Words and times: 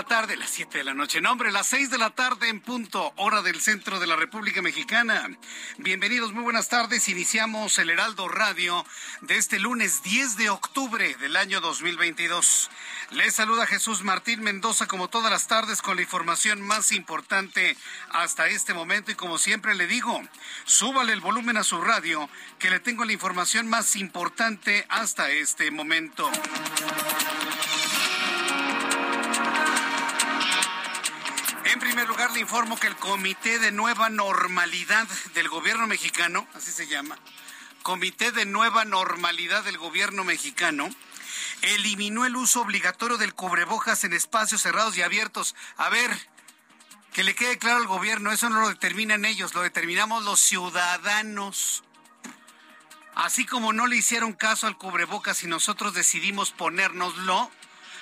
La 0.00 0.06
tarde, 0.06 0.34
las 0.38 0.48
siete 0.48 0.78
de 0.78 0.84
la 0.84 0.94
noche. 0.94 1.20
No, 1.20 1.32
hombre, 1.32 1.52
las 1.52 1.66
seis 1.66 1.90
de 1.90 1.98
la 1.98 2.08
tarde 2.08 2.48
en 2.48 2.62
punto, 2.62 3.12
hora 3.16 3.42
del 3.42 3.60
centro 3.60 4.00
de 4.00 4.06
la 4.06 4.16
República 4.16 4.62
Mexicana. 4.62 5.28
Bienvenidos, 5.76 6.32
muy 6.32 6.42
buenas 6.42 6.70
tardes. 6.70 7.10
Iniciamos 7.10 7.78
el 7.78 7.90
Heraldo 7.90 8.26
Radio 8.26 8.86
de 9.20 9.36
este 9.36 9.58
lunes 9.58 10.02
10 10.02 10.38
de 10.38 10.48
octubre 10.48 11.14
del 11.16 11.36
año 11.36 11.60
2022. 11.60 12.70
Les 13.10 13.34
saluda 13.34 13.66
Jesús 13.66 14.02
Martín 14.02 14.40
Mendoza 14.40 14.86
como 14.86 15.08
todas 15.08 15.30
las 15.30 15.48
tardes 15.48 15.82
con 15.82 15.96
la 15.96 16.02
información 16.02 16.62
más 16.62 16.92
importante 16.92 17.76
hasta 18.08 18.46
este 18.46 18.72
momento 18.72 19.10
y 19.10 19.16
como 19.16 19.36
siempre 19.36 19.74
le 19.74 19.86
digo, 19.86 20.22
súbale 20.64 21.12
el 21.12 21.20
volumen 21.20 21.58
a 21.58 21.62
su 21.62 21.78
radio 21.78 22.26
que 22.58 22.70
le 22.70 22.80
tengo 22.80 23.04
la 23.04 23.12
información 23.12 23.68
más 23.68 23.96
importante 23.96 24.86
hasta 24.88 25.30
este 25.30 25.70
momento. 25.70 26.30
En 31.72 31.78
primer 31.78 32.08
lugar, 32.08 32.32
le 32.32 32.40
informo 32.40 32.76
que 32.76 32.88
el 32.88 32.96
Comité 32.96 33.60
de 33.60 33.70
Nueva 33.70 34.10
Normalidad 34.10 35.06
del 35.34 35.48
Gobierno 35.48 35.86
mexicano, 35.86 36.48
así 36.54 36.72
se 36.72 36.88
llama, 36.88 37.16
Comité 37.84 38.32
de 38.32 38.44
Nueva 38.44 38.84
Normalidad 38.84 39.62
del 39.62 39.78
Gobierno 39.78 40.24
mexicano, 40.24 40.88
eliminó 41.62 42.26
el 42.26 42.34
uso 42.34 42.62
obligatorio 42.62 43.18
del 43.18 43.34
cubrebocas 43.34 44.02
en 44.02 44.12
espacios 44.14 44.62
cerrados 44.62 44.96
y 44.96 45.02
abiertos. 45.02 45.54
A 45.76 45.88
ver, 45.90 46.10
que 47.12 47.22
le 47.22 47.36
quede 47.36 47.56
claro 47.56 47.76
al 47.76 47.86
gobierno, 47.86 48.32
eso 48.32 48.50
no 48.50 48.62
lo 48.62 48.68
determinan 48.68 49.24
ellos, 49.24 49.54
lo 49.54 49.62
determinamos 49.62 50.24
los 50.24 50.40
ciudadanos. 50.40 51.84
Así 53.14 53.46
como 53.46 53.72
no 53.72 53.86
le 53.86 53.94
hicieron 53.94 54.32
caso 54.32 54.66
al 54.66 54.76
cubrebocas 54.76 55.44
y 55.44 55.46
nosotros 55.46 55.94
decidimos 55.94 56.50
ponérnoslo, 56.50 57.48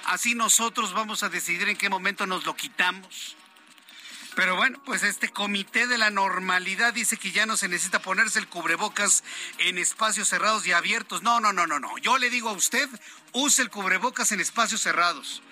así 0.07 0.35
nosotros 0.35 0.95
vamos 0.95 1.23
a 1.23 1.29
decidir 1.29 1.69
en 1.69 1.77
qué 1.77 1.91
momento 1.91 2.27
nos 2.27 2.47
lo 2.47 2.57
quitamos. 2.57 3.37
Pero 4.39 4.55
bueno, 4.55 4.81
pues 4.85 5.03
este 5.03 5.31
comité 5.31 5.89
de 5.89 5.99
la 5.99 6.11
normalidad 6.11 6.95
dice 6.95 7.17
que 7.17 7.33
ya 7.33 7.45
no 7.45 7.57
se 7.57 7.67
necesita 7.67 8.01
ponerse 8.01 8.39
el 8.39 8.47
cubrebocas 8.47 9.25
en 9.59 9.79
espacios 9.79 10.29
cerrados 10.29 10.65
y 10.65 10.71
abiertos. 10.71 11.25
No, 11.25 11.41
no, 11.41 11.53
no, 11.53 11.67
no, 11.67 11.81
no. 11.81 11.99
Yo 11.99 12.19
le 12.19 12.31
digo 12.31 12.49
a 12.49 12.53
usted, 12.53 12.89
use 13.33 13.63
el 13.63 13.69
cubrebocas 13.69 14.31
en 14.31 14.39
espacios 14.39 14.81
cerrados. 14.81 15.43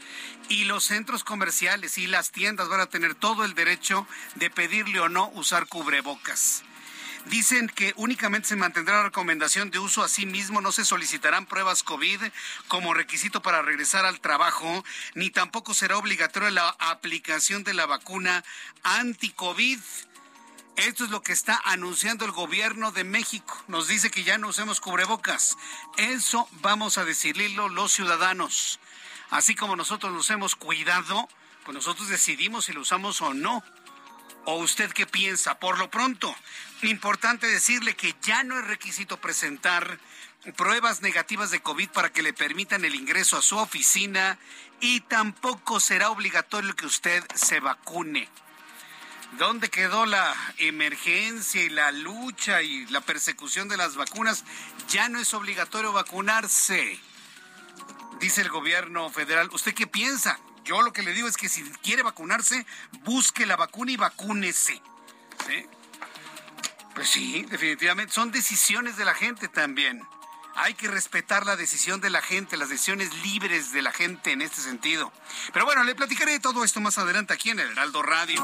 Y 0.49 0.67
los 0.67 0.85
centros 0.85 1.25
comerciales 1.25 1.99
y 1.99 2.07
las 2.07 2.31
tiendas 2.31 2.69
van 2.69 2.79
a 2.79 2.87
tener 2.87 3.17
todo 3.17 3.45
el 3.45 3.55
derecho 3.55 4.07
de 4.37 4.51
pedirle 4.51 5.01
o 5.01 5.09
no 5.09 5.31
usar 5.31 5.67
cubrebocas. 5.67 6.63
Dicen 7.27 7.69
que 7.69 7.93
únicamente 7.97 8.49
se 8.49 8.57
mantendrá 8.57 8.99
la 8.99 9.03
recomendación 9.05 9.73
de 9.73 9.81
uso 9.81 10.05
a 10.05 10.09
sí 10.09 10.27
mismo, 10.27 10.61
no 10.61 10.71
se 10.71 10.85
solicitarán 10.85 11.45
pruebas 11.45 11.83
COVID 11.83 12.21
como 12.69 12.95
requisito 12.95 13.43
para 13.43 13.63
regresar 13.63 14.07
al 14.07 14.21
trabajo, 14.21 14.85
ni 15.15 15.31
tampoco 15.31 15.75
será 15.75 15.99
obligatoria 15.99 16.51
la 16.51 16.69
aplicación 16.79 17.65
de 17.65 17.75
la 17.75 17.87
vacuna 17.87 18.45
anti-COVID. 18.85 19.81
Esto 20.77 21.05
es 21.05 21.11
lo 21.11 21.23
que 21.23 21.33
está 21.33 21.61
anunciando 21.65 22.25
el 22.25 22.31
gobierno 22.31 22.93
de 22.93 23.03
México. 23.03 23.61
Nos 23.67 23.89
dice 23.89 24.11
que 24.11 24.23
ya 24.23 24.39
no 24.39 24.49
usemos 24.49 24.81
cubrebocas. 24.81 25.57
Eso 25.97 26.49
vamos 26.61 26.97
a 26.97 27.05
decidirlo 27.05 27.69
los 27.69 27.91
ciudadanos. 27.91 28.79
Así 29.31 29.57
como 29.57 29.75
nosotros 29.75 30.13
nos 30.13 30.31
hemos 30.31 30.55
cuidado, 30.55 31.29
pues 31.65 31.75
nosotros 31.75 32.09
decidimos 32.09 32.67
si 32.67 32.73
lo 32.73 32.83
usamos 32.83 33.21
o 33.21 33.35
no. 33.35 33.65
¿O 34.45 34.59
usted 34.59 34.93
qué 34.93 35.07
piensa? 35.07 35.59
Por 35.59 35.77
lo 35.77 35.91
pronto, 35.91 36.33
importante 36.83 37.47
decirle 37.47 37.97
que 37.97 38.15
ya 38.23 38.43
no 38.45 38.59
es 38.59 38.67
requisito 38.67 39.21
presentar 39.21 39.99
pruebas 40.57 41.03
negativas 41.03 41.51
de 41.51 41.61
COVID 41.61 41.89
para 41.91 42.13
que 42.13 42.23
le 42.23 42.33
permitan 42.33 42.85
el 42.85 42.95
ingreso 42.95 43.37
a 43.37 43.43
su 43.43 43.57
oficina 43.59 44.39
y 44.81 45.01
tampoco 45.01 45.81
será 45.81 46.11
obligatorio 46.11 46.77
que 46.77 46.87
usted 46.87 47.25
se 47.35 47.61
vacune. 47.61 48.29
¿Dónde 49.39 49.69
quedó 49.69 50.07
la 50.07 50.35
emergencia 50.59 51.63
y 51.63 51.69
la 51.69 51.91
lucha 51.91 52.63
y 52.63 52.87
la 52.87 53.01
persecución 53.01 53.69
de 53.69 53.77
las 53.77 53.97
vacunas? 53.97 54.45
Ya 54.89 55.09
no 55.09 55.19
es 55.19 55.35
obligatorio 55.35 55.93
vacunarse, 55.93 56.99
dice 58.21 58.43
el 58.43 58.49
gobierno 58.49 59.11
federal. 59.11 59.49
¿Usted 59.53 59.75
qué 59.75 59.87
piensa? 59.87 60.39
Yo 60.65 60.83
lo 60.83 60.93
que 60.93 61.03
le 61.03 61.13
digo 61.13 61.29
es 61.29 61.37
que 61.37 61.49
si 61.49 61.63
quiere 61.83 62.03
vacunarse, 62.03 62.67
busque 63.05 63.47
la 63.47 63.57
vacuna 63.57 63.93
y 63.93 63.97
vacúnese. 63.97 64.81
¿Sí? 65.47 65.67
Pues 66.97 67.09
sí, 67.09 67.45
definitivamente. 67.51 68.11
Son 68.11 68.33
decisiones 68.33 68.97
de 68.97 69.05
la 69.05 69.12
gente 69.12 69.49
también. 69.49 70.01
Hay 70.59 70.72
que 70.75 70.89
respetar 70.89 71.44
la 71.44 71.56
decisión 71.56 72.00
de 72.00 72.09
la 72.09 72.22
gente, 72.22 72.56
las 72.56 72.71
decisiones 72.71 73.12
libres 73.22 73.72
de 73.72 73.83
la 73.83 73.93
gente 73.93 74.33
en 74.33 74.41
este 74.41 74.62
sentido. 74.62 75.12
Pero 75.53 75.67
bueno, 75.67 75.84
le 75.84 75.94
platicaré 75.94 76.33
de 76.33 76.41
todo 76.41 76.65
esto 76.65 76.81
más 76.81 76.97
adelante 76.97 77.34
aquí 77.34 77.50
en 77.50 77.61
el 77.61 77.71
Heraldo 77.72 78.03
Radio. 78.03 78.43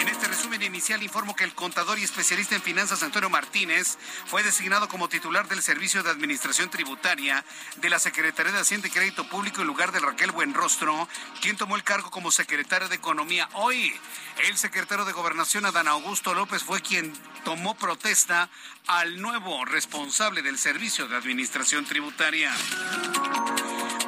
En 0.00 0.06
este 0.06 0.28
resumen 0.28 0.62
inicial 0.62 1.02
informo 1.02 1.34
que 1.34 1.42
el 1.42 1.54
contador 1.54 1.98
y 1.98 2.04
especialista 2.04 2.54
en 2.54 2.62
finanzas 2.62 3.02
Antonio 3.02 3.28
Martínez 3.28 3.98
fue 4.26 4.44
designado 4.44 4.88
como 4.88 5.08
titular 5.08 5.48
del 5.48 5.60
Servicio 5.62 6.02
de 6.04 6.10
Administración 6.10 6.70
Tributaria 6.70 7.44
de 7.76 7.90
la 7.90 7.98
Secretaría 7.98 8.52
de 8.52 8.60
Hacienda 8.60 8.86
y 8.86 8.90
Crédito 8.90 9.28
Público 9.28 9.60
en 9.60 9.66
lugar 9.66 9.90
de 9.90 9.98
Raquel 9.98 10.30
Buenrostro, 10.30 11.08
quien 11.40 11.56
tomó 11.56 11.74
el 11.74 11.82
cargo 11.82 12.10
como 12.10 12.30
secretario 12.30 12.88
de 12.88 12.94
Economía 12.96 13.48
hoy. 13.54 13.94
El 14.46 14.56
secretario 14.56 15.04
de 15.04 15.12
Gobernación, 15.12 15.66
Adán 15.66 15.88
Augusto 15.88 16.32
López, 16.34 16.62
fue 16.62 16.80
quien 16.80 17.12
tomó 17.44 17.74
protesta 17.74 18.48
al 18.88 19.20
nuevo 19.20 19.66
responsable 19.66 20.40
del 20.40 20.56
Servicio 20.56 21.06
de 21.08 21.16
Administración 21.16 21.84
Tributaria. 21.84 22.50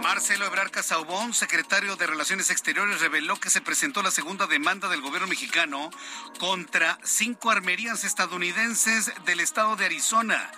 Marcelo 0.02 0.46
Ebrard 0.46 0.70
Casaubón, 0.70 1.34
secretario 1.34 1.96
de 1.96 2.06
Relaciones 2.06 2.48
Exteriores, 2.48 3.02
reveló 3.02 3.38
que 3.38 3.50
se 3.50 3.60
presentó 3.60 4.02
la 4.02 4.10
segunda 4.10 4.46
demanda 4.46 4.88
del 4.88 5.02
gobierno 5.02 5.28
mexicano 5.28 5.90
contra 6.38 6.98
cinco 7.04 7.50
armerías 7.50 8.04
estadounidenses 8.04 9.12
del 9.26 9.40
estado 9.40 9.76
de 9.76 9.84
Arizona, 9.84 10.50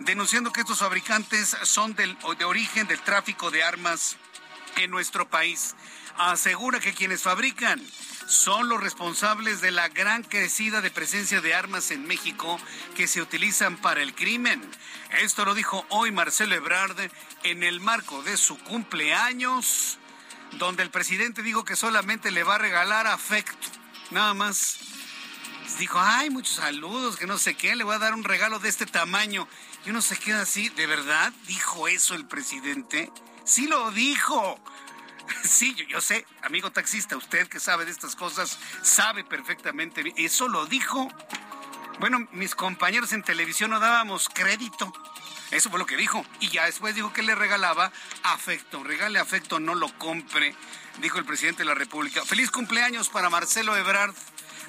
denunciando 0.00 0.52
que 0.52 0.60
estos 0.60 0.80
fabricantes 0.80 1.56
son 1.62 1.94
del, 1.94 2.18
de 2.38 2.44
origen 2.44 2.86
del 2.86 3.00
tráfico 3.00 3.50
de 3.50 3.62
armas 3.62 4.18
en 4.76 4.90
nuestro 4.90 5.30
país. 5.30 5.74
Asegura 6.18 6.80
que 6.80 6.92
quienes 6.92 7.22
fabrican 7.22 7.80
son 8.30 8.68
los 8.68 8.80
responsables 8.80 9.60
de 9.60 9.72
la 9.72 9.88
gran 9.88 10.22
crecida 10.22 10.80
de 10.80 10.92
presencia 10.92 11.40
de 11.40 11.52
armas 11.52 11.90
en 11.90 12.06
México 12.06 12.60
que 12.94 13.08
se 13.08 13.20
utilizan 13.20 13.76
para 13.76 14.02
el 14.02 14.14
crimen. 14.14 14.62
Esto 15.18 15.44
lo 15.44 15.52
dijo 15.52 15.84
hoy 15.88 16.12
Marcelo 16.12 16.54
Ebrard 16.54 16.96
en 17.42 17.64
el 17.64 17.80
marco 17.80 18.22
de 18.22 18.36
su 18.36 18.56
cumpleaños, 18.58 19.98
donde 20.52 20.84
el 20.84 20.90
presidente 20.90 21.42
dijo 21.42 21.64
que 21.64 21.74
solamente 21.74 22.30
le 22.30 22.44
va 22.44 22.54
a 22.54 22.58
regalar 22.58 23.08
afecto, 23.08 23.66
nada 24.12 24.32
más. 24.32 24.78
Dijo, 25.80 25.98
ay, 26.00 26.30
muchos 26.30 26.56
saludos, 26.56 27.16
que 27.16 27.26
no 27.26 27.36
sé 27.36 27.54
qué, 27.54 27.74
le 27.74 27.84
voy 27.84 27.96
a 27.96 27.98
dar 27.98 28.14
un 28.14 28.22
regalo 28.22 28.60
de 28.60 28.68
este 28.68 28.86
tamaño. 28.86 29.48
Y 29.84 29.90
uno 29.90 30.02
se 30.02 30.16
queda 30.16 30.42
así, 30.42 30.68
¿de 30.68 30.86
verdad? 30.86 31.32
¿Dijo 31.46 31.88
eso 31.88 32.14
el 32.14 32.26
presidente? 32.26 33.10
Sí 33.44 33.66
lo 33.66 33.90
dijo. 33.90 34.60
Sí, 35.42 35.74
yo, 35.88 36.00
sé, 36.00 36.26
amigo 36.42 36.70
taxista, 36.70 37.16
usted 37.16 37.48
que 37.48 37.60
sabe 37.60 37.84
de 37.84 37.90
estas 37.90 38.14
cosas, 38.14 38.58
sabe 38.82 39.24
perfectamente. 39.24 40.12
Eso 40.16 40.48
lo 40.48 40.66
dijo. 40.66 41.08
Bueno, 41.98 42.26
mis 42.32 42.54
compañeros 42.54 43.12
en 43.12 43.22
televisión 43.22 43.70
no 43.70 43.80
dábamos 43.80 44.28
crédito. 44.28 44.92
Eso 45.50 45.68
fue 45.68 45.78
lo 45.78 45.86
que 45.86 45.96
dijo. 45.96 46.24
Y 46.40 46.48
ya 46.48 46.66
después 46.66 46.94
dijo 46.94 47.12
que 47.12 47.22
le 47.22 47.34
regalaba 47.34 47.92
afecto. 48.22 48.82
Regale 48.84 49.18
afecto, 49.18 49.60
no 49.60 49.74
lo 49.74 49.92
compre, 49.98 50.54
dijo 51.00 51.18
el 51.18 51.24
presidente 51.24 51.62
de 51.62 51.68
la 51.68 51.74
República. 51.74 52.24
Feliz 52.24 52.50
cumpleaños 52.50 53.08
para 53.08 53.30
Marcelo 53.30 53.76
Ebrard. 53.76 54.14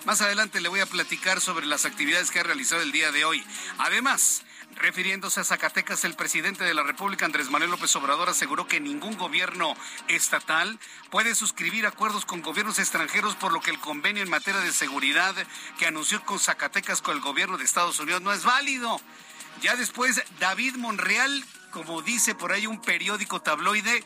Más 0.06 0.22
adelante 0.22 0.62
le 0.62 0.70
voy 0.70 0.80
a 0.80 0.88
platicar 0.88 1.42
sobre 1.42 1.68
las 1.68 1.86
actividades 1.86 2.32
que 2.32 2.40
ha 2.40 2.44
realizado 2.44 2.82
el 2.82 2.92
día 2.92 3.12
de 3.12 3.24
hoy. 3.24 3.46
Además, 3.78 4.44
Refiriéndose 4.78 5.40
a 5.40 5.44
Zacatecas, 5.44 6.06
el 6.06 6.16
presidente 6.16 6.64
de 6.64 6.74
la 6.74 6.84
República, 6.84 7.26
Andrés 7.26 7.50
Manuel 7.50 7.72
López 7.72 7.96
Obrador, 7.96 8.30
aseguró 8.30 8.68
que 8.68 8.80
ningún 8.80 9.18
gobierno 9.18 9.76
estatal 10.08 10.80
puede 11.10 11.36
suscribir 11.36 11.86
acuerdos 11.86 12.26
con 12.26 12.42
gobiernos 12.42 12.80
extranjeros, 12.80 13.36
por 13.36 13.54
lo 13.54 13.62
que 13.62 13.72
el 13.72 13.80
convenio 13.80 14.24
en 14.24 14.30
materia 14.30 14.62
de 14.62 14.72
seguridad 14.72 15.36
que 15.78 15.86
anunció 15.86 16.24
con 16.24 16.40
Zacatecas 16.40 17.02
con 17.02 17.16
el 17.16 17.22
gobierno 17.22 17.58
de 17.58 17.66
Estados 17.66 18.00
Unidos 18.00 18.22
no 18.22 18.34
es 18.34 18.44
válido. 18.44 19.00
Ya 19.62 19.76
después, 19.76 20.24
David 20.40 20.76
Monreal, 20.78 21.46
como 21.72 22.02
dice 22.02 22.34
por 22.34 22.52
ahí 22.52 22.66
un 22.66 22.82
periódico 22.82 23.42
tabloide, 23.42 24.04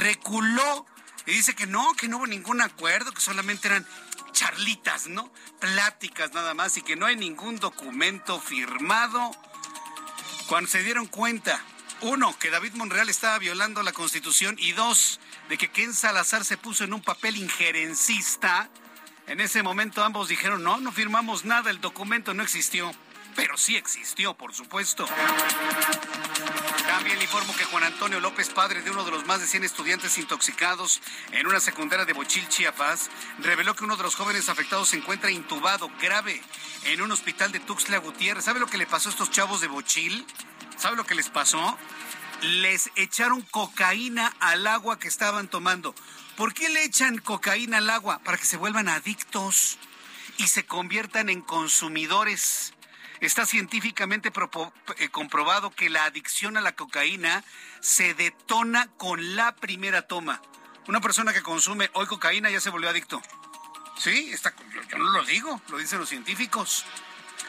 reculó 0.00 0.86
y 1.26 1.32
dice 1.32 1.54
que 1.54 1.66
no, 1.66 1.94
que 1.94 2.08
no 2.08 2.18
hubo 2.18 2.26
ningún 2.26 2.62
acuerdo, 2.62 3.12
que 3.12 3.20
solamente 3.20 3.68
eran 3.68 3.86
charlitas, 4.32 5.08
¿no? 5.08 5.32
Pláticas 5.60 6.32
nada 6.32 6.54
más 6.54 6.76
y 6.76 6.82
que 6.82 6.94
no 6.94 7.06
hay 7.06 7.16
ningún 7.16 7.58
documento 7.58 8.38
firmado 8.40 9.32
cuando 10.46 10.70
se 10.70 10.82
dieron 10.82 11.06
cuenta, 11.06 11.60
uno, 12.02 12.36
que 12.38 12.50
David 12.50 12.74
Monreal 12.74 13.08
estaba 13.08 13.38
violando 13.38 13.82
la 13.82 13.92
Constitución 13.92 14.56
y 14.58 14.72
dos, 14.72 15.18
de 15.48 15.58
que 15.58 15.70
Ken 15.70 15.94
Salazar 15.94 16.44
se 16.44 16.56
puso 16.56 16.84
en 16.84 16.92
un 16.92 17.02
papel 17.02 17.36
injerencista, 17.36 18.68
en 19.26 19.40
ese 19.40 19.62
momento 19.62 20.04
ambos 20.04 20.28
dijeron, 20.28 20.62
no, 20.62 20.78
no 20.78 20.92
firmamos 20.92 21.44
nada, 21.44 21.70
el 21.70 21.80
documento 21.80 22.34
no 22.34 22.42
existió. 22.42 22.92
Pero 23.34 23.58
sí 23.58 23.76
existió, 23.76 24.32
por 24.32 24.54
supuesto. 24.54 25.06
También 26.86 27.20
informo 27.20 27.54
que 27.54 27.64
Juan 27.64 27.84
Antonio 27.84 28.18
López, 28.18 28.48
padre 28.48 28.80
de 28.80 28.90
uno 28.90 29.04
de 29.04 29.10
los 29.10 29.26
más 29.26 29.40
de 29.40 29.46
100 29.46 29.64
estudiantes 29.64 30.16
intoxicados 30.16 31.02
en 31.32 31.46
una 31.46 31.60
secundaria 31.60 32.06
de 32.06 32.14
Bochil, 32.14 32.48
Chiapas, 32.48 33.10
reveló 33.40 33.76
que 33.76 33.84
uno 33.84 33.98
de 33.98 34.04
los 34.04 34.14
jóvenes 34.14 34.48
afectados 34.48 34.88
se 34.88 34.96
encuentra 34.96 35.30
intubado 35.30 35.90
grave 36.00 36.40
en 36.84 37.02
un 37.02 37.12
hospital 37.12 37.52
de 37.52 37.60
Tuxtla 37.60 37.98
Gutiérrez. 37.98 38.44
¿Sabe 38.44 38.58
lo 38.58 38.68
que 38.68 38.78
le 38.78 38.86
pasó 38.86 39.10
a 39.10 39.12
estos 39.12 39.30
chavos 39.30 39.60
de 39.60 39.68
Bochil? 39.68 40.24
¿Sabe 40.78 40.96
lo 40.96 41.04
que 41.04 41.14
les 41.14 41.28
pasó? 41.28 41.76
Les 42.40 42.90
echaron 42.96 43.42
cocaína 43.42 44.34
al 44.40 44.66
agua 44.66 44.98
que 44.98 45.08
estaban 45.08 45.48
tomando. 45.48 45.94
¿Por 46.36 46.52
qué 46.52 46.68
le 46.68 46.84
echan 46.84 47.16
cocaína 47.16 47.78
al 47.78 47.88
agua? 47.88 48.18
Para 48.18 48.36
que 48.36 48.44
se 48.44 48.58
vuelvan 48.58 48.88
adictos 48.88 49.78
y 50.36 50.48
se 50.48 50.66
conviertan 50.66 51.30
en 51.30 51.40
consumidores. 51.40 52.74
Está 53.20 53.46
científicamente 53.46 54.30
eh, 54.98 55.08
comprobado 55.08 55.70
que 55.70 55.88
la 55.88 56.04
adicción 56.04 56.58
a 56.58 56.60
la 56.60 56.72
cocaína 56.72 57.42
se 57.80 58.12
detona 58.12 58.88
con 58.98 59.34
la 59.34 59.54
primera 59.56 60.02
toma. 60.02 60.42
Una 60.88 61.00
persona 61.00 61.32
que 61.32 61.42
consume 61.42 61.88
hoy 61.94 62.06
cocaína 62.06 62.50
ya 62.50 62.60
se 62.60 62.68
volvió 62.68 62.90
adicto. 62.90 63.22
Sí, 63.98 64.30
está, 64.30 64.54
yo 64.90 64.98
no 64.98 65.10
lo 65.10 65.24
digo, 65.24 65.62
lo 65.68 65.78
dicen 65.78 65.98
los 65.98 66.10
científicos. 66.10 66.84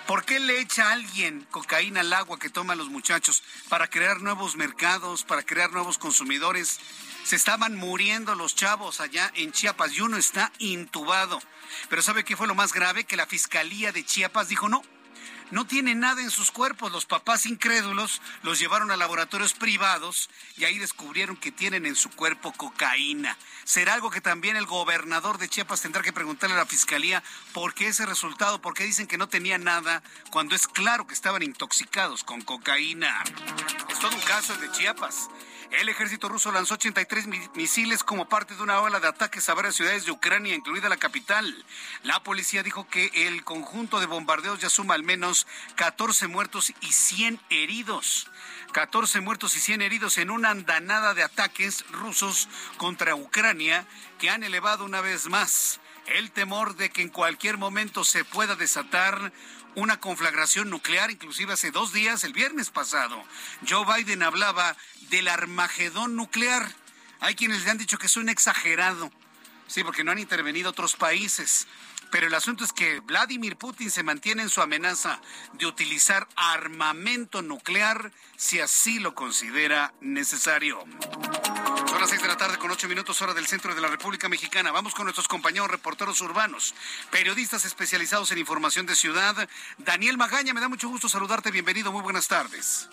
¿Por 0.08 0.24
qué 0.24 0.40
le 0.40 0.62
echa 0.62 0.88
a 0.88 0.94
alguien 0.94 1.46
cocaína 1.52 2.00
al 2.00 2.14
agua 2.14 2.40
que 2.40 2.50
toman 2.50 2.78
los 2.78 2.88
muchachos? 2.88 3.44
Para 3.68 3.90
crear 3.90 4.22
nuevos 4.22 4.56
mercados, 4.56 5.26
para 5.26 5.44
crear 5.44 5.74
nuevos 5.74 5.98
consumidores. 5.98 6.80
Se 7.28 7.36
estaban 7.36 7.76
muriendo 7.76 8.36
los 8.36 8.56
chavos 8.56 9.02
allá 9.02 9.30
en 9.36 9.52
Chiapas 9.52 9.92
y 9.92 10.00
uno 10.00 10.16
está 10.16 10.54
intubado. 10.60 11.42
Pero 11.90 12.02
¿sabe 12.02 12.24
qué 12.24 12.38
fue 12.38 12.48
lo 12.48 12.56
más 12.56 12.72
grave? 12.72 13.04
Que 13.04 13.18
la 13.18 13.26
Fiscalía 13.26 13.92
de 13.92 14.06
Chiapas 14.06 14.48
dijo, 14.48 14.70
no, 14.70 14.82
no 15.52 15.68
tiene 15.68 15.94
nada 15.94 16.22
en 16.22 16.32
sus 16.32 16.52
cuerpos. 16.52 16.90
Los 16.94 17.06
papás 17.06 17.46
incrédulos 17.46 18.22
los 18.44 18.60
llevaron 18.60 18.92
a 18.92 18.96
laboratorios 18.96 19.54
privados 19.54 20.30
y 20.56 20.64
ahí 20.64 20.78
descubrieron 20.80 21.36
que 21.36 21.52
tienen 21.52 21.86
en 21.86 21.98
su 21.98 22.10
cuerpo 22.12 22.54
cocaína. 22.54 23.38
Será 23.66 23.96
algo 23.96 24.10
que 24.10 24.22
también 24.22 24.56
el 24.56 24.66
gobernador 24.66 25.38
de 25.38 25.50
Chiapas 25.50 25.82
tendrá 25.82 26.02
que 26.04 26.14
preguntarle 26.14 26.56
a 26.56 26.60
la 26.60 26.66
fiscalía 26.66 27.22
por 27.52 27.74
qué 27.74 27.88
ese 27.88 28.06
resultado, 28.06 28.62
por 28.62 28.74
qué 28.74 28.86
dicen 28.86 29.06
que 29.06 29.18
no 29.18 29.28
tenía 29.28 29.58
nada 29.58 30.02
cuando 30.32 30.56
es 30.56 30.66
claro 30.66 31.06
que 31.06 31.14
estaban 31.14 31.44
intoxicados 31.44 32.24
con 32.24 32.40
cocaína. 32.40 33.22
Es 33.90 34.00
todo 34.00 34.16
un 34.16 34.22
caso 34.22 34.56
de 34.56 34.72
Chiapas. 34.72 35.28
El 35.72 35.90
ejército 35.90 36.30
ruso 36.30 36.52
lanzó 36.52 36.76
83 36.76 37.28
misiles 37.56 38.04
como 38.04 38.30
parte 38.30 38.56
de 38.56 38.64
una 38.64 38.80
ola 38.80 39.00
de 39.02 39.08
ataques 39.08 39.50
a 39.50 39.54
varias 39.54 39.76
ciudades 39.76 40.06
de 40.06 40.12
Ucrania, 40.12 40.56
incluida 40.56 40.88
la 40.88 40.98
capital. 40.98 41.66
La 42.04 42.24
policía 42.24 42.64
dijo 42.64 42.88
que 42.88 43.12
el 43.14 43.44
conjunto 43.44 44.00
de 44.00 44.06
bombardeos 44.06 44.60
ya 44.60 44.70
suma 44.70 44.94
al 44.94 45.04
menos 45.04 45.46
14 45.76 46.28
muertos 46.28 46.74
y 46.80 46.92
100 46.92 47.42
heridos. 47.50 48.30
14 48.72 49.20
muertos 49.20 49.56
y 49.58 49.60
100 49.60 49.82
heridos 49.82 50.18
en 50.18 50.32
una 50.32 50.52
andanada 50.52 51.14
de 51.14 51.24
ataques 51.24 51.86
rusos 51.92 52.48
contra 52.78 53.16
Ucrania 53.16 53.86
que 54.20 54.30
han 54.30 54.44
elevado 54.44 54.86
una 54.86 55.02
vez 55.02 55.28
más 55.28 55.82
el 56.08 56.32
temor 56.32 56.76
de 56.78 56.90
que 56.90 57.02
en 57.02 57.10
cualquier 57.10 57.58
momento 57.58 58.04
se 58.04 58.24
pueda 58.24 58.56
desatar 58.56 59.34
una 59.76 60.00
conflagración 60.00 60.72
nuclear, 60.72 61.12
inclusive 61.12 61.54
hace 61.54 61.70
dos 61.70 61.94
días, 61.94 62.24
el 62.24 62.34
viernes 62.34 62.72
pasado. 62.72 63.24
Joe 63.70 63.86
Biden 63.86 64.24
hablaba 64.24 64.76
del 65.10 65.28
armagedón 65.28 66.16
nuclear. 66.16 66.74
Hay 67.20 67.36
quienes 67.36 67.64
le 67.64 67.72
han 67.72 67.78
dicho 67.78 67.98
que 67.98 68.08
es 68.08 68.18
un 68.18 68.30
exagerado, 68.30 69.12
sí, 69.68 69.84
porque 69.84 70.04
no 70.04 70.12
han 70.12 70.20
intervenido 70.20 70.70
otros 70.70 70.96
países. 70.96 71.68
Pero 72.12 72.28
el 72.28 72.34
asunto 72.34 72.64
es 72.64 72.72
que 72.72 73.02
Vladimir 73.02 73.58
Putin 73.58 73.92
se 73.92 74.04
mantiene 74.04 74.44
en 74.44 74.50
su 74.50 74.62
amenaza 74.62 75.20
de 75.54 75.66
utilizar 75.66 76.28
armamento 76.36 77.42
nuclear 77.42 78.14
si 78.38 78.60
así 78.60 79.00
lo 79.00 79.14
considera 79.14 79.94
necesario. 80.00 80.80
Son 81.88 82.00
las 82.00 82.10
seis 82.10 82.22
de 82.22 82.28
la 82.28 82.38
tarde 82.38 82.58
con 82.58 82.72
ocho 82.72 82.88
minutos 82.88 83.22
hora 83.22 83.34
del 83.34 83.48
centro 83.48 83.76
de 83.76 83.82
la 83.82 83.90
República 83.90 84.30
Mexicana. 84.30 84.72
Vamos 84.72 84.96
con 84.96 85.06
nuestros 85.06 85.28
compañeros 85.28 85.70
reporteros 85.70 86.22
urbanos, 86.22 86.76
periodistas 87.12 87.66
especializados 87.66 88.32
en 88.32 88.38
información 88.38 88.86
de 88.86 88.96
ciudad. 88.96 89.50
Daniel 89.78 90.18
Magaña, 90.18 90.54
me 90.54 90.62
da 90.62 90.70
mucho 90.70 90.88
gusto 90.88 91.10
saludarte. 91.10 91.52
Bienvenido, 91.52 91.92
muy 91.92 92.04
buenas 92.04 92.28
tardes. 92.28 92.88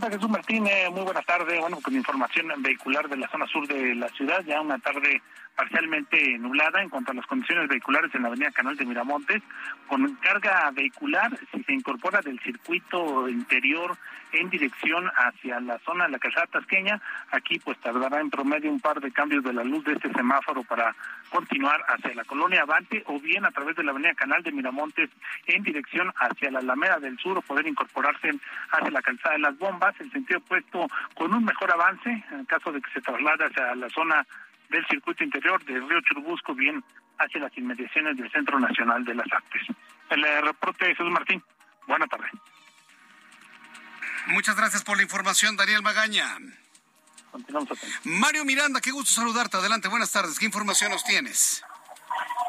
Jesús 0.00 0.30
Martínez, 0.30 0.90
muy 0.90 1.02
buenas 1.02 1.26
tardes. 1.26 1.60
Bueno, 1.60 1.78
con 1.82 1.94
información 1.94 2.46
vehicular 2.62 3.08
de 3.08 3.16
la 3.16 3.28
zona 3.28 3.46
sur 3.46 3.66
de 3.68 3.94
la 3.94 4.08
ciudad, 4.08 4.42
ya 4.44 4.60
una 4.60 4.78
tarde 4.78 5.20
parcialmente 5.56 6.38
nublada 6.38 6.82
en 6.82 6.88
cuanto 6.88 7.12
a 7.12 7.14
las 7.14 7.26
condiciones 7.26 7.68
vehiculares 7.68 8.14
en 8.14 8.22
la 8.22 8.28
avenida 8.28 8.50
Canal 8.50 8.76
de 8.76 8.86
Miramontes, 8.86 9.42
con 9.86 10.14
carga 10.16 10.70
vehicular, 10.72 11.30
si 11.52 11.62
se 11.62 11.72
incorpora 11.72 12.20
del 12.20 12.40
circuito 12.40 13.28
interior 13.28 13.96
en 14.32 14.48
dirección 14.48 15.10
hacia 15.14 15.60
la 15.60 15.78
zona 15.80 16.06
de 16.06 16.12
la 16.12 16.18
calzada 16.18 16.46
tasqueña, 16.46 17.00
aquí 17.30 17.58
pues 17.58 17.78
tardará 17.80 18.20
en 18.20 18.30
promedio 18.30 18.70
un 18.70 18.80
par 18.80 19.00
de 19.00 19.12
cambios 19.12 19.44
de 19.44 19.52
la 19.52 19.62
luz 19.62 19.84
de 19.84 19.92
este 19.92 20.10
semáforo 20.12 20.62
para 20.62 20.94
continuar 21.28 21.82
hacia 21.88 22.14
la 22.14 22.24
colonia 22.24 22.62
Avante 22.62 23.02
o 23.06 23.20
bien 23.20 23.44
a 23.44 23.50
través 23.50 23.76
de 23.76 23.84
la 23.84 23.90
avenida 23.90 24.14
Canal 24.14 24.42
de 24.42 24.52
Miramontes 24.52 25.10
en 25.46 25.62
dirección 25.62 26.12
hacia 26.16 26.50
la 26.50 26.60
Alameda 26.60 26.98
del 26.98 27.18
Sur 27.18 27.38
o 27.38 27.42
poder 27.42 27.66
incorporarse 27.66 28.30
hacia 28.70 28.90
la 28.90 29.02
calzada 29.02 29.34
de 29.34 29.40
las 29.40 29.58
bombas, 29.58 29.94
el 30.00 30.10
sentido 30.10 30.38
opuesto 30.38 30.86
con 31.14 31.34
un 31.34 31.44
mejor 31.44 31.70
avance 31.70 32.24
en 32.30 32.44
caso 32.46 32.72
de 32.72 32.80
que 32.80 32.90
se 32.92 33.00
traslade 33.00 33.44
hacia 33.44 33.74
la 33.74 33.88
zona 33.90 34.26
del 34.72 34.84
circuito 34.86 35.22
interior 35.22 35.64
de 35.64 35.74
Río 35.78 36.00
Churubusco, 36.00 36.54
bien 36.54 36.82
hacia 37.18 37.40
las 37.40 37.56
inmediaciones 37.56 38.16
del 38.16 38.30
Centro 38.32 38.58
Nacional 38.58 39.04
de 39.04 39.14
las 39.14 39.32
Artes. 39.32 39.62
El 40.10 40.24
eh, 40.24 40.40
reporte 40.40 40.86
de 40.86 40.94
Jesús 40.94 41.12
Martín. 41.12 41.42
Buenas 41.86 42.08
tardes. 42.08 42.30
Muchas 44.26 44.56
gracias 44.56 44.82
por 44.82 44.96
la 44.96 45.02
información, 45.02 45.56
Daniel 45.56 45.82
Magaña. 45.82 46.38
Continuamos 47.30 47.78
Mario 48.04 48.44
Miranda, 48.44 48.80
qué 48.80 48.90
gusto 48.90 49.12
saludarte. 49.12 49.56
Adelante, 49.56 49.88
buenas 49.88 50.12
tardes. 50.12 50.38
¿Qué 50.38 50.46
información 50.46 50.90
nos 50.90 51.04
tienes? 51.04 51.64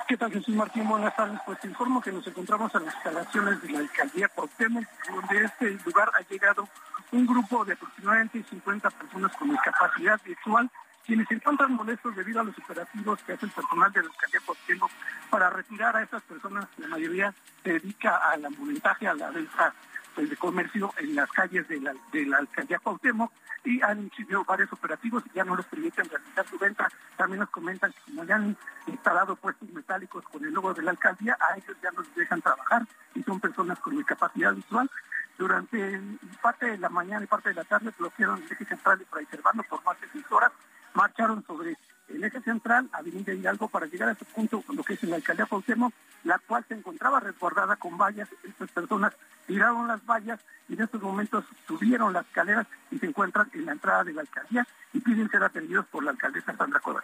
¿Qué 0.07 0.17
tal, 0.17 0.31
Jesús 0.31 0.55
Martín? 0.55 0.87
Buenas 0.87 1.15
tardes. 1.15 1.39
Pues 1.45 1.59
te 1.61 1.67
informo 1.67 2.01
que 2.01 2.11
nos 2.11 2.25
encontramos 2.27 2.73
en 2.75 2.85
las 2.85 2.93
instalaciones 2.95 3.61
de 3.61 3.69
la 3.69 3.79
alcaldía 3.79 4.27
Cuauhtémoc, 4.29 4.85
donde 5.09 5.45
este 5.45 5.77
lugar 5.85 6.11
ha 6.13 6.21
llegado 6.29 6.67
un 7.11 7.25
grupo 7.25 7.63
de 7.63 7.73
aproximadamente 7.73 8.43
50 8.49 8.89
personas 8.89 9.35
con 9.37 9.49
discapacidad 9.49 10.19
visual 10.25 10.69
quienes 11.05 11.27
se 11.27 11.35
encuentran 11.35 11.73
molestos 11.73 12.15
debido 12.15 12.41
a 12.41 12.43
los 12.43 12.57
operativos 12.57 13.21
que 13.23 13.33
hace 13.33 13.45
el 13.45 13.51
personal 13.51 13.91
de 13.91 14.03
la 14.03 14.09
alcaldía 14.09 14.39
Cuauhtémoc 14.45 14.91
para 15.29 15.49
retirar 15.49 15.95
a 15.95 16.03
estas 16.03 16.21
personas, 16.23 16.67
la 16.77 16.87
mayoría 16.87 17.33
se 17.63 17.73
dedica 17.73 18.17
al 18.17 18.45
ambulentaje, 18.45 19.07
a 19.07 19.13
la 19.13 19.29
venta 19.31 19.73
pues, 20.15 20.29
de 20.29 20.37
comercio 20.37 20.93
en 20.97 21.15
las 21.15 21.29
calles 21.31 21.67
de 21.67 21.81
la, 21.81 21.93
de 22.11 22.25
la 22.25 22.37
alcaldía 22.37 22.79
Cuauhtémoc 22.79 23.31
y 23.65 23.81
han 23.81 23.99
iniciado 23.99 24.43
varios 24.43 24.71
operativos 24.73 25.23
y 25.25 25.35
ya 25.35 25.43
no 25.43 25.55
les 25.55 25.65
permiten 25.65 26.09
realizar 26.09 26.47
su 26.47 26.57
venta. 26.57 26.89
También 27.15 27.39
nos 27.39 27.49
comentan 27.49 27.91
que 27.91 27.99
como 28.11 28.23
ya 28.25 28.35
han 28.35 28.57
instalado 28.87 29.35
puestos 29.35 29.69
metálicos 29.69 30.23
con 30.25 30.43
el 30.43 30.53
logo 30.53 30.73
de 30.73 30.81
la 30.81 30.91
alcaldía, 30.91 31.37
a 31.39 31.57
ellos 31.57 31.77
ya 31.81 31.91
no 31.91 32.01
les 32.01 32.15
dejan 32.15 32.41
trabajar 32.41 32.85
y 33.15 33.23
son 33.23 33.39
personas 33.39 33.79
con 33.79 33.95
discapacidad 33.95 34.53
visual. 34.53 34.89
Durante 35.37 35.99
parte 36.41 36.67
de 36.67 36.77
la 36.77 36.89
mañana 36.89 37.23
y 37.23 37.27
parte 37.27 37.49
de 37.49 37.55
la 37.55 37.63
tarde 37.63 37.91
bloquearon 37.97 38.43
el 38.43 38.51
eje 38.51 38.65
central 38.65 38.99
de 38.99 39.05
Fray 39.05 39.25
por 39.25 39.83
más 39.83 39.99
de 39.99 40.07
seis 40.11 40.25
horas, 40.29 40.51
marcharon 40.93 41.43
sobre 41.45 41.77
el 42.09 42.23
eje 42.23 42.41
central, 42.41 42.89
Avenida 42.91 43.33
Hidalgo, 43.33 43.67
para 43.67 43.85
llegar 43.85 44.09
a 44.09 44.11
ese 44.11 44.25
punto, 44.25 44.63
lo 44.69 44.83
que 44.83 44.93
es 44.93 45.03
en 45.03 45.11
la 45.11 45.15
alcaldía 45.15 45.45
Cuauhtémoc, 45.45 45.93
la 46.23 46.39
cual 46.39 46.65
se 46.67 46.73
encontraba 46.73 47.19
resguardada 47.19 47.75
con 47.75 47.97
vallas. 47.97 48.29
Estas 48.43 48.69
personas 48.71 49.13
tiraron 49.47 49.87
las 49.87 50.05
vallas 50.05 50.39
y 50.69 50.73
en 50.73 50.81
estos 50.81 51.01
momentos 51.01 51.45
subieron 51.67 52.13
las 52.13 52.25
escaleras 52.25 52.67
y 52.91 52.99
se 52.99 53.05
encuentran 53.05 53.49
en 53.53 53.65
la 53.65 53.71
entrada 53.71 54.03
de 54.03 54.13
la 54.13 54.21
alcaldía 54.21 54.67
y 54.93 54.99
piden 54.99 55.29
ser 55.29 55.43
atendidos 55.43 55.85
por 55.87 56.03
la 56.03 56.11
alcaldesa 56.11 56.55
Sandra 56.55 56.79
Cuevas. 56.79 57.03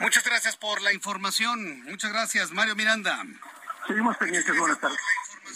Muchas 0.00 0.24
gracias 0.24 0.56
por 0.56 0.82
la 0.82 0.92
información. 0.92 1.84
Muchas 1.84 2.12
gracias, 2.12 2.52
Mario 2.52 2.76
Miranda. 2.76 3.24
Seguimos 3.86 4.16
pendientes. 4.16 4.56
Buenas 4.58 4.78
tardes. 4.80 4.98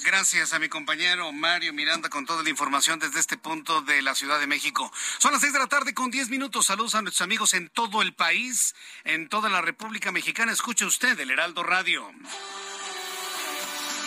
Gracias 0.04 0.52
a 0.52 0.58
mi 0.58 0.68
compañero 0.68 1.32
Mario 1.32 1.72
Miranda 1.72 2.08
con 2.08 2.26
toda 2.26 2.42
la 2.42 2.50
información 2.50 2.98
desde 2.98 3.20
este 3.20 3.36
punto 3.36 3.80
de 3.82 4.02
la 4.02 4.14
Ciudad 4.14 4.38
de 4.38 4.46
México. 4.46 4.92
Son 5.18 5.32
las 5.32 5.40
seis 5.40 5.52
de 5.52 5.58
la 5.58 5.66
tarde 5.66 5.94
con 5.94 6.10
diez 6.10 6.28
minutos. 6.28 6.66
Saludos 6.66 6.94
a 6.94 7.02
nuestros 7.02 7.24
amigos 7.24 7.54
en 7.54 7.68
todo 7.68 8.02
el 8.02 8.14
país, 8.14 8.74
en 9.04 9.28
toda 9.28 9.48
la 9.48 9.62
República 9.62 10.12
Mexicana. 10.12 10.52
Escuche 10.52 10.84
usted 10.84 11.18
el 11.18 11.30
Heraldo 11.30 11.62
Radio. 11.62 12.10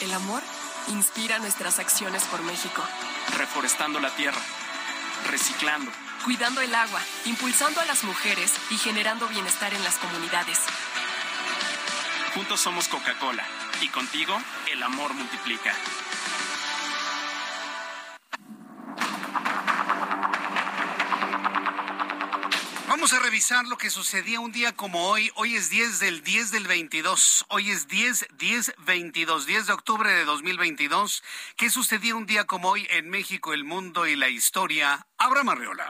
El 0.02 0.14
amor 0.14 0.44
inspira 0.88 1.40
nuestras 1.40 1.80
acciones 1.80 2.24
por 2.26 2.42
México. 2.44 2.84
Reforestando 3.38 4.00
la 4.00 4.16
tierra, 4.16 4.42
reciclando, 5.30 5.92
cuidando 6.24 6.62
el 6.62 6.74
agua, 6.76 7.02
impulsando 7.26 7.82
a 7.82 7.86
las 7.86 8.04
mujeres 8.04 8.54
y 8.70 8.78
generando 8.78 9.28
bienestar 9.28 9.74
en 9.74 9.84
las 9.84 9.96
comunidades. 9.96 10.60
Juntos 12.34 12.62
somos 12.62 12.88
Coca-Cola 12.88 13.59
y 13.82 13.88
contigo 13.90 14.38
el 14.72 14.84
amor 14.84 15.14
multiplica. 15.14 15.74
Vamos 22.88 23.14
a 23.14 23.20
revisar 23.20 23.66
lo 23.68 23.78
que 23.78 23.90
sucedía 23.90 24.40
un 24.40 24.52
día 24.52 24.76
como 24.76 25.08
hoy. 25.08 25.32
Hoy 25.36 25.56
es 25.56 25.70
10 25.70 26.00
del 26.00 26.24
10 26.24 26.52
del 26.52 26.68
22. 26.68 27.46
Hoy 27.50 27.70
es 27.70 27.88
10, 27.88 28.28
10, 28.38 28.74
22, 28.80 29.46
10 29.46 29.68
de 29.68 29.74
octubre 29.74 30.12
de 30.12 30.26
2022. 30.26 31.24
¿Qué 31.56 31.70
sucedía 31.70 32.16
un 32.16 32.26
día 32.26 32.46
como 32.46 32.70
hoy 32.70 32.88
en 32.90 33.10
México, 33.10 33.54
el 33.54 33.64
mundo 33.64 34.08
y 34.08 34.16
la 34.16 34.30
historia? 34.30 35.06
Abraham 35.18 35.50
Arreola. 35.50 35.90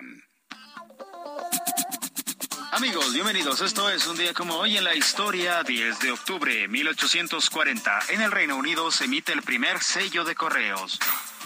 Amigos, 2.79 3.13
bienvenidos. 3.13 3.59
Esto 3.59 3.89
es 3.89 4.07
un 4.07 4.15
día 4.15 4.33
como 4.33 4.55
hoy 4.55 4.77
en 4.77 4.85
la 4.85 4.95
historia, 4.95 5.63
10 5.63 5.99
de 5.99 6.11
octubre 6.11 6.65
1840. 6.69 7.99
En 8.07 8.21
el 8.21 8.31
Reino 8.31 8.55
Unido 8.55 8.89
se 8.89 9.03
emite 9.03 9.33
el 9.33 9.41
primer 9.41 9.83
sello 9.83 10.23
de 10.23 10.33
correos. 10.33 10.97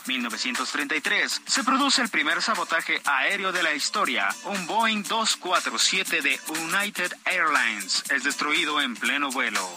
1933 0.06 1.42
se 1.44 1.64
produce 1.64 2.04
el 2.04 2.10
primer 2.10 2.40
sabotaje 2.44 3.02
aéreo 3.04 3.52
de 3.52 3.64
la 3.64 3.74
historia. 3.74 4.30
Un 4.44 4.68
Boeing 4.68 5.02
247 5.02 6.22
de 6.22 6.40
United 6.50 7.12
Airlines 7.26 8.04
es 8.12 8.24
destruido 8.24 8.80
en 8.80 8.96
pleno 8.96 9.32
vuelo. 9.32 9.68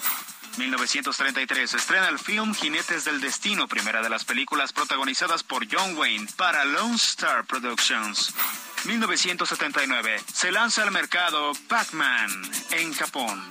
1933 0.58 1.70
se 1.70 1.76
estrena 1.76 2.08
el 2.08 2.18
film 2.18 2.54
Jinetes 2.54 3.04
del 3.04 3.20
Destino, 3.20 3.68
primera 3.68 4.00
de 4.02 4.08
las 4.08 4.25
películas 4.25 4.72
protagonizadas 4.72 5.42
por 5.42 5.66
John 5.70 5.96
Wayne 5.96 6.28
para 6.36 6.64
Lone 6.64 6.96
Star 6.96 7.44
Productions. 7.44 8.34
1979 8.84 10.20
se 10.32 10.52
lanza 10.52 10.82
al 10.82 10.92
mercado 10.92 11.52
Pac-Man 11.68 12.30
en 12.70 12.94
Japón. 12.94 13.42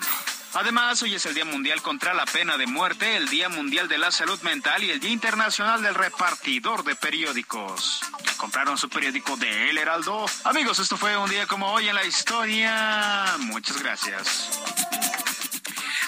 Además, 0.54 1.04
hoy 1.04 1.16
es 1.16 1.26
el 1.26 1.34
Día 1.34 1.44
Mundial 1.44 1.82
contra 1.82 2.14
la 2.14 2.26
Pena 2.26 2.58
de 2.58 2.66
Muerte, 2.66 3.18
el 3.18 3.28
Día 3.28 3.50
Mundial 3.50 3.90
de 3.90 3.98
la 3.98 4.10
Salud 4.10 4.40
Mental 4.42 4.84
y 4.84 4.90
el 4.90 5.02
Día 5.02 5.12
Internacional 5.12 5.82
del 5.84 5.96
Repartidor 5.96 6.86
de 6.86 6.96
Periódicos. 6.96 8.00
¿Ya 8.24 8.38
compraron 8.38 8.78
su 8.78 8.88
periódico 8.90 9.36
de 9.36 9.70
El 9.70 9.78
Heraldo? 9.78 10.26
Amigos, 10.46 10.80
esto 10.80 10.96
fue 10.96 11.18
un 11.18 11.30
día 11.30 11.46
como 11.46 11.72
hoy 11.72 11.90
en 11.90 11.96
la 11.96 12.06
historia. 12.06 13.36
Muchas 13.40 13.84
gracias. 13.84 14.50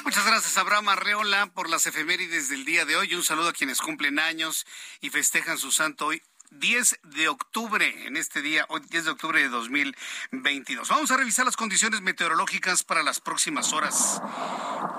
Muchas 0.03 0.25
gracias, 0.25 0.57
Abraham 0.57 0.89
Arreola, 0.89 1.47
por 1.47 1.69
las 1.69 1.85
efemérides 1.85 2.49
del 2.49 2.65
día 2.65 2.85
de 2.85 2.95
hoy. 2.95 3.13
Un 3.15 3.23
saludo 3.23 3.49
a 3.49 3.53
quienes 3.53 3.79
cumplen 3.79 4.19
años 4.19 4.65
y 5.01 5.09
festejan 5.09 5.57
su 5.57 5.71
santo 5.71 6.07
hoy. 6.07 6.21
10 6.51 6.99
de 7.03 7.27
octubre, 7.27 8.07
en 8.07 8.15
este 8.15 8.41
día, 8.41 8.65
hoy 8.69 8.81
10 8.89 9.05
de 9.05 9.11
octubre 9.11 9.41
de 9.41 9.49
2022. 9.49 10.87
Vamos 10.87 11.11
a 11.11 11.17
revisar 11.17 11.45
las 11.45 11.57
condiciones 11.57 12.01
meteorológicas 12.01 12.83
para 12.83 13.03
las 13.03 13.19
próximas 13.19 13.73
horas. 13.73 14.21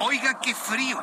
Oiga, 0.00 0.40
qué 0.40 0.54
frío. 0.54 1.02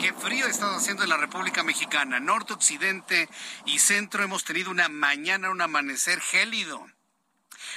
Qué 0.00 0.12
frío 0.12 0.46
ha 0.46 0.50
estado 0.50 0.74
haciendo 0.74 1.04
en 1.04 1.10
la 1.10 1.16
República 1.16 1.62
Mexicana. 1.62 2.18
Norte, 2.18 2.54
occidente 2.54 3.28
y 3.66 3.78
centro 3.78 4.24
hemos 4.24 4.44
tenido 4.44 4.70
una 4.70 4.88
mañana, 4.88 5.50
un 5.50 5.60
amanecer 5.60 6.20
gélido 6.20 6.86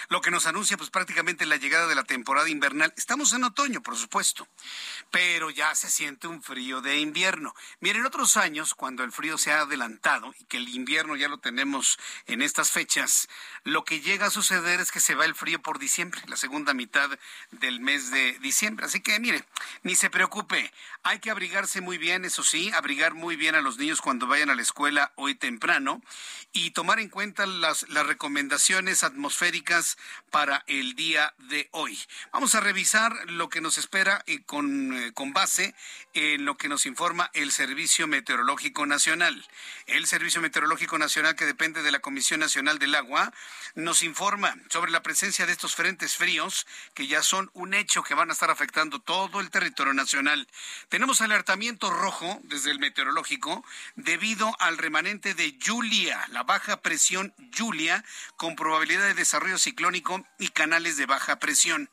lo 0.10 0.22
que 0.22 0.32
nos 0.32 0.48
anuncia 0.48 0.78
pues 0.78 0.90
prácticamente 0.90 1.46
la 1.46 1.58
llegada 1.58 1.88
de 1.88 1.96
la 1.96 2.04
temporada 2.04 2.50
invernal. 2.50 2.94
Estamos 2.98 3.34
en 3.34 3.44
otoño, 3.44 3.82
por 3.82 3.96
supuesto, 3.96 4.48
pero 5.12 5.50
ya 5.50 5.74
se 5.76 5.90
siente 5.90 6.28
un 6.28 6.42
frío 6.42 6.82
de 6.82 7.00
invierno. 7.00 7.54
Miren, 7.80 8.06
otros 8.06 8.38
años, 8.38 8.74
cuando 8.74 9.04
el 9.04 9.12
frío 9.12 9.38
se 9.38 9.52
ha 9.52 9.62
adelantado 9.62 10.34
y 10.40 10.46
que 10.46 10.58
el 10.58 10.70
invierno 10.70 11.16
ya 11.16 11.28
lo 11.28 11.40
tenemos 11.40 11.98
en 12.26 12.42
estas 12.42 12.72
fechas, 12.72 13.28
lo 13.64 13.84
que 13.84 14.02
llega 14.02 14.28
a 14.28 14.32
suceder 14.32 14.80
es 14.80 14.92
que 14.92 15.00
se 15.00 15.16
va 15.16 15.26
el 15.26 15.36
frío 15.36 15.62
por 15.62 15.80
diciembre, 15.80 16.22
la 16.28 16.38
segunda 16.38 16.74
mitad 16.74 17.10
del 17.52 17.80
mes 17.80 18.12
de 18.12 18.38
diciembre. 18.40 18.86
Así 18.86 19.02
que 19.02 19.20
mire, 19.20 19.44
ni 19.84 19.96
se 19.96 20.10
preocupe, 20.10 20.72
hay 21.04 21.20
que 21.20 21.32
abrigarse 21.32 21.82
muy 21.82 21.98
bien, 21.98 22.26
eso 22.26 22.44
sí, 22.44 22.72
abrigar 22.72 23.14
muy 23.14 23.36
bien 23.36 23.56
a 23.56 23.62
los 23.62 23.78
niños 23.78 24.02
cuando 24.02 24.28
vayan 24.28 24.50
a 24.50 24.56
la 24.56 24.62
escuela 24.62 25.12
hoy 25.16 25.36
temprano 25.36 26.02
y 26.52 26.72
tomar 26.72 27.00
en 27.00 27.10
cuenta 27.10 27.46
las, 27.46 27.88
las 27.90 28.06
recomendaciones 28.06 29.04
atmosféricas 29.04 29.93
para 30.32 30.64
el 30.68 30.96
día 30.96 31.34
de 31.38 31.70
hoy. 31.72 32.00
Vamos 32.32 32.56
a 32.56 32.60
revisar 32.60 33.14
lo 33.30 33.50
que 33.50 33.62
nos 33.62 33.78
espera 33.78 34.24
eh, 34.26 34.42
con, 34.44 34.94
eh, 34.94 35.14
con 35.14 35.32
base 35.32 35.76
en 36.14 36.46
lo 36.46 36.58
que 36.58 36.70
nos 36.70 36.86
informa 36.86 37.30
el 37.34 37.52
Servicio 37.52 38.08
Meteorológico 38.08 38.86
Nacional. 38.86 39.46
El 39.86 40.08
Servicio 40.08 40.42
Meteorológico 40.42 40.98
Nacional, 40.98 41.36
que 41.36 41.46
depende 41.46 41.84
de 41.84 41.92
la 41.92 42.00
Comisión 42.00 42.40
Nacional 42.40 42.80
del 42.80 42.96
Agua, 42.96 43.32
nos 43.76 44.02
informa 44.02 44.56
sobre 44.70 44.92
la 44.92 45.04
presencia 45.04 45.46
de 45.46 45.52
estos 45.52 45.76
frentes 45.76 46.16
fríos 46.16 46.66
que 46.94 47.08
ya 47.08 47.22
son 47.22 47.52
un 47.54 47.74
hecho 47.74 48.04
que 48.04 48.16
van 48.16 48.30
a 48.30 48.34
estar 48.34 48.50
afectando 48.50 49.00
todo 49.00 49.40
el 49.40 49.50
territorio 49.50 49.94
nacional. 49.94 50.48
Tenemos 50.90 51.22
alertamiento 51.22 51.90
rojo 51.90 52.40
desde 52.44 52.72
el 52.72 52.80
meteorológico 52.80 53.64
debido 53.96 54.56
al 54.60 54.78
remanente 54.78 55.34
de 55.34 55.58
Julia, 55.64 56.26
la 56.30 56.44
baja 56.44 56.82
presión 56.82 57.34
Julia, 57.56 58.04
con 58.38 58.56
probabilidad 58.56 59.08
de 59.08 59.14
desarrollo 59.14 59.58
ciclónico 59.58 59.83
y 60.40 60.48
canales 60.50 60.96
de 60.96 61.06
baja 61.06 61.40
presión. 61.40 61.90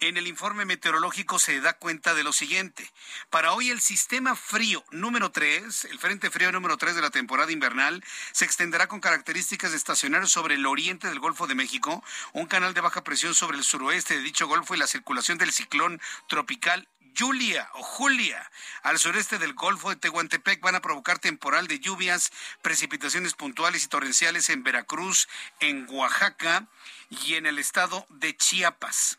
En 0.00 0.16
el 0.16 0.26
informe 0.26 0.64
meteorológico 0.64 1.38
se 1.38 1.60
da 1.60 1.74
cuenta 1.74 2.14
de 2.14 2.24
lo 2.24 2.32
siguiente. 2.32 2.90
Para 3.28 3.52
hoy 3.52 3.68
el 3.68 3.82
sistema 3.82 4.34
frío 4.34 4.82
número 4.90 5.30
3, 5.30 5.84
el 5.90 5.98
frente 5.98 6.30
frío 6.30 6.50
número 6.50 6.78
3 6.78 6.94
de 6.94 7.02
la 7.02 7.10
temporada 7.10 7.52
invernal, 7.52 8.02
se 8.32 8.46
extenderá 8.46 8.86
con 8.86 9.00
características 9.00 9.72
de 9.72 9.76
estacionario 9.76 10.26
sobre 10.26 10.54
el 10.54 10.64
oriente 10.64 11.08
del 11.08 11.20
Golfo 11.20 11.46
de 11.46 11.54
México, 11.54 12.02
un 12.32 12.46
canal 12.46 12.72
de 12.72 12.80
baja 12.80 13.04
presión 13.04 13.34
sobre 13.34 13.58
el 13.58 13.64
suroeste 13.64 14.16
de 14.16 14.22
dicho 14.22 14.46
golfo 14.46 14.74
y 14.74 14.78
la 14.78 14.86
circulación 14.86 15.36
del 15.36 15.52
ciclón 15.52 16.00
tropical 16.28 16.88
Julia 17.18 17.68
o 17.74 17.82
Julia 17.82 18.50
al 18.82 18.98
sureste 18.98 19.38
del 19.38 19.54
Golfo 19.54 19.88
de 19.90 19.96
Tehuantepec 19.96 20.60
van 20.60 20.74
a 20.74 20.82
provocar 20.82 21.18
temporal 21.18 21.66
de 21.66 21.78
lluvias, 21.78 22.30
precipitaciones 22.62 23.34
puntuales 23.34 23.84
y 23.84 23.88
torrenciales 23.88 24.50
en 24.50 24.62
Veracruz, 24.62 25.28
en 25.60 25.86
Oaxaca 25.88 26.66
y 27.08 27.34
en 27.34 27.46
el 27.46 27.58
estado 27.58 28.06
de 28.10 28.36
Chiapas. 28.36 29.18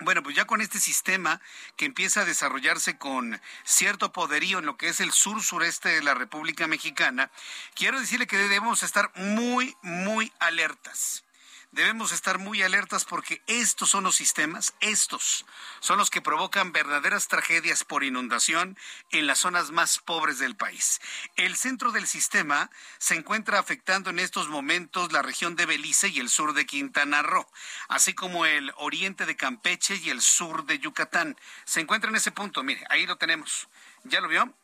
Bueno, 0.00 0.22
pues 0.22 0.36
ya 0.36 0.46
con 0.46 0.60
este 0.60 0.78
sistema 0.78 1.40
que 1.76 1.84
empieza 1.84 2.20
a 2.20 2.24
desarrollarse 2.24 2.98
con 2.98 3.40
cierto 3.64 4.12
poderío 4.12 4.60
en 4.60 4.66
lo 4.66 4.76
que 4.76 4.88
es 4.88 5.00
el 5.00 5.12
sur 5.12 5.42
sureste 5.42 5.88
de 5.88 6.02
la 6.02 6.14
República 6.14 6.68
Mexicana, 6.68 7.30
quiero 7.74 8.00
decirle 8.00 8.28
que 8.28 8.36
debemos 8.36 8.84
estar 8.84 9.10
muy, 9.16 9.76
muy 9.82 10.32
alertas 10.38 11.24
debemos 11.70 12.12
estar 12.12 12.38
muy 12.38 12.62
alertas 12.62 13.04
porque 13.04 13.42
estos 13.46 13.90
son 13.90 14.04
los 14.04 14.16
sistemas, 14.16 14.74
estos 14.80 15.44
son 15.80 15.98
los 15.98 16.10
que 16.10 16.22
provocan 16.22 16.72
verdaderas 16.72 17.28
tragedias 17.28 17.84
por 17.84 18.04
inundación 18.04 18.78
en 19.10 19.26
las 19.26 19.40
zonas 19.40 19.70
más 19.70 19.98
pobres 19.98 20.38
del 20.38 20.56
país. 20.56 21.00
El 21.36 21.56
centro 21.56 21.92
del 21.92 22.06
sistema 22.06 22.70
se 22.98 23.14
encuentra 23.14 23.58
afectando 23.58 24.10
en 24.10 24.18
estos 24.18 24.48
momentos 24.48 25.12
la 25.12 25.22
región 25.22 25.56
de 25.56 25.66
Belice 25.66 26.08
y 26.08 26.20
el 26.20 26.30
sur 26.30 26.54
de 26.54 26.66
Quintana 26.66 27.22
Roo, 27.22 27.46
así 27.88 28.14
como 28.14 28.46
el 28.46 28.72
oriente 28.76 29.26
de 29.26 29.36
Campeche 29.36 29.96
y 29.96 30.10
el 30.10 30.22
sur 30.22 30.64
de 30.64 30.78
Yucatán. 30.78 31.36
Se 31.64 31.80
encuentra 31.80 32.10
en 32.10 32.16
ese 32.16 32.32
punto, 32.32 32.62
mire, 32.62 32.84
ahí 32.90 33.06
lo 33.06 33.16
tenemos. 33.16 33.68
¿Ya 34.04 34.20
lo 34.20 34.28
vio? 34.28 34.54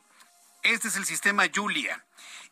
Este 0.62 0.88
es 0.88 0.96
el 0.96 1.04
sistema 1.04 1.44
Julia 1.54 2.04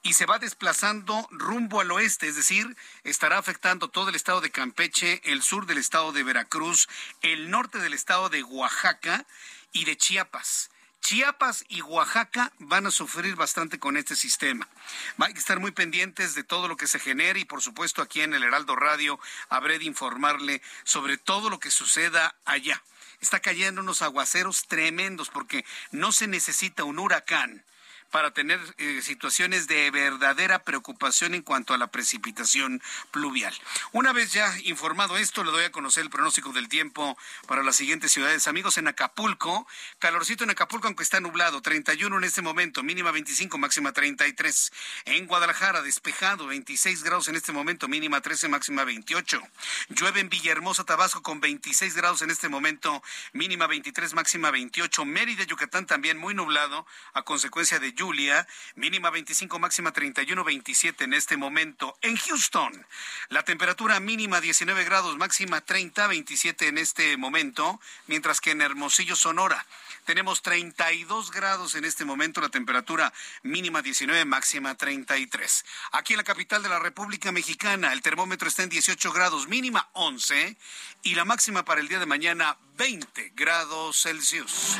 y 0.02 0.14
se 0.14 0.26
va 0.26 0.38
desplazando 0.38 1.28
rumbo 1.30 1.80
al 1.80 1.90
oeste, 1.92 2.28
es 2.28 2.36
decir, 2.36 2.76
estará 3.04 3.38
afectando 3.38 3.88
todo 3.88 4.08
el 4.08 4.16
estado 4.16 4.40
de 4.40 4.50
Campeche, 4.50 5.20
el 5.24 5.42
sur 5.42 5.66
del 5.66 5.78
estado 5.78 6.12
de 6.12 6.24
Veracruz, 6.24 6.88
el 7.22 7.50
norte 7.50 7.78
del 7.78 7.94
estado 7.94 8.28
de 8.28 8.42
Oaxaca 8.42 9.24
y 9.72 9.84
de 9.84 9.96
Chiapas. 9.96 10.70
Chiapas 11.00 11.64
y 11.68 11.82
Oaxaca 11.82 12.52
van 12.58 12.86
a 12.86 12.90
sufrir 12.92 13.34
bastante 13.34 13.78
con 13.78 13.96
este 13.96 14.14
sistema. 14.14 14.68
Hay 15.18 15.32
que 15.32 15.40
estar 15.40 15.58
muy 15.58 15.72
pendientes 15.72 16.34
de 16.34 16.44
todo 16.44 16.68
lo 16.68 16.76
que 16.76 16.86
se 16.86 17.00
genere 17.00 17.40
y 17.40 17.44
por 17.44 17.60
supuesto 17.60 18.02
aquí 18.02 18.20
en 18.20 18.34
el 18.34 18.44
Heraldo 18.44 18.76
Radio 18.76 19.18
habré 19.48 19.78
de 19.78 19.84
informarle 19.84 20.62
sobre 20.84 21.16
todo 21.16 21.50
lo 21.50 21.58
que 21.58 21.72
suceda 21.72 22.36
allá. 22.44 22.82
Está 23.20 23.40
cayendo 23.40 23.80
unos 23.80 24.02
aguaceros 24.02 24.66
tremendos 24.68 25.28
porque 25.28 25.64
no 25.90 26.12
se 26.12 26.28
necesita 26.28 26.84
un 26.84 26.98
huracán 26.98 27.64
para 28.12 28.30
tener 28.30 28.60
eh, 28.76 29.00
situaciones 29.02 29.66
de 29.66 29.90
verdadera 29.90 30.60
preocupación 30.60 31.34
en 31.34 31.42
cuanto 31.42 31.72
a 31.72 31.78
la 31.78 31.86
precipitación 31.88 32.80
pluvial. 33.10 33.54
Una 33.90 34.12
vez 34.12 34.32
ya 34.32 34.54
informado 34.64 35.16
esto, 35.16 35.42
le 35.42 35.50
doy 35.50 35.64
a 35.64 35.72
conocer 35.72 36.04
el 36.04 36.10
pronóstico 36.10 36.52
del 36.52 36.68
tiempo 36.68 37.16
para 37.48 37.62
las 37.62 37.74
siguientes 37.74 38.12
ciudades. 38.12 38.46
Amigos, 38.46 38.76
en 38.76 38.86
Acapulco, 38.86 39.66
calorcito 39.98 40.44
en 40.44 40.50
Acapulco, 40.50 40.88
aunque 40.88 41.02
está 41.02 41.20
nublado, 41.20 41.62
31 41.62 42.18
en 42.18 42.24
este 42.24 42.42
momento, 42.42 42.82
mínima 42.82 43.10
25, 43.10 43.56
máxima 43.56 43.92
33. 43.92 44.72
En 45.06 45.26
Guadalajara, 45.26 45.80
despejado, 45.80 46.46
26 46.46 47.04
grados 47.04 47.28
en 47.28 47.36
este 47.36 47.52
momento, 47.52 47.88
mínima 47.88 48.20
13, 48.20 48.48
máxima 48.48 48.84
28. 48.84 49.40
Llueve 49.88 50.20
en 50.20 50.28
Villahermosa, 50.28 50.84
Tabasco, 50.84 51.22
con 51.22 51.40
26 51.40 51.94
grados 51.94 52.20
en 52.20 52.30
este 52.30 52.50
momento, 52.50 53.02
mínima 53.32 53.66
23, 53.66 54.12
máxima 54.12 54.50
28. 54.50 55.06
Mérida, 55.06 55.44
Yucatán, 55.44 55.86
también 55.86 56.18
muy 56.18 56.34
nublado, 56.34 56.86
a 57.14 57.22
consecuencia 57.22 57.78
de 57.78 57.94
lluvia 57.94 58.01
Julia, 58.02 58.48
mínima 58.74 59.10
25, 59.10 59.60
máxima 59.60 59.92
31, 59.92 60.42
27 60.42 61.04
en 61.04 61.14
este 61.14 61.36
momento. 61.36 61.96
En 62.02 62.16
Houston, 62.16 62.84
la 63.28 63.44
temperatura 63.44 64.00
mínima 64.00 64.40
19 64.40 64.82
grados, 64.82 65.16
máxima 65.16 65.60
30, 65.60 66.08
27 66.08 66.66
en 66.66 66.78
este 66.78 67.16
momento, 67.16 67.80
mientras 68.08 68.40
que 68.40 68.50
en 68.50 68.60
Hermosillo, 68.60 69.14
Sonora, 69.14 69.64
tenemos 70.04 70.42
32 70.42 71.30
grados 71.30 71.76
en 71.76 71.84
este 71.84 72.04
momento, 72.04 72.40
la 72.40 72.48
temperatura 72.48 73.12
mínima 73.44 73.82
19, 73.82 74.24
máxima 74.24 74.74
33. 74.74 75.64
Aquí 75.92 76.14
en 76.14 76.16
la 76.16 76.24
capital 76.24 76.60
de 76.64 76.70
la 76.70 76.80
República 76.80 77.30
Mexicana, 77.30 77.92
el 77.92 78.02
termómetro 78.02 78.48
está 78.48 78.64
en 78.64 78.70
18 78.70 79.12
grados, 79.12 79.46
mínima 79.46 79.88
11 79.92 80.56
y 81.04 81.14
la 81.14 81.24
máxima 81.24 81.64
para 81.64 81.80
el 81.80 81.86
día 81.86 82.00
de 82.00 82.06
mañana 82.06 82.56
20 82.76 83.32
grados 83.36 84.02
Celsius. 84.02 84.76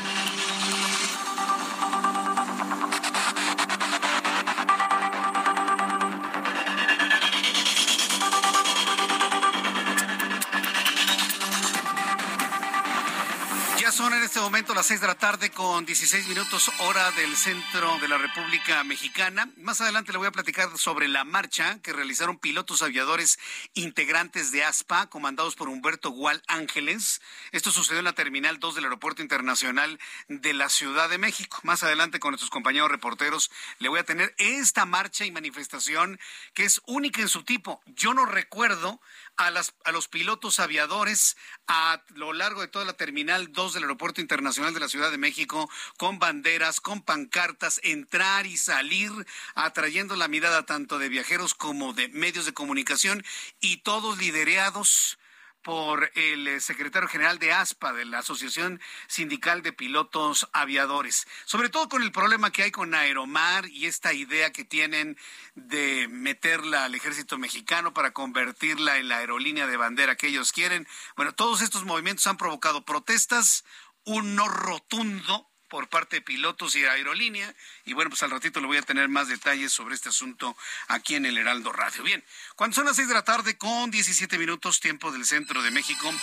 Este 14.33 14.41
momento 14.41 14.73
las 14.73 14.87
seis 14.87 14.99
de 14.99 15.05
la 15.05 15.13
tarde 15.13 15.51
con 15.51 15.85
16 15.85 16.27
minutos 16.27 16.71
hora 16.79 17.11
del 17.11 17.37
centro 17.37 17.99
de 17.99 18.07
la 18.07 18.17
República 18.17 18.83
Mexicana. 18.83 19.47
Más 19.57 19.79
adelante 19.79 20.11
le 20.11 20.17
voy 20.17 20.25
a 20.25 20.31
platicar 20.31 20.75
sobre 20.75 21.07
la 21.07 21.23
marcha 21.23 21.77
que 21.83 21.93
realizaron 21.93 22.39
pilotos 22.39 22.81
aviadores 22.81 23.37
integrantes 23.75 24.51
de 24.51 24.63
ASPA, 24.63 25.05
comandados 25.05 25.55
por 25.55 25.69
Humberto 25.69 26.09
Gual 26.09 26.41
Ángeles. 26.47 27.21
Esto 27.51 27.71
sucedió 27.71 27.99
en 27.99 28.05
la 28.05 28.13
Terminal 28.13 28.59
2 28.59 28.73
del 28.73 28.85
Aeropuerto 28.85 29.21
Internacional 29.21 29.99
de 30.29 30.53
la 30.55 30.69
Ciudad 30.69 31.11
de 31.11 31.19
México. 31.19 31.59
Más 31.61 31.83
adelante 31.83 32.19
con 32.19 32.31
nuestros 32.31 32.49
compañeros 32.49 32.89
reporteros 32.89 33.51
le 33.77 33.89
voy 33.89 33.99
a 33.99 34.03
tener 34.03 34.33
esta 34.39 34.87
marcha 34.87 35.25
y 35.25 35.31
manifestación 35.31 36.19
que 36.55 36.63
es 36.63 36.81
única 36.87 37.21
en 37.21 37.29
su 37.29 37.43
tipo. 37.43 37.83
Yo 37.85 38.15
no 38.15 38.25
recuerdo 38.25 38.99
a, 39.37 39.51
las, 39.51 39.73
a 39.83 39.91
los 39.91 40.07
pilotos 40.07 40.59
aviadores 40.59 41.37
a 41.67 42.03
lo 42.15 42.33
largo 42.33 42.61
de 42.61 42.67
toda 42.67 42.85
la 42.85 42.93
Terminal 42.93 43.51
2 43.51 43.73
del 43.73 43.83
Aeropuerto 43.83 44.21
Internacional 44.21 44.73
de 44.73 44.79
la 44.79 44.89
Ciudad 44.89 45.11
de 45.11 45.17
México, 45.17 45.69
con 45.97 46.19
banderas, 46.19 46.81
con 46.81 47.01
pancartas, 47.01 47.79
entrar 47.83 48.45
y 48.45 48.57
salir, 48.57 49.11
atrayendo 49.55 50.15
la 50.15 50.27
mirada 50.27 50.65
tanto 50.65 50.99
de 50.99 51.09
viajeros 51.09 51.53
como 51.53 51.93
de 51.93 52.09
medios 52.09 52.45
de 52.45 52.53
comunicación 52.53 53.23
y 53.59 53.77
todos 53.77 54.17
liderados 54.17 55.17
por 55.63 56.11
el 56.15 56.47
eh, 56.47 56.59
secretario 56.59 57.07
general 57.07 57.39
de 57.39 57.53
ASPA, 57.53 57.93
de 57.93 58.05
la 58.05 58.19
Asociación 58.19 58.81
Sindical 59.07 59.61
de 59.61 59.73
Pilotos 59.73 60.49
Aviadores, 60.51 61.25
sobre 61.45 61.69
todo 61.69 61.89
con 61.89 62.03
el 62.03 62.11
problema 62.11 62.51
que 62.51 62.63
hay 62.63 62.71
con 62.71 62.93
Aeromar 62.93 63.67
y 63.67 63.85
esta 63.85 64.13
idea 64.13 64.51
que 64.51 64.65
tienen 64.65 65.17
de 65.55 66.07
meterla 66.09 66.85
al 66.85 66.95
ejército 66.95 67.37
mexicano 67.37 67.93
para 67.93 68.11
convertirla 68.11 68.97
en 68.97 69.07
la 69.07 69.17
aerolínea 69.17 69.65
de 69.65 69.77
bandera 69.77 70.15
que 70.15 70.27
ellos 70.27 70.51
quieren. 70.51 70.87
Bueno, 71.15 71.33
todos 71.33 71.61
estos 71.61 71.85
movimientos 71.85 72.27
han 72.27 72.37
provocado 72.37 72.83
protestas, 72.83 73.63
un 74.03 74.35
no 74.35 74.49
rotundo 74.49 75.52
por 75.73 75.89
parte 75.89 76.17
de 76.17 76.21
pilotos 76.21 76.75
y 76.75 76.85
aerolínea. 76.85 77.51
Y 77.83 77.93
bueno, 77.93 78.11
pues 78.11 78.21
al 78.21 78.29
ratito 78.29 78.61
le 78.61 78.67
voy 78.67 78.77
a 78.77 78.83
tener 78.83 79.09
más 79.09 79.27
detalles 79.27 79.71
sobre 79.71 79.95
este 79.95 80.09
asunto 80.09 80.55
aquí 80.87 81.15
en 81.15 81.25
el 81.25 81.35
Heraldo 81.35 81.73
Radio. 81.73 82.03
Bien, 82.03 82.23
cuando 82.55 82.75
son 82.75 82.85
las 82.85 82.95
seis 82.95 83.07
de 83.07 83.15
la 83.15 83.23
tarde 83.23 83.57
con 83.57 83.89
17 83.89 84.37
minutos 84.37 84.79
tiempo 84.79 85.11
del 85.11 85.25
centro 85.25 85.63
de 85.63 85.71
México, 85.71 86.13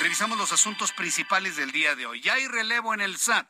revisamos 0.00 0.36
los 0.36 0.50
asuntos 0.50 0.90
principales 0.90 1.54
del 1.54 1.70
día 1.70 1.94
de 1.94 2.04
hoy. 2.04 2.20
Ya 2.20 2.34
hay 2.34 2.48
relevo 2.48 2.94
en 2.94 3.00
el 3.00 3.16
SAT. 3.16 3.46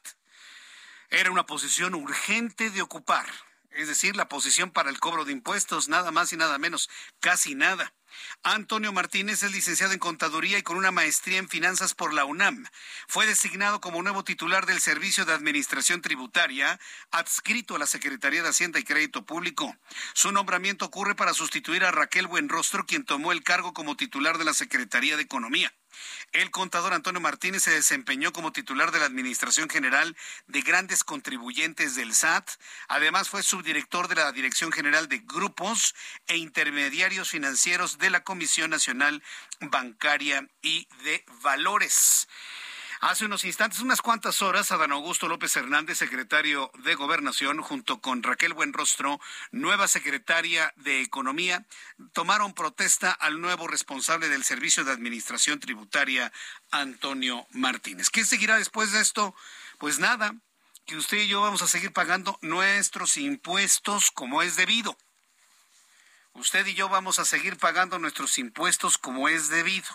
Era 1.09 1.31
una 1.31 1.47
posición 1.47 1.95
urgente 1.95 2.69
de 2.69 2.83
ocupar, 2.83 3.27
es 3.71 3.89
decir, 3.89 4.15
la 4.15 4.29
posición 4.29 4.71
para 4.71 4.91
el 4.91 5.01
cobro 5.01 5.25
de 5.25 5.33
impuestos, 5.33 5.89
nada 5.89 6.11
más 6.11 6.35
y 6.35 6.37
nada 6.37 6.59
menos, 6.59 6.91
casi 7.21 7.55
nada. 7.55 7.95
Antonio 8.43 8.93
Martínez 8.93 9.43
es 9.43 9.53
licenciado 9.53 9.93
en 9.93 9.99
Contaduría 9.99 10.59
y 10.59 10.63
con 10.63 10.77
una 10.77 10.91
maestría 10.91 11.39
en 11.39 11.49
Finanzas 11.49 11.95
por 11.95 12.13
la 12.13 12.25
UNAM. 12.25 12.67
Fue 13.09 13.27
designado 13.27 13.81
como 13.81 14.03
nuevo 14.03 14.25
titular 14.25 14.67
del 14.67 14.81
Servicio 14.81 15.25
de 15.25 15.33
Administración 15.33 16.03
Tributaria, 16.03 16.79
adscrito 17.11 17.77
a 17.77 17.79
la 17.79 17.87
Secretaría 17.87 18.43
de 18.43 18.49
Hacienda 18.49 18.79
y 18.79 18.85
Crédito 18.85 19.25
Público. 19.25 19.77
Su 20.15 20.33
nombramiento 20.33 20.85
ocurre 20.85 21.15
para 21.15 21.35
sustituir 21.35 21.85
a 21.85 21.91
Raquel 21.91 22.27
Buenrostro, 22.27 22.87
quien 22.87 23.05
tomó 23.05 23.33
el 23.33 23.43
cargo 23.43 23.73
como 23.73 23.97
titular 23.97 24.39
de 24.39 24.45
la 24.45 24.55
Secretaría 24.55 25.17
de 25.17 25.23
Economía. 25.23 25.73
El 26.33 26.51
contador 26.51 26.93
Antonio 26.93 27.21
Martínez 27.21 27.63
se 27.63 27.71
desempeñó 27.71 28.33
como 28.33 28.53
titular 28.53 28.91
de 28.91 28.99
la 28.99 29.07
Administración 29.07 29.69
General 29.69 30.17
de 30.47 30.63
Grandes 30.63 31.05
Contribuyentes 31.05 31.95
del 31.95 32.15
SAT. 32.15 32.51
Además, 32.89 33.29
fue 33.29 33.43
subdirector 33.43 34.09
de 34.09 34.17
la 34.17 34.33
Dirección 34.33 34.73
General 34.73 35.09
de 35.09 35.19
Grupos 35.19 35.95
e 36.27 36.37
Intermediarios 36.37 37.31
Financieros 37.31 37.99
de 37.99 38.11
la 38.11 38.25
Comisión 38.25 38.71
Nacional 38.71 39.23
Bancaria 39.61 40.49
y 40.63 40.89
de 41.05 41.25
Valores. 41.43 42.29
Hace 43.01 43.27
unos 43.27 43.45
instantes, 43.45 43.81
unas 43.81 44.01
cuantas 44.01 44.41
horas, 44.41 44.73
Adán 44.73 44.91
Augusto 44.91 45.29
López 45.29 45.55
Hernández, 45.55 45.99
secretario 45.99 46.71
de 46.79 46.95
Gobernación, 46.95 47.61
junto 47.61 48.01
con 48.01 48.23
Raquel 48.23 48.55
Buenrostro, 48.55 49.21
nueva 49.51 49.87
secretaria 49.87 50.73
de 50.77 51.03
Economía, 51.03 51.67
tomaron 52.15 52.55
protesta 52.55 53.11
al 53.11 53.41
nuevo 53.41 53.67
responsable 53.67 54.31
del 54.31 54.45
Servicio 54.45 54.83
de 54.83 54.93
Administración 54.93 55.61
Tributaria, 55.61 56.33
Antonio 56.71 57.47
Martínez. 57.51 58.09
¿Qué 58.09 58.25
seguirá 58.25 58.57
después 58.57 58.93
de 58.93 59.03
esto? 59.03 59.35
Pues 59.79 59.99
nada, 59.99 60.35
que 60.87 60.97
usted 60.97 61.19
y 61.19 61.29
yo 61.29 61.43
vamos 61.43 61.61
a 61.61 61.69
seguir 61.69 61.93
pagando 61.93 62.39
nuestros 62.41 63.19
impuestos 63.19 64.11
como 64.11 64.41
es 64.41 64.57
debido. 64.57 64.97
Usted 66.33 66.67
y 66.67 66.75
yo 66.75 66.89
vamos 66.89 67.19
a 67.19 67.27
seguir 67.27 67.59
pagando 67.59 67.99
nuestros 67.99 68.39
impuestos 68.39 68.97
como 68.97 69.29
es 69.29 69.49
debido. 69.49 69.87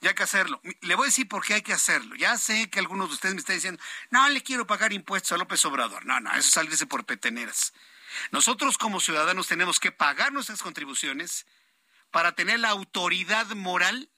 Ya 0.00 0.10
hay 0.10 0.14
que 0.14 0.22
hacerlo. 0.22 0.60
Le 0.80 0.94
voy 0.94 1.04
a 1.04 1.08
decir 1.08 1.28
por 1.28 1.44
qué 1.44 1.54
hay 1.54 1.62
que 1.62 1.72
hacerlo. 1.72 2.14
Ya 2.16 2.36
sé 2.36 2.70
que 2.70 2.78
algunos 2.78 3.08
de 3.08 3.14
ustedes 3.14 3.34
me 3.34 3.40
están 3.40 3.56
diciendo, 3.56 3.82
no 4.10 4.28
le 4.28 4.42
quiero 4.42 4.66
pagar 4.66 4.92
impuestos 4.92 5.32
a 5.32 5.36
López 5.36 5.64
Obrador. 5.64 6.06
No, 6.06 6.20
no, 6.20 6.30
eso 6.30 6.40
es 6.40 6.46
salirse 6.46 6.86
por 6.86 7.04
peteneras. 7.04 7.72
Nosotros 8.30 8.78
como 8.78 9.00
ciudadanos 9.00 9.48
tenemos 9.48 9.80
que 9.80 9.92
pagar 9.92 10.32
nuestras 10.32 10.62
contribuciones 10.62 11.46
para 12.10 12.32
tener 12.32 12.60
la 12.60 12.70
autoridad 12.70 13.46
moral 13.48 14.10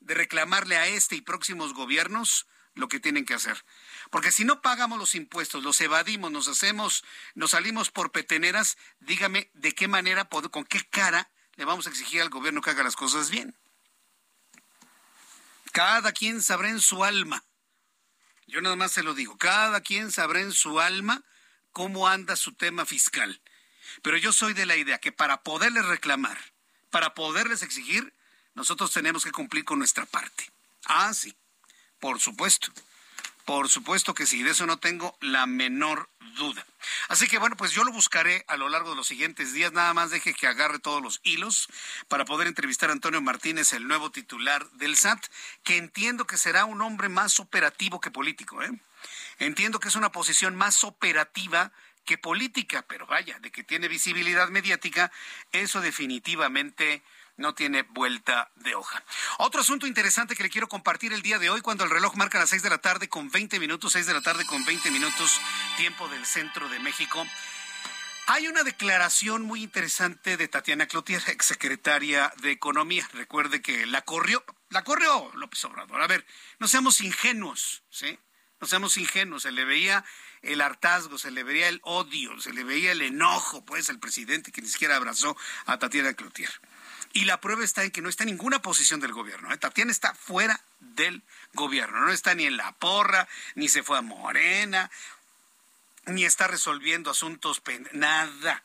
de 0.00 0.14
reclamarle 0.14 0.76
a 0.76 0.86
este 0.86 1.16
y 1.16 1.20
próximos 1.20 1.74
gobiernos 1.74 2.46
lo 2.74 2.88
que 2.88 3.00
tienen 3.00 3.24
que 3.24 3.34
hacer. 3.34 3.64
Porque 4.10 4.32
si 4.32 4.44
no 4.44 4.62
pagamos 4.62 4.98
los 4.98 5.14
impuestos, 5.14 5.62
los 5.62 5.80
evadimos, 5.80 6.30
nos 6.30 6.48
hacemos, 6.48 7.04
nos 7.34 7.50
salimos 7.50 7.90
por 7.90 8.12
peteneras, 8.12 8.78
dígame 9.00 9.50
de 9.54 9.72
qué 9.72 9.88
manera, 9.88 10.28
con 10.28 10.64
qué 10.64 10.86
cara 10.88 11.30
le 11.56 11.64
vamos 11.64 11.86
a 11.86 11.90
exigir 11.90 12.22
al 12.22 12.30
gobierno 12.30 12.62
que 12.62 12.70
haga 12.70 12.84
las 12.84 12.96
cosas 12.96 13.30
bien. 13.30 13.56
Cada 15.72 16.12
quien 16.12 16.42
sabrá 16.42 16.68
en 16.68 16.80
su 16.80 17.04
alma. 17.04 17.44
Yo 18.46 18.60
nada 18.60 18.76
más 18.76 18.92
se 18.92 19.02
lo 19.02 19.14
digo. 19.14 19.36
Cada 19.38 19.80
quien 19.80 20.10
sabrá 20.10 20.40
en 20.40 20.52
su 20.52 20.80
alma 20.80 21.22
cómo 21.72 22.08
anda 22.08 22.36
su 22.36 22.52
tema 22.54 22.84
fiscal. 22.84 23.40
Pero 24.02 24.16
yo 24.16 24.32
soy 24.32 24.54
de 24.54 24.66
la 24.66 24.76
idea 24.76 24.98
que 24.98 25.12
para 25.12 25.42
poderles 25.42 25.86
reclamar, 25.86 26.38
para 26.90 27.14
poderles 27.14 27.62
exigir, 27.62 28.12
nosotros 28.54 28.92
tenemos 28.92 29.24
que 29.24 29.32
cumplir 29.32 29.64
con 29.64 29.78
nuestra 29.78 30.06
parte. 30.06 30.50
Ah, 30.86 31.14
sí, 31.14 31.34
por 31.98 32.20
supuesto. 32.20 32.72
Por 33.44 33.68
supuesto 33.68 34.14
que 34.14 34.26
sí, 34.26 34.42
de 34.42 34.50
eso 34.50 34.66
no 34.66 34.78
tengo 34.78 35.16
la 35.20 35.46
menor 35.46 36.08
duda. 36.36 36.64
Así 37.08 37.26
que 37.26 37.38
bueno, 37.38 37.56
pues 37.56 37.72
yo 37.72 37.84
lo 37.84 37.92
buscaré 37.92 38.44
a 38.48 38.56
lo 38.56 38.68
largo 38.68 38.90
de 38.90 38.96
los 38.96 39.06
siguientes 39.06 39.52
días. 39.52 39.72
Nada 39.72 39.92
más 39.94 40.10
deje 40.10 40.34
que 40.34 40.46
agarre 40.46 40.78
todos 40.78 41.02
los 41.02 41.20
hilos 41.22 41.68
para 42.08 42.24
poder 42.24 42.46
entrevistar 42.46 42.90
a 42.90 42.92
Antonio 42.92 43.20
Martínez, 43.20 43.72
el 43.72 43.86
nuevo 43.88 44.10
titular 44.10 44.68
del 44.72 44.96
SAT, 44.96 45.26
que 45.62 45.76
entiendo 45.76 46.26
que 46.26 46.38
será 46.38 46.64
un 46.64 46.82
hombre 46.82 47.08
más 47.08 47.40
operativo 47.40 48.00
que 48.00 48.10
político. 48.10 48.62
¿eh? 48.62 48.70
Entiendo 49.38 49.80
que 49.80 49.88
es 49.88 49.96
una 49.96 50.12
posición 50.12 50.56
más 50.56 50.84
operativa 50.84 51.72
que 52.04 52.18
política, 52.18 52.84
pero 52.88 53.06
vaya, 53.06 53.38
de 53.40 53.50
que 53.50 53.62
tiene 53.62 53.88
visibilidad 53.88 54.48
mediática, 54.48 55.12
eso 55.52 55.80
definitivamente 55.80 57.02
no 57.40 57.54
tiene 57.54 57.82
vuelta 57.82 58.52
de 58.56 58.74
hoja. 58.74 59.02
Otro 59.38 59.62
asunto 59.62 59.86
interesante 59.86 60.36
que 60.36 60.42
le 60.42 60.50
quiero 60.50 60.68
compartir 60.68 61.12
el 61.12 61.22
día 61.22 61.38
de 61.38 61.50
hoy, 61.50 61.62
cuando 61.62 61.84
el 61.84 61.90
reloj 61.90 62.14
marca 62.14 62.38
las 62.38 62.50
6 62.50 62.62
de 62.62 62.70
la 62.70 62.78
tarde 62.78 63.08
con 63.08 63.30
20 63.30 63.58
minutos, 63.58 63.92
6 63.92 64.06
de 64.06 64.14
la 64.14 64.20
tarde 64.20 64.44
con 64.44 64.64
20 64.64 64.90
minutos, 64.90 65.40
tiempo 65.76 66.06
del 66.08 66.24
centro 66.24 66.68
de 66.68 66.78
México. 66.78 67.26
Hay 68.26 68.46
una 68.46 68.62
declaración 68.62 69.42
muy 69.42 69.62
interesante 69.62 70.36
de 70.36 70.46
Tatiana 70.46 70.86
Cloutier, 70.86 71.22
exsecretaria 71.26 72.32
de 72.42 72.52
Economía. 72.52 73.08
Recuerde 73.12 73.60
que 73.60 73.86
la 73.86 74.02
corrió, 74.02 74.44
la 74.68 74.84
corrió 74.84 75.32
López 75.34 75.64
Obrador. 75.64 76.00
A 76.00 76.06
ver, 76.06 76.24
no 76.58 76.68
seamos 76.68 77.00
ingenuos, 77.00 77.82
¿sí? 77.90 78.18
No 78.60 78.68
seamos 78.68 78.98
ingenuos. 78.98 79.42
Se 79.42 79.50
le 79.50 79.64
veía 79.64 80.04
el 80.42 80.60
hartazgo, 80.60 81.18
se 81.18 81.30
le 81.30 81.42
veía 81.42 81.68
el 81.68 81.80
odio, 81.82 82.38
se 82.40 82.52
le 82.52 82.62
veía 82.62 82.92
el 82.92 83.02
enojo, 83.02 83.64
pues, 83.64 83.90
al 83.90 83.98
presidente 83.98 84.52
que 84.52 84.62
ni 84.62 84.68
siquiera 84.68 84.96
abrazó 84.96 85.36
a 85.66 85.78
Tatiana 85.78 86.14
Cloutier. 86.14 86.50
Y 87.12 87.24
la 87.24 87.40
prueba 87.40 87.64
está 87.64 87.82
en 87.82 87.90
que 87.90 88.02
no 88.02 88.08
está 88.08 88.22
en 88.22 88.30
ninguna 88.30 88.62
posición 88.62 89.00
del 89.00 89.12
gobierno. 89.12 89.52
¿eh? 89.52 89.58
Tatiana 89.58 89.90
está 89.90 90.14
fuera 90.14 90.60
del 90.78 91.22
gobierno. 91.54 92.00
No 92.00 92.12
está 92.12 92.34
ni 92.34 92.46
en 92.46 92.56
la 92.56 92.72
porra, 92.72 93.28
ni 93.56 93.68
se 93.68 93.82
fue 93.82 93.98
a 93.98 94.02
Morena, 94.02 94.90
ni 96.06 96.24
está 96.24 96.46
resolviendo 96.46 97.10
asuntos 97.10 97.62
Nada. 97.92 98.62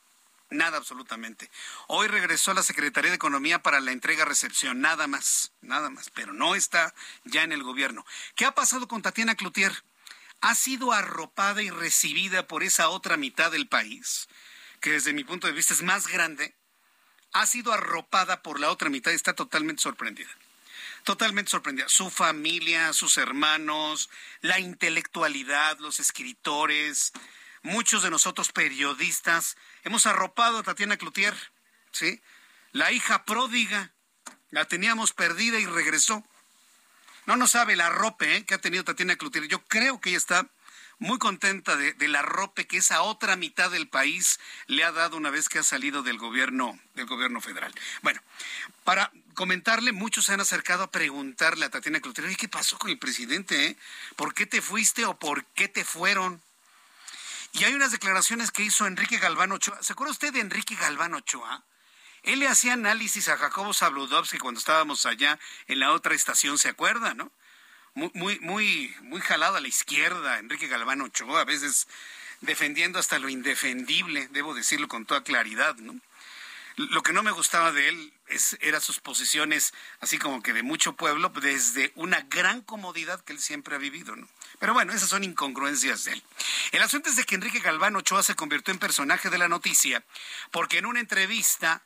Nada 0.52 0.78
absolutamente. 0.78 1.50
Hoy 1.88 2.08
regresó 2.08 2.52
a 2.52 2.54
la 2.54 2.62
Secretaría 2.62 3.10
de 3.10 3.16
Economía 3.16 3.64
para 3.64 3.80
la 3.80 3.92
entrega-recepción, 3.92 4.80
nada 4.80 5.08
más, 5.08 5.52
nada 5.62 5.90
más, 5.90 6.12
pero 6.12 6.34
no 6.34 6.54
está 6.54 6.94
ya 7.24 7.42
en 7.42 7.52
el 7.52 7.64
gobierno. 7.64 8.06
¿Qué 8.36 8.46
ha 8.46 8.54
pasado 8.54 8.88
con 8.88 9.02
Tatiana 9.02 9.36
Cloutier? 9.36 9.74
Ha 10.42 10.54
sido 10.54 10.92
arropada 10.92 11.64
y 11.64 11.72
recibida 11.72 12.48
por 12.48 12.62
esa 12.62 12.90
otra 12.90 13.18
mitad 13.18 13.52
del 13.52 13.68
país, 13.68 14.28
que 14.82 14.92
desde 14.92 15.14
mi 15.14 15.24
punto 15.24 15.48
de 15.48 15.54
vista 15.54 15.74
es 15.74 15.82
más 15.82 16.06
grande 16.08 16.54
ha 17.36 17.46
sido 17.46 17.74
arropada 17.74 18.42
por 18.42 18.62
la 18.62 18.72
otra 18.72 18.90
mitad 18.90 19.12
y 19.12 19.16
está 19.16 19.34
totalmente 19.34 19.82
sorprendida. 19.82 20.30
Totalmente 21.04 21.52
sorprendida. 21.52 21.90
Su 21.90 22.10
familia, 22.10 22.94
sus 22.94 23.18
hermanos, 23.18 24.10
la 24.40 24.58
intelectualidad, 24.60 25.78
los 25.80 26.00
escritores, 26.00 27.12
muchos 27.62 28.04
de 28.04 28.10
nosotros 28.10 28.54
periodistas, 28.54 29.58
hemos 29.84 30.06
arropado 30.06 30.60
a 30.60 30.64
Tatiana 30.64 30.96
Cloutier, 30.96 31.36
¿sí? 31.92 32.22
La 32.72 32.94
hija 32.94 33.26
pródiga, 33.26 33.92
la 34.50 34.64
teníamos 34.66 35.12
perdida 35.12 35.60
y 35.60 35.66
regresó. 35.66 36.24
No 37.26 37.36
nos 37.36 37.52
sabe 37.52 37.76
la 37.76 37.90
rope 37.90 38.38
¿eh? 38.38 38.46
que 38.46 38.54
ha 38.54 38.60
tenido 38.60 38.86
Tatiana 38.86 39.18
Cloutier. 39.18 39.50
Yo 39.50 39.62
creo 39.66 40.00
que 40.00 40.12
ella 40.12 40.20
está 40.20 40.48
muy 41.00 41.18
contenta 41.20 41.76
de, 41.76 41.96
la 42.08 42.22
rope 42.22 42.68
que 42.68 42.78
esa 42.78 43.02
otra 43.02 43.36
mitad 43.36 43.72
del 43.72 43.88
país 43.88 44.40
le 44.68 44.84
ha 44.84 44.92
dado 44.92 45.18
una 45.18 45.30
vez 45.30 45.50
que 45.50 45.60
ha 45.60 45.64
salido 45.64 46.04
del 46.04 46.18
gobierno, 46.18 46.80
del 46.94 47.06
gobierno 47.06 47.42
federal. 47.42 47.74
Bueno, 48.02 48.22
para 48.84 49.12
comentarle, 49.34 49.92
muchos 49.92 50.26
se 50.26 50.34
han 50.34 50.42
acercado 50.42 50.84
a 50.84 50.92
preguntarle 50.92 51.66
a 51.66 51.70
Tatiana 51.70 52.00
Cloutier, 52.00 52.36
¿qué 52.38 52.48
pasó 52.48 52.78
con 52.78 52.90
el 52.90 53.00
presidente? 53.00 53.68
Eh? 53.68 53.78
¿Por 54.16 54.34
qué 54.34 54.46
te 54.46 54.62
fuiste 54.62 55.06
o 55.06 55.18
por 55.18 55.46
qué 55.46 55.68
te 55.68 55.84
fueron? 55.84 56.42
Y 57.54 57.64
hay 57.64 57.74
unas 57.74 57.92
declaraciones 57.92 58.52
que 58.52 58.64
hizo 58.64 58.86
Enrique 58.86 59.18
Galván 59.18 59.52
Ochoa. 59.52 59.82
¿Se 59.82 59.94
acuerda 59.94 60.12
usted 60.12 60.34
de 60.34 60.42
Enrique 60.42 60.76
Galván 60.76 61.14
Ochoa? 61.14 61.64
Él 62.24 62.40
le 62.40 62.48
hacía 62.48 62.74
análisis 62.74 63.30
a 63.30 63.38
Jacobo 63.38 63.74
Zabludovsky 63.74 64.40
cuando 64.40 64.60
estábamos 64.60 65.06
allá 65.06 65.40
en 65.68 65.80
la 65.80 65.92
otra 65.92 66.16
estación, 66.16 66.58
¿se 66.58 66.70
acuerda, 66.70 67.14
no? 67.14 67.32
Muy, 67.96 68.12
muy, 68.14 68.40
muy, 69.02 69.24
a 69.30 69.38
la 69.38 69.68
izquierda, 69.68 70.40
Enrique 70.40 70.68
Galván 70.68 71.02
Ochoa, 71.02 71.42
a 71.42 71.46
veces 71.46 71.88
defendiendo 72.42 73.00
hasta 73.00 73.20
lo 73.20 73.30
indefendible, 73.30 74.28
debo 74.32 74.54
decirlo 74.54 74.88
con 74.88 75.06
toda 75.06 75.24
claridad, 75.24 75.76
¿no? 75.78 76.00
Lo 76.76 77.02
que 77.04 77.14
no 77.14 77.24
me 77.24 77.32
gustaba 77.32 77.72
de 77.72 77.88
él 77.88 78.14
es, 78.28 78.58
eran 78.60 78.82
sus 78.82 79.00
posiciones 79.00 79.74
así 80.02 80.18
como 80.18 80.44
que 80.44 80.52
de 80.52 80.62
mucho 80.62 80.94
pueblo, 80.94 81.30
desde 81.30 81.94
una 81.96 82.20
gran 82.30 82.62
comodidad 82.62 83.24
que 83.24 83.32
él 83.32 83.40
siempre 83.40 83.76
ha 83.76 83.80
vivido, 83.80 84.14
¿no? 84.18 84.28
Pero 84.60 84.74
bueno, 84.74 84.92
esas 84.92 85.08
son 85.08 85.24
incongruencias 85.24 86.04
de 86.04 86.14
él. 86.14 86.24
El 86.74 86.82
asunto 86.82 87.10
es 87.10 87.16
de 87.16 87.24
que 87.24 87.36
Enrique 87.36 87.60
Galván 87.60 87.96
Ochoa 87.96 88.24
se 88.24 88.36
convirtió 88.36 88.74
en 88.74 88.80
personaje 88.80 89.30
de 89.30 89.38
la 89.38 89.48
noticia 89.48 90.04
porque 90.52 90.80
en 90.80 90.86
una 90.86 91.00
entrevista 91.00 91.82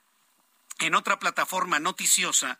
en 0.79 0.95
otra 0.95 1.19
plataforma 1.19 1.79
noticiosa 1.79 2.59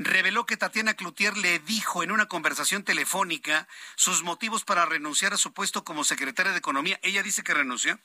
reveló 0.00 0.46
que 0.46 0.56
Tatiana 0.56 0.94
Cloutier 0.94 1.36
le 1.36 1.58
dijo 1.58 2.02
en 2.02 2.10
una 2.10 2.24
conversación 2.24 2.84
telefónica 2.84 3.68
sus 3.96 4.22
motivos 4.22 4.64
para 4.64 4.86
renunciar 4.86 5.34
a 5.34 5.36
su 5.36 5.52
puesto 5.52 5.84
como 5.84 6.04
secretaria 6.04 6.52
de 6.52 6.58
Economía. 6.58 6.98
Ella 7.02 7.22
dice 7.22 7.42
que 7.42 7.52
renunció. 7.52 7.98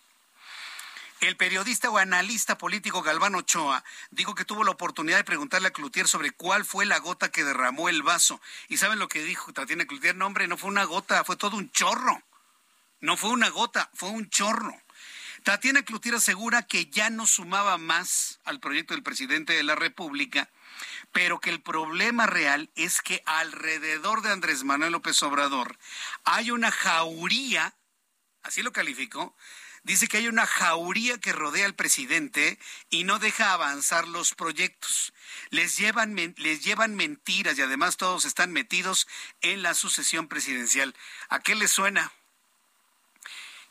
El 1.22 1.38
periodista 1.38 1.90
o 1.90 1.98
analista 1.98 2.58
político 2.58 3.02
Galván 3.02 3.36
Ochoa 3.36 3.86
dijo 4.12 4.36
que 4.36 4.44
tuvo 4.44 4.66
la 4.66 4.72
oportunidad 4.72 5.16
de 5.16 5.24
preguntarle 5.24 5.70
a 5.70 5.72
Cloutier 5.72 6.10
sobre 6.10 6.32
cuál 6.32 6.66
fue 6.66 6.86
la 6.86 7.00
gota 7.00 7.32
que 7.32 7.46
derramó 7.46 7.88
el 7.88 8.04
vaso. 8.04 8.42
¿Y 8.68 8.76
saben 8.76 9.00
lo 9.00 9.08
que 9.08 9.24
dijo 9.24 9.54
Tatiana 9.54 9.86
Cloutier? 9.86 10.18
No, 10.18 10.26
hombre, 10.26 10.50
no 10.50 10.58
fue 10.58 10.70
una 10.70 10.84
gota, 10.84 11.24
fue 11.24 11.38
todo 11.38 11.56
un 11.56 11.72
chorro. 11.72 12.22
No 13.00 13.16
fue 13.16 13.30
una 13.30 13.48
gota, 13.48 13.90
fue 13.94 14.10
un 14.10 14.30
chorro. 14.30 14.76
Tatiana 15.44 15.84
Cloutier 15.84 16.16
asegura 16.16 16.64
que 16.64 16.88
ya 16.88 17.10
no 17.10 17.26
sumaba 17.26 17.78
más 17.78 18.42
al 18.44 18.60
proyecto 18.60 18.94
del 18.94 19.04
presidente 19.04 19.54
de 19.54 19.64
la 19.64 19.76
República 19.76 20.50
pero 21.16 21.40
que 21.40 21.50
el 21.50 21.62
problema 21.62 22.26
real 22.26 22.70
es 22.76 23.02
que 23.02 23.24
alrededor 23.26 24.22
de 24.22 24.34
Andrés 24.34 24.66
Manuel 24.66 24.92
López 24.92 25.24
Obrador 25.24 25.80
hay 26.26 26.52
una 26.52 26.72
jauría, 26.72 27.74
así 28.44 28.62
lo 28.62 28.74
calificó, 28.74 29.34
dice 29.84 30.10
que 30.10 30.18
hay 30.18 30.28
una 30.28 30.46
jauría 30.46 31.18
que 31.18 31.32
rodea 31.32 31.68
al 31.68 31.74
presidente 31.74 32.60
y 32.90 33.06
no 33.06 33.18
deja 33.18 33.54
avanzar 33.54 34.10
los 34.10 34.36
proyectos. 34.36 35.14
Les 35.52 35.78
llevan, 35.78 36.18
les 36.36 36.66
llevan 36.66 36.96
mentiras 36.96 37.58
y 37.58 37.62
además 37.62 37.96
todos 37.96 38.26
están 38.26 38.52
metidos 38.52 39.08
en 39.40 39.64
la 39.64 39.74
sucesión 39.74 40.28
presidencial. 40.28 40.94
¿A 41.30 41.40
qué 41.40 41.56
le 41.56 41.70
suena? 41.70 42.12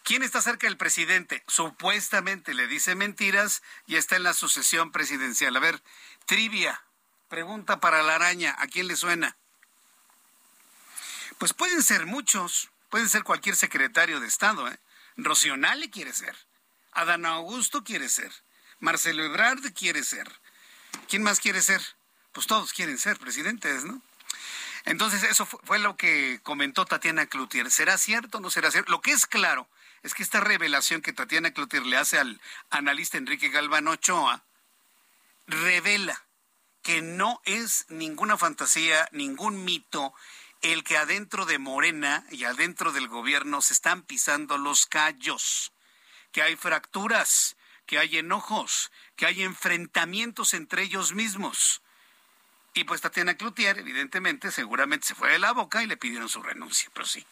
¿Quién 0.02 0.22
está 0.22 0.40
cerca 0.40 0.66
del 0.66 0.78
presidente? 0.78 1.44
Supuestamente 1.46 2.54
le 2.54 2.68
dice 2.68 2.94
mentiras 2.94 3.62
y 3.86 3.96
está 3.96 4.16
en 4.16 4.22
la 4.22 4.32
sucesión 4.32 4.92
presidencial. 4.92 5.54
A 5.54 5.60
ver, 5.60 5.82
trivia. 6.24 6.82
Pregunta 7.28 7.80
para 7.80 8.02
la 8.02 8.14
araña, 8.16 8.54
¿a 8.58 8.66
quién 8.66 8.86
le 8.86 8.96
suena? 8.96 9.36
Pues 11.38 11.52
pueden 11.52 11.82
ser 11.82 12.06
muchos, 12.06 12.70
pueden 12.90 13.08
ser 13.08 13.24
cualquier 13.24 13.56
secretario 13.56 14.20
de 14.20 14.26
Estado, 14.26 14.68
¿eh? 14.68 14.78
Rocionale 15.16 15.90
quiere 15.90 16.12
ser, 16.12 16.36
Adán 16.92 17.26
Augusto 17.26 17.84
quiere 17.84 18.08
ser, 18.08 18.32
Marcelo 18.80 19.24
Ebrard 19.24 19.72
quiere 19.72 20.04
ser. 20.04 20.30
¿Quién 21.08 21.22
más 21.22 21.40
quiere 21.40 21.62
ser? 21.62 21.82
Pues 22.32 22.46
todos 22.46 22.72
quieren 22.72 22.98
ser 22.98 23.18
presidentes, 23.18 23.84
¿no? 23.84 24.00
Entonces, 24.84 25.22
eso 25.22 25.46
fue, 25.46 25.78
lo 25.78 25.96
que 25.96 26.40
comentó 26.42 26.84
Tatiana 26.84 27.26
Cloutier. 27.26 27.70
¿Será 27.70 27.96
cierto 27.96 28.38
o 28.38 28.40
no 28.40 28.50
será 28.50 28.70
cierto? 28.70 28.92
Lo 28.92 29.00
que 29.00 29.12
es 29.12 29.26
claro 29.26 29.66
es 30.02 30.12
que 30.12 30.22
esta 30.22 30.40
revelación 30.40 31.00
que 31.00 31.14
Tatiana 31.14 31.52
Cloutier 31.52 31.86
le 31.86 31.96
hace 31.96 32.18
al 32.18 32.40
analista 32.70 33.16
Enrique 33.16 33.48
Galván 33.48 33.88
Ochoa 33.88 34.44
revela 35.46 36.22
que 36.84 37.00
no 37.02 37.40
es 37.46 37.86
ninguna 37.88 38.36
fantasía, 38.36 39.08
ningún 39.10 39.64
mito 39.64 40.14
el 40.60 40.84
que 40.84 40.98
adentro 40.98 41.46
de 41.46 41.58
Morena 41.58 42.24
y 42.30 42.44
adentro 42.44 42.92
del 42.92 43.08
gobierno 43.08 43.62
se 43.62 43.72
están 43.72 44.02
pisando 44.02 44.58
los 44.58 44.86
callos, 44.86 45.72
que 46.30 46.42
hay 46.42 46.56
fracturas, 46.56 47.56
que 47.86 47.98
hay 47.98 48.18
enojos, 48.18 48.92
que 49.16 49.26
hay 49.26 49.42
enfrentamientos 49.42 50.54
entre 50.54 50.82
ellos 50.82 51.14
mismos. 51.14 51.82
Y 52.74 52.84
pues 52.84 53.00
Tatiana 53.00 53.36
Cloutier, 53.36 53.78
evidentemente, 53.78 54.50
seguramente 54.50 55.06
se 55.06 55.14
fue 55.14 55.32
de 55.32 55.38
la 55.38 55.52
boca 55.52 55.82
y 55.82 55.86
le 55.86 55.96
pidieron 55.96 56.28
su 56.28 56.42
renuncia, 56.42 56.90
pero 56.92 57.06
sí. 57.06 57.24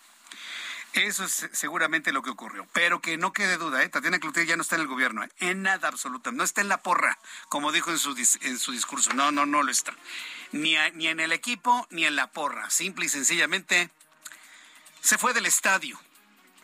Eso 0.94 1.24
es 1.24 1.48
seguramente 1.52 2.12
lo 2.12 2.22
que 2.22 2.30
ocurrió. 2.30 2.66
Pero 2.72 3.00
que 3.00 3.16
no 3.16 3.32
quede 3.32 3.56
duda, 3.56 3.82
¿eh? 3.82 3.88
Tatiana 3.88 4.18
Cloutier 4.18 4.46
ya 4.46 4.56
no 4.56 4.62
está 4.62 4.76
en 4.76 4.82
el 4.82 4.88
gobierno, 4.88 5.24
¿eh? 5.24 5.30
en 5.38 5.62
nada 5.62 5.88
absoluto. 5.88 6.32
No 6.32 6.44
está 6.44 6.60
en 6.60 6.68
la 6.68 6.82
porra, 6.82 7.18
como 7.48 7.72
dijo 7.72 7.90
en 7.90 7.98
su, 7.98 8.14
en 8.42 8.58
su 8.58 8.72
discurso. 8.72 9.12
No, 9.14 9.32
no, 9.32 9.46
no 9.46 9.62
lo 9.62 9.70
está. 9.70 9.94
Ni, 10.52 10.76
ni 10.94 11.08
en 11.08 11.20
el 11.20 11.32
equipo, 11.32 11.86
ni 11.90 12.04
en 12.04 12.16
la 12.16 12.30
porra. 12.30 12.68
Simple 12.68 13.06
y 13.06 13.08
sencillamente 13.08 13.90
se 15.00 15.18
fue 15.18 15.32
del 15.32 15.46
estadio, 15.46 15.98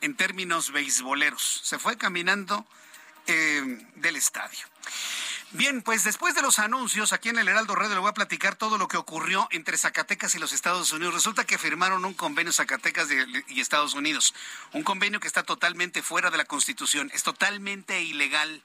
en 0.03 0.15
términos 0.15 0.73
beisboleros. 0.73 1.61
Se 1.65 1.79
fue 1.79 1.97
caminando 1.97 2.67
eh, 3.27 3.87
del 3.97 4.17
estadio. 4.17 4.67
Bien, 5.53 5.81
pues 5.81 6.05
después 6.05 6.35
de 6.35 6.43
los 6.43 6.59
anuncios, 6.59 7.15
aquí 7.15 7.31
en 7.31 7.39
el 7.39 7.49
Heraldo 7.49 7.75
Radio 7.75 7.95
le 7.95 8.01
voy 8.01 8.11
a 8.11 8.15
platicar 8.15 8.55
todo 8.55 8.77
lo 8.77 8.87
que 8.87 8.99
ocurrió 8.99 9.49
entre 9.51 9.79
Zacatecas 9.79 10.35
y 10.35 10.39
los 10.39 10.53
Estados 10.53 10.93
Unidos. 10.93 11.15
Resulta 11.15 11.45
que 11.45 11.57
firmaron 11.57 12.05
un 12.05 12.13
convenio 12.13 12.53
Zacatecas 12.53 13.09
y 13.49 13.59
Estados 13.59 13.95
Unidos, 13.95 14.35
un 14.75 14.83
convenio 14.83 15.21
que 15.21 15.27
está 15.27 15.45
totalmente 15.45 16.03
fuera 16.03 16.31
de 16.31 16.37
la 16.37 16.45
Constitución, 16.45 17.11
es 17.15 17.23
totalmente 17.23 18.03
ilegal. 18.03 18.63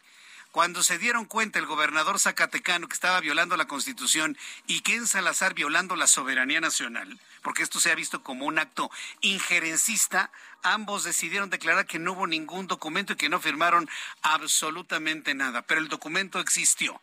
Cuando 0.54 0.84
se 0.84 1.00
dieron 1.00 1.26
cuenta 1.26 1.58
el 1.58 1.66
gobernador 1.66 2.20
zacatecano 2.20 2.88
que 2.88 2.94
estaba 2.94 3.20
violando 3.22 3.58
la 3.58 3.66
Constitución 3.66 4.38
y 4.68 4.82
Ken 4.82 5.08
Salazar 5.08 5.56
violando 5.56 5.96
la 5.96 6.06
soberanía 6.06 6.62
nacional, 6.62 7.20
porque 7.42 7.64
esto 7.64 7.80
se 7.80 7.92
ha 7.92 7.96
visto 7.96 8.22
como 8.22 8.46
un 8.46 8.60
acto 8.60 8.92
injerencista, 9.22 10.30
ambos 10.62 11.06
decidieron 11.06 11.50
declarar 11.50 11.88
que 11.88 11.98
no 11.98 12.12
hubo 12.12 12.28
ningún 12.28 12.68
documento 12.68 13.14
y 13.14 13.16
que 13.16 13.30
no 13.30 13.40
firmaron 13.40 13.90
absolutamente 14.22 15.34
nada, 15.34 15.64
pero 15.64 15.82
el 15.82 15.88
documento 15.88 16.40
existió. 16.40 17.02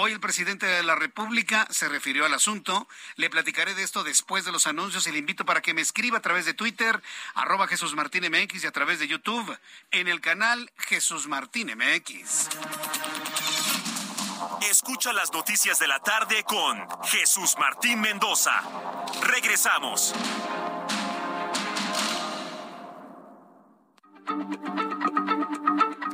Hoy 0.00 0.12
el 0.12 0.20
presidente 0.20 0.64
de 0.64 0.84
la 0.84 0.94
República 0.94 1.66
se 1.70 1.88
refirió 1.88 2.24
al 2.24 2.32
asunto. 2.32 2.86
Le 3.16 3.30
platicaré 3.30 3.74
de 3.74 3.82
esto 3.82 4.04
después 4.04 4.44
de 4.44 4.52
los 4.52 4.68
anuncios 4.68 5.08
y 5.08 5.10
le 5.10 5.18
invito 5.18 5.44
para 5.44 5.60
que 5.60 5.74
me 5.74 5.80
escriba 5.80 6.18
a 6.18 6.22
través 6.22 6.46
de 6.46 6.54
Twitter, 6.54 7.02
arroba 7.34 7.66
Jesús 7.66 7.96
Martín 7.96 8.22
MX 8.30 8.62
y 8.62 8.66
a 8.68 8.70
través 8.70 9.00
de 9.00 9.08
YouTube 9.08 9.58
en 9.90 10.06
el 10.06 10.20
canal 10.20 10.70
Jesús 10.76 11.26
Martín 11.26 11.72
MX. 11.76 12.48
Escucha 14.70 15.12
las 15.12 15.32
noticias 15.32 15.80
de 15.80 15.88
la 15.88 15.98
tarde 15.98 16.44
con 16.44 16.78
Jesús 17.02 17.56
Martín 17.58 18.00
Mendoza. 18.00 18.62
Regresamos. 19.22 20.14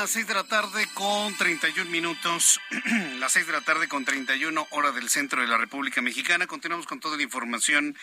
Las 0.00 0.10
6 0.10 0.28
de 0.28 0.34
la 0.34 0.44
tarde 0.44 0.86
con 0.94 1.36
31 1.36 1.90
minutos, 1.90 2.60
las 3.18 3.32
6 3.32 3.48
de 3.48 3.52
la 3.52 3.62
tarde 3.62 3.88
con 3.88 4.04
31 4.04 4.68
hora 4.70 4.92
del 4.92 5.10
centro 5.10 5.42
de 5.42 5.48
la 5.48 5.56
República 5.56 6.00
Mexicana. 6.00 6.46
Continuamos 6.46 6.86
con 6.86 7.00
toda 7.00 7.16
la 7.16 7.24
información 7.24 7.98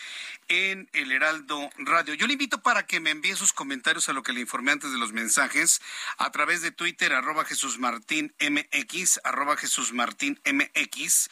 en 0.48 0.90
el 0.92 1.10
Heraldo 1.10 1.70
Radio. 1.78 2.12
Yo 2.12 2.26
le 2.26 2.34
invito 2.34 2.60
para 2.60 2.84
que 2.84 3.00
me 3.00 3.08
envíe 3.08 3.34
sus 3.34 3.54
comentarios 3.54 4.10
a 4.10 4.12
lo 4.12 4.22
que 4.22 4.34
le 4.34 4.40
informé 4.40 4.72
antes 4.72 4.92
de 4.92 4.98
los 4.98 5.14
mensajes 5.14 5.80
a 6.18 6.30
través 6.32 6.60
de 6.60 6.70
Twitter, 6.70 7.14
arroba 7.14 7.46
Jesús 7.46 7.78
Martín 7.78 8.34
MX, 8.40 9.20
arroba 9.24 9.56
Jesús 9.56 9.94
Martín 9.94 10.38
MX 10.44 11.30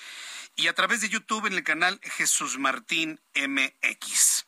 y 0.56 0.68
a 0.68 0.72
través 0.72 1.02
de 1.02 1.10
YouTube 1.10 1.46
en 1.46 1.52
el 1.52 1.64
canal 1.64 2.00
Jesús 2.02 2.58
Martín 2.58 3.20
MX. 3.34 4.46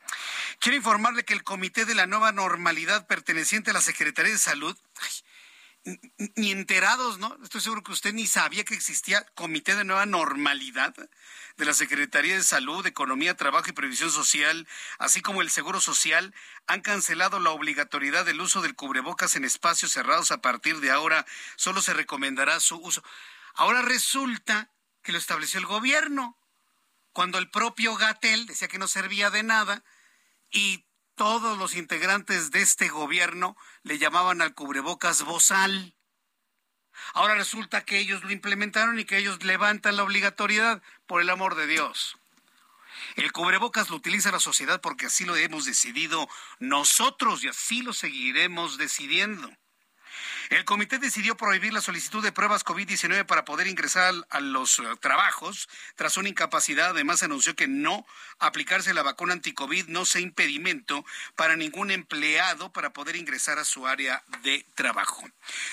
Quiero 0.61 0.77
informarle 0.77 1.25
que 1.25 1.35
el 1.35 1.45
Comité 1.45 1.85
de 1.85 1.95
la 1.95 2.07
Nueva 2.07 2.33
Normalidad 2.33 3.07
perteneciente 3.07 3.71
a 3.71 3.75
la 3.75 3.83
Secretaría 3.83 4.33
de 4.33 4.39
Salud 4.39 4.77
ni 6.35 6.51
enterados, 6.51 7.19
¿no? 7.19 7.37
Estoy 7.43 7.61
seguro 7.61 7.83
que 7.83 7.93
usted 7.93 8.13
ni 8.13 8.27
sabía 8.27 8.65
que 8.65 8.75
existía 8.75 9.25
Comité 9.35 9.77
de 9.77 9.85
Nueva 9.85 10.05
Normalidad 10.05 10.95
de 11.57 11.65
la 11.65 11.75
Secretaría 11.75 12.35
de 12.35 12.43
Salud, 12.43 12.85
Economía, 12.87 13.37
Trabajo 13.37 13.69
y 13.69 13.73
Previsión 13.73 14.11
Social, 14.11 14.67
así 14.99 15.23
como 15.23 15.43
el 15.43 15.51
Seguro 15.51 15.81
Social, 15.81 16.35
han 16.67 16.81
cancelado 16.81 17.39
la 17.39 17.51
obligatoriedad 17.51 18.25
del 18.25 18.41
uso 18.41 18.63
del 18.63 18.75
cubrebocas 18.75 19.37
en 19.37 19.45
espacios 19.45 19.93
cerrados 19.93 20.33
a 20.33 20.41
partir 20.41 20.81
de 20.81 20.91
ahora. 20.91 21.25
Solo 21.55 21.81
se 21.81 21.95
recomendará 21.95 22.59
su 22.61 22.77
uso. 22.77 23.03
Ahora 23.55 23.83
resulta 23.83 24.71
que 25.03 25.13
lo 25.13 25.19
estableció 25.19 25.61
el 25.61 25.67
gobierno, 25.67 26.37
cuando 27.13 27.39
el 27.39 27.49
propio 27.49 27.97
Gatel 27.97 28.47
decía 28.47 28.69
que 28.69 28.79
no 28.79 28.89
servía 28.89 29.31
de 29.31 29.43
nada 29.43 29.85
y 30.51 30.85
todos 31.17 31.59
los 31.59 31.75
integrantes 31.75 32.51
de 32.51 32.61
este 32.63 32.89
gobierno 32.89 33.57
le 33.83 33.99
llamaban 33.99 34.43
al 34.43 34.55
cubrebocas 34.55 35.23
bozal. 35.23 35.95
Ahora 37.15 37.35
resulta 37.35 37.85
que 37.85 37.99
ellos 37.99 38.23
lo 38.23 38.31
implementaron 38.31 38.99
y 38.99 39.05
que 39.05 39.19
ellos 39.19 39.43
levantan 39.43 39.97
la 39.97 40.05
obligatoriedad, 40.05 40.83
por 41.07 41.21
el 41.21 41.31
amor 41.31 41.55
de 41.55 41.67
Dios. 41.67 42.19
El 43.17 43.33
cubrebocas 43.33 43.91
lo 43.91 43.97
utiliza 43.97 44.31
la 44.31 44.41
sociedad 44.41 44.81
porque 44.81 45.07
así 45.07 45.25
lo 45.25 45.37
hemos 45.37 45.65
decidido 45.65 46.29
nosotros 46.59 47.43
y 47.45 47.49
así 47.49 47.83
lo 47.83 47.93
seguiremos 47.93 48.79
decidiendo. 48.79 49.51
El 50.51 50.65
comité 50.65 50.99
decidió 50.99 51.37
prohibir 51.37 51.73
la 51.73 51.81
solicitud 51.81 52.23
de 52.23 52.33
pruebas 52.33 52.65
COVID-19 52.65 53.27
para 53.27 53.45
poder 53.45 53.67
ingresar 53.67 54.15
a 54.31 54.41
los 54.41 54.79
eh, 54.79 54.85
trabajos 55.01 55.69
tras 55.97 56.17
una 56.17 56.29
incapacidad. 56.29 56.91
Además, 56.91 57.23
anunció 57.23 57.55
que 57.57 57.69
no 57.69 58.07
aplicarse 58.39 58.95
la 58.95 59.03
vacuna 59.03 59.35
anti-COVID 59.35 59.89
no 59.89 60.05
sea 60.05 60.21
impedimento 60.21 61.05
para 61.35 61.57
ningún 61.57 61.91
empleado 61.91 62.73
para 62.73 62.93
poder 62.93 63.17
ingresar 63.17 63.59
a 63.59 63.65
su 63.65 63.87
área 63.87 64.23
de 64.43 64.67
trabajo. 64.75 65.29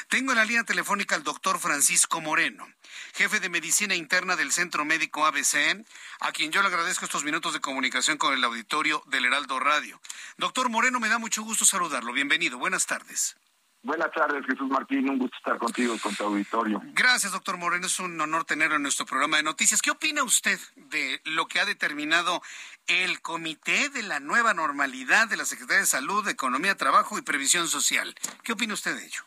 Tengo 0.10 0.32
en 0.32 0.38
la 0.38 0.45
línea 0.45 0.63
telefónica 0.63 1.15
al 1.15 1.23
doctor 1.23 1.60
Francisco 1.60 2.21
Moreno, 2.21 2.67
jefe 3.13 3.39
de 3.39 3.49
medicina 3.49 3.95
interna 3.95 4.36
del 4.36 4.51
Centro 4.51 4.86
Médico 4.86 5.25
ABC, 5.25 5.84
a 6.19 6.32
quien 6.32 6.51
yo 6.51 6.62
le 6.62 6.67
agradezco 6.67 7.06
estos 7.06 7.23
minutos 7.23 7.53
de 7.53 7.62
comunicación 7.62 8.17
con 8.17 8.34
el 8.34 8.43
auditorio 8.43 9.03
del 9.08 9.25
Heraldo 9.25 9.60
Radio. 9.60 10.01
Doctor 10.38 10.69
Moreno, 10.69 10.99
me 10.99 11.10
da 11.10 11.17
mucho 11.17 11.43
gusto 11.43 11.65
saludarlo. 11.65 12.13
Bienvenido. 12.13 12.58
Buenas 12.58 12.86
tardes. 12.86 13.36
Buenas 13.84 14.13
tardes, 14.13 14.46
Jesús 14.46 14.69
Martín. 14.69 15.10
Un 15.10 15.19
gusto 15.19 15.36
estar 15.36 15.58
contigo, 15.58 15.96
con 16.02 16.15
tu 16.15 16.24
auditorio. 16.24 16.82
Gracias, 16.93 17.34
doctor 17.34 17.58
Moreno. 17.58 17.86
Es 17.86 18.00
un 18.00 18.19
honor 18.22 18.46
tenerlo 18.46 18.78
en 18.78 18.82
nuestro 18.82 19.06
programa 19.06 19.36
de 19.36 19.43
noticias. 19.43 19.82
¿Qué 19.82 19.91
opina 19.91 20.24
usted 20.24 20.58
de 20.78 21.19
lo 21.26 21.48
que 21.48 21.60
ha 21.60 21.65
determinado 21.65 22.41
el 22.88 23.22
Comité 23.22 23.89
de 23.89 24.04
la 24.04 24.22
Nueva 24.22 24.54
Normalidad 24.54 25.28
de 25.28 25.36
la 25.36 25.43
Secretaría 25.43 25.82
de 25.82 25.86
Salud, 25.86 26.26
Economía, 26.30 26.76
Trabajo 26.76 27.17
y 27.17 27.24
Previsión 27.24 27.67
Social? 27.67 28.15
¿Qué 28.43 28.54
opina 28.54 28.74
usted 28.74 28.96
de 28.96 29.06
ello? 29.06 29.22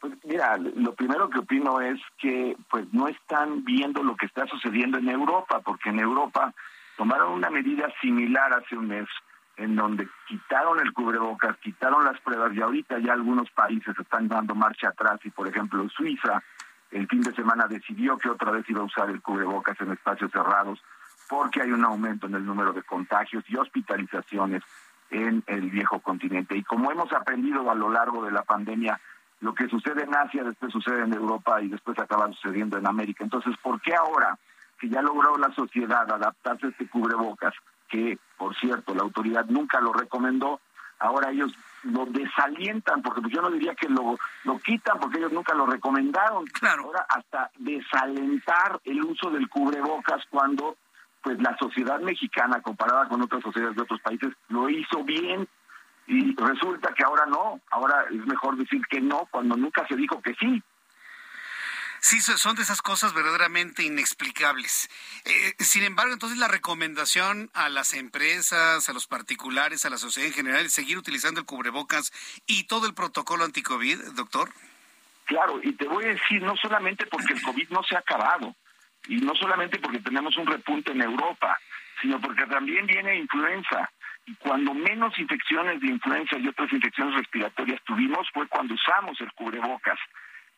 Pues 0.00 0.12
mira, 0.24 0.58
lo 0.58 0.94
primero 0.94 1.30
que 1.30 1.38
opino 1.38 1.80
es 1.80 1.98
que 2.18 2.54
pues 2.68 2.84
no 2.92 3.08
están 3.08 3.64
viendo 3.64 4.02
lo 4.02 4.16
que 4.16 4.26
está 4.26 4.46
sucediendo 4.48 4.98
en 4.98 5.08
Europa, 5.08 5.60
porque 5.60 5.88
en 5.88 5.98
Europa 5.98 6.52
tomaron 6.98 7.32
una 7.32 7.48
medida 7.48 7.88
similar 8.02 8.52
hace 8.52 8.76
un 8.76 8.88
mes 8.88 9.08
en 9.62 9.76
donde 9.76 10.08
quitaron 10.26 10.80
el 10.80 10.92
cubrebocas, 10.92 11.56
quitaron 11.58 12.04
las 12.04 12.20
pruebas 12.20 12.52
y 12.54 12.60
ahorita 12.60 12.98
ya 12.98 13.12
algunos 13.12 13.48
países 13.50 13.96
están 13.96 14.26
dando 14.26 14.54
marcha 14.54 14.88
atrás 14.88 15.20
y 15.24 15.30
por 15.30 15.46
ejemplo 15.46 15.88
Suiza 15.88 16.42
el 16.90 17.06
fin 17.06 17.22
de 17.22 17.32
semana 17.32 17.66
decidió 17.68 18.18
que 18.18 18.28
otra 18.28 18.50
vez 18.50 18.68
iba 18.68 18.80
a 18.80 18.84
usar 18.84 19.08
el 19.08 19.22
cubrebocas 19.22 19.80
en 19.80 19.92
espacios 19.92 20.32
cerrados 20.32 20.82
porque 21.28 21.62
hay 21.62 21.70
un 21.70 21.84
aumento 21.84 22.26
en 22.26 22.34
el 22.34 22.44
número 22.44 22.72
de 22.72 22.82
contagios 22.82 23.44
y 23.48 23.56
hospitalizaciones 23.56 24.62
en 25.10 25.44
el 25.46 25.70
viejo 25.70 26.00
continente. 26.00 26.56
Y 26.56 26.64
como 26.64 26.90
hemos 26.90 27.12
aprendido 27.12 27.70
a 27.70 27.74
lo 27.74 27.88
largo 27.88 28.24
de 28.24 28.32
la 28.32 28.42
pandemia, 28.42 29.00
lo 29.40 29.54
que 29.54 29.68
sucede 29.68 30.02
en 30.02 30.14
Asia 30.14 30.42
después 30.42 30.72
sucede 30.72 31.02
en 31.04 31.14
Europa 31.14 31.62
y 31.62 31.68
después 31.68 31.98
acaba 31.98 32.26
sucediendo 32.32 32.76
en 32.76 32.86
América. 32.86 33.24
Entonces, 33.24 33.54
¿por 33.62 33.80
qué 33.80 33.94
ahora 33.94 34.36
que 34.78 34.88
ya 34.88 35.00
logró 35.00 35.38
la 35.38 35.54
sociedad 35.54 36.10
adaptarse 36.10 36.66
a 36.66 36.70
este 36.70 36.88
cubrebocas, 36.88 37.54
que 37.92 38.18
por 38.38 38.56
cierto 38.56 38.94
la 38.94 39.02
autoridad 39.02 39.44
nunca 39.46 39.80
lo 39.80 39.92
recomendó, 39.92 40.60
ahora 40.98 41.30
ellos 41.30 41.52
lo 41.84 42.06
desalientan, 42.06 43.02
porque 43.02 43.20
pues 43.20 43.34
yo 43.34 43.42
no 43.42 43.50
diría 43.50 43.74
que 43.74 43.88
lo, 43.88 44.16
lo 44.44 44.58
quitan, 44.60 44.98
porque 44.98 45.18
ellos 45.18 45.32
nunca 45.32 45.54
lo 45.54 45.66
recomendaron. 45.66 46.46
Claro. 46.46 46.84
Ahora 46.84 47.06
hasta 47.08 47.50
desalentar 47.58 48.80
el 48.84 49.02
uso 49.04 49.30
del 49.30 49.48
cubrebocas 49.48 50.24
cuando 50.30 50.76
pues 51.22 51.40
la 51.40 51.56
sociedad 51.58 52.00
mexicana 52.00 52.62
comparada 52.62 53.08
con 53.08 53.22
otras 53.22 53.42
sociedades 53.42 53.76
de 53.76 53.82
otros 53.82 54.00
países 54.00 54.32
lo 54.48 54.68
hizo 54.68 55.04
bien 55.04 55.46
y 56.06 56.34
resulta 56.34 56.92
que 56.94 57.04
ahora 57.04 57.26
no, 57.26 57.60
ahora 57.70 58.06
es 58.10 58.26
mejor 58.26 58.56
decir 58.56 58.80
que 58.88 59.00
no 59.00 59.28
cuando 59.30 59.56
nunca 59.56 59.86
se 59.86 59.96
dijo 59.96 60.20
que 60.20 60.34
sí. 60.34 60.62
Sí, 62.04 62.20
son 62.20 62.56
de 62.56 62.62
esas 62.62 62.82
cosas 62.82 63.14
verdaderamente 63.14 63.84
inexplicables. 63.84 64.90
Eh, 65.24 65.54
sin 65.60 65.84
embargo, 65.84 66.12
entonces 66.12 66.36
la 66.36 66.48
recomendación 66.48 67.48
a 67.54 67.68
las 67.68 67.94
empresas, 67.94 68.88
a 68.88 68.92
los 68.92 69.06
particulares, 69.06 69.84
a 69.84 69.90
la 69.90 69.98
sociedad 69.98 70.26
en 70.26 70.34
general 70.34 70.66
es 70.66 70.72
seguir 70.72 70.98
utilizando 70.98 71.38
el 71.38 71.46
cubrebocas 71.46 72.12
y 72.44 72.64
todo 72.64 72.88
el 72.88 72.94
protocolo 72.94 73.44
anti-COVID, 73.44 74.14
doctor. 74.16 74.50
Claro, 75.26 75.60
y 75.62 75.72
te 75.74 75.86
voy 75.86 76.04
a 76.06 76.08
decir, 76.08 76.42
no 76.42 76.56
solamente 76.56 77.06
porque 77.06 77.34
el 77.34 77.40
COVID 77.40 77.68
no 77.70 77.84
se 77.84 77.94
ha 77.94 78.00
acabado, 78.00 78.56
y 79.06 79.16
no 79.18 79.36
solamente 79.36 79.78
porque 79.78 80.00
tenemos 80.00 80.36
un 80.36 80.46
repunte 80.46 80.90
en 80.90 81.02
Europa, 81.02 81.56
sino 82.00 82.20
porque 82.20 82.46
también 82.46 82.84
viene 82.84 83.16
influenza. 83.16 83.88
Y 84.26 84.34
cuando 84.34 84.74
menos 84.74 85.16
infecciones 85.20 85.80
de 85.80 85.86
influenza 85.86 86.36
y 86.36 86.48
otras 86.48 86.72
infecciones 86.72 87.14
respiratorias 87.14 87.80
tuvimos 87.84 88.28
fue 88.34 88.48
cuando 88.48 88.74
usamos 88.74 89.20
el 89.20 89.32
cubrebocas. 89.34 89.98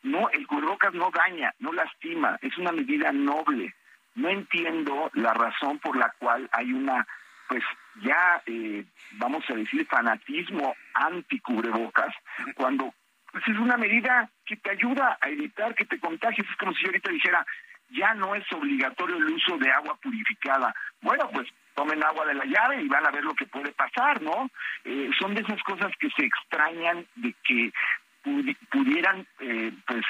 No, 0.05 0.29
el 0.29 0.45
cubrebocas 0.45 0.93
no 0.93 1.09
daña, 1.09 1.51
no 1.57 1.73
lastima, 1.73 2.37
es 2.43 2.55
una 2.59 2.71
medida 2.71 3.11
noble. 3.11 3.73
No 4.13 4.29
entiendo 4.29 5.09
la 5.13 5.33
razón 5.33 5.79
por 5.79 5.97
la 5.97 6.13
cual 6.19 6.47
hay 6.51 6.71
una, 6.71 7.07
pues 7.49 7.63
ya, 8.03 8.39
eh, 8.45 8.85
vamos 9.13 9.43
a 9.49 9.55
decir, 9.55 9.83
fanatismo 9.87 10.75
anti-cubrebocas, 10.93 12.13
cuando 12.53 12.93
pues, 13.31 13.47
es 13.47 13.57
una 13.57 13.77
medida 13.77 14.29
que 14.45 14.57
te 14.57 14.69
ayuda 14.69 15.17
a 15.19 15.27
evitar 15.27 15.73
que 15.73 15.85
te 15.85 15.99
contagies. 15.99 16.47
Es 16.51 16.57
como 16.57 16.73
si 16.73 16.83
yo 16.83 16.89
ahorita 16.89 17.09
dijera, 17.09 17.43
ya 17.89 18.13
no 18.13 18.35
es 18.35 18.45
obligatorio 18.51 19.17
el 19.17 19.25
uso 19.25 19.57
de 19.57 19.71
agua 19.71 19.97
purificada. 20.03 20.71
Bueno, 21.01 21.27
pues 21.33 21.49
tomen 21.73 22.03
agua 22.03 22.27
de 22.27 22.35
la 22.35 22.45
llave 22.45 22.79
y 22.79 22.87
van 22.87 23.07
a 23.07 23.11
ver 23.11 23.23
lo 23.23 23.33
que 23.33 23.47
puede 23.47 23.71
pasar, 23.71 24.21
¿no? 24.21 24.51
Eh, 24.83 25.09
son 25.19 25.33
de 25.33 25.41
esas 25.41 25.61
cosas 25.63 25.91
que 25.99 26.09
se 26.11 26.25
extrañan 26.25 27.07
de 27.15 27.33
que 27.43 27.71
pudieran 28.71 29.27
eh, 29.39 29.71
pues 29.87 30.03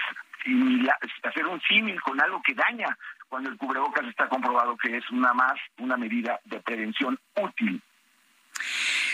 hacer 1.23 1.45
un 1.45 1.62
símil 1.62 1.99
con 2.01 2.21
algo 2.21 2.41
que 2.41 2.54
daña 2.54 2.97
cuando 3.28 3.49
el 3.49 3.58
cubrebocas 3.58 4.06
está 4.06 4.30
comprobado 4.30 4.78
que 4.78 4.97
es 4.97 5.10
una 5.10 5.34
más 5.34 5.54
una 5.78 5.97
medida 5.97 6.39
de 6.45 6.60
prevención 6.62 7.19
útil. 7.36 7.82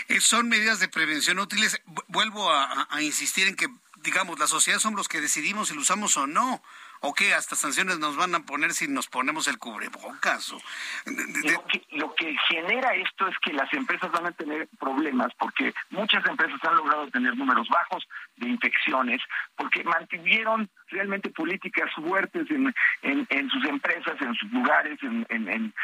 Eh, 0.08 0.20
son 0.20 0.48
medidas 0.48 0.78
de 0.80 0.88
prevención 0.88 1.38
útiles. 1.38 1.80
Vuelvo 2.08 2.50
a, 2.50 2.86
a, 2.90 3.02
insistir 3.02 3.48
en 3.48 3.56
que, 3.56 3.66
digamos, 4.02 4.38
la 4.38 4.46
sociedad 4.46 4.78
somos 4.78 4.98
los 4.98 5.08
que 5.08 5.20
decidimos 5.20 5.68
si 5.68 5.74
lo 5.74 5.80
usamos 5.80 6.16
o 6.16 6.26
no. 6.26 6.62
¿O 7.04 7.12
qué? 7.14 7.34
¿Hasta 7.34 7.56
sanciones 7.56 7.98
nos 7.98 8.16
van 8.16 8.32
a 8.36 8.40
poner 8.40 8.72
si 8.72 8.86
nos 8.86 9.08
ponemos 9.08 9.48
el 9.48 9.58
cubrebocas? 9.58 10.52
O... 10.52 10.58
Lo, 11.06 11.66
que, 11.66 11.82
lo 11.90 12.14
que 12.14 12.36
genera 12.48 12.94
esto 12.94 13.26
es 13.26 13.36
que 13.40 13.52
las 13.52 13.72
empresas 13.74 14.12
van 14.12 14.26
a 14.26 14.30
tener 14.30 14.68
problemas 14.78 15.32
porque 15.36 15.74
muchas 15.90 16.24
empresas 16.24 16.60
han 16.62 16.76
logrado 16.76 17.08
tener 17.08 17.36
números 17.36 17.68
bajos 17.68 18.06
de 18.36 18.48
infecciones 18.48 19.20
porque 19.56 19.82
mantuvieron 19.82 20.70
realmente 20.90 21.30
políticas 21.30 21.90
fuertes 21.94 22.48
en, 22.50 22.72
en, 23.02 23.50
sus 23.50 23.64
empresas, 23.64 24.14
en 24.20 24.34
sus 24.34 24.52
lugares, 24.52 24.96
en, 25.02 25.26
en, 25.28 25.74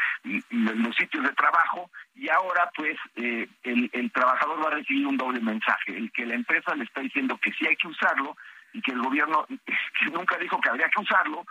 los 0.49 0.95
sitios 0.95 1.23
de 1.23 1.33
trabajo 1.33 1.89
y 2.15 2.29
ahora 2.29 2.71
pues 2.75 2.97
eh, 3.17 3.49
el, 3.63 3.89
el 3.91 4.11
trabajador 4.11 4.63
va 4.63 4.67
a 4.69 4.75
recibir 4.75 5.05
un 5.05 5.17
doble 5.17 5.41
mensaje, 5.41 5.97
el 5.97 6.11
que 6.13 6.25
la 6.25 6.35
empresa 6.35 6.75
le 6.75 6.85
está 6.85 7.01
diciendo 7.01 7.37
que 7.41 7.51
sí 7.51 7.67
hay 7.67 7.75
que 7.75 7.87
usarlo 7.89 8.37
y 8.73 8.81
que 8.81 8.91
el 8.91 9.01
gobierno 9.01 9.45
que 9.65 10.05
nunca 10.11 10.37
dijo 10.37 10.59
que 10.59 10.69
habría 10.69 10.89
que 10.89 11.01
usarlo, 11.01 11.45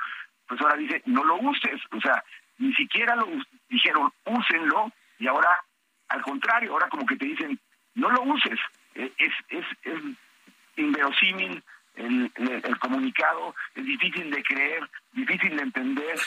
pues 0.46 0.60
ahora 0.60 0.76
dice, 0.76 1.02
no 1.06 1.24
lo 1.24 1.36
uses. 1.36 1.80
O 1.92 2.00
sea, 2.00 2.22
ni 2.58 2.72
siquiera 2.74 3.14
lo 3.14 3.26
dijeron, 3.68 4.12
úsenlo, 4.24 4.92
y 5.18 5.26
ahora, 5.26 5.50
al 6.08 6.22
contrario, 6.22 6.72
ahora 6.72 6.88
como 6.88 7.06
que 7.06 7.16
te 7.16 7.26
dicen, 7.26 7.58
no 7.94 8.10
lo 8.10 8.22
uses. 8.22 8.58
E, 8.94 9.12
es, 9.18 9.32
es, 9.48 9.64
es 9.82 10.00
inverosímil 10.76 11.62
el, 11.96 12.32
el, 12.36 12.78
comunicado, 12.78 13.54
es 13.74 13.84
difícil 13.84 14.30
de 14.30 14.42
creer, 14.42 14.88
difícil 15.12 15.56
de 15.56 15.62
entender. 15.62 16.18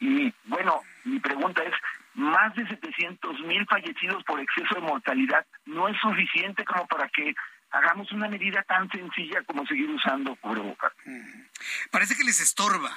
Y 0.00 0.32
bueno, 0.44 0.80
mi 1.04 1.18
pregunta 1.20 1.62
es, 1.62 1.74
más 2.14 2.54
de 2.56 2.66
700 2.66 3.40
mil 3.40 3.64
fallecidos 3.66 4.24
por 4.24 4.40
exceso 4.40 4.74
de 4.74 4.80
mortalidad 4.80 5.46
no 5.66 5.86
es 5.86 5.96
suficiente 6.00 6.64
como 6.64 6.86
para 6.88 7.08
que 7.08 7.34
hagamos 7.70 8.10
una 8.12 8.28
medida 8.28 8.62
tan 8.62 8.88
sencilla 8.90 9.42
como 9.44 9.66
seguir 9.66 9.90
usando 9.90 10.36
cubrebocas. 10.36 10.92
Parece 11.90 12.16
que 12.16 12.24
les 12.24 12.40
estorba. 12.40 12.94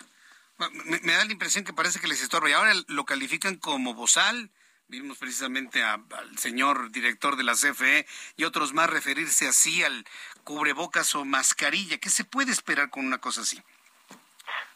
Me, 0.86 1.14
da 1.14 1.26
la 1.26 1.32
impresión 1.32 1.64
que 1.64 1.74
parece 1.74 2.00
que 2.00 2.08
les 2.08 2.22
estorba. 2.22 2.50
Y 2.50 2.54
ahora 2.54 2.74
lo 2.88 3.06
califican 3.06 3.56
como 3.56 3.94
bozal. 3.94 4.52
Vimos 4.88 5.18
precisamente 5.18 5.82
al 5.84 6.38
señor 6.38 6.92
director 6.92 7.38
de 7.38 7.44
la 7.44 7.54
CFE 7.54 8.06
y 8.36 8.44
otros 8.44 8.74
más 8.74 8.90
referirse 8.90 9.48
así 9.48 9.84
al 9.84 10.06
cubrebocas 10.44 11.16
o 11.16 11.24
mascarilla. 11.24 11.98
¿Qué 11.98 12.10
se 12.10 12.26
puede 12.26 12.52
esperar 12.52 12.90
con 12.90 13.06
una 13.06 13.18
cosa 13.20 13.42
así? 13.42 13.62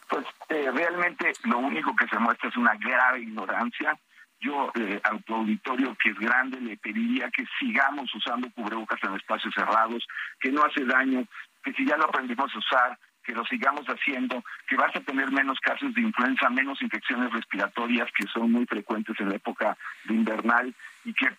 Pues 0.07 0.25
eh, 0.49 0.71
realmente 0.71 1.33
lo 1.43 1.57
único 1.57 1.93
que 1.95 2.07
se 2.07 2.17
muestra 2.17 2.47
es 2.49 2.55
una 2.55 2.75
grave 2.75 3.21
ignorancia 3.21 3.99
yo 4.45 4.71
eh, 4.75 5.01
a 5.03 5.17
tu 5.19 5.33
auditorio, 5.33 5.95
que 6.01 6.09
es 6.11 6.19
grande, 6.19 6.61
le 6.61 6.77
pediría 6.77 7.29
que 7.31 7.45
sigamos 7.59 8.13
usando 8.13 8.49
cubrebocas 8.51 8.99
en 9.03 9.15
espacios 9.15 9.53
cerrados, 9.53 10.07
que 10.39 10.51
no 10.51 10.63
hace 10.63 10.85
daño, 10.85 11.25
que 11.63 11.73
si 11.73 11.85
ya 11.85 11.97
lo 11.97 12.05
aprendimos 12.05 12.53
a 12.53 12.59
usar, 12.59 12.97
que 13.23 13.33
lo 13.33 13.43
sigamos 13.45 13.85
haciendo, 13.87 14.43
que 14.67 14.75
vas 14.75 14.95
a 14.95 15.01
tener 15.01 15.31
menos 15.31 15.59
casos 15.59 15.93
de 15.95 16.01
influenza, 16.01 16.49
menos 16.49 16.79
infecciones 16.81 17.33
respiratorias 17.33 18.09
que 18.15 18.27
son 18.27 18.51
muy 18.51 18.65
frecuentes 18.67 19.19
en 19.19 19.29
la 19.29 19.35
época 19.35 19.75
de 20.03 20.13
invernal 20.13 20.73
y 21.03 21.13
que 21.13 21.29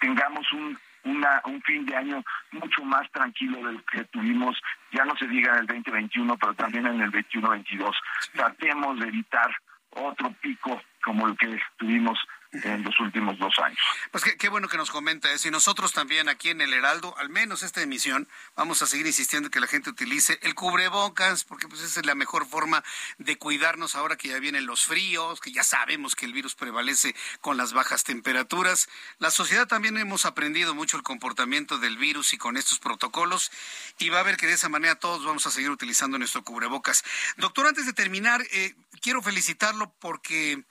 tengamos 0.00 0.52
un 0.52 0.76
una, 1.06 1.40
un 1.44 1.62
fin 1.62 1.86
de 1.86 1.96
año 1.96 2.22
mucho 2.50 2.82
más 2.84 3.10
tranquilo 3.12 3.64
del 3.64 3.82
que 3.84 4.04
tuvimos, 4.06 4.60
ya 4.92 5.04
no 5.04 5.16
se 5.16 5.26
diga 5.28 5.52
en 5.52 5.60
el 5.60 5.66
2021, 5.66 6.36
pero 6.36 6.54
también 6.54 6.86
en 6.86 7.00
el 7.00 7.12
21-22. 7.12 7.94
Tratemos 8.32 8.98
de 8.98 9.06
evitar 9.06 9.54
otro 9.90 10.32
pico 10.40 10.82
como 11.04 11.28
el 11.28 11.36
que 11.36 11.60
tuvimos 11.76 12.18
en 12.52 12.82
los 12.82 12.98
últimos 13.00 13.38
dos 13.38 13.54
años. 13.62 13.78
Pues 14.10 14.24
qué, 14.24 14.48
bueno 14.48 14.68
que 14.68 14.76
nos 14.76 14.90
comenta 14.90 15.30
eso. 15.32 15.48
Y 15.48 15.50
nosotros 15.50 15.92
también 15.92 16.28
aquí 16.28 16.50
en 16.50 16.60
el 16.60 16.72
Heraldo, 16.72 17.16
al 17.18 17.28
menos 17.28 17.62
esta 17.62 17.82
emisión, 17.82 18.28
vamos 18.54 18.82
a 18.82 18.86
seguir 18.86 19.06
insistiendo 19.06 19.50
que 19.50 19.60
la 19.60 19.66
gente 19.66 19.90
utilice 19.90 20.38
el 20.42 20.54
cubrebocas, 20.54 21.44
porque 21.44 21.68
pues 21.68 21.82
esa 21.82 22.00
es 22.00 22.06
la 22.06 22.14
mejor 22.14 22.46
forma 22.46 22.82
de 23.18 23.36
cuidarnos 23.36 23.94
ahora 23.94 24.16
que 24.16 24.28
ya 24.28 24.38
vienen 24.38 24.66
los 24.66 24.86
fríos, 24.86 25.40
que 25.40 25.52
ya 25.52 25.64
sabemos 25.64 26.14
que 26.14 26.26
el 26.26 26.32
virus 26.32 26.54
prevalece 26.54 27.14
con 27.40 27.56
las 27.56 27.72
bajas 27.72 28.04
temperaturas. 28.04 28.88
La 29.18 29.30
sociedad 29.30 29.66
también 29.66 29.96
hemos 29.98 30.26
aprendido 30.26 30.74
mucho 30.74 30.96
el 30.96 31.02
comportamiento 31.02 31.78
del 31.78 31.96
virus 31.96 32.32
y 32.32 32.38
con 32.38 32.56
estos 32.56 32.78
protocolos, 32.78 33.50
y 33.98 34.08
va 34.08 34.20
a 34.20 34.24
ver 34.24 34.36
que 34.36 34.46
de 34.46 34.54
esa 34.54 34.68
manera 34.68 34.96
todos 34.96 35.24
vamos 35.24 35.46
a 35.46 35.50
seguir 35.50 35.70
utilizando 35.70 36.18
nuestro 36.18 36.42
cubrebocas. 36.42 37.04
Doctor, 37.36 37.66
antes 37.66 37.86
de 37.86 37.92
terminar, 37.92 38.42
eh, 38.52 38.74
quiero 39.00 39.22
felicitarlo 39.22 39.92
porque 39.98 40.64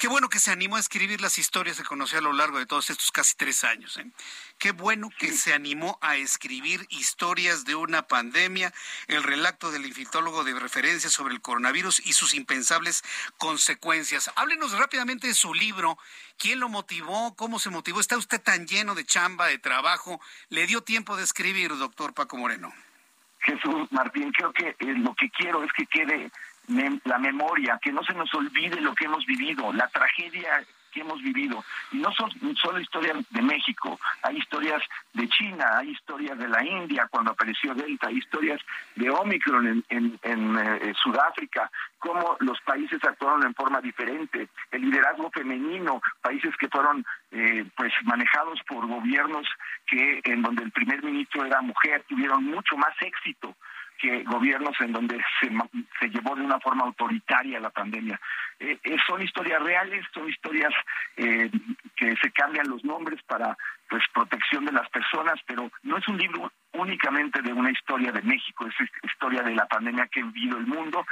Qué 0.00 0.08
bueno 0.08 0.30
que 0.30 0.38
se 0.38 0.50
animó 0.50 0.76
a 0.76 0.80
escribir 0.80 1.20
las 1.20 1.36
historias 1.36 1.76
que 1.76 1.84
conoció 1.84 2.20
a 2.20 2.22
lo 2.22 2.32
largo 2.32 2.58
de 2.58 2.64
todos 2.64 2.88
estos 2.88 3.12
casi 3.12 3.36
tres 3.36 3.64
años. 3.64 3.98
¿eh? 3.98 4.06
Qué 4.58 4.72
bueno 4.72 5.10
que 5.18 5.30
se 5.30 5.52
animó 5.52 5.98
a 6.00 6.16
escribir 6.16 6.86
historias 6.88 7.66
de 7.66 7.74
una 7.74 8.08
pandemia, 8.08 8.72
el 9.08 9.22
relato 9.22 9.70
del 9.70 9.84
infectólogo 9.84 10.42
de 10.42 10.58
referencia 10.58 11.10
sobre 11.10 11.34
el 11.34 11.42
coronavirus 11.42 12.00
y 12.06 12.14
sus 12.14 12.32
impensables 12.32 13.04
consecuencias. 13.36 14.32
Háblenos 14.36 14.72
rápidamente 14.72 15.26
de 15.26 15.34
su 15.34 15.52
libro. 15.52 15.98
¿Quién 16.38 16.60
lo 16.60 16.70
motivó? 16.70 17.36
¿Cómo 17.36 17.58
se 17.58 17.68
motivó? 17.68 18.00
¿Está 18.00 18.16
usted 18.16 18.40
tan 18.40 18.66
lleno 18.66 18.94
de 18.94 19.04
chamba, 19.04 19.48
de 19.48 19.58
trabajo? 19.58 20.18
¿Le 20.48 20.66
dio 20.66 20.80
tiempo 20.80 21.18
de 21.18 21.24
escribir, 21.24 21.76
doctor 21.76 22.14
Paco 22.14 22.38
Moreno? 22.38 22.72
Jesús 23.40 23.90
Martín, 23.90 24.32
creo 24.32 24.52
que 24.52 24.68
eh, 24.68 24.76
lo 24.96 25.14
que 25.14 25.28
quiero 25.30 25.62
es 25.62 25.70
que 25.72 25.84
quede 25.86 26.30
la 27.04 27.18
memoria, 27.18 27.78
que 27.82 27.92
no 27.92 28.02
se 28.04 28.14
nos 28.14 28.32
olvide 28.34 28.80
lo 28.80 28.94
que 28.94 29.06
hemos 29.06 29.24
vivido, 29.26 29.72
la 29.72 29.88
tragedia 29.88 30.64
que 30.90 31.00
hemos 31.00 31.22
vivido. 31.22 31.64
Y 31.92 31.98
no 31.98 32.12
son 32.12 32.30
solo 32.56 32.80
historias 32.80 33.18
de 33.30 33.42
México, 33.42 33.98
hay 34.22 34.36
historias 34.36 34.82
de 35.14 35.28
China, 35.28 35.78
hay 35.78 35.90
historias 35.90 36.38
de 36.38 36.48
la 36.48 36.64
India 36.64 37.08
cuando 37.10 37.32
apareció 37.32 37.74
Delta, 37.74 38.08
hay 38.08 38.18
historias 38.18 38.60
de 38.96 39.10
Omicron 39.10 39.84
en, 39.88 40.18
eh, 40.22 40.92
Sudáfrica, 41.02 41.70
cómo 41.98 42.36
los 42.40 42.60
países 42.62 43.02
actuaron 43.04 43.44
en 43.44 43.54
forma 43.54 43.80
diferente, 43.80 44.48
el 44.70 44.82
liderazgo 44.82 45.30
femenino, 45.30 46.00
países 46.20 46.56
que 46.56 46.68
fueron 46.68 47.04
eh, 47.30 47.64
pues 47.76 47.92
manejados 48.04 48.60
por 48.66 48.86
gobiernos 48.86 49.46
que 49.86 50.20
en 50.24 50.42
donde 50.42 50.64
el 50.64 50.72
primer 50.72 51.02
ministro 51.02 51.44
era 51.44 51.60
mujer, 51.60 52.04
tuvieron 52.08 52.44
mucho 52.44 52.76
más 52.76 52.94
éxito 53.00 53.54
que 54.00 54.22
gobiernos 54.24 54.74
en 54.80 54.92
donde 54.92 55.22
se, 55.40 55.50
se 55.98 56.08
llevó 56.08 56.34
de 56.34 56.42
una 56.42 56.58
forma 56.58 56.84
autoritaria 56.84 57.60
la 57.60 57.70
pandemia. 57.70 58.18
Eh, 58.58 58.78
eh, 58.82 58.96
son 59.06 59.22
historias 59.22 59.62
reales, 59.62 60.04
son 60.12 60.28
historias 60.28 60.72
eh, 61.16 61.50
que 61.96 62.16
se 62.16 62.30
cambian 62.32 62.68
los 62.68 62.84
nombres 62.84 63.22
para 63.24 63.56
pues 63.88 64.02
protección 64.14 64.64
de 64.64 64.72
las 64.72 64.88
personas, 64.90 65.38
pero 65.46 65.70
no 65.82 65.98
es 65.98 66.08
un 66.08 66.16
libro 66.16 66.52
únicamente 66.72 67.42
de 67.42 67.52
una 67.52 67.70
historia 67.70 68.12
de 68.12 68.22
México, 68.22 68.66
es 68.66 68.74
historia 69.02 69.42
de 69.42 69.54
la 69.54 69.66
pandemia 69.66 70.06
que 70.06 70.20
ha 70.20 70.24
vivido 70.24 70.58
el 70.58 70.66
mundo. 70.66 71.04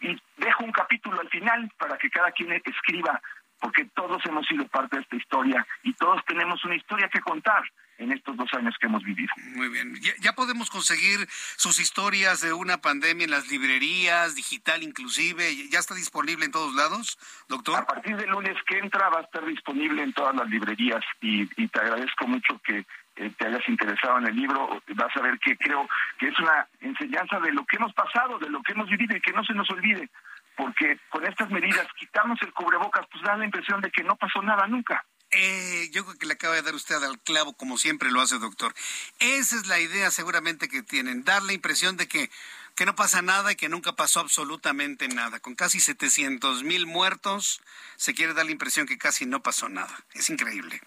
Y 0.00 0.16
dejo 0.38 0.64
un 0.64 0.72
capítulo 0.72 1.20
al 1.20 1.28
final 1.28 1.70
para 1.76 1.98
que 1.98 2.08
cada 2.08 2.30
quien 2.30 2.52
escriba, 2.52 3.20
porque 3.60 3.84
todos 3.94 4.24
hemos 4.24 4.46
sido 4.46 4.66
parte 4.68 4.96
de 4.96 5.02
esta 5.02 5.16
historia 5.16 5.66
y 5.82 5.92
todos 5.94 6.24
tenemos 6.24 6.64
una 6.64 6.76
historia 6.76 7.08
que 7.08 7.20
contar 7.20 7.62
en 8.00 8.12
estos 8.12 8.36
dos 8.36 8.48
años 8.54 8.74
que 8.80 8.86
hemos 8.86 9.04
vivido. 9.04 9.32
Muy 9.54 9.68
bien. 9.68 9.94
¿Ya, 10.20 10.32
podemos 10.32 10.70
conseguir 10.70 11.28
sus 11.56 11.78
historias 11.78 12.40
de 12.40 12.52
una 12.52 12.78
pandemia 12.78 13.24
en 13.24 13.30
las 13.30 13.48
librerías, 13.48 14.34
digital 14.34 14.82
inclusive? 14.82 15.68
¿Ya 15.70 15.78
está 15.78 15.94
disponible 15.94 16.46
en 16.46 16.52
todos 16.52 16.74
lados, 16.74 17.18
doctor? 17.48 17.78
A 17.78 17.86
partir 17.86 18.16
del 18.16 18.30
lunes 18.30 18.56
que 18.66 18.78
entra 18.78 19.10
va 19.10 19.18
a 19.18 19.22
estar 19.22 19.44
disponible 19.44 20.02
en 20.02 20.12
todas 20.14 20.34
las 20.34 20.48
librerías 20.48 21.04
y, 21.20 21.46
te 21.46 21.78
agradezco 21.78 22.26
mucho 22.26 22.58
que 22.64 22.84
eh, 23.16 23.30
te 23.36 23.46
hayas 23.46 23.68
interesado 23.68 24.18
en 24.18 24.26
el 24.28 24.34
libro. 24.34 24.82
Vas 24.94 25.16
a 25.16 25.20
ver 25.20 25.38
que 25.38 25.56
creo 25.56 25.86
que 26.18 26.28
es 26.28 26.38
una 26.38 26.66
enseñanza 26.80 27.38
de 27.38 27.52
lo 27.52 27.64
que 27.66 27.76
hemos 27.76 27.92
pasado, 27.92 28.38
de 28.38 28.48
lo 28.48 28.62
que 28.62 28.72
hemos 28.72 28.88
vivido 28.88 29.16
y 29.16 29.20
que 29.20 29.32
no 29.32 29.44
se 29.44 29.52
nos 29.52 29.68
olvide. 29.70 30.08
Porque 30.56 30.98
con 31.10 31.24
estas 31.26 31.50
medidas 31.50 31.86
quitamos 31.98 32.38
el 32.42 32.52
cubrebocas, 32.52 33.06
pues 33.12 33.22
da 33.22 33.36
la 33.36 33.44
impresión 33.44 33.80
de 33.80 33.90
que 33.90 34.02
no 34.02 34.16
pasó 34.16 34.42
nada 34.42 34.66
nunca. 34.66 35.04
Eh, 35.32 35.88
yo 35.92 36.04
creo 36.04 36.18
que 36.18 36.26
le 36.26 36.34
acaba 36.34 36.56
de 36.56 36.62
dar 36.62 36.74
usted 36.74 36.96
al 36.96 37.18
clavo 37.20 37.52
como 37.52 37.78
siempre 37.78 38.10
lo 38.10 38.20
hace, 38.20 38.38
doctor. 38.38 38.74
Esa 39.20 39.56
es 39.56 39.66
la 39.68 39.78
idea 39.78 40.10
seguramente 40.10 40.68
que 40.68 40.82
tienen, 40.82 41.24
dar 41.24 41.42
la 41.42 41.52
impresión 41.52 41.96
de 41.96 42.08
que, 42.08 42.30
que 42.74 42.84
no 42.84 42.96
pasa 42.96 43.22
nada 43.22 43.52
y 43.52 43.56
que 43.56 43.68
nunca 43.68 43.92
pasó 43.92 44.20
absolutamente 44.20 45.06
nada. 45.08 45.38
Con 45.38 45.54
casi 45.54 45.78
700 45.78 46.64
mil 46.64 46.86
muertos, 46.86 47.62
se 47.96 48.14
quiere 48.14 48.34
dar 48.34 48.46
la 48.46 48.52
impresión 48.52 48.86
que 48.86 48.98
casi 48.98 49.24
no 49.24 49.40
pasó 49.40 49.68
nada. 49.68 50.04
Es 50.14 50.30
increíble. 50.30 50.80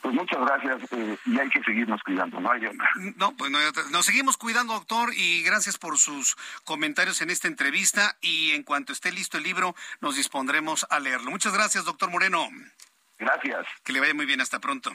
Pues 0.00 0.14
muchas 0.14 0.40
gracias 0.40 0.82
eh, 0.92 1.18
y 1.24 1.38
hay 1.38 1.48
que 1.48 1.62
seguirnos 1.62 2.02
cuidando, 2.02 2.40
no 2.40 2.50
hay 2.50 2.66
otra. 2.66 2.88
No, 3.16 3.36
pues 3.36 3.50
no 3.50 3.58
hay 3.58 3.66
otra. 3.66 3.84
Nos 3.90 4.06
seguimos 4.06 4.36
cuidando, 4.36 4.74
doctor, 4.74 5.12
y 5.14 5.42
gracias 5.42 5.78
por 5.78 5.98
sus 5.98 6.36
comentarios 6.64 7.20
en 7.22 7.30
esta 7.30 7.48
entrevista 7.48 8.16
y 8.20 8.52
en 8.52 8.62
cuanto 8.62 8.92
esté 8.92 9.12
listo 9.12 9.38
el 9.38 9.44
libro 9.44 9.74
nos 10.00 10.16
dispondremos 10.16 10.86
a 10.90 11.00
leerlo. 11.00 11.30
Muchas 11.30 11.52
gracias, 11.52 11.84
doctor 11.84 12.10
Moreno. 12.10 12.48
Gracias. 13.18 13.66
Que 13.84 13.92
le 13.92 14.00
vaya 14.00 14.14
muy 14.14 14.26
bien, 14.26 14.40
hasta 14.40 14.58
pronto. 14.58 14.92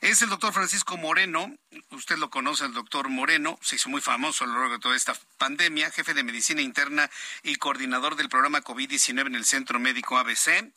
Es 0.00 0.22
el 0.22 0.30
doctor 0.30 0.52
Francisco 0.52 0.96
Moreno, 0.96 1.54
usted 1.90 2.16
lo 2.16 2.30
conoce, 2.30 2.64
el 2.64 2.72
doctor 2.72 3.08
Moreno, 3.08 3.58
se 3.60 3.76
hizo 3.76 3.90
muy 3.90 4.00
famoso 4.00 4.44
a 4.44 4.46
lo 4.46 4.54
largo 4.54 4.74
de 4.74 4.78
toda 4.78 4.96
esta 4.96 5.14
pandemia, 5.36 5.90
jefe 5.90 6.14
de 6.14 6.24
medicina 6.24 6.62
interna 6.62 7.10
y 7.42 7.56
coordinador 7.56 8.16
del 8.16 8.30
programa 8.30 8.62
COVID-19 8.62 9.26
en 9.26 9.34
el 9.34 9.44
Centro 9.44 9.78
Médico 9.78 10.16
ABC. 10.16 10.72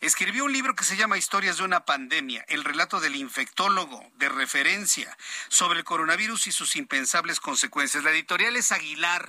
Escribió 0.00 0.44
un 0.44 0.52
libro 0.52 0.76
que 0.76 0.84
se 0.84 0.96
llama 0.96 1.18
Historias 1.18 1.56
de 1.56 1.64
una 1.64 1.84
pandemia, 1.84 2.44
el 2.48 2.64
relato 2.64 3.00
del 3.00 3.16
infectólogo 3.16 4.08
de 4.16 4.28
referencia 4.28 5.16
sobre 5.48 5.78
el 5.78 5.84
coronavirus 5.84 6.46
y 6.46 6.52
sus 6.52 6.76
impensables 6.76 7.40
consecuencias. 7.40 8.04
La 8.04 8.10
editorial 8.10 8.56
es 8.56 8.72
Aguilar. 8.72 9.28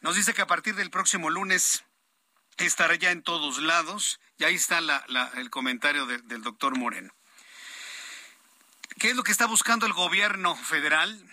Nos 0.00 0.16
dice 0.16 0.34
que 0.34 0.42
a 0.42 0.46
partir 0.46 0.74
del 0.76 0.90
próximo 0.90 1.30
lunes 1.30 1.84
estará 2.66 2.94
ya 2.94 3.10
en 3.10 3.22
todos 3.22 3.58
lados. 3.58 4.20
Y 4.38 4.44
ahí 4.44 4.54
está 4.54 4.80
el 5.36 5.50
comentario 5.50 6.06
del 6.06 6.42
doctor 6.42 6.76
Moreno. 6.78 7.14
¿Qué 8.98 9.10
es 9.10 9.16
lo 9.16 9.22
que 9.22 9.32
está 9.32 9.46
buscando 9.46 9.86
el 9.86 9.92
gobierno 9.92 10.54
federal? 10.56 11.24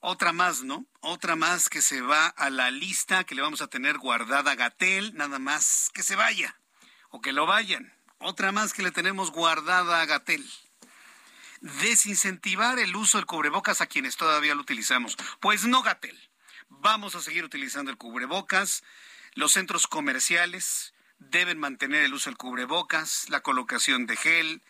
Otra 0.00 0.32
más, 0.32 0.62
¿no? 0.62 0.86
Otra 1.00 1.36
más 1.36 1.68
que 1.68 1.80
se 1.80 2.02
va 2.02 2.26
a 2.26 2.50
la 2.50 2.70
lista 2.70 3.24
que 3.24 3.34
le 3.34 3.42
vamos 3.42 3.62
a 3.62 3.68
tener 3.68 3.98
guardada 3.98 4.52
a 4.52 4.54
Gatel, 4.54 5.14
nada 5.14 5.38
más 5.38 5.90
que 5.94 6.02
se 6.02 6.14
vaya 6.14 6.58
o 7.08 7.20
que 7.20 7.32
lo 7.32 7.46
vayan. 7.46 7.92
Otra 8.18 8.52
más 8.52 8.74
que 8.74 8.82
le 8.82 8.90
tenemos 8.90 9.30
guardada 9.30 10.00
a 10.00 10.06
Gatel. 10.06 10.44
Desincentivar 11.60 12.78
el 12.78 12.94
uso 12.96 13.18
del 13.18 13.26
cubrebocas 13.26 13.80
a 13.80 13.86
quienes 13.86 14.16
todavía 14.16 14.54
lo 14.54 14.60
utilizamos. 14.60 15.16
Pues 15.40 15.64
no, 15.64 15.82
Gatel. 15.82 16.18
Vamos 16.68 17.14
a 17.14 17.22
seguir 17.22 17.44
utilizando 17.44 17.90
el 17.90 17.96
cubrebocas. 17.96 18.82
Los 19.34 19.52
centros 19.52 19.86
comerciales 19.86 20.94
deben 21.18 21.58
mantener 21.58 22.04
el 22.04 22.14
uso 22.14 22.30
del 22.30 22.36
cubrebocas, 22.36 23.28
la 23.28 23.40
colocación 23.40 24.06
de 24.06 24.16
gel. 24.16 24.62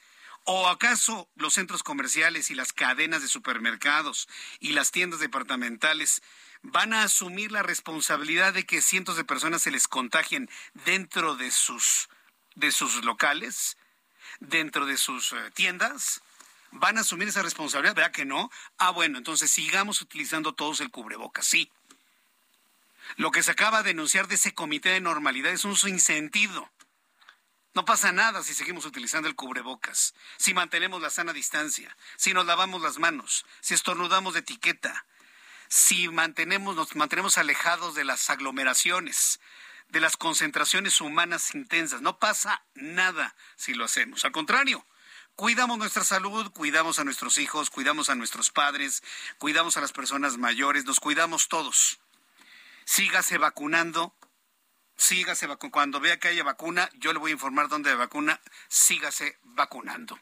¿O 0.45 0.69
acaso 0.69 1.29
los 1.37 1.55
centros 1.55 1.83
comerciales 1.83 2.51
y 2.51 2.55
las 2.55 2.73
cadenas 2.73 3.23
de 3.23 3.29
supermercados 3.29 4.29
y 4.61 4.73
las 4.73 4.91
tiendas 4.91 5.21
departamentales 5.21 6.23
van 6.63 6.93
a 6.93 7.03
asumir 7.03 7.51
la 7.53 7.63
responsabilidad 7.63 8.53
de 8.53 8.65
que 8.65 8.83
cientos 8.83 9.17
de 9.17 9.25
personas 9.25 9.63
se 9.63 9.71
les 9.71 9.89
contagien 9.89 10.51
dentro 10.85 11.37
de 11.37 11.51
sus 11.51 12.09
de 12.55 12.73
sus 12.73 13.05
locales, 13.05 13.77
dentro 14.41 14.87
de 14.87 14.97
sus 14.97 15.33
eh, 15.33 15.51
tiendas? 15.55 16.23
¿Van 16.71 16.99
a 16.99 17.03
asumir 17.03 17.29
esa 17.29 17.43
responsabilidad? 17.43 17.95
¿Verdad 17.95 18.13
que 18.13 18.25
no? 18.25 18.51
Ah, 18.79 18.91
bueno, 18.91 19.19
entonces 19.19 19.51
sigamos 19.51 20.01
utilizando 20.01 20.55
todos 20.55 20.81
el 20.81 20.91
cubrebocas, 20.91 21.47
sí. 21.47 21.71
Lo 23.17 23.31
que 23.31 23.43
se 23.43 23.51
acaba 23.51 23.83
de 23.83 23.91
denunciar 23.91 24.29
de 24.29 24.35
ese 24.35 24.55
comité 24.55 24.91
de 24.91 25.01
normalidad 25.01 25.53
es 25.53 25.65
un 25.65 25.77
sinsentido. 25.77 26.71
No 27.75 27.85
pasa 27.85 28.13
nada 28.13 28.43
si 28.43 28.55
seguimos 28.55 28.85
utilizando 28.85 29.29
el 29.29 29.35
cubrebocas, 29.35 30.15
si 30.37 30.55
mantenemos 30.55 31.03
la 31.03 31.11
sana 31.11 31.33
distancia, 31.33 31.97
si 32.17 32.33
nos 32.33 32.47
lavamos 32.47 32.81
las 32.83 32.99
manos, 32.99 33.45
si 33.61 33.75
estornudamos 33.75 34.35
de 34.35 34.41
etiqueta, 34.41 35.07
si 35.69 36.09
mantenemos, 36.09 36.77
nos 36.77 36.95
mantenemos 36.95 37.37
alejados 37.37 37.97
de 37.97 38.05
las 38.05 38.31
aglomeraciones, 38.31 39.41
de 39.89 40.01
las 40.01 40.17
concentraciones 40.17 41.01
humanas 41.01 41.55
intensas. 41.55 42.01
No 42.01 42.19
pasa 42.19 42.65
nada 42.75 43.35
si 43.57 43.75
lo 43.75 43.85
hacemos. 43.85 44.25
Al 44.25 44.31
contrario, 44.31 44.87
cuidamos 45.35 45.77
nuestra 45.79 46.05
salud, 46.05 46.53
cuidamos 46.53 47.01
a 47.01 47.05
nuestros 47.05 47.39
hijos, 47.39 47.71
cuidamos 47.71 48.09
a 48.09 48.15
nuestros 48.15 48.51
padres, 48.51 49.03
cuidamos 49.39 49.77
a 49.77 49.81
las 49.81 49.93
personas 49.93 50.37
mayores, 50.39 50.85
nos 50.85 51.01
cuidamos 51.01 51.49
todos. 51.49 51.99
Sígase 52.85 53.39
vacunando, 53.39 54.17
sígase 54.97 55.47
vacunando. 55.47 55.73
Cuando 55.73 56.01
vea 56.01 56.19
que 56.19 56.29
haya 56.29 56.45
vacuna, 56.45 56.89
yo 56.95 57.13
le 57.13 57.19
voy 57.19 57.31
a 57.31 57.35
informar 57.35 57.69
dónde 57.69 57.91
hay 57.91 57.97
vacuna, 57.97 58.41
sígase 58.69 59.39
vacunando. 59.43 60.19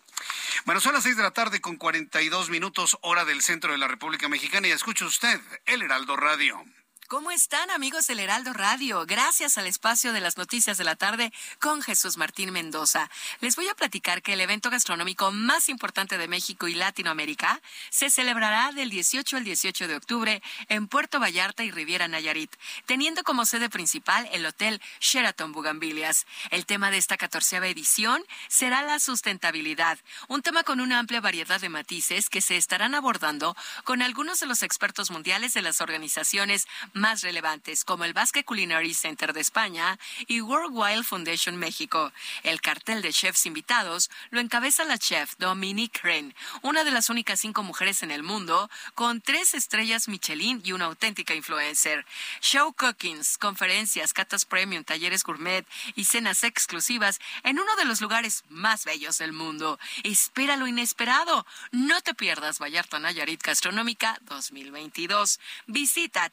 Bueno, 0.64 0.80
son 0.80 0.94
las 0.94 1.02
seis 1.02 1.16
de 1.16 1.22
la 1.22 1.32
tarde 1.32 1.60
con 1.60 1.76
42 1.76 2.50
minutos 2.50 2.98
hora 3.02 3.24
del 3.24 3.42
centro 3.42 3.72
de 3.72 3.78
la 3.78 3.88
República 3.88 4.28
Mexicana 4.28 4.68
y 4.68 4.70
escucha 4.70 5.04
usted 5.04 5.40
el 5.66 5.82
Heraldo 5.82 6.16
Radio. 6.16 6.62
¿Cómo 7.08 7.30
están 7.30 7.70
amigos 7.70 8.06
del 8.06 8.20
Heraldo 8.20 8.54
Radio? 8.54 9.04
Gracias 9.06 9.58
al 9.58 9.66
espacio 9.66 10.14
de 10.14 10.20
las 10.22 10.38
noticias 10.38 10.78
de 10.78 10.84
la 10.84 10.96
tarde 10.96 11.30
con 11.58 11.82
Jesús 11.82 12.16
Martín 12.16 12.52
Mendoza. 12.52 13.10
Les 13.40 13.54
voy 13.54 13.68
a 13.68 13.74
platicar 13.74 14.22
que 14.22 14.32
el 14.32 14.40
evento 14.40 14.70
gastronómico 14.70 15.30
más 15.30 15.68
importante 15.68 16.16
de 16.16 16.26
México 16.26 16.68
y 16.68 16.74
Latinoamérica 16.74 17.60
se 17.90 18.08
celebrará 18.08 18.72
del 18.72 18.88
18 18.88 19.36
al 19.36 19.44
18 19.44 19.88
de 19.88 19.96
octubre 19.96 20.42
en 20.68 20.88
Puerto 20.88 21.20
Vallarta 21.20 21.64
y 21.64 21.70
Riviera 21.70 22.08
Nayarit, 22.08 22.54
teniendo 22.86 23.24
como 23.24 23.44
sede 23.44 23.68
principal 23.68 24.26
el 24.32 24.46
Hotel 24.46 24.80
Sheraton 25.00 25.52
Bugambilias. 25.52 26.26
El 26.50 26.64
tema 26.64 26.90
de 26.90 26.96
esta 26.96 27.18
catorceava 27.18 27.66
edición 27.66 28.24
será 28.48 28.80
la 28.82 28.98
sustentabilidad, 28.98 29.98
un 30.28 30.40
tema 30.40 30.62
con 30.62 30.80
una 30.80 30.98
amplia 30.98 31.20
variedad 31.20 31.60
de 31.60 31.68
matices 31.68 32.30
que 32.30 32.40
se 32.40 32.56
estarán 32.56 32.94
abordando 32.94 33.54
con 33.84 34.00
algunos 34.00 34.40
de 34.40 34.46
los 34.46 34.62
expertos 34.62 35.10
mundiales 35.10 35.52
de 35.52 35.60
las 35.60 35.82
organizaciones 35.82 36.66
relevantes, 37.02 37.84
como 37.84 38.04
el 38.04 38.12
Basque 38.12 38.44
Culinary 38.44 38.94
Center 38.94 39.32
de 39.32 39.40
España 39.40 39.98
y 40.28 40.40
World 40.40 40.70
Wild 40.72 41.04
Foundation 41.04 41.56
México. 41.56 42.12
El 42.44 42.60
cartel 42.60 43.02
de 43.02 43.12
chefs 43.12 43.44
invitados 43.44 44.08
lo 44.30 44.40
encabeza 44.40 44.84
la 44.84 44.98
chef 44.98 45.34
Dominique 45.38 46.00
Ren, 46.02 46.32
una 46.62 46.84
de 46.84 46.92
las 46.92 47.10
únicas 47.10 47.40
cinco 47.40 47.64
mujeres 47.64 48.04
en 48.04 48.12
el 48.12 48.22
mundo 48.22 48.70
con 48.94 49.20
tres 49.20 49.54
estrellas 49.54 50.06
Michelin 50.06 50.62
y 50.64 50.72
una 50.72 50.84
auténtica 50.84 51.34
influencer. 51.34 52.06
Show 52.40 52.72
cookings, 52.72 53.36
conferencias, 53.36 54.12
catas 54.12 54.44
premium, 54.44 54.84
talleres 54.84 55.24
gourmet 55.24 55.66
y 55.96 56.04
cenas 56.04 56.44
exclusivas 56.44 57.18
en 57.42 57.58
uno 57.58 57.74
de 57.76 57.84
los 57.84 58.00
lugares 58.00 58.44
más 58.48 58.84
bellos 58.84 59.18
del 59.18 59.32
mundo. 59.32 59.80
Espera 60.04 60.56
lo 60.56 60.68
inesperado. 60.68 61.46
No 61.72 62.00
te 62.00 62.14
pierdas 62.14 62.60
Vallarta 62.60 63.00
Nayarit 63.00 63.42
Gastronómica 63.42 64.20
2022. 64.22 65.40
Visita 65.66 66.30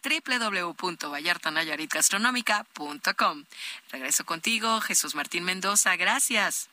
www.vallartanayaritgastronómica.com. 0.50 3.46
Regreso 3.92 4.26
contigo, 4.26 4.82
Jesús 4.82 5.14
Martín 5.16 5.44
Mendoza. 5.44 5.96
Gracias. 5.96 6.70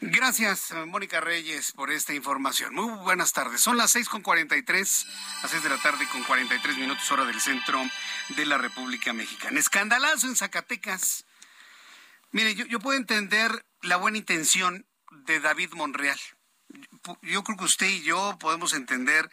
Gracias, 0.00 0.72
Mónica 0.86 1.20
Reyes, 1.20 1.72
por 1.72 1.90
esta 1.90 2.14
información. 2.14 2.72
Muy 2.74 2.98
buenas 3.00 3.32
tardes. 3.32 3.60
Son 3.60 3.76
las 3.76 3.90
seis 3.90 4.08
con 4.08 4.22
cuarenta 4.22 4.56
y 4.56 4.62
tres, 4.62 5.06
las 5.42 5.50
seis 5.50 5.62
de 5.62 5.68
la 5.68 5.76
tarde 5.76 6.06
con 6.10 6.24
cuarenta 6.24 6.54
y 6.54 6.58
tres 6.60 6.78
minutos 6.78 7.10
hora 7.10 7.26
del 7.26 7.40
centro 7.40 7.82
de 8.30 8.46
la 8.46 8.56
República 8.58 9.12
Mexicana. 9.12 9.58
Escandalazo 9.58 10.26
en 10.26 10.36
Zacatecas. 10.36 11.26
Mire, 12.32 12.54
yo, 12.54 12.64
yo 12.66 12.80
puedo 12.80 12.96
entender 12.96 13.66
la 13.82 13.96
buena 13.96 14.18
intención 14.18 14.86
de 15.10 15.40
David 15.40 15.72
Monreal. 15.74 16.18
Yo 17.22 17.42
creo 17.42 17.58
que 17.58 17.64
usted 17.64 17.88
y 17.88 18.02
yo 18.02 18.38
podemos 18.38 18.72
entender 18.72 19.28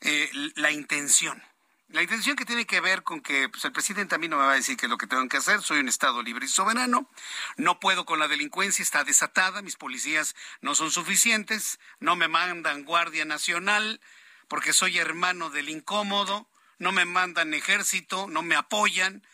eh, 0.00 0.30
la 0.56 0.70
intención. 0.70 1.42
La 1.88 2.02
intención 2.02 2.34
que 2.34 2.44
tiene 2.44 2.66
que 2.66 2.80
ver 2.80 3.04
con 3.04 3.20
que 3.20 3.48
pues, 3.48 3.64
el 3.64 3.72
presidente 3.72 4.16
a 4.16 4.18
mí 4.18 4.26
no 4.26 4.36
me 4.36 4.44
va 4.44 4.52
a 4.52 4.56
decir 4.56 4.76
qué 4.76 4.86
es 4.86 4.90
lo 4.90 4.98
que 4.98 5.06
tengo 5.06 5.26
que 5.28 5.36
hacer, 5.36 5.62
soy 5.62 5.78
un 5.78 5.88
Estado 5.88 6.20
libre 6.20 6.46
y 6.46 6.48
soberano, 6.48 7.08
no 7.56 7.78
puedo 7.78 8.04
con 8.04 8.18
la 8.18 8.26
delincuencia, 8.26 8.82
está 8.82 9.04
desatada, 9.04 9.62
mis 9.62 9.76
policías 9.76 10.34
no 10.60 10.74
son 10.74 10.90
suficientes, 10.90 11.78
no 12.00 12.16
me 12.16 12.26
mandan 12.26 12.84
Guardia 12.84 13.24
Nacional 13.24 14.00
porque 14.48 14.72
soy 14.72 14.98
hermano 14.98 15.48
del 15.50 15.68
incómodo, 15.68 16.48
no 16.78 16.90
me 16.90 17.04
mandan 17.04 17.54
ejército, 17.54 18.26
no 18.28 18.42
me 18.42 18.56
apoyan, 18.56 19.24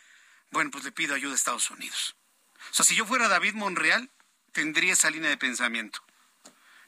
bueno, 0.51 0.69
pues 0.69 0.83
le 0.83 0.91
pido 0.91 1.15
ayuda 1.15 1.33
a 1.33 1.35
Estados 1.35 1.71
Unidos. 1.71 2.15
O 2.71 2.73
sea, 2.73 2.85
si 2.85 2.95
yo 2.95 3.05
fuera 3.05 3.27
David 3.27 3.55
Monreal, 3.55 4.11
tendría 4.51 4.93
esa 4.93 5.09
línea 5.09 5.29
de 5.29 5.37
pensamiento. 5.37 6.03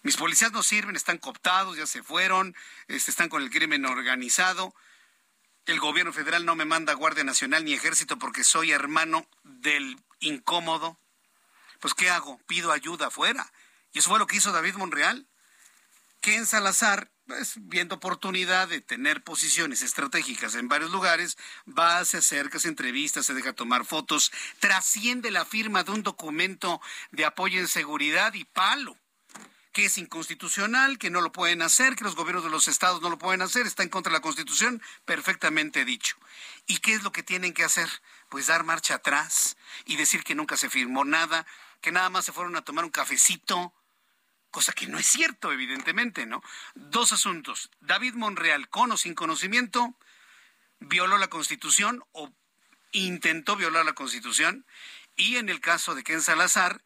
Mis 0.03 0.17
policías 0.17 0.51
no 0.51 0.61
sirven, 0.61 0.95
están 0.95 1.17
cooptados, 1.17 1.77
ya 1.77 1.87
se 1.87 2.03
fueron, 2.03 2.55
este, 2.87 3.09
están 3.09 3.29
con 3.29 3.41
el 3.41 3.49
crimen 3.49 3.85
organizado. 3.85 4.75
El 5.65 5.79
gobierno 5.79 6.13
federal 6.13 6.45
no 6.45 6.55
me 6.55 6.65
manda 6.65 6.93
Guardia 6.93 7.23
Nacional 7.23 7.65
ni 7.65 7.73
Ejército 7.73 8.19
porque 8.19 8.43
soy 8.43 8.71
hermano 8.71 9.27
del 9.43 9.99
incómodo. 10.19 10.99
Pues, 11.79 11.95
¿qué 11.95 12.09
hago? 12.09 12.37
Pido 12.45 12.71
ayuda 12.71 13.07
afuera. 13.07 13.51
Y 13.91 13.99
eso 13.99 14.09
fue 14.09 14.19
lo 14.19 14.27
que 14.27 14.37
hizo 14.37 14.51
David 14.51 14.75
Monreal. 14.75 15.27
Que 16.21 16.35
en 16.35 16.45
Salazar, 16.45 17.11
pues, 17.25 17.53
viendo 17.57 17.95
oportunidad 17.95 18.67
de 18.67 18.81
tener 18.81 19.23
posiciones 19.23 19.81
estratégicas 19.81 20.53
en 20.53 20.67
varios 20.67 20.91
lugares, 20.91 21.35
va, 21.67 22.05
se 22.05 22.17
acerca, 22.17 22.59
se 22.59 22.67
entrevista, 22.67 23.23
se 23.23 23.33
deja 23.33 23.53
tomar 23.53 23.85
fotos, 23.85 24.31
trasciende 24.59 25.31
la 25.31 25.45
firma 25.45 25.83
de 25.83 25.91
un 25.91 26.03
documento 26.03 26.79
de 27.11 27.25
apoyo 27.25 27.59
en 27.59 27.67
seguridad 27.67 28.35
y 28.35 28.45
palo 28.45 28.97
que 29.75 29.83
es 29.83 29.97
inconstitucional, 29.97 30.97
que 30.97 31.09
no 31.09 31.19
lo 31.19 31.33
pueden 31.33 31.61
hacer, 31.61 31.97
que 31.97 32.05
los 32.05 32.15
gobiernos 32.15 32.45
de 32.45 32.49
los 32.49 32.69
estados 32.69 33.01
no 33.01 33.09
lo 33.09 33.17
pueden 33.17 33.41
hacer, 33.41 33.67
está 33.67 33.83
en 33.83 33.89
contra 33.89 34.09
de 34.09 34.19
la 34.19 34.21
Constitución, 34.21 34.81
perfectamente 35.03 35.83
dicho. 35.83 36.15
¿Y 36.65 36.77
qué 36.77 36.93
es 36.93 37.03
lo 37.03 37.11
que 37.11 37.23
tienen 37.23 37.53
que 37.53 37.65
hacer? 37.65 37.89
Pues 38.29 38.47
dar 38.47 38.63
marcha 38.63 38.95
atrás 38.95 39.57
y 39.83 39.97
decir 39.97 40.23
que 40.23 40.33
nunca 40.33 40.55
se 40.55 40.69
firmó 40.69 41.03
nada, 41.03 41.45
que 41.81 41.91
nada 41.91 42.09
más 42.09 42.23
se 42.23 42.31
fueron 42.31 42.55
a 42.55 42.61
tomar 42.61 42.85
un 42.85 42.89
cafecito, 42.89 43.73
cosa 44.49 44.71
que 44.71 44.87
no 44.87 44.97
es 44.97 45.07
cierto, 45.07 45.51
evidentemente, 45.51 46.25
¿no? 46.25 46.41
Dos 46.75 47.11
asuntos. 47.11 47.69
David 47.81 48.13
Monreal, 48.13 48.69
con 48.69 48.93
o 48.93 48.97
sin 48.97 49.13
conocimiento, 49.13 49.93
violó 50.79 51.17
la 51.17 51.27
Constitución 51.27 52.01
o 52.13 52.31
intentó 52.93 53.57
violar 53.57 53.85
la 53.85 53.91
Constitución, 53.91 54.65
y 55.17 55.35
en 55.35 55.49
el 55.49 55.59
caso 55.59 55.95
de 55.95 56.05
Ken 56.05 56.21
Salazar, 56.21 56.81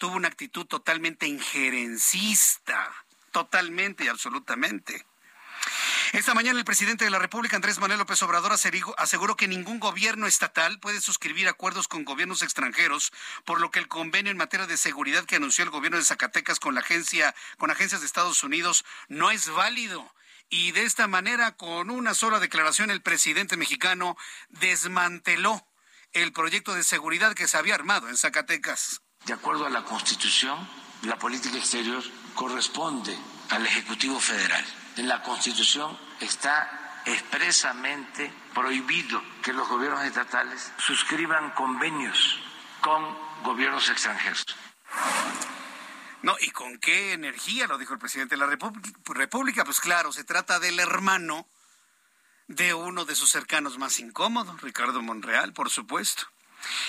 tuvo 0.00 0.16
una 0.16 0.28
actitud 0.28 0.64
totalmente 0.64 1.26
injerencista, 1.26 2.90
totalmente 3.32 4.04
y 4.04 4.08
absolutamente. 4.08 5.06
Esta 6.12 6.32
mañana 6.32 6.58
el 6.58 6.64
presidente 6.64 7.04
de 7.04 7.10
la 7.10 7.18
República, 7.18 7.54
Andrés 7.54 7.78
Manuel 7.78 7.98
López 7.98 8.20
Obrador, 8.22 8.52
aseguró 8.96 9.36
que 9.36 9.46
ningún 9.46 9.78
gobierno 9.78 10.26
estatal 10.26 10.80
puede 10.80 11.02
suscribir 11.02 11.48
acuerdos 11.48 11.86
con 11.86 12.06
gobiernos 12.06 12.42
extranjeros, 12.42 13.12
por 13.44 13.60
lo 13.60 13.70
que 13.70 13.78
el 13.78 13.88
convenio 13.88 14.32
en 14.32 14.38
materia 14.38 14.66
de 14.66 14.78
seguridad 14.78 15.26
que 15.26 15.36
anunció 15.36 15.64
el 15.64 15.70
gobierno 15.70 15.98
de 15.98 16.04
Zacatecas 16.04 16.58
con 16.58 16.74
la 16.74 16.80
agencia, 16.80 17.34
con 17.58 17.70
agencias 17.70 18.00
de 18.00 18.06
Estados 18.06 18.42
Unidos, 18.42 18.86
no 19.08 19.30
es 19.30 19.50
válido. 19.50 20.14
Y 20.48 20.72
de 20.72 20.84
esta 20.84 21.08
manera, 21.08 21.58
con 21.58 21.90
una 21.90 22.14
sola 22.14 22.40
declaración, 22.40 22.90
el 22.90 23.02
presidente 23.02 23.58
mexicano 23.58 24.16
desmanteló 24.48 25.64
el 26.14 26.32
proyecto 26.32 26.74
de 26.74 26.84
seguridad 26.84 27.34
que 27.34 27.46
se 27.46 27.58
había 27.58 27.74
armado 27.74 28.08
en 28.08 28.16
Zacatecas. 28.16 29.02
De 29.24 29.32
acuerdo 29.32 29.66
a 29.66 29.70
la 29.70 29.84
Constitución, 29.84 30.58
la 31.02 31.18
política 31.18 31.58
exterior 31.58 32.02
corresponde 32.34 33.16
al 33.50 33.66
Ejecutivo 33.66 34.18
Federal. 34.18 34.64
En 34.96 35.08
la 35.08 35.22
Constitución 35.22 35.96
está 36.20 37.02
expresamente 37.04 38.32
prohibido 38.54 39.22
que 39.42 39.52
los 39.52 39.68
gobiernos 39.68 40.04
estatales 40.04 40.72
suscriban 40.78 41.52
convenios 41.52 42.38
con 42.80 43.16
gobiernos 43.42 43.88
extranjeros. 43.88 44.44
No, 46.22 46.36
¿y 46.40 46.50
con 46.50 46.78
qué 46.78 47.12
energía? 47.12 47.66
Lo 47.66 47.78
dijo 47.78 47.94
el 47.94 47.98
presidente 47.98 48.34
de 48.34 48.40
la 48.40 48.46
República. 48.46 49.64
Pues 49.64 49.80
claro, 49.80 50.12
se 50.12 50.24
trata 50.24 50.60
del 50.60 50.78
hermano 50.78 51.46
de 52.46 52.74
uno 52.74 53.04
de 53.04 53.14
sus 53.14 53.30
cercanos 53.30 53.78
más 53.78 54.00
incómodos, 54.00 54.60
Ricardo 54.60 55.00
Monreal, 55.00 55.52
por 55.52 55.70
supuesto. 55.70 56.24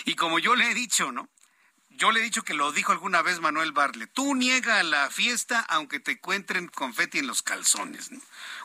Y 0.06 0.16
como 0.16 0.40
yo 0.40 0.56
le 0.56 0.72
he 0.72 0.74
dicho, 0.74 1.12
¿no? 1.12 1.30
Yo 1.98 2.12
le 2.12 2.20
he 2.20 2.24
dicho 2.24 2.44
que 2.44 2.54
lo 2.54 2.72
dijo 2.72 2.92
alguna 2.92 3.22
vez 3.22 3.40
Manuel 3.40 3.74
Barle. 3.74 4.08
Tú 4.08 4.34
niega 4.36 4.82
la 4.84 5.10
fiesta 5.10 5.60
aunque 5.70 6.00
te 6.00 6.14
encuentren 6.14 6.68
confeti 6.68 7.20
en 7.20 7.28
los 7.28 7.42
calzones. 7.42 8.10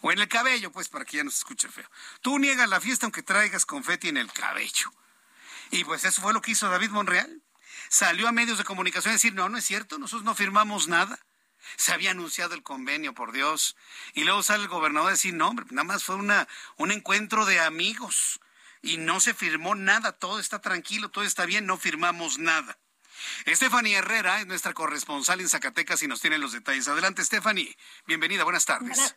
O 0.00 0.12
en 0.12 0.18
el 0.18 0.28
cabello, 0.28 0.72
pues, 0.72 0.88
para 0.88 1.04
que 1.04 1.18
ya 1.18 1.24
no 1.24 1.30
se 1.30 1.38
escuche 1.38 1.68
feo. 1.68 1.90
Tú 2.22 2.38
niegas 2.38 2.68
la 2.68 2.80
fiesta 2.80 3.06
aunque 3.06 3.22
traigas 3.22 3.66
confeti 3.66 4.08
en 4.08 4.16
el 4.16 4.32
cabello. 4.32 4.92
Y 5.70 5.84
pues 5.84 6.04
eso 6.04 6.22
fue 6.22 6.32
lo 6.32 6.40
que 6.40 6.52
hizo 6.52 6.68
David 6.70 6.90
Monreal. 6.90 7.42
Salió 7.88 8.28
a 8.28 8.32
medios 8.32 8.58
de 8.58 8.64
comunicación 8.64 9.10
a 9.10 9.16
decir, 9.16 9.34
no, 9.34 9.48
no 9.48 9.58
es 9.58 9.64
cierto, 9.64 9.98
nosotros 9.98 10.24
no 10.24 10.34
firmamos 10.34 10.88
nada. 10.88 11.18
Se 11.76 11.92
había 11.92 12.12
anunciado 12.12 12.54
el 12.54 12.62
convenio, 12.62 13.14
por 13.14 13.32
Dios. 13.32 13.76
Y 14.14 14.24
luego 14.24 14.42
sale 14.42 14.62
el 14.62 14.68
gobernador 14.68 15.08
a 15.08 15.12
decir, 15.12 15.34
no, 15.34 15.48
hombre, 15.48 15.66
nada 15.70 15.84
más 15.84 16.04
fue 16.04 16.14
una, 16.14 16.46
un 16.76 16.92
encuentro 16.92 17.44
de 17.44 17.60
amigos. 17.60 18.40
Y 18.82 18.98
no 18.98 19.20
se 19.20 19.34
firmó 19.34 19.74
nada, 19.74 20.12
todo 20.12 20.38
está 20.38 20.60
tranquilo, 20.60 21.10
todo 21.10 21.24
está 21.24 21.44
bien, 21.44 21.66
no 21.66 21.76
firmamos 21.76 22.38
nada. 22.38 22.78
Stephanie 23.46 23.96
Herrera 23.96 24.40
es 24.40 24.46
nuestra 24.46 24.72
corresponsal 24.72 25.40
en 25.40 25.48
Zacatecas 25.48 26.02
y 26.02 26.08
nos 26.08 26.20
tiene 26.20 26.38
los 26.38 26.52
detalles. 26.52 26.88
Adelante, 26.88 27.24
Stephanie. 27.24 27.76
Bienvenida, 28.06 28.44
buenas 28.44 28.64
tardes. 28.64 29.16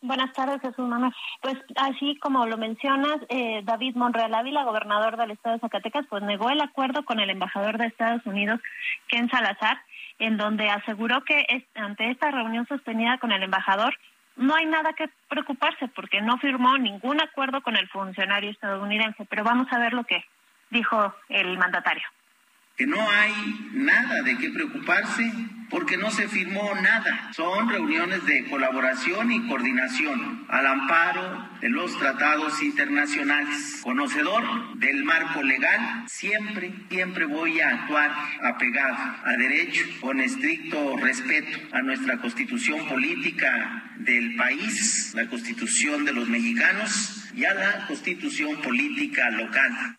Buenas, 0.00 0.32
tardes, 0.32 0.60
Jesús 0.60 0.86
Manuel. 0.86 1.14
Pues 1.40 1.56
así 1.76 2.18
como 2.18 2.46
lo 2.46 2.58
mencionas, 2.58 3.16
eh, 3.28 3.62
David 3.64 3.96
Monreal 3.96 4.34
Ávila, 4.34 4.64
gobernador 4.64 5.16
del 5.16 5.30
estado 5.30 5.54
de 5.54 5.60
Zacatecas, 5.60 6.06
pues 6.08 6.22
negó 6.22 6.50
el 6.50 6.60
acuerdo 6.60 7.04
con 7.04 7.20
el 7.20 7.30
embajador 7.30 7.78
de 7.78 7.86
Estados 7.86 8.24
Unidos, 8.26 8.60
Ken 9.08 9.30
Salazar, 9.30 9.80
en 10.18 10.36
donde 10.36 10.68
aseguró 10.68 11.24
que 11.24 11.66
ante 11.74 12.10
esta 12.10 12.30
reunión 12.30 12.66
sostenida 12.66 13.18
con 13.18 13.32
el 13.32 13.42
embajador, 13.42 13.94
no 14.36 14.54
hay 14.54 14.66
nada 14.66 14.92
que 14.92 15.08
preocuparse 15.28 15.88
porque 15.88 16.20
no 16.20 16.38
firmó 16.38 16.76
ningún 16.76 17.22
acuerdo 17.22 17.62
con 17.62 17.76
el 17.76 17.88
funcionario 17.88 18.50
estadounidense. 18.50 19.24
Pero 19.24 19.44
vamos 19.44 19.68
a 19.70 19.78
ver 19.78 19.92
lo 19.94 20.04
que 20.04 20.24
dijo 20.70 21.14
el 21.28 21.56
mandatario 21.56 22.04
que 22.76 22.86
no 22.86 23.08
hay 23.08 23.70
nada 23.72 24.22
de 24.22 24.36
qué 24.38 24.50
preocuparse 24.50 25.32
porque 25.70 25.96
no 25.96 26.10
se 26.10 26.28
firmó 26.28 26.72
nada. 26.82 27.32
Son 27.34 27.68
reuniones 27.68 28.24
de 28.26 28.44
colaboración 28.44 29.32
y 29.32 29.46
coordinación 29.48 30.46
al 30.48 30.66
amparo 30.66 31.48
de 31.60 31.68
los 31.68 31.98
tratados 31.98 32.62
internacionales. 32.62 33.80
Conocedor 33.82 34.78
del 34.78 35.04
marco 35.04 35.42
legal, 35.42 36.04
siempre, 36.06 36.72
siempre 36.90 37.26
voy 37.26 37.60
a 37.60 37.70
actuar 37.70 38.12
apegado 38.42 38.96
a 39.24 39.36
derecho, 39.36 39.84
con 40.00 40.20
estricto 40.20 40.96
respeto 40.96 41.58
a 41.72 41.82
nuestra 41.82 42.18
constitución 42.18 42.86
política 42.86 43.92
del 43.98 44.36
país, 44.36 45.12
la 45.14 45.26
constitución 45.26 46.04
de 46.04 46.12
los 46.12 46.28
mexicanos 46.28 47.30
y 47.34 47.44
a 47.44 47.54
la 47.54 47.86
constitución 47.86 48.60
política 48.62 49.30
local. 49.30 49.96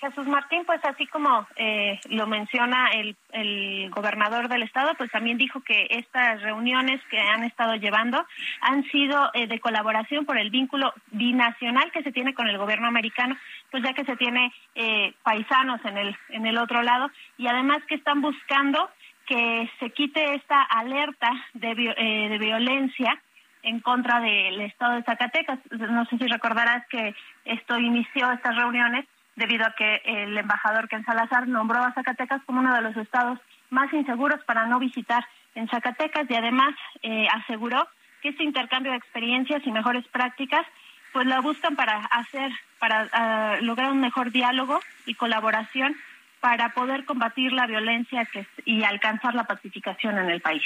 Jesús 0.00 0.26
Martín, 0.26 0.64
pues 0.66 0.84
así 0.84 1.06
como 1.06 1.46
eh, 1.56 1.98
lo 2.10 2.26
menciona 2.26 2.90
el, 2.92 3.16
el, 3.32 3.90
gobernador 3.90 4.48
del 4.48 4.62
estado, 4.62 4.94
pues 4.94 5.10
también 5.10 5.38
dijo 5.38 5.60
que 5.60 5.86
estas 5.90 6.42
reuniones 6.42 7.00
que 7.10 7.18
han 7.18 7.44
estado 7.44 7.76
llevando 7.76 8.24
han 8.60 8.84
sido 8.84 9.30
eh, 9.32 9.46
de 9.46 9.58
colaboración 9.58 10.26
por 10.26 10.36
el 10.36 10.50
vínculo 10.50 10.92
binacional 11.12 11.90
que 11.92 12.02
se 12.02 12.12
tiene 12.12 12.34
con 12.34 12.46
el 12.48 12.58
gobierno 12.58 12.88
americano, 12.88 13.36
pues 13.70 13.82
ya 13.82 13.94
que 13.94 14.04
se 14.04 14.16
tiene 14.16 14.52
eh, 14.74 15.14
paisanos 15.22 15.82
en 15.84 15.96
el 15.96 16.16
en 16.28 16.46
el 16.46 16.58
otro 16.58 16.82
lado 16.82 17.10
y 17.38 17.46
además 17.46 17.78
que 17.88 17.94
están 17.94 18.20
buscando 18.20 18.90
que 19.26 19.68
se 19.80 19.90
quite 19.90 20.34
esta 20.34 20.62
alerta 20.62 21.30
de, 21.54 21.74
de 21.74 22.38
violencia 22.38 23.20
en 23.62 23.80
contra 23.80 24.20
del 24.20 24.60
estado 24.60 24.94
de 24.94 25.02
Zacatecas. 25.02 25.58
No 25.72 26.04
sé 26.04 26.16
si 26.18 26.26
recordarás 26.28 26.86
que 26.86 27.14
esto 27.44 27.78
inició 27.78 28.30
estas 28.30 28.54
reuniones 28.54 29.04
debido 29.36 29.66
a 29.66 29.72
que 29.72 30.02
el 30.04 30.36
embajador 30.36 30.88
Ken 30.88 31.04
Salazar 31.04 31.46
nombró 31.46 31.82
a 31.82 31.92
Zacatecas 31.92 32.42
como 32.44 32.60
uno 32.60 32.74
de 32.74 32.82
los 32.82 32.96
estados 32.96 33.38
más 33.70 33.92
inseguros 33.92 34.42
para 34.44 34.66
no 34.66 34.78
visitar 34.78 35.26
en 35.54 35.68
Zacatecas 35.68 36.28
y 36.28 36.34
además 36.34 36.74
eh, 37.02 37.26
aseguró 37.32 37.86
que 38.22 38.30
este 38.30 38.44
intercambio 38.44 38.92
de 38.92 38.98
experiencias 38.98 39.62
y 39.66 39.70
mejores 39.70 40.06
prácticas 40.08 40.66
pues 41.12 41.26
la 41.26 41.40
buscan 41.40 41.76
para 41.76 41.98
hacer, 42.06 42.50
para 42.78 43.08
ah, 43.12 43.56
lograr 43.60 43.90
un 43.90 44.00
mejor 44.00 44.32
diálogo 44.32 44.80
y 45.06 45.14
colaboración 45.14 45.96
para 46.40 46.74
poder 46.74 47.04
combatir 47.04 47.52
la 47.52 47.66
violencia 47.66 48.24
que, 48.26 48.46
y 48.64 48.84
alcanzar 48.84 49.34
la 49.34 49.44
pacificación 49.44 50.18
en 50.18 50.30
el 50.30 50.40
país. 50.40 50.62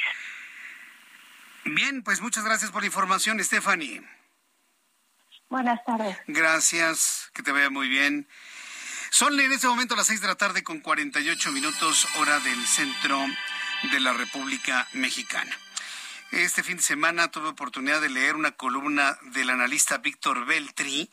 Bien, 1.64 2.03
pues 2.03 2.21
muchas 2.21 2.45
gracias 2.45 2.71
por 2.71 2.83
la 2.83 2.87
información, 2.87 3.43
Stephanie. 3.43 4.03
Buenas 5.49 5.85
tardes. 5.85 6.16
Gracias, 6.27 7.31
que 7.35 7.43
te 7.43 7.53
vea 7.53 7.71
muy 7.71 7.89
bien. 7.89 8.29
Son 9.13 9.39
en 9.41 9.51
este 9.51 9.67
momento 9.67 9.97
las 9.97 10.07
seis 10.07 10.21
de 10.21 10.29
la 10.29 10.37
tarde 10.37 10.63
con 10.63 10.79
48 10.79 11.51
minutos 11.51 12.07
hora 12.19 12.39
del 12.39 12.65
centro 12.65 13.21
de 13.91 13.99
la 13.99 14.13
República 14.13 14.87
Mexicana. 14.93 15.59
Este 16.31 16.63
fin 16.63 16.77
de 16.77 16.83
semana 16.85 17.29
tuve 17.29 17.49
oportunidad 17.49 18.01
de 18.01 18.09
leer 18.09 18.37
una 18.37 18.53
columna 18.53 19.19
del 19.33 19.51
analista 19.51 19.99
Víctor 19.99 20.47
Beltri, 20.47 21.11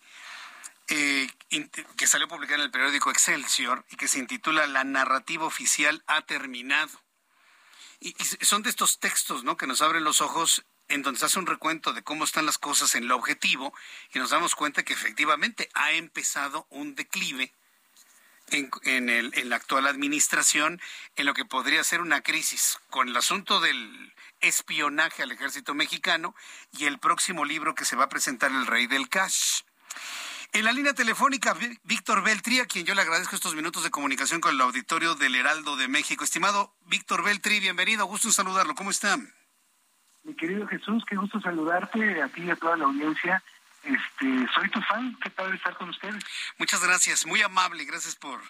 eh, 0.90 1.28
que 1.98 2.06
salió 2.06 2.28
publicada 2.28 2.60
en 2.60 2.66
el 2.66 2.72
periódico 2.72 3.10
Excelsior 3.10 3.84
y 3.90 3.96
que 3.96 4.08
se 4.08 4.20
intitula 4.20 4.68
La 4.68 4.84
narrativa 4.84 5.46
oficial 5.46 6.04
ha 6.06 6.22
terminado. 6.22 7.02
Y, 8.00 8.10
y, 8.10 8.46
son 8.46 8.62
de 8.62 8.70
estos 8.70 9.00
textos 9.00 9.44
¿no? 9.44 9.58
que 9.58 9.66
nos 9.66 9.82
abren 9.82 10.04
los 10.04 10.22
ojos 10.22 10.64
en 10.88 11.02
donde 11.02 11.20
se 11.20 11.26
hace 11.26 11.40
un 11.40 11.48
recuento 11.48 11.94
de 11.94 12.04
cómo 12.04 12.26
están 12.26 12.46
las 12.46 12.60
cosas 12.60 12.94
en 12.94 13.08
lo 13.08 13.16
objetivo 13.16 13.74
y 14.14 14.20
nos 14.20 14.30
damos 14.30 14.54
cuenta 14.54 14.84
que 14.84 14.94
efectivamente 14.94 15.68
ha 15.74 15.94
empezado 15.94 16.68
un 16.70 16.94
declive 16.94 17.52
en, 18.52 19.10
el, 19.10 19.32
en 19.36 19.50
la 19.50 19.58
actual 19.58 19.88
administración 19.88 20.80
en 21.16 21.26
lo 21.26 21.34
que 21.34 21.46
podría 21.46 21.84
ser 21.84 22.02
una 22.02 22.22
crisis 22.22 22.80
con 22.90 23.10
el 23.10 23.18
asunto 23.18 23.60
del 23.60 24.14
espionaje 24.40 25.24
al 25.24 25.32
ejército 25.32 25.74
mexicano 25.74 26.36
y 26.72 26.86
el 26.86 27.00
próximo 27.00 27.46
libro 27.46 27.76
que 27.76 27.86
se 27.86 27.96
va 27.96 28.06
a 28.06 28.10
presentar 28.10 28.52
el 28.52 28.66
rey 28.66 28.88
del 28.88 29.10
cash. 29.10 29.62
En 30.54 30.64
la 30.64 30.72
línea 30.72 30.94
telefónica, 30.94 31.56
Víctor 31.84 32.24
Beltri, 32.24 32.60
a 32.60 32.66
quien 32.66 32.86
yo 32.86 32.96
le 32.96 33.02
agradezco 33.02 33.36
estos 33.36 33.54
minutos 33.54 33.84
de 33.84 33.92
comunicación 33.92 34.40
con 34.40 34.54
el 34.54 34.62
auditorio 34.62 35.16
del 35.16 35.36
Heraldo 35.36 35.76
de 35.76 35.88
México. 35.88 36.24
Estimado 36.24 36.74
Víctor 36.86 37.24
Beltri, 37.24 37.60
bienvenido, 37.60 38.06
gusto 38.06 38.30
en 38.30 38.34
saludarlo. 38.34 38.74
¿Cómo 38.74 38.92
está? 38.92 39.18
Mi 40.24 40.34
querido 40.36 40.66
Jesús, 40.68 41.04
qué 41.08 41.16
gusto 41.16 41.40
saludarte 41.42 42.22
a 42.22 42.28
ti 42.30 42.44
y 42.44 42.50
a 42.50 42.56
toda 42.56 42.78
la 42.78 42.86
audiencia. 42.86 43.44
Este, 43.84 44.54
soy 44.54 44.70
tu 44.70 44.82
fan, 44.82 45.18
qué 45.22 45.30
padre 45.30 45.56
estar 45.56 45.78
con 45.78 45.90
ustedes. 45.90 46.24
Muchas 46.58 46.84
gracias, 46.84 47.26
muy 47.26 47.42
amable, 47.42 47.86
gracias 47.86 48.16
por, 48.16 48.42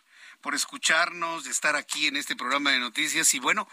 por 0.42 0.56
escucharnos, 0.56 1.44
de 1.44 1.52
estar 1.52 1.76
aquí 1.76 2.08
en 2.08 2.18
este 2.18 2.36
programa 2.36 2.72
de 2.72 2.80
noticias 2.80 3.34
y 3.34 3.40
bueno, 3.40 3.68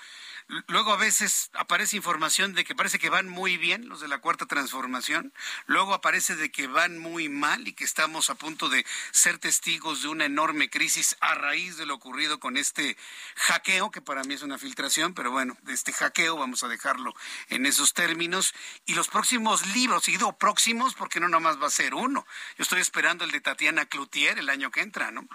Luego 0.67 0.93
a 0.93 0.97
veces 0.97 1.51
aparece 1.55 1.97
información 1.97 2.53
de 2.53 2.65
que 2.65 2.75
parece 2.75 2.99
que 2.99 3.09
van 3.09 3.29
muy 3.29 3.57
bien 3.57 3.89
los 3.89 4.01
de 4.01 4.09
la 4.09 4.19
cuarta 4.19 4.47
transformación. 4.47 5.33
Luego 5.67 5.95
aparece 5.95 6.37
de 6.37 6.51
que 6.51 6.67
van 6.67 6.99
muy 6.99 7.29
mal 7.29 7.67
y 7.67 7.73
que 7.73 7.85
estamos 7.85 8.29
a 8.29 8.35
punto 8.35 8.69
de 8.69 8.85
ser 9.11 9.39
testigos 9.39 10.03
de 10.03 10.09
una 10.09 10.27
enorme 10.27 10.69
crisis 10.69 11.17
a 11.21 11.35
raíz 11.35 11.77
de 11.77 11.87
lo 11.87 11.95
ocurrido 11.95 12.41
con 12.41 12.57
este 12.57 12.97
hackeo, 13.37 13.91
que 13.91 14.03
para 14.03 14.23
mí 14.25 14.35
es 14.35 14.43
una 14.43 14.59
filtración, 14.59 15.15
pero 15.15 15.31
bueno, 15.31 15.57
de 15.63 15.73
este 15.73 15.93
hackeo 15.93 16.37
vamos 16.37 16.63
a 16.63 16.69
dejarlo 16.69 17.15
en 17.49 17.65
esos 17.65 17.95
términos. 17.95 18.55
Y 18.85 18.95
los 18.95 19.09
próximos 19.09 19.67
libros, 19.75 20.09
y 20.09 20.19
próximos 20.39 20.95
porque 20.95 21.21
no 21.21 21.29
nomás 21.29 21.61
va 21.61 21.69
a 21.69 21.71
ser 21.71 21.95
uno. 21.95 22.27
Yo 22.59 22.63
estoy 22.63 22.81
esperando 22.81 23.25
el 23.25 23.31
de 23.31 23.41
Tatiana 23.41 23.87
Cloutier 23.87 24.39
el 24.39 24.49
año 24.49 24.71
que 24.71 24.81
entra, 24.81 25.11
¿no? 25.11 25.27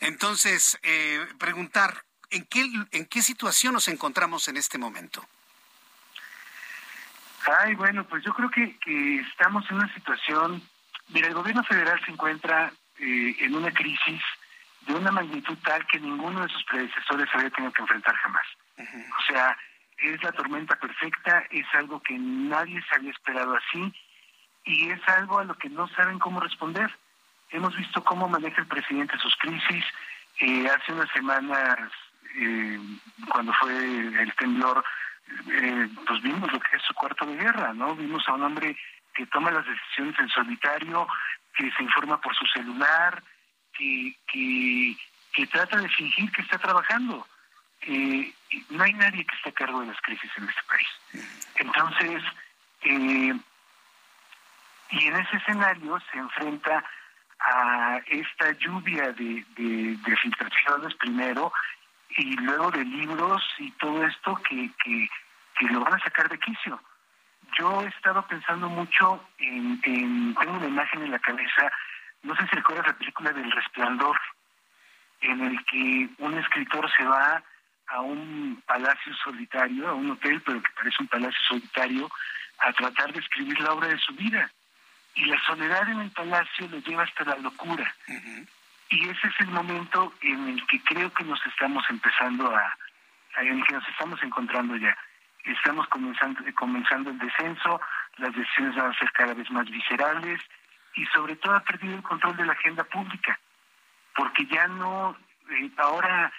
Entonces, 0.00 0.78
eh, 0.82 1.26
preguntar, 1.38 2.04
¿en 2.30 2.44
qué, 2.46 2.66
en 2.92 3.06
qué 3.06 3.22
situación 3.22 3.74
nos 3.74 3.88
encontramos 3.88 4.48
en 4.48 4.56
este 4.56 4.78
momento? 4.78 5.26
Ay, 7.62 7.74
bueno, 7.74 8.04
pues 8.04 8.22
yo 8.24 8.32
creo 8.34 8.50
que, 8.50 8.76
que 8.78 9.20
estamos 9.20 9.68
en 9.70 9.76
una 9.76 9.94
situación, 9.94 10.62
mira, 11.08 11.28
el 11.28 11.34
gobierno 11.34 11.64
federal 11.64 12.00
se 12.04 12.12
encuentra 12.12 12.72
eh, 12.98 13.36
en 13.40 13.54
una 13.54 13.72
crisis 13.72 14.20
de 14.86 14.94
una 14.94 15.10
magnitud 15.10 15.56
tal 15.64 15.86
que 15.86 15.98
ninguno 15.98 16.42
de 16.42 16.48
sus 16.48 16.64
predecesores 16.64 17.28
había 17.32 17.50
tenido 17.50 17.72
que 17.72 17.82
enfrentar 17.82 18.14
jamás. 18.16 18.46
O 18.78 19.32
sea, 19.32 19.56
es 19.98 20.22
la 20.22 20.32
tormenta 20.32 20.76
perfecta, 20.76 21.44
es 21.50 21.66
algo 21.74 22.00
que 22.02 22.18
nadie 22.18 22.82
se 22.88 22.96
había 22.96 23.10
esperado 23.10 23.56
así 23.56 23.92
y 24.64 24.90
es 24.90 25.00
algo 25.08 25.38
a 25.38 25.44
lo 25.44 25.54
que 25.56 25.68
no 25.68 25.88
saben 25.88 26.18
cómo 26.18 26.40
responder. 26.40 26.90
Hemos 27.50 27.76
visto 27.76 28.02
cómo 28.04 28.28
maneja 28.28 28.60
el 28.62 28.68
presidente 28.68 29.18
sus 29.18 29.36
crisis. 29.36 29.84
Eh, 30.40 30.66
hace 30.68 30.92
unas 30.92 31.10
semanas 31.10 31.90
eh, 32.36 32.78
cuando 33.28 33.52
fue 33.54 33.72
el 33.72 34.34
temblor, 34.36 34.84
eh, 35.48 35.88
pues 36.06 36.22
vimos 36.22 36.52
lo 36.52 36.60
que 36.60 36.76
es 36.76 36.82
su 36.82 36.94
cuarto 36.94 37.24
de 37.26 37.36
guerra, 37.36 37.72
¿no? 37.72 37.94
Vimos 37.94 38.26
a 38.28 38.34
un 38.34 38.42
hombre 38.42 38.76
que 39.14 39.26
toma 39.26 39.50
las 39.50 39.66
decisiones 39.66 40.18
en 40.18 40.28
solitario, 40.28 41.06
que 41.54 41.70
se 41.72 41.82
informa 41.82 42.20
por 42.20 42.34
su 42.34 42.46
celular, 42.46 43.22
que, 43.72 44.14
que, 44.32 45.46
trata 45.46 45.78
de 45.78 45.88
fingir 45.88 46.30
que 46.32 46.42
está 46.42 46.58
trabajando. 46.58 47.26
Eh, 47.82 48.32
no 48.70 48.84
hay 48.84 48.92
nadie 48.92 49.24
que 49.24 49.36
esté 49.36 49.48
a 49.48 49.52
cargo 49.52 49.80
de 49.80 49.86
las 49.86 50.00
crisis 50.02 50.30
en 50.36 50.48
este 50.48 50.62
país. 50.64 50.88
Entonces, 51.56 52.22
eh, 52.82 53.34
y 54.90 55.06
en 55.06 55.16
ese 55.16 55.36
escenario 55.36 55.98
se 56.12 56.18
enfrenta 56.18 56.84
a 57.40 58.00
esta 58.06 58.52
lluvia 58.58 59.12
de 59.12 60.16
filtraciones 60.20 60.94
primero 60.96 61.52
y 62.16 62.36
luego 62.36 62.70
de 62.70 62.84
libros 62.84 63.42
y 63.58 63.70
todo 63.72 64.04
esto 64.04 64.34
que, 64.48 64.70
que, 64.84 65.08
lo 65.68 65.80
van 65.80 65.94
a 65.94 66.04
sacar 66.04 66.28
de 66.28 66.38
quicio. 66.38 66.80
Yo 67.58 67.82
he 67.82 67.88
estado 67.88 68.26
pensando 68.26 68.68
mucho 68.68 69.22
en, 69.38 69.78
en, 69.84 70.34
tengo 70.34 70.56
una 70.56 70.66
imagen 70.66 71.02
en 71.02 71.10
la 71.10 71.18
cabeza, 71.18 71.70
no 72.22 72.34
sé 72.36 72.46
si 72.46 72.56
recuerdas 72.56 72.86
la 72.86 72.98
película 72.98 73.32
del 73.32 73.50
Resplandor, 73.50 74.18
en 75.20 75.40
el 75.42 75.64
que 75.66 76.08
un 76.18 76.38
escritor 76.38 76.90
se 76.96 77.04
va 77.04 77.42
a 77.88 78.00
un 78.00 78.62
palacio 78.66 79.12
solitario, 79.22 79.88
a 79.88 79.94
un 79.94 80.12
hotel, 80.12 80.40
pero 80.44 80.62
que 80.62 80.72
parece 80.72 80.96
un 81.00 81.08
palacio 81.08 81.40
solitario, 81.48 82.10
a 82.58 82.72
tratar 82.72 83.12
de 83.12 83.20
escribir 83.20 83.60
la 83.60 83.72
obra 83.72 83.88
de 83.88 83.98
su 83.98 84.14
vida. 84.14 84.50
Y 85.14 85.24
la 85.26 85.40
soledad 85.44 85.88
en 85.88 86.00
el 86.00 86.10
palacio 86.12 86.68
lo 86.68 86.78
lleva 86.78 87.02
hasta 87.02 87.24
la 87.24 87.36
locura. 87.36 87.92
Y 88.90 89.08
ese 89.08 89.28
es 89.28 89.40
el 89.40 89.48
momento 89.48 90.12
en 90.20 90.48
el 90.48 90.66
que 90.66 90.82
creo 90.82 91.12
que 91.12 91.24
nos 91.24 91.44
estamos 91.46 91.84
empezando 91.88 92.54
a, 92.54 92.76
en 93.38 93.58
el 93.58 93.64
que 93.64 93.74
nos 93.74 93.88
estamos 93.88 94.20
encontrando 94.22 94.76
ya. 94.76 94.96
Estamos 95.44 95.86
comenzando, 95.88 96.42
comenzando 96.54 97.10
el 97.10 97.18
descenso, 97.18 97.80
las 98.18 98.34
decisiones 98.34 98.74
van 98.74 98.90
a 98.90 98.98
ser 98.98 99.10
cada 99.12 99.32
vez 99.32 99.50
más 99.50 99.70
viscerales 99.70 100.40
y 100.96 101.06
sobre 101.06 101.36
todo 101.36 101.54
ha 101.54 101.60
perdido 101.60 101.94
el 101.94 102.02
control 102.02 102.36
de 102.36 102.46
la 102.46 102.52
agenda 102.52 102.84
pública, 102.84 103.38
porque 104.16 104.44
ya 104.46 104.66
no, 104.66 105.16
eh, 105.50 105.70
ahora 105.78 106.32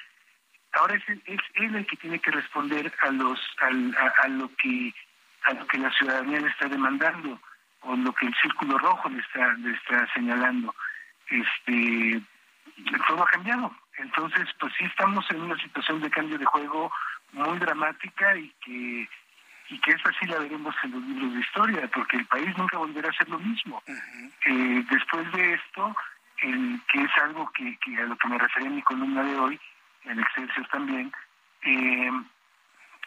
ahora 0.74 0.96
es, 0.96 1.04
es, 1.26 1.40
él 1.56 1.76
el 1.76 1.86
que 1.86 1.98
tiene 1.98 2.20
que 2.20 2.32
responder 2.32 2.94
a 3.02 3.12
los 3.12 3.40
a, 3.60 4.24
a, 4.24 4.28
lo 4.28 4.54
que 4.56 4.94
a 5.44 5.54
lo 5.54 5.66
que 5.68 5.78
la 5.78 5.92
ciudadanía 5.92 6.42
le 6.42 6.50
está 6.50 6.68
demandando 6.68 7.40
o 7.82 7.96
lo 7.96 8.14
que 8.14 8.28
el 8.28 8.36
círculo 8.42 8.78
rojo 8.78 9.10
le 9.10 9.20
está 9.20 9.54
le 9.54 9.72
está 9.74 10.08
señalando 10.14 10.76
este 11.28 12.22
todo 13.08 13.24
ha 13.24 13.28
cambiado. 13.28 13.76
Entonces, 13.98 14.48
pues 14.60 14.74
sí 14.78 14.86
estamos 14.86 15.26
en 15.32 15.42
una 15.42 15.58
situación 15.58 16.02
de 16.02 16.10
cambio 16.10 16.38
de 16.38 16.46
juego 16.46 16.92
muy 17.34 17.60
dramática 17.60 18.36
y 18.36 18.50
que 18.66 19.10
y 19.72 19.80
que 19.80 19.92
esta 19.92 20.12
sí 20.20 20.26
la 20.28 20.40
veremos 20.40 20.76
en 20.84 20.92
los 20.92 21.02
libros 21.02 21.34
de 21.34 21.40
historia, 21.40 21.90
porque 21.94 22.18
el 22.18 22.26
país 22.26 22.58
nunca 22.58 22.78
volverá 22.78 23.10
a 23.10 23.14
ser 23.14 23.30
lo 23.30 23.40
mismo. 23.40 23.82
eh, 23.88 24.86
después 24.90 25.32
de 25.32 25.54
esto, 25.54 25.96
el, 26.42 26.82
que 26.92 27.02
es 27.02 27.12
algo 27.24 27.50
que, 27.54 27.78
que, 27.78 27.98
a 27.98 28.04
lo 28.04 28.18
que 28.18 28.28
me 28.28 28.38
refería 28.38 28.68
en 28.68 28.76
mi 28.76 28.82
columna 28.82 29.24
de 29.24 29.40
hoy, 29.40 29.60
en 30.04 30.20
Excelsior 30.20 30.68
también, 30.68 31.14
eh, 31.62 32.12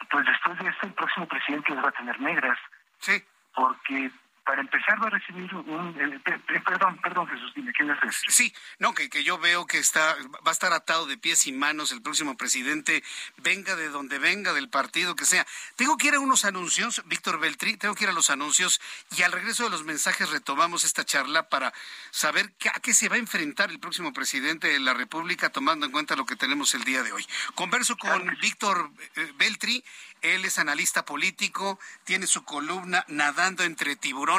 pues 0.09 0.25
después 0.25 0.57
de 0.57 0.69
esto 0.69 0.87
el 0.87 0.93
próximo 0.93 1.27
presidente 1.27 1.75
las 1.75 1.85
va 1.85 1.89
a 1.89 1.99
tener 1.99 2.19
negras. 2.19 2.57
Sí. 2.97 3.23
Porque 3.53 4.11
para 4.45 4.61
empezar 4.61 5.01
va 5.01 5.07
a 5.07 5.09
recibir 5.09 5.53
un... 5.53 6.21
perdón, 6.63 6.97
perdón 7.01 7.27
Jesús, 7.27 7.51
dime, 7.55 7.73
¿quién 7.73 7.89
es 7.89 7.97
ese? 8.03 8.31
Sí, 8.31 8.53
no, 8.79 8.93
que, 8.93 9.09
que 9.09 9.23
yo 9.23 9.39
veo 9.39 9.65
que 9.65 9.79
está 9.79 10.15
va 10.45 10.51
a 10.51 10.53
estar 10.53 10.71
atado 10.71 11.07
de 11.07 11.17
pies 11.17 11.47
y 11.47 11.51
manos 11.51 11.91
el 11.91 12.01
próximo 12.01 12.37
presidente, 12.37 13.03
venga 13.37 13.75
de 13.75 13.89
donde 13.89 14.19
venga, 14.19 14.53
del 14.53 14.69
partido 14.69 15.15
que 15.15 15.25
sea. 15.25 15.45
Tengo 15.75 15.97
que 15.97 16.07
ir 16.07 16.15
a 16.15 16.19
unos 16.19 16.45
anuncios, 16.45 17.01
Víctor 17.05 17.39
Beltrí, 17.39 17.77
tengo 17.77 17.95
que 17.95 18.03
ir 18.03 18.09
a 18.09 18.13
los 18.13 18.29
anuncios 18.29 18.79
y 19.17 19.23
al 19.23 19.31
regreso 19.31 19.63
de 19.63 19.71
los 19.71 19.83
mensajes 19.83 20.29
retomamos 20.29 20.83
esta 20.83 21.03
charla 21.03 21.49
para 21.49 21.73
saber 22.11 22.53
a 22.73 22.79
qué 22.79 22.93
se 22.93 23.09
va 23.09 23.15
a 23.15 23.19
enfrentar 23.19 23.71
el 23.71 23.79
próximo 23.79 24.13
presidente 24.13 24.67
de 24.67 24.79
la 24.79 24.93
República 24.93 25.49
tomando 25.49 25.87
en 25.87 25.91
cuenta 25.91 26.15
lo 26.15 26.25
que 26.25 26.35
tenemos 26.35 26.75
el 26.75 26.83
día 26.83 27.01
de 27.01 27.11
hoy. 27.11 27.25
Converso 27.55 27.97
con 27.97 28.25
Víctor 28.41 28.91
eh, 29.15 29.31
Beltri, 29.37 29.83
él 30.21 30.45
es 30.45 30.59
analista 30.59 31.03
político, 31.03 31.79
tiene 32.03 32.27
su 32.27 32.43
columna 32.43 33.05
Nadando 33.07 33.63
entre 33.63 33.95
tiburones. 33.95 34.34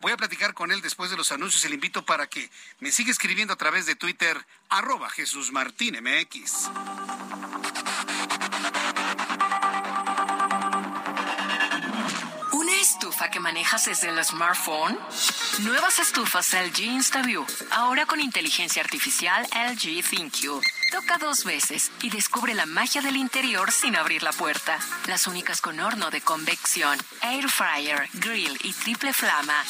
Voy 0.00 0.12
a 0.12 0.16
platicar 0.16 0.54
con 0.54 0.72
él 0.72 0.80
después 0.82 1.10
de 1.10 1.16
los 1.16 1.32
anuncios 1.32 1.64
y 1.64 1.68
le 1.68 1.74
invito 1.74 2.04
para 2.04 2.26
que 2.26 2.50
me 2.80 2.90
siga 2.90 3.10
escribiendo 3.10 3.54
a 3.54 3.56
través 3.56 3.86
de 3.86 3.94
Twitter, 3.94 4.44
arroba 4.68 5.08
Jesús 5.10 5.52
Martín 5.52 5.96
MX. 6.02 6.70
estufa 12.86 13.30
que 13.30 13.40
manejas 13.40 13.84
desde 13.84 14.08
el 14.08 14.24
smartphone? 14.24 14.98
Nuevas 15.60 15.98
estufas 15.98 16.54
LG 16.54 16.80
InstaView, 16.80 17.44
ahora 17.72 18.06
con 18.06 18.20
inteligencia 18.20 18.82
artificial 18.82 19.46
LG 19.52 20.02
ThinQ. 20.08 20.62
Toca 20.96 21.18
dos 21.18 21.44
veces 21.44 21.92
y 22.00 22.08
descubre 22.08 22.54
la 22.54 22.64
magia 22.64 23.02
del 23.02 23.18
interior 23.18 23.70
sin 23.70 23.96
abrir 23.96 24.22
la 24.22 24.32
puerta. 24.32 24.78
Las 25.08 25.26
únicas 25.26 25.60
con 25.60 25.78
horno 25.78 26.10
de 26.10 26.22
convección, 26.22 26.98
air 27.20 27.50
fryer, 27.50 28.08
grill 28.14 28.58
y 28.62 28.72
triple 28.72 29.12
flama. 29.12 29.62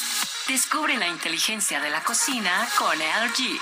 Descubre 0.47 0.95
la 0.95 1.09
inteligencia 1.09 1.81
de 1.81 1.89
la 1.89 2.01
cocina 2.01 2.65
con 2.79 2.97
LG. 2.97 3.59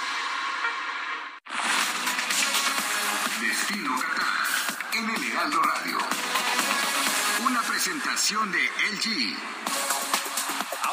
Destino 3.41 3.99
Qatar 3.99 4.93
en 4.93 5.09
el 5.09 5.23
Heraldo 5.23 5.63
Radio. 5.63 5.97
Una 7.47 7.63
presentación 7.63 8.51
de 8.51 8.59
LG. 8.91 9.94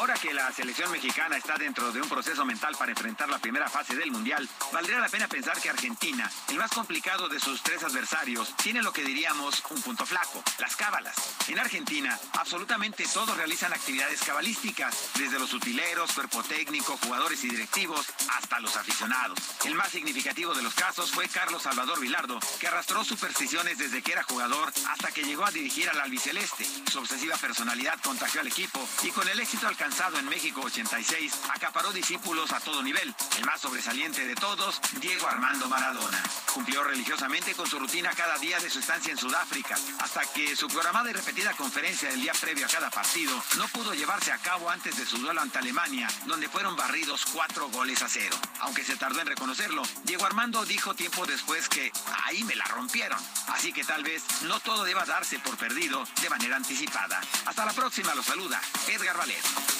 Ahora 0.03 0.15
que 0.15 0.33
la 0.33 0.51
selección 0.51 0.91
mexicana 0.91 1.37
está 1.37 1.55
dentro 1.55 1.89
de 1.93 2.01
un 2.01 2.09
proceso 2.09 2.43
mental 2.43 2.75
para 2.77 2.91
enfrentar 2.91 3.29
la 3.29 3.39
primera 3.39 3.69
fase 3.69 3.95
del 3.95 4.11
Mundial, 4.11 4.49
valdría 4.73 4.99
la 4.99 5.07
pena 5.07 5.29
pensar 5.29 5.57
que 5.61 5.69
Argentina, 5.69 6.29
el 6.49 6.57
más 6.57 6.71
complicado 6.71 7.29
de 7.29 7.39
sus 7.39 7.63
tres 7.63 7.81
adversarios, 7.85 8.53
tiene 8.57 8.81
lo 8.81 8.91
que 8.91 9.05
diríamos 9.05 9.63
un 9.69 9.81
punto 9.81 10.05
flaco, 10.05 10.43
las 10.59 10.75
cábalas. 10.75 11.15
En 11.47 11.57
Argentina, 11.57 12.19
absolutamente 12.33 13.05
todos 13.13 13.37
realizan 13.37 13.71
actividades 13.71 14.21
cabalísticas, 14.23 15.11
desde 15.17 15.39
los 15.39 15.53
utileros, 15.53 16.11
cuerpo 16.11 16.43
técnico, 16.43 16.99
jugadores 17.01 17.41
y 17.45 17.49
directivos, 17.49 18.05
hasta 18.35 18.59
los 18.59 18.75
aficionados. 18.75 19.39
El 19.63 19.75
más 19.75 19.87
significativo 19.87 20.53
de 20.53 20.63
los 20.63 20.73
casos 20.73 21.11
fue 21.11 21.29
Carlos 21.29 21.63
Salvador 21.63 22.01
Vilardo, 22.01 22.41
que 22.59 22.67
arrastró 22.67 23.05
supersticiones 23.05 23.77
desde 23.77 24.01
que 24.01 24.11
era 24.11 24.23
jugador 24.23 24.73
hasta 24.89 25.13
que 25.13 25.23
llegó 25.23 25.45
a 25.45 25.51
dirigir 25.51 25.89
al 25.89 26.01
albiceleste. 26.01 26.67
Su 26.91 26.99
obsesiva 26.99 27.37
personalidad 27.37 27.97
contagió 28.01 28.41
al 28.41 28.47
equipo 28.47 28.85
y 29.03 29.11
con 29.11 29.29
el 29.29 29.39
éxito 29.39 29.65
en 29.93 30.25
México 30.27 30.61
86, 30.61 31.33
acaparó 31.53 31.93
discípulos 31.93 32.51
a 32.51 32.59
todo 32.59 32.81
nivel. 32.81 33.13
El 33.37 33.45
más 33.45 33.61
sobresaliente 33.61 34.25
de 34.25 34.33
todos, 34.33 34.81
Diego 34.99 35.27
Armando 35.27 35.67
Maradona. 35.67 36.21
Cumplió 36.51 36.83
religiosamente 36.83 37.53
con 37.53 37.67
su 37.67 37.77
rutina 37.77 38.09
cada 38.15 38.37
día 38.39 38.59
de 38.59 38.71
su 38.71 38.79
estancia 38.79 39.11
en 39.11 39.19
Sudáfrica, 39.19 39.75
hasta 39.99 40.25
que 40.33 40.55
su 40.55 40.67
programada 40.67 41.11
y 41.11 41.13
repetida 41.13 41.53
conferencia 41.53 42.09
del 42.09 42.21
día 42.21 42.33
previo 42.33 42.65
a 42.65 42.69
cada 42.69 42.89
partido 42.89 43.39
no 43.57 43.67
pudo 43.67 43.93
llevarse 43.93 44.31
a 44.31 44.39
cabo 44.39 44.67
antes 44.69 44.97
de 44.97 45.05
su 45.05 45.19
duelo 45.19 45.41
ante 45.41 45.59
Alemania, 45.59 46.09
donde 46.25 46.49
fueron 46.49 46.75
barridos 46.75 47.25
cuatro 47.31 47.69
goles 47.69 48.01
a 48.01 48.09
cero. 48.09 48.35
Aunque 48.61 48.83
se 48.83 48.95
tardó 48.95 49.21
en 49.21 49.27
reconocerlo, 49.27 49.83
Diego 50.05 50.25
Armando 50.25 50.65
dijo 50.65 50.95
tiempo 50.95 51.25
después 51.27 51.69
que 51.69 51.91
ahí 52.25 52.43
me 52.45 52.55
la 52.55 52.65
rompieron. 52.65 53.19
Así 53.49 53.71
que 53.71 53.83
tal 53.83 54.03
vez 54.03 54.23
no 54.41 54.59
todo 54.59 54.85
deba 54.85 55.05
darse 55.05 55.37
por 55.39 55.55
perdido 55.55 56.03
de 56.21 56.29
manera 56.31 56.55
anticipada. 56.55 57.21
Hasta 57.45 57.63
la 57.63 57.73
próxima, 57.73 58.15
lo 58.15 58.23
saluda 58.23 58.59
Edgar 58.87 59.17
Valer. 59.17 59.72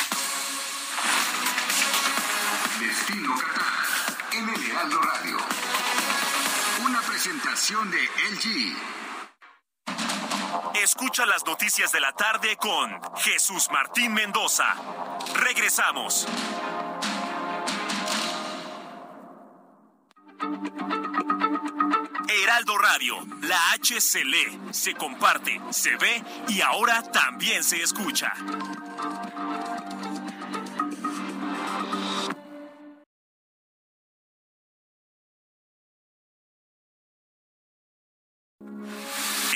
Destino 2.80 3.36
Qatar 3.36 3.74
en 4.34 4.50
el 4.50 4.72
Heraldo 4.72 5.02
Radio. 5.02 5.38
Una 6.86 7.02
presentación 7.02 7.92
de 7.92 8.02
LG. 8.32 8.76
Escucha 10.76 11.26
las 11.26 11.46
noticias 11.46 11.92
de 11.92 12.00
la 12.00 12.12
tarde 12.14 12.58
con 12.58 13.00
Jesús 13.18 13.70
Martín 13.72 14.14
Mendoza. 14.14 14.76
Regresamos. 15.36 16.28
Heraldo 22.28 22.78
Radio, 22.78 23.16
la 23.42 23.72
H 23.72 24.02
se 24.02 24.26
lee, 24.26 24.60
se 24.72 24.94
comparte, 24.94 25.62
se 25.70 25.96
ve 25.96 26.24
y 26.48 26.62
ahora 26.62 27.02
también 27.04 27.64
se 27.64 27.82
escucha. 27.82 28.34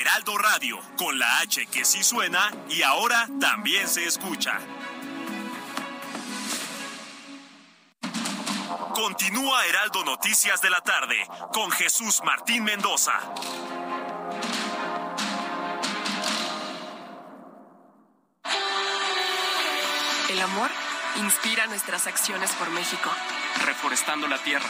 Heraldo 0.00 0.38
Radio, 0.38 0.78
con 0.96 1.18
la 1.18 1.38
H 1.38 1.66
que 1.66 1.84
sí 1.84 2.02
suena 2.02 2.52
y 2.68 2.82
ahora 2.82 3.28
también 3.40 3.88
se 3.88 4.04
escucha. 4.04 4.58
Continúa 8.94 9.66
Heraldo 9.66 10.04
Noticias 10.04 10.60
de 10.60 10.70
la 10.70 10.80
tarde 10.80 11.16
con 11.52 11.70
Jesús 11.70 12.20
Martín 12.24 12.64
Mendoza. 12.64 13.12
El 20.30 20.40
amor 20.40 20.70
inspira 21.16 21.66
nuestras 21.66 22.06
acciones 22.06 22.50
por 22.52 22.70
México. 22.70 23.10
Reforestando 23.64 24.28
la 24.28 24.38
tierra, 24.38 24.68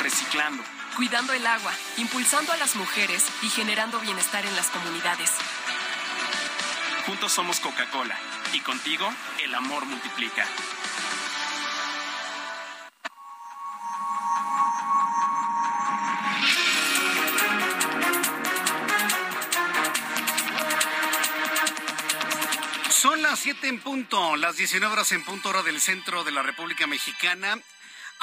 reciclando 0.00 0.62
cuidando 0.96 1.32
el 1.32 1.46
agua, 1.46 1.72
impulsando 1.96 2.52
a 2.52 2.56
las 2.56 2.76
mujeres 2.76 3.24
y 3.42 3.48
generando 3.48 3.98
bienestar 4.00 4.44
en 4.44 4.54
las 4.56 4.68
comunidades. 4.68 5.30
Juntos 7.06 7.32
somos 7.32 7.60
Coca-Cola 7.60 8.16
y 8.52 8.60
contigo 8.60 9.12
el 9.42 9.54
amor 9.54 9.84
multiplica. 9.86 10.46
Son 22.90 23.20
las 23.20 23.40
7 23.40 23.66
en 23.66 23.80
punto, 23.80 24.36
las 24.36 24.56
19 24.56 24.92
horas 24.92 25.10
en 25.10 25.24
punto 25.24 25.48
hora 25.48 25.62
del 25.62 25.80
centro 25.80 26.22
de 26.22 26.30
la 26.30 26.42
República 26.42 26.86
Mexicana. 26.86 27.58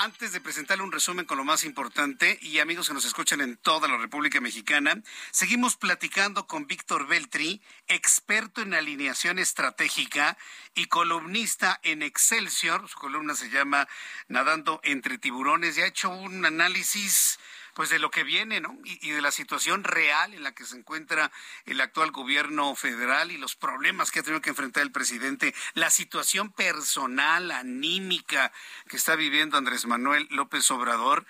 Antes 0.02 0.32
de 0.32 0.40
presentarle 0.40 0.86
un 0.86 0.94
resumen 0.94 1.26
con 1.26 1.38
lo 1.38 1.44
más 1.44 1.66
importante 1.66 2.40
y 2.42 2.60
amigos 2.60 2.88
que 2.88 2.94
nos 2.94 3.04
escuchan 3.04 3.42
en 3.42 3.58
toda 3.58 3.90
la 3.90 3.98
República 3.98 4.40
Mexicana, 4.40 5.04
seguimos 5.30 5.76
platicando 5.76 6.48
con 6.48 6.68
Víctor 6.68 7.06
Beltri, 7.06 7.62
experto 7.90 8.62
en 8.62 8.74
alineación 8.74 9.40
estratégica 9.40 10.38
y 10.74 10.86
columnista 10.86 11.82
en 11.84 12.02
Excelsior. 12.02 12.88
Su 12.88 12.98
columna 12.98 13.36
se 13.36 13.50
llama 13.50 13.90
Nadando 14.30 14.80
entre 14.86 15.18
tiburones 15.18 15.78
y 15.78 15.82
ha 15.82 15.88
hecho 15.88 16.10
un 16.10 16.46
análisis 16.46 17.38
pues 17.80 17.92
de 17.92 18.00
lo 18.00 18.12
que 18.12 18.26
viene, 18.26 18.60
¿no? 18.60 18.78
Y, 18.84 19.12
de 19.12 19.22
la 19.22 19.32
situación 19.32 19.86
real 19.86 20.34
en 20.34 20.44
la 20.44 20.54
que 20.54 20.66
se 20.66 20.76
encuentra 20.76 21.32
el 21.66 21.80
actual 21.80 22.12
gobierno 22.12 22.76
federal 22.76 23.32
y 23.32 23.38
los 23.38 23.56
problemas 23.56 24.12
que 24.12 24.20
ha 24.20 24.24
tenido 24.24 24.42
que 24.42 24.50
enfrentar 24.50 24.84
el 24.84 24.92
presidente, 24.92 25.56
la 25.76 25.90
situación 25.90 26.52
personal, 26.52 27.52
anímica 27.52 28.52
que 28.90 28.98
está 28.98 29.16
viviendo 29.16 29.58
Andrés 29.58 29.86
Manuel 29.86 30.28
López 30.30 30.70
Obrador 30.72 31.26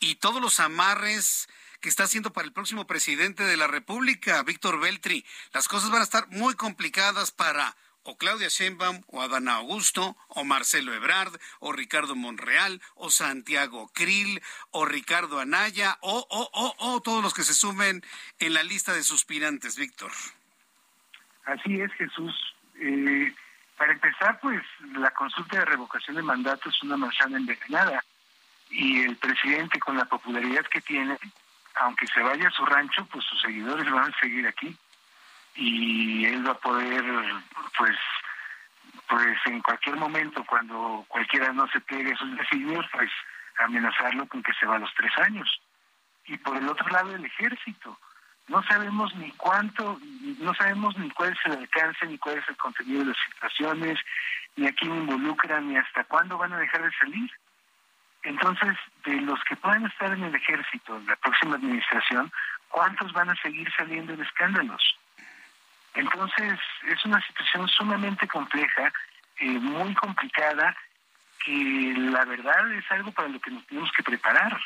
y 0.00 0.16
todos 0.16 0.42
los 0.42 0.58
amarres 0.58 1.48
que 1.80 1.90
está 1.90 2.02
haciendo 2.02 2.32
para 2.32 2.48
el 2.48 2.52
próximo 2.52 2.88
presidente 2.88 3.44
de 3.44 3.56
la 3.56 3.68
República, 3.68 4.42
Víctor 4.42 4.80
Beltri. 4.80 5.24
Las 5.52 5.68
cosas 5.68 5.92
van 5.92 6.00
a 6.00 6.04
estar 6.04 6.26
muy 6.26 6.54
complicadas 6.54 7.30
para 7.30 7.76
o 8.04 8.16
Claudia 8.16 8.48
Sheinbaum, 8.48 9.02
o 9.08 9.22
Adán 9.22 9.48
Augusto, 9.48 10.16
o 10.28 10.44
Marcelo 10.44 10.92
Ebrard, 10.92 11.34
o 11.58 11.72
Ricardo 11.72 12.14
Monreal, 12.14 12.80
o 12.94 13.10
Santiago 13.10 13.90
Krill, 13.94 14.42
o 14.70 14.84
Ricardo 14.84 15.40
Anaya, 15.40 15.96
o, 16.00 16.26
o, 16.30 16.50
o, 16.52 16.74
o 16.78 17.00
todos 17.00 17.22
los 17.22 17.34
que 17.34 17.42
se 17.42 17.54
sumen 17.54 18.02
en 18.38 18.54
la 18.54 18.62
lista 18.62 18.92
de 18.92 19.02
suspirantes, 19.02 19.76
Víctor. 19.76 20.12
Así 21.46 21.80
es, 21.80 21.92
Jesús. 21.94 22.34
Eh, 22.78 23.34
para 23.76 23.92
empezar, 23.92 24.38
pues 24.40 24.62
la 24.96 25.10
consulta 25.12 25.58
de 25.58 25.64
revocación 25.64 26.16
de 26.16 26.22
mandato 26.22 26.68
es 26.68 26.82
una 26.82 26.96
manzana 26.96 27.38
envenenada 27.38 28.04
y 28.70 29.00
el 29.00 29.16
presidente 29.16 29.78
con 29.78 29.96
la 29.96 30.04
popularidad 30.04 30.64
que 30.66 30.80
tiene, 30.82 31.18
aunque 31.76 32.06
se 32.06 32.20
vaya 32.20 32.48
a 32.48 32.52
su 32.52 32.64
rancho, 32.66 33.06
pues 33.06 33.24
sus 33.24 33.40
seguidores 33.40 33.90
van 33.90 34.12
a 34.12 34.20
seguir 34.20 34.46
aquí 34.46 34.76
y 35.54 36.24
él 36.26 36.46
va 36.46 36.52
a 36.52 36.58
poder 36.58 37.04
pues 37.78 37.96
pues 39.08 39.36
en 39.46 39.60
cualquier 39.60 39.96
momento, 39.96 40.44
cuando 40.44 41.04
cualquiera 41.08 41.52
no 41.52 41.68
se 41.68 41.80
pegue 41.80 42.10
esos 42.10 42.36
designios, 42.36 42.86
pues 42.92 43.10
amenazarlo 43.58 44.26
con 44.26 44.42
que 44.42 44.52
se 44.54 44.66
va 44.66 44.76
a 44.76 44.80
los 44.80 44.92
tres 44.94 45.12
años. 45.18 45.60
Y 46.26 46.36
por 46.38 46.56
el 46.56 46.68
otro 46.68 46.88
lado, 46.88 47.14
el 47.14 47.24
ejército. 47.24 47.98
No 48.48 48.62
sabemos 48.64 49.14
ni 49.16 49.30
cuánto, 49.32 49.98
no 50.38 50.54
sabemos 50.54 50.96
ni 50.98 51.10
cuál 51.10 51.32
es 51.32 51.38
el 51.46 51.58
alcance, 51.58 52.06
ni 52.06 52.18
cuál 52.18 52.38
es 52.38 52.48
el 52.48 52.56
contenido 52.56 53.00
de 53.00 53.06
las 53.06 53.16
situaciones, 53.30 53.98
ni 54.56 54.66
a 54.66 54.72
quién 54.72 54.94
involucran, 54.94 55.68
ni 55.68 55.76
hasta 55.76 56.04
cuándo 56.04 56.36
van 56.36 56.52
a 56.52 56.58
dejar 56.58 56.82
de 56.82 56.92
salir. 56.98 57.30
Entonces, 58.22 58.76
de 59.04 59.20
los 59.20 59.42
que 59.44 59.56
puedan 59.56 59.86
estar 59.86 60.12
en 60.12 60.24
el 60.24 60.34
ejército 60.34 60.96
en 60.96 61.06
la 61.06 61.16
próxima 61.16 61.56
administración, 61.56 62.32
¿cuántos 62.68 63.12
van 63.12 63.30
a 63.30 63.36
seguir 63.36 63.70
saliendo 63.76 64.16
de 64.16 64.24
escándalos? 64.24 64.98
Entonces, 65.94 66.58
es 66.88 67.04
una 67.04 67.24
situación 67.26 67.68
sumamente 67.68 68.26
compleja, 68.26 68.92
eh, 69.38 69.46
muy 69.46 69.94
complicada, 69.94 70.76
que 71.44 71.94
la 71.96 72.24
verdad 72.24 72.72
es 72.72 72.84
algo 72.90 73.12
para 73.12 73.28
lo 73.28 73.40
que 73.40 73.50
nos 73.50 73.66
tenemos 73.66 73.90
que 73.96 74.02
preparar. 74.02 74.60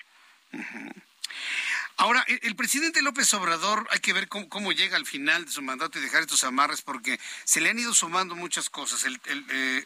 Ahora, 1.99 2.24
el, 2.29 2.57
presidente 2.57 3.03
López 3.03 3.33
Obrador, 3.35 3.87
hay 3.91 3.99
que 3.99 4.12
ver 4.12 4.29
cómo, 4.29 4.72
llega 4.72 4.97
al 4.97 5.05
final 5.05 5.45
de 5.45 5.51
su 5.51 5.62
mandato 5.62 5.99
y 5.99 6.03
dejar 6.03 6.22
estos 6.22 6.45
amarres, 6.45 6.81
porque 6.81 7.18
se 7.45 7.61
le 7.61 7.70
han 7.70 7.79
ido 7.79 7.93
sumando 7.93 8.35
muchas 8.35 8.70
cosas. 8.70 9.05
El, 9.05 9.20
el, 9.26 9.45
eh, 9.51 9.85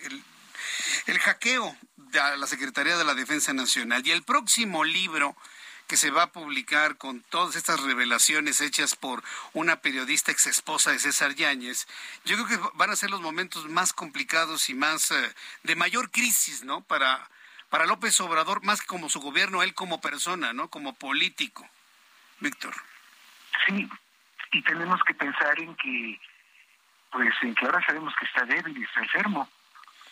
el 1.06 1.18
hackeo 1.18 1.76
de 1.96 2.36
la 2.36 2.46
Secretaría 2.46 2.96
de 2.96 3.04
la 3.04 3.14
Defensa 3.14 3.52
Nacional 3.52 4.06
y 4.06 4.10
el 4.10 4.22
próximo 4.22 4.84
libro 4.84 5.36
que 5.86 5.96
se 5.96 6.10
va 6.10 6.24
a 6.24 6.32
publicar 6.32 6.96
con 6.96 7.20
todas 7.22 7.56
estas 7.56 7.82
revelaciones 7.82 8.60
hechas 8.60 8.96
por 8.96 9.22
una 9.52 9.76
periodista 9.76 10.32
ex 10.32 10.46
esposa 10.46 10.92
de 10.92 10.98
César 10.98 11.34
Yáñez, 11.34 11.86
yo 12.24 12.36
creo 12.36 12.46
que 12.46 12.70
van 12.74 12.90
a 12.90 12.96
ser 12.96 13.10
los 13.10 13.20
momentos 13.20 13.68
más 13.68 13.92
complicados 13.92 14.68
y 14.70 14.74
más 14.74 15.10
eh, 15.10 15.34
de 15.62 15.76
mayor 15.76 16.10
crisis, 16.10 16.64
¿no? 16.64 16.82
Para, 16.82 17.28
para 17.68 17.86
López 17.86 18.20
Obrador, 18.20 18.62
más 18.64 18.80
que 18.80 18.86
como 18.86 19.08
su 19.08 19.20
gobierno, 19.20 19.62
él 19.62 19.74
como 19.74 20.00
persona, 20.00 20.52
¿no? 20.52 20.68
Como 20.68 20.94
político. 20.94 21.68
Víctor. 22.40 22.74
Sí, 23.66 23.88
y 24.52 24.62
tenemos 24.62 25.00
que 25.04 25.14
pensar 25.14 25.58
en 25.60 25.74
que, 25.76 26.20
pues, 27.10 27.32
en 27.42 27.54
que 27.54 27.66
ahora 27.66 27.84
sabemos 27.86 28.12
que 28.18 28.24
está 28.26 28.44
débil 28.44 28.76
y 28.76 28.82
está 28.82 29.00
enfermo. 29.00 29.48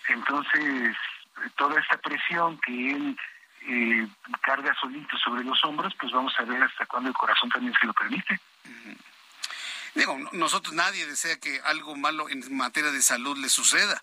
Entonces, 0.08 0.96
toda 1.56 1.80
esta 1.80 1.96
presión 1.98 2.58
que 2.58 2.90
él 2.90 3.18
eh, 3.66 4.08
carga 4.42 4.74
solito 4.80 5.16
sobre 5.18 5.44
los 5.44 5.62
hombros, 5.64 5.94
pues 5.98 6.12
vamos 6.12 6.32
a 6.38 6.44
ver 6.44 6.62
hasta 6.62 6.86
cuándo 6.86 7.08
el 7.08 7.14
corazón 7.14 7.50
también 7.50 7.74
se 7.78 7.86
lo 7.86 7.92
permite. 7.92 8.40
Digo, 9.94 10.16
nosotros 10.32 10.74
nadie 10.74 11.06
desea 11.06 11.38
que 11.38 11.60
algo 11.64 11.96
malo 11.96 12.28
en 12.28 12.56
materia 12.56 12.92
de 12.92 13.02
salud 13.02 13.36
le 13.38 13.48
suceda, 13.48 14.00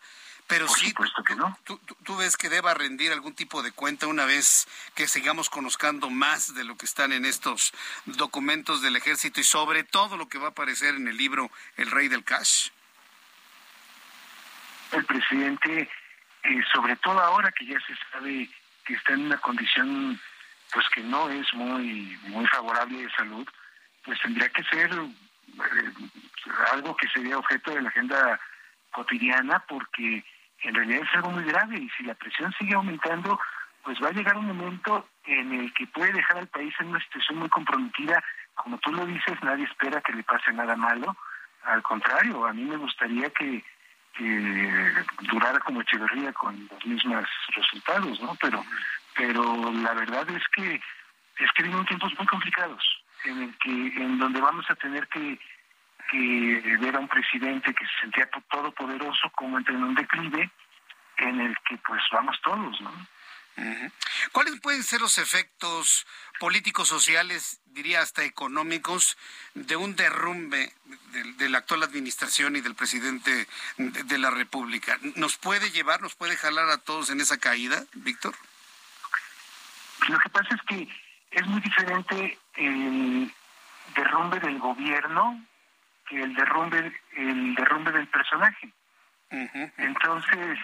pero 0.48 0.68
sí, 0.68 0.94
que 1.26 1.36
no. 1.36 1.58
tú, 1.64 1.78
tú, 2.04 2.18
ves 2.18 2.38
que 2.38 2.50
deba 2.50 2.74
rendir 2.74 3.12
algún 3.12 3.36
tipo 3.36 3.64
de 3.64 3.72
cuenta 3.72 4.08
una 4.08 4.26
vez 4.26 4.68
que 4.96 5.08
sigamos 5.08 5.50
conozcando 5.50 6.10
más 6.10 6.56
de 6.56 6.64
lo 6.64 6.78
que 6.78 6.86
están 6.86 7.12
en 7.12 7.26
estos 7.26 7.74
documentos 8.06 8.82
del 8.82 8.96
ejército 8.96 9.42
y 9.42 9.44
sobre 9.44 9.84
todo 9.84 10.16
lo 10.16 10.30
que 10.30 10.38
va 10.38 10.48
a 10.48 10.52
aparecer 10.52 10.96
en 10.96 11.08
el 11.08 11.18
libro 11.18 11.52
El 11.76 11.92
Rey 11.92 12.08
del 12.08 12.24
Cash. 12.24 12.70
El 14.94 15.06
presidente, 15.06 15.90
eh, 16.44 16.64
sobre 16.74 16.96
todo 16.98 17.20
ahora 17.20 17.52
que 17.52 17.66
ya 17.66 17.80
se 17.82 17.94
sabe 18.12 18.50
que 18.88 18.94
está 18.94 19.14
en 19.14 19.26
una 19.26 19.38
condición 19.38 20.20
pues 20.74 20.86
que 20.90 21.02
no 21.02 21.30
es 21.30 21.54
muy 21.54 22.18
muy 22.28 22.46
favorable 22.48 23.04
de 23.04 23.12
salud, 23.12 23.48
pues 24.04 24.20
tendría 24.22 24.50
que 24.50 24.64
ser 24.64 24.90
eh, 24.94 25.94
algo 26.74 26.96
que 26.96 27.08
sería 27.10 27.38
objeto 27.38 27.72
de 27.72 27.82
la 27.82 27.90
agenda 27.90 28.40
cotidiana 28.92 29.60
porque 29.68 30.24
en 30.64 30.74
realidad 30.74 31.04
es 31.04 31.16
algo 31.16 31.32
muy 31.32 31.44
grave 31.44 31.78
y 31.78 31.90
si 31.92 32.04
la 32.04 32.16
presión 32.16 32.54
sigue 32.58 32.76
aumentando, 32.76 33.40
pues 33.84 34.02
va 34.02 34.10
a 34.10 34.14
llegar 34.14 34.38
un 34.38 34.48
momento 34.48 35.08
en 35.26 35.54
el 35.54 35.74
que 35.74 35.88
puede 35.88 36.14
dejar 36.14 36.38
al 36.38 36.48
país 36.48 36.74
en 36.80 36.88
una 36.88 37.04
situación 37.04 37.40
muy 37.40 37.50
comprometida. 37.50 38.24
Como 38.56 38.78
tú 38.80 38.92
lo 38.92 39.06
dices, 39.06 39.42
nadie 39.44 39.66
espera 39.66 40.02
que 40.02 40.14
le 40.14 40.24
pase 40.24 40.52
nada 40.52 40.76
malo. 40.76 41.16
Al 41.64 41.84
contrario, 41.84 42.46
a 42.46 42.54
mí 42.54 42.64
me 42.64 42.78
gustaría 42.78 43.30
que 43.30 43.64
que 44.18 45.06
durara 45.32 45.60
como 45.60 45.82
Echeverría 45.82 46.34
con 46.34 46.68
los 46.72 46.86
mismos 46.86 47.26
resultados, 47.56 48.20
¿no? 48.22 48.36
Pero, 48.42 48.64
pero 49.16 49.72
la 49.72 49.94
verdad 49.94 50.28
es 50.30 50.44
que 50.56 50.82
es 51.40 51.52
que 51.56 51.64
vienen 51.64 51.86
tiempos 51.86 52.14
muy 52.18 52.26
complicados 52.26 52.84
en 53.26 53.44
el 53.44 53.58
que 53.58 53.70
en 53.70 54.18
donde 54.18 54.42
vamos 54.42 54.66
a 54.70 54.76
tener 54.76 55.08
que 55.08 55.40
que 56.10 56.78
ver 56.80 56.96
a 56.96 57.00
un 57.00 57.08
presidente 57.08 57.74
que 57.74 57.86
se 57.86 58.02
sentía 58.02 58.30
todopoderoso 58.50 59.30
como 59.36 59.58
entre 59.58 59.76
en 59.76 59.84
un 59.84 59.96
declive 59.96 60.50
en 61.18 61.42
el 61.42 61.58
que 61.68 61.78
pues 61.78 62.02
vamos 62.12 62.40
todos, 62.42 62.82
¿no? 62.82 62.92
¿Cuáles 64.32 64.60
pueden 64.60 64.84
ser 64.84 65.02
los 65.02 65.18
efectos 65.18 66.06
políticos, 66.40 66.88
sociales, 66.88 67.60
diría 67.66 68.02
hasta 68.02 68.24
económicos, 68.24 69.18
de 69.56 69.76
un 69.76 69.96
derrumbe 69.96 70.74
de, 71.38 71.50
la 71.50 71.60
actual 71.60 71.84
administración 71.84 72.56
y 72.56 72.62
del 72.62 72.76
presidente 72.76 73.48
de, 73.78 74.18
la 74.18 74.30
República? 74.30 75.00
¿Nos 75.16 75.38
puede 75.38 75.72
llevar, 75.72 76.02
nos 76.02 76.16
puede 76.16 76.38
jalar 76.38 76.70
a 76.70 76.78
todos 76.78 77.10
en 77.10 77.22
esa 77.22 77.38
caída, 77.38 77.84
Víctor? 77.94 78.36
Lo 80.08 80.20
que 80.20 80.30
pasa 80.30 80.50
es 80.54 80.62
que 80.68 80.88
es 81.32 81.48
muy 81.48 81.62
diferente 81.62 82.38
el 82.56 83.34
derrumbe 83.96 84.40
del 84.40 84.60
gobierno 84.60 85.44
que 86.08 86.22
el 86.22 86.34
derrumbe, 86.36 87.02
el 87.14 87.56
derrumbe 87.56 87.92
del 87.92 88.08
personaje. 88.08 88.72
Entonces, 89.30 90.58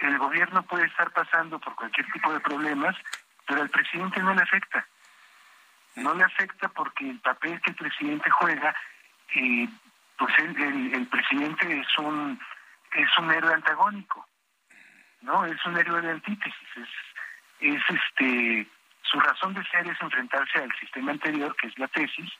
el 0.00 0.18
gobierno 0.18 0.62
puede 0.64 0.86
estar 0.86 1.10
pasando 1.12 1.58
por 1.58 1.74
cualquier 1.74 2.06
tipo 2.12 2.32
de 2.32 2.40
problemas, 2.40 2.96
pero 3.46 3.62
al 3.62 3.70
presidente 3.70 4.20
no 4.20 4.34
le 4.34 4.42
afecta. 4.42 4.86
No 5.96 6.14
le 6.14 6.24
afecta 6.24 6.68
porque 6.68 7.08
el 7.08 7.20
papel 7.20 7.60
que 7.60 7.70
el 7.70 7.76
presidente 7.76 8.30
juega, 8.30 8.74
eh, 9.34 9.68
pues 10.18 10.34
el, 10.38 10.94
el, 10.94 11.06
presidente 11.06 11.80
es 11.80 11.98
un 11.98 12.40
es 12.92 13.18
un 13.18 13.30
héroe 13.30 13.54
antagónico, 13.54 14.26
no 15.22 15.44
es 15.44 15.64
un 15.66 15.76
héroe 15.76 16.00
de 16.00 16.10
antítesis, 16.10 16.68
es, 16.76 16.88
es 17.60 17.82
este 17.88 18.68
su 19.02 19.20
razón 19.20 19.54
de 19.54 19.64
ser 19.66 19.86
es 19.86 20.00
enfrentarse 20.00 20.58
al 20.58 20.72
sistema 20.78 21.12
anterior 21.12 21.54
que 21.56 21.68
es 21.68 21.78
la 21.78 21.88
tesis 21.88 22.30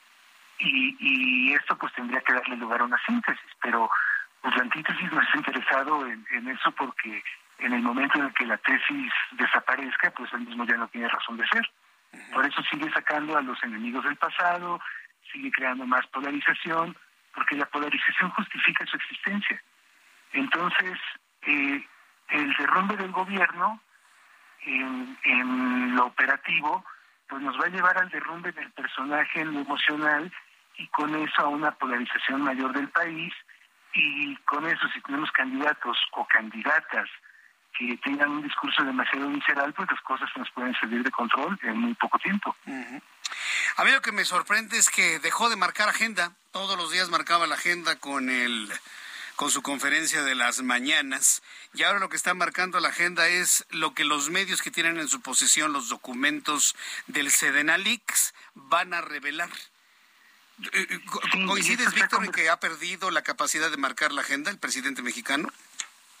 y, 0.59 0.95
y 0.99 1.53
esto 1.53 1.77
pues 1.77 1.93
tendría 1.93 2.21
que 2.21 2.33
darle 2.33 2.57
lugar 2.57 2.81
a 2.81 2.85
una 2.85 3.01
síntesis, 3.05 3.51
pero 3.61 3.89
pues 4.41 4.55
la 4.55 4.63
antítesis 4.63 5.11
no 5.11 5.21
está 5.21 5.37
interesado 5.37 6.05
en, 6.07 6.25
en 6.31 6.47
eso 6.49 6.71
porque 6.71 7.23
en 7.59 7.73
el 7.73 7.81
momento 7.81 8.19
en 8.19 8.25
el 8.25 8.33
que 8.33 8.45
la 8.45 8.57
tesis 8.57 9.11
desaparezca, 9.31 10.11
pues 10.11 10.31
él 10.33 10.41
mismo 10.41 10.65
ya 10.65 10.77
no 10.77 10.87
tiene 10.87 11.07
razón 11.07 11.37
de 11.37 11.47
ser. 11.47 11.69
Por 12.33 12.45
eso 12.45 12.61
sigue 12.63 12.91
sacando 12.91 13.37
a 13.37 13.41
los 13.41 13.61
enemigos 13.63 14.03
del 14.03 14.15
pasado, 14.15 14.79
sigue 15.31 15.51
creando 15.51 15.85
más 15.85 16.05
polarización, 16.07 16.95
porque 17.33 17.55
la 17.55 17.65
polarización 17.65 18.29
justifica 18.31 18.85
su 18.85 18.97
existencia. 18.97 19.61
Entonces, 20.33 20.99
eh, 21.43 21.85
el 22.29 22.53
derrumbe 22.55 22.97
del 22.97 23.11
gobierno 23.11 23.81
en, 24.65 25.17
en, 25.23 25.95
lo 25.95 26.07
operativo, 26.07 26.83
pues 27.27 27.41
nos 27.41 27.59
va 27.59 27.65
a 27.65 27.69
llevar 27.69 27.97
al 27.97 28.09
derrumbe 28.09 28.51
del 28.51 28.71
personaje 28.71 29.41
en 29.41 29.53
lo 29.53 29.59
emocional 29.61 30.31
y 30.77 30.87
con 30.87 31.15
eso 31.15 31.41
a 31.41 31.47
una 31.47 31.71
polarización 31.71 32.41
mayor 32.41 32.73
del 32.73 32.89
país 32.89 33.33
y 33.93 34.35
con 34.37 34.65
eso 34.65 34.87
si 34.93 35.01
tenemos 35.01 35.31
candidatos 35.31 35.97
o 36.11 36.25
candidatas 36.25 37.09
que 37.77 37.97
tengan 37.97 38.29
un 38.29 38.43
discurso 38.43 38.83
demasiado 38.83 39.27
visceral, 39.29 39.73
pues 39.73 39.89
las 39.91 40.01
cosas 40.01 40.29
nos 40.35 40.49
pueden 40.51 40.73
salir 40.75 41.03
de 41.03 41.11
control 41.11 41.59
en 41.63 41.77
muy 41.77 41.93
poco 41.95 42.17
tiempo. 42.19 42.55
A 43.77 43.83
mí 43.83 43.91
lo 43.91 44.01
que 44.01 44.11
me 44.11 44.25
sorprende 44.25 44.77
es 44.77 44.89
que 44.89 45.19
dejó 45.19 45.49
de 45.49 45.55
marcar 45.55 45.89
agenda. 45.89 46.31
Todos 46.51 46.77
los 46.77 46.91
días 46.91 47.09
marcaba 47.09 47.47
la 47.47 47.55
agenda 47.55 47.97
con 47.97 48.29
el 48.29 48.71
con 49.35 49.51
su 49.51 49.61
conferencia 49.61 50.23
de 50.23 50.33
las 50.33 50.61
mañanas 50.61 51.43
y 51.73 51.83
ahora 51.83 51.99
lo 51.99 52.07
que 52.07 52.15
está 52.15 52.33
marcando 52.33 52.79
la 52.79 52.87
agenda 52.87 53.27
es 53.27 53.65
lo 53.69 53.93
que 53.93 54.05
los 54.05 54.29
medios 54.29 54.61
que 54.61 54.71
tienen 54.71 54.97
en 54.97 55.09
su 55.09 55.19
posesión 55.19 55.73
los 55.73 55.89
documentos 55.89 56.73
del 57.07 57.29
Sedenalix 57.29 58.33
van 58.53 58.93
a 58.93 59.01
revelar. 59.01 59.49
Eh, 60.71 60.87
eh, 60.89 60.99
¿Coincides, 61.47 61.93
Víctor, 61.93 62.23
en 62.23 62.31
que 62.31 62.49
ha 62.49 62.61
perdido 62.61 63.11
la 63.11 63.23
capacidad 63.23 63.69
de 63.69 63.75
marcar 63.75 64.13
la 64.13 64.21
agenda 64.21 64.51
el 64.51 64.57
presidente 64.57 65.01
mexicano? 65.01 65.49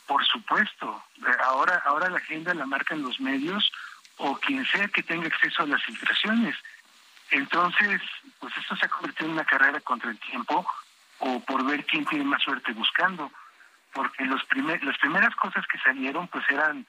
Por 0.07 0.25
supuesto, 0.25 1.03
ahora, 1.43 1.81
ahora 1.85 2.09
la 2.09 2.17
agenda 2.17 2.53
la 2.53 2.65
marcan 2.65 3.01
los 3.01 3.19
medios 3.19 3.71
o 4.17 4.37
quien 4.37 4.65
sea 4.67 4.87
que 4.87 5.03
tenga 5.03 5.27
acceso 5.27 5.63
a 5.63 5.67
las 5.67 5.83
filtraciones. 5.83 6.55
Entonces, 7.31 8.01
pues 8.39 8.55
esto 8.57 8.75
se 8.75 8.85
ha 8.85 8.89
convertido 8.89 9.27
en 9.27 9.33
una 9.33 9.45
carrera 9.45 9.79
contra 9.81 10.11
el 10.11 10.19
tiempo 10.19 10.65
o 11.19 11.39
por 11.41 11.65
ver 11.65 11.85
quién 11.85 12.05
tiene 12.05 12.25
más 12.25 12.41
suerte 12.43 12.71
buscando, 12.73 13.31
porque 13.93 14.25
los 14.25 14.43
primer, 14.45 14.83
las 14.83 14.97
primeras 14.99 15.35
cosas 15.35 15.65
que 15.67 15.79
salieron 15.79 16.27
pues 16.27 16.43
eran 16.49 16.85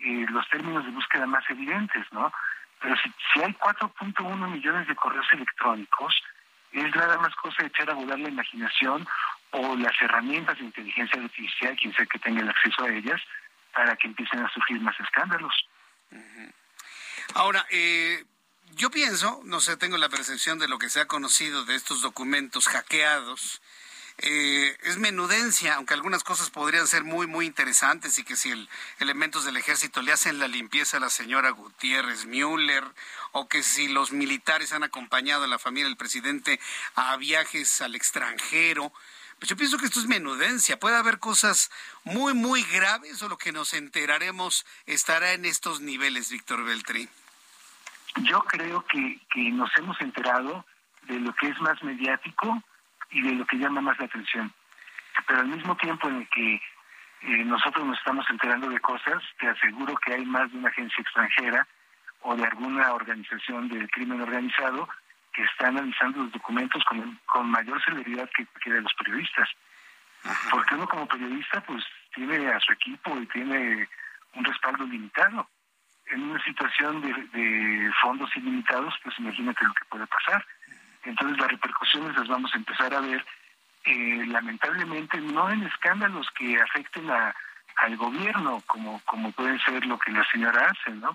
eh, 0.00 0.26
los 0.28 0.48
términos 0.50 0.84
de 0.84 0.90
búsqueda 0.90 1.26
más 1.26 1.48
evidentes, 1.48 2.04
¿no? 2.12 2.32
Pero 2.80 2.96
si, 2.96 3.12
si 3.32 3.42
hay 3.42 3.52
4.1 3.54 4.48
millones 4.48 4.86
de 4.86 4.94
correos 4.94 5.26
electrónicos, 5.32 6.22
es 6.72 6.94
nada 6.94 7.16
más 7.18 7.34
cosa 7.36 7.62
de 7.62 7.68
echar 7.68 7.90
a 7.90 7.94
volar 7.94 8.18
la 8.18 8.28
imaginación 8.28 9.06
o 9.50 9.76
las 9.76 9.94
herramientas 10.00 10.58
de 10.58 10.64
inteligencia 10.64 11.20
artificial, 11.20 11.76
quien 11.76 11.94
sea 11.94 12.06
que 12.06 12.18
tenga 12.18 12.40
el 12.40 12.48
acceso 12.48 12.84
a 12.84 12.90
ellas, 12.90 13.20
para 13.72 13.96
que 13.96 14.08
empiecen 14.08 14.40
a 14.40 14.52
surgir 14.52 14.80
más 14.80 14.98
escándalos. 15.00 15.54
Ahora, 17.34 17.66
eh, 17.70 18.24
yo 18.72 18.90
pienso, 18.90 19.40
no 19.44 19.60
sé, 19.60 19.76
tengo 19.76 19.96
la 19.98 20.08
percepción 20.08 20.58
de 20.58 20.68
lo 20.68 20.78
que 20.78 20.90
se 20.90 21.00
ha 21.00 21.06
conocido 21.06 21.64
de 21.64 21.74
estos 21.74 22.00
documentos 22.02 22.68
hackeados. 22.68 23.60
Eh, 24.20 24.76
es 24.82 24.98
menudencia, 24.98 25.76
aunque 25.76 25.94
algunas 25.94 26.24
cosas 26.24 26.50
podrían 26.50 26.88
ser 26.88 27.04
muy, 27.04 27.28
muy 27.28 27.46
interesantes 27.46 28.18
y 28.18 28.24
que 28.24 28.34
si 28.34 28.50
el, 28.50 28.68
elementos 28.98 29.44
del 29.44 29.56
ejército 29.56 30.02
le 30.02 30.12
hacen 30.12 30.40
la 30.40 30.48
limpieza 30.48 30.96
a 30.96 31.00
la 31.00 31.08
señora 31.08 31.50
Gutiérrez 31.50 32.26
Müller 32.26 32.82
o 33.30 33.48
que 33.48 33.62
si 33.62 33.86
los 33.86 34.10
militares 34.10 34.72
han 34.72 34.82
acompañado 34.82 35.44
a 35.44 35.48
la 35.48 35.60
familia 35.60 35.86
del 35.86 35.96
presidente 35.96 36.58
a 36.96 37.16
viajes 37.16 37.80
al 37.80 37.94
extranjero. 37.94 38.92
Pues 39.38 39.50
yo 39.50 39.56
pienso 39.56 39.78
que 39.78 39.86
esto 39.86 40.00
es 40.00 40.06
menudencia. 40.06 40.80
Puede 40.80 40.96
haber 40.96 41.18
cosas 41.18 41.70
muy, 42.04 42.34
muy 42.34 42.62
graves 42.64 43.22
o 43.22 43.28
lo 43.28 43.38
que 43.38 43.52
nos 43.52 43.72
enteraremos 43.72 44.66
estará 44.86 45.32
en 45.32 45.44
estos 45.44 45.80
niveles, 45.80 46.30
Víctor 46.30 46.64
Beltri. 46.64 47.08
Yo 48.22 48.40
creo 48.40 48.84
que, 48.86 49.20
que 49.32 49.50
nos 49.50 49.70
hemos 49.76 50.00
enterado 50.00 50.64
de 51.02 51.20
lo 51.20 51.32
que 51.34 51.48
es 51.48 51.60
más 51.60 51.80
mediático 51.84 52.62
y 53.10 53.22
de 53.22 53.32
lo 53.32 53.46
que 53.46 53.58
llama 53.58 53.80
más 53.80 53.98
la 53.98 54.06
atención. 54.06 54.52
Pero 55.26 55.40
al 55.40 55.48
mismo 55.48 55.76
tiempo 55.76 56.08
en 56.08 56.16
el 56.16 56.28
que 56.28 56.54
eh, 56.54 57.44
nosotros 57.44 57.86
nos 57.86 57.98
estamos 57.98 58.26
enterando 58.30 58.68
de 58.68 58.80
cosas, 58.80 59.22
te 59.38 59.48
aseguro 59.48 59.94
que 60.04 60.14
hay 60.14 60.24
más 60.24 60.50
de 60.50 60.58
una 60.58 60.68
agencia 60.68 61.00
extranjera 61.00 61.66
o 62.22 62.34
de 62.34 62.44
alguna 62.44 62.92
organización 62.92 63.68
del 63.68 63.88
crimen 63.90 64.20
organizado 64.20 64.88
que 65.38 65.44
está 65.44 65.68
analizando 65.68 66.24
los 66.24 66.32
documentos 66.32 66.82
con, 66.84 67.20
con 67.26 67.48
mayor 67.48 67.80
celeridad 67.84 68.28
que, 68.36 68.44
que 68.60 68.72
de 68.72 68.82
los 68.82 68.92
periodistas. 68.94 69.48
Porque 70.50 70.74
uno 70.74 70.88
como 70.88 71.06
periodista 71.06 71.60
pues 71.60 71.84
tiene 72.12 72.48
a 72.48 72.58
su 72.58 72.72
equipo 72.72 73.16
y 73.16 73.26
tiene 73.26 73.88
un 74.34 74.44
respaldo 74.44 74.84
limitado. 74.84 75.48
En 76.06 76.22
una 76.24 76.42
situación 76.42 77.00
de, 77.02 77.12
de 77.12 77.92
fondos 78.02 78.34
ilimitados, 78.34 78.94
pues 79.04 79.16
imagínate 79.20 79.64
lo 79.64 79.74
que 79.74 79.84
puede 79.84 80.06
pasar. 80.08 80.44
Entonces 81.04 81.38
las 81.38 81.50
repercusiones 81.52 82.16
las 82.16 82.26
vamos 82.26 82.52
a 82.52 82.56
empezar 82.56 82.92
a 82.92 83.00
ver, 83.00 83.24
eh, 83.84 84.24
lamentablemente, 84.26 85.20
no 85.20 85.50
en 85.50 85.62
escándalos 85.62 86.28
que 86.32 86.60
afecten 86.60 87.08
a, 87.12 87.32
al 87.76 87.96
gobierno, 87.96 88.60
como, 88.66 89.00
como 89.04 89.30
puede 89.30 89.56
ser 89.60 89.86
lo 89.86 90.00
que 90.00 90.10
la 90.10 90.24
señora 90.32 90.68
hace, 90.68 90.90
¿no? 90.96 91.14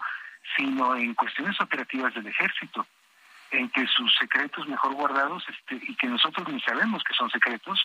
sino 0.55 0.95
en 0.95 1.13
cuestiones 1.13 1.59
operativas 1.59 2.13
del 2.13 2.27
ejército, 2.27 2.87
en 3.53 3.69
que 3.69 3.85
sus 3.87 4.13
secretos 4.15 4.67
mejor 4.67 4.93
guardados 4.93 5.43
este, 5.47 5.79
y 5.87 5.95
que 5.95 6.07
nosotros 6.07 6.47
ni 6.49 6.59
sabemos 6.61 7.03
que 7.03 7.13
son 7.13 7.29
secretos, 7.29 7.79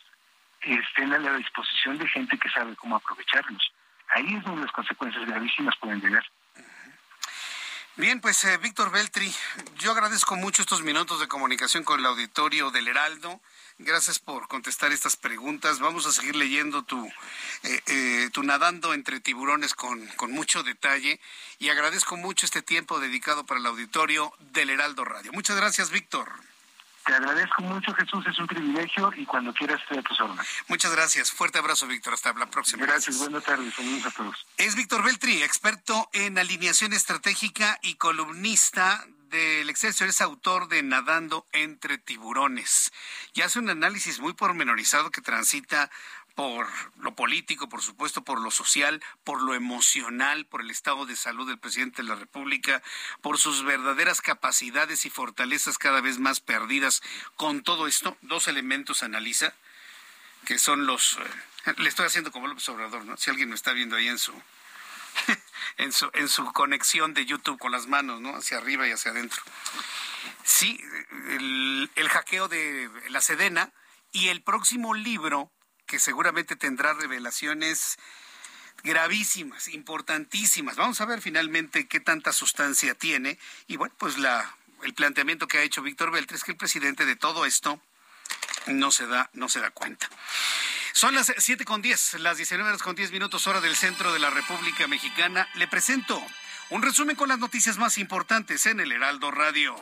estén 0.63 1.13
a 1.13 1.19
la 1.19 1.37
disposición 1.37 1.99
de 1.99 2.09
gente 2.09 2.39
que 2.39 2.49
sabe 2.49 2.75
cómo 2.77 2.97
aprovecharlos. 2.97 3.73
Ahí 4.11 4.35
es 4.35 4.43
donde 4.45 4.63
las 4.63 4.73
consecuencias 4.73 5.27
gravísimas 5.27 5.77
pueden 5.77 6.01
llegar. 6.01 6.25
Bien, 7.99 8.21
pues 8.21 8.45
eh, 8.45 8.57
Víctor 8.59 8.93
Beltri, 8.93 9.35
yo 9.81 9.91
agradezco 9.91 10.37
mucho 10.37 10.63
estos 10.63 10.83
minutos 10.83 11.19
de 11.19 11.27
comunicación 11.27 11.83
con 11.83 11.99
el 11.99 12.07
auditorio 12.07 12.71
del 12.71 12.87
Heraldo. 12.87 13.41
Gracias 13.79 14.21
por 14.21 14.47
contestar 14.47 14.93
estas 14.93 15.17
preguntas. 15.17 15.81
Vamos 15.81 16.07
a 16.07 16.13
seguir 16.13 16.37
leyendo 16.37 16.85
tu, 16.85 17.05
eh, 17.65 17.83
eh, 17.87 18.31
tu 18.33 18.45
nadando 18.45 18.95
entre 18.95 19.19
tiburones 19.19 19.75
con, 19.75 20.07
con 20.15 20.31
mucho 20.31 20.63
detalle 20.63 21.19
y 21.59 21.71
agradezco 21.71 22.17
mucho 22.17 22.47
este 22.47 22.63
tiempo 22.63 23.01
dedicado 23.01 23.45
para 23.45 23.59
el 23.59 23.67
auditorio 23.67 24.33
del 24.53 24.71
Heraldo 24.71 25.05
Radio. 25.05 25.33
Muchas 25.33 25.57
gracias, 25.57 25.91
Víctor. 25.91 26.31
Te 27.09 27.15
agradezco 27.15 27.63
mucho, 27.63 27.95
Jesús, 27.95 28.23
es 28.27 28.39
un 28.39 28.47
privilegio 28.47 29.11
y 29.17 29.25
cuando 29.25 29.51
quieras 29.55 29.81
estoy 29.81 29.97
a 29.97 30.03
tus 30.03 30.21
órdenes. 30.21 30.47
Muchas 30.67 30.93
gracias. 30.93 31.31
Fuerte 31.31 31.59
abrazo, 31.59 31.87
Víctor. 31.87 32.13
Hasta 32.13 32.35
la 32.35 32.51
próxima. 32.51 32.85
Gracias, 32.85 33.17
buenas 33.17 33.43
tardes. 33.45 33.75
Saludos 33.75 34.05
a 34.05 34.11
todos. 34.11 34.47
Es 34.59 34.75
Víctor 34.75 35.03
Beltri, 35.03 35.43
experto 35.43 36.11
en 36.13 36.37
alineación 36.37 36.93
estratégica 36.93 37.79
y 37.81 37.95
columnista 37.95 39.07
del 39.31 39.71
Excelsior, 39.71 40.11
es 40.11 40.21
autor 40.21 40.69
de 40.69 40.83
Nadando 40.83 41.47
entre 41.53 41.97
tiburones 41.99 42.93
y 43.35 43.43
hace 43.43 43.59
un 43.59 43.71
análisis 43.71 44.21
muy 44.21 44.33
pormenorizado 44.35 45.11
que 45.11 45.21
transita 45.21 45.91
por 46.39 46.69
lo 47.01 47.17
político, 47.17 47.69
por 47.69 47.83
supuesto, 47.83 48.23
por 48.23 48.41
lo 48.41 48.53
social, 48.53 49.03
por 49.25 49.43
lo 49.43 49.57
emocional, 49.57 50.47
por 50.47 50.61
el 50.61 50.71
estado 50.71 51.05
de 51.05 51.17
salud 51.17 51.49
del 51.49 51.59
presidente 51.59 52.01
de 52.01 52.09
la 52.09 52.15
República, 52.15 52.81
por 53.23 53.39
sus 53.39 53.65
verdaderas 53.65 54.21
capacidades 54.21 55.05
y 55.05 55.11
fortalezas 55.11 55.79
cada 55.79 56.01
vez 56.01 56.21
más 56.21 56.39
perdidas. 56.39 57.03
Con 57.35 57.65
todo 57.65 57.89
esto, 57.89 58.17
dos 58.21 58.47
elementos 58.47 59.03
analiza, 59.03 59.53
que 60.45 60.61
son 60.61 60.87
los... 60.87 61.19
Eh, 61.67 61.75
le 61.79 61.89
estoy 61.89 62.07
haciendo 62.07 62.31
como 62.31 62.47
López 62.47 62.69
Obrador, 62.69 63.05
¿no? 63.05 63.17
Si 63.17 63.31
alguien 63.31 63.49
me 63.49 63.57
está 63.57 63.73
viendo 63.73 63.97
ahí 63.97 64.07
en 64.07 64.21
su... 64.21 64.33
En 65.77 65.93
su, 65.93 66.11
en 66.15 66.29
su 66.29 66.45
conexión 66.53 67.15
de 67.15 67.25
YouTube 67.25 67.59
con 67.59 67.71
las 67.71 67.87
manos, 67.87 68.21
¿no? 68.21 68.35
Hacia 68.35 68.59
arriba 68.59 68.89
y 68.89 68.91
hacia 68.91 69.11
adentro. 69.11 69.41
Sí, 70.43 70.81
el, 71.31 71.91
el 71.95 72.09
hackeo 72.09 72.49
de 72.49 72.91
la 73.11 73.21
Sedena 73.21 73.73
y 74.11 74.29
el 74.29 74.43
próximo 74.43 74.95
libro 74.95 75.53
que 75.89 75.99
seguramente 75.99 76.55
tendrá 76.55 76.93
revelaciones 76.93 77.99
gravísimas, 78.85 79.67
importantísimas. 79.69 80.77
Vamos 80.77 81.01
a 81.01 81.07
ver 81.07 81.21
finalmente 81.21 81.89
qué 81.89 81.99
tanta 81.99 82.33
sustancia 82.33 82.95
tiene. 82.95 83.39
Y 83.67 83.77
bueno, 83.77 83.93
pues 83.99 84.15
el 84.85 84.95
planteamiento 84.95 85.49
que 85.49 85.59
ha 85.59 85.63
hecho 85.63 85.83
Víctor 85.83 86.13
Beltre 86.13 86.37
es 86.37 86.45
que 86.45 86.53
el 86.53 86.57
presidente 86.57 87.07
de 87.07 87.17
todo 87.17 87.45
esto 87.47 87.81
no 88.67 88.93
se 88.93 89.07
da, 89.07 89.31
no 89.33 89.49
se 89.49 89.61
da 89.61 89.71
cuenta. 89.71 90.09
Son 90.93 91.15
las 91.15 91.33
siete 91.39 91.65
con 91.65 91.83
diez, 91.83 92.15
las 92.15 92.37
19 92.37 92.69
horas 92.69 92.83
con 92.83 92.95
10 92.95 93.11
minutos 93.11 93.47
hora 93.47 93.61
del 93.61 93.75
centro 93.75 94.13
de 94.13 94.19
la 94.19 94.31
República 94.31 94.87
Mexicana. 94.87 95.49
Le 95.55 95.69
presento 95.69 96.23
un 96.71 96.83
resumen 96.83 97.17
con 97.17 97.29
las 97.29 97.39
noticias 97.39 97.79
más 97.79 97.99
importantes 97.99 98.67
en 98.67 98.81
el 98.81 98.93
Heraldo 98.93 99.31
Radio. 99.31 99.75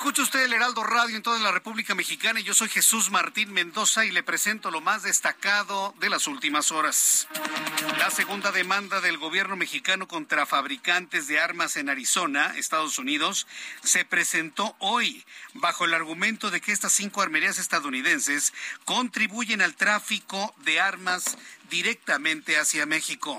Escucha 0.00 0.22
usted 0.22 0.44
el 0.44 0.54
Heraldo 0.54 0.82
Radio 0.82 1.14
en 1.14 1.22
toda 1.22 1.38
la 1.40 1.52
República 1.52 1.94
Mexicana 1.94 2.40
y 2.40 2.42
yo 2.42 2.54
soy 2.54 2.70
Jesús 2.70 3.10
Martín 3.10 3.52
Mendoza 3.52 4.06
y 4.06 4.10
le 4.10 4.22
presento 4.22 4.70
lo 4.70 4.80
más 4.80 5.02
destacado 5.02 5.94
de 6.00 6.08
las 6.08 6.26
últimas 6.26 6.72
horas. 6.72 7.28
La 7.98 8.08
segunda 8.08 8.50
demanda 8.50 9.02
del 9.02 9.18
gobierno 9.18 9.56
mexicano 9.56 10.08
contra 10.08 10.46
fabricantes 10.46 11.28
de 11.28 11.38
armas 11.38 11.76
en 11.76 11.90
Arizona, 11.90 12.54
Estados 12.56 12.98
Unidos, 12.98 13.46
se 13.84 14.06
presentó 14.06 14.74
hoy 14.78 15.22
bajo 15.52 15.84
el 15.84 15.92
argumento 15.92 16.50
de 16.50 16.62
que 16.62 16.72
estas 16.72 16.94
cinco 16.94 17.20
armerías 17.20 17.58
estadounidenses 17.58 18.54
contribuyen 18.86 19.60
al 19.60 19.74
tráfico 19.74 20.54
de 20.64 20.80
armas 20.80 21.36
directamente 21.68 22.58
hacia 22.58 22.86
México. 22.86 23.38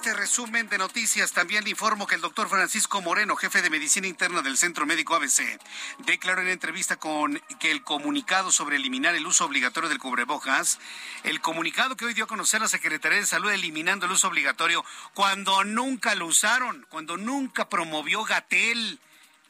Este 0.00 0.14
resumen 0.14 0.66
de 0.70 0.78
noticias 0.78 1.32
también 1.32 1.62
le 1.62 1.68
informo 1.68 2.06
que 2.06 2.14
el 2.14 2.22
doctor 2.22 2.48
Francisco 2.48 3.02
Moreno, 3.02 3.36
jefe 3.36 3.60
de 3.60 3.68
medicina 3.68 4.06
interna 4.06 4.40
del 4.40 4.56
Centro 4.56 4.86
Médico 4.86 5.14
ABC, 5.14 5.60
declaró 6.06 6.40
en 6.40 6.48
entrevista 6.48 6.96
con 6.96 7.38
que 7.58 7.70
el 7.70 7.82
comunicado 7.84 8.50
sobre 8.50 8.76
eliminar 8.76 9.14
el 9.14 9.26
uso 9.26 9.44
obligatorio 9.44 9.90
del 9.90 9.98
cubrebocas, 9.98 10.78
el 11.22 11.42
comunicado 11.42 11.98
que 11.98 12.06
hoy 12.06 12.14
dio 12.14 12.24
a 12.24 12.28
conocer 12.28 12.62
la 12.62 12.68
Secretaría 12.68 13.18
de 13.18 13.26
Salud 13.26 13.50
eliminando 13.50 14.06
el 14.06 14.12
uso 14.12 14.28
obligatorio 14.28 14.86
cuando 15.12 15.64
nunca 15.64 16.14
lo 16.14 16.24
usaron, 16.24 16.86
cuando 16.88 17.18
nunca 17.18 17.68
promovió 17.68 18.24
Gatel 18.24 18.98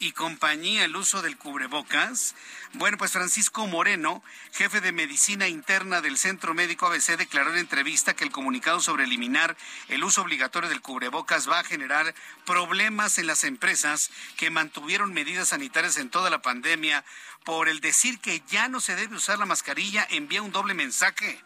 y 0.01 0.13
compañía 0.13 0.87
el 0.87 0.97
uso 0.97 1.21
del 1.23 1.37
cubrebocas? 1.37 2.35
Bueno, 2.73 2.97
pues 2.97 3.13
Francisco 3.13 3.67
Moreno, 3.67 4.25
jefe 4.53 4.81
de 4.81 4.93
medicina 4.93 5.47
interna 5.47 6.01
del 6.01 6.17
Centro 6.17 6.55
Médico 6.55 6.87
ABC, 6.87 7.19
declaró 7.19 7.53
en 7.53 7.59
entrevista 7.59 8.15
que 8.15 8.25
el 8.25 8.33
comunicado 8.33 8.81
sobre 8.81 9.05
eliminar 9.05 9.57
el 9.89 10.03
uso 10.03 10.23
obligatorio 10.23 10.71
del 10.71 10.81
cubrebocas 10.81 11.49
va 11.49 11.61
a 11.61 11.65
generar 11.65 12.15
problemas 12.47 13.19
en 13.19 13.27
las 13.27 13.45
empresas 13.45 14.11
que 14.39 14.51
mantuvieron 14.51 15.13
medidas 15.13 15.49
sanitarias 15.49 15.99
en 15.99 16.09
toda 16.09 16.31
la 16.31 16.41
pandemia 16.41 17.05
por 17.45 17.69
el 17.69 17.81
decir 17.81 18.19
que 18.21 18.43
ya 18.49 18.69
no 18.69 18.81
se 18.81 18.97
debe 18.97 19.17
usar 19.17 19.39
la 19.39 19.47
mascarilla 19.47 20.07
envía 20.11 20.41
un 20.41 20.51
doble 20.51 20.73
mensaje. 20.73 21.43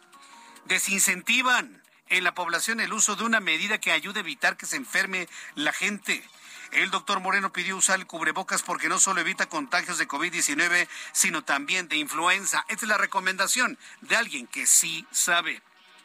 Desincentivan 0.67 1.83
en 2.09 2.23
la 2.23 2.35
población 2.35 2.79
el 2.79 2.93
uso 2.93 3.17
de 3.17 3.25
una 3.25 3.41
medida 3.41 3.79
que 3.79 3.91
ayude 3.91 4.21
a 4.21 4.23
evitar 4.23 4.57
que 4.57 4.67
se 4.67 4.77
enferme 4.77 5.29
la 5.57 5.73
gente. 5.73 6.23
El 6.75 6.91
doctor 6.91 7.20
Moreno 7.20 7.53
pidió 7.53 7.77
usar 7.77 8.01
el 8.01 8.07
cubrebocas 8.07 8.62
porque 8.62 8.89
no 8.89 8.99
solo 8.99 9.20
evita 9.20 9.49
contagios 9.49 9.97
de 9.97 10.09
COVID-19, 10.09 10.89
sino 11.12 11.43
también 11.45 11.87
de 11.87 11.97
influenza. 11.97 12.64
Esta 12.68 12.85
es 12.85 12.89
la 12.89 12.99
recomendación 12.99 13.79
de 14.01 14.16
alguien 14.16 14.49
que 14.49 14.66
sí 14.66 15.07
sabe 15.12 15.62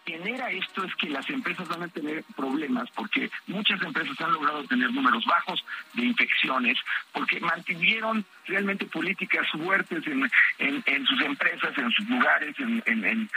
genera 0.10 0.50
esto 0.50 0.84
es 0.84 0.96
que 0.96 1.10
las 1.10 1.30
empresas 1.30 1.68
van 1.68 1.84
a 1.84 1.88
tener 1.88 2.24
problemas 2.36 2.90
porque 2.92 3.30
muchas 3.48 3.80
empresas 3.82 4.20
han 4.22 4.34
logrado 4.34 4.64
tener 4.66 4.92
números 4.92 5.24
bajos 5.26 5.64
de 5.94 6.06
infecciones 6.06 6.78
porque 7.14 7.40
mantuvieron 7.40 8.26
realmente 8.48 8.86
políticas 8.88 9.48
fuertes 9.52 10.04
en, 10.08 10.84
en, 10.86 11.06
sus 11.06 11.22
empresas, 11.22 11.78
en 11.78 11.92
sus 11.92 12.10
lugares, 12.10 12.56
en, 12.60 12.82
en, 12.86 13.30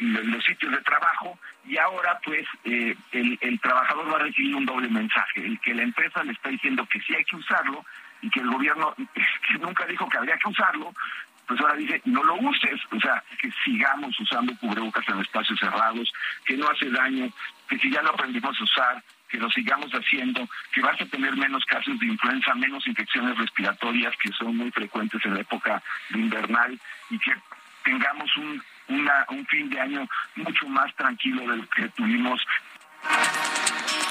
los 0.00 0.44
sitios 0.44 0.72
de 0.72 0.78
trabajo 0.78 1.38
y 1.66 1.78
ahora 1.78 2.18
pues 2.24 2.46
eh, 2.64 2.96
el, 3.12 3.60
trabajador 3.60 4.12
va 4.12 4.16
a 4.16 4.24
recibir 4.24 4.56
un 4.56 4.66
doble 4.66 4.88
mensaje, 4.88 5.44
el 5.44 5.60
que 5.60 5.74
la 5.74 5.82
empresa 5.82 6.24
le 6.24 6.32
está 6.32 6.48
diciendo 6.48 6.86
que 6.90 7.00
sí 7.00 7.14
hay 7.14 7.24
que 7.24 7.36
usarlo 7.36 7.84
y 8.22 8.30
que 8.30 8.40
el 8.40 8.50
gobierno 8.50 8.94
nunca 9.60 9.86
dijo 9.86 10.08
que 10.08 10.18
habría 10.18 10.36
que 10.38 10.48
usarlo, 10.48 10.92
pues 11.48 11.60
ahora 11.62 11.74
dice, 11.76 12.02
no 12.04 12.22
lo 12.22 12.34
uses, 12.34 12.78
o 12.92 13.00
sea, 13.00 13.24
que 13.40 13.50
sigamos 13.64 14.14
usando 14.20 14.54
cubrebocas 14.58 15.08
en 15.08 15.18
espacios 15.18 15.58
cerrados, 15.58 16.12
que 16.44 16.58
no 16.58 16.68
hace 16.68 16.90
daño, 16.90 17.32
que 17.66 17.78
si 17.78 17.90
ya 17.90 18.02
lo 18.02 18.10
aprendimos 18.10 18.54
a 18.60 18.64
usar, 18.64 19.02
que 19.30 19.38
lo 19.38 19.50
sigamos 19.50 19.90
haciendo, 19.92 20.46
que 20.72 20.82
vas 20.82 21.00
a 21.00 21.06
tener 21.06 21.34
menos 21.36 21.64
casos 21.64 21.98
de 21.98 22.06
influenza, 22.06 22.54
menos 22.54 22.86
infecciones 22.86 23.38
respiratorias 23.38 24.14
que 24.22 24.30
son 24.32 24.58
muy 24.58 24.70
frecuentes 24.70 25.24
en 25.24 25.34
la 25.34 25.40
época 25.40 25.82
invernal 26.10 26.78
y 27.08 27.18
que 27.18 27.34
tengamos 27.82 28.36
un, 28.36 28.62
un 28.88 29.46
fin 29.46 29.70
de 29.70 29.80
año 29.80 30.06
mucho 30.36 30.68
más 30.68 30.94
tranquilo 30.96 31.50
del 31.50 31.66
que 31.70 31.88
tuvimos. 31.88 32.42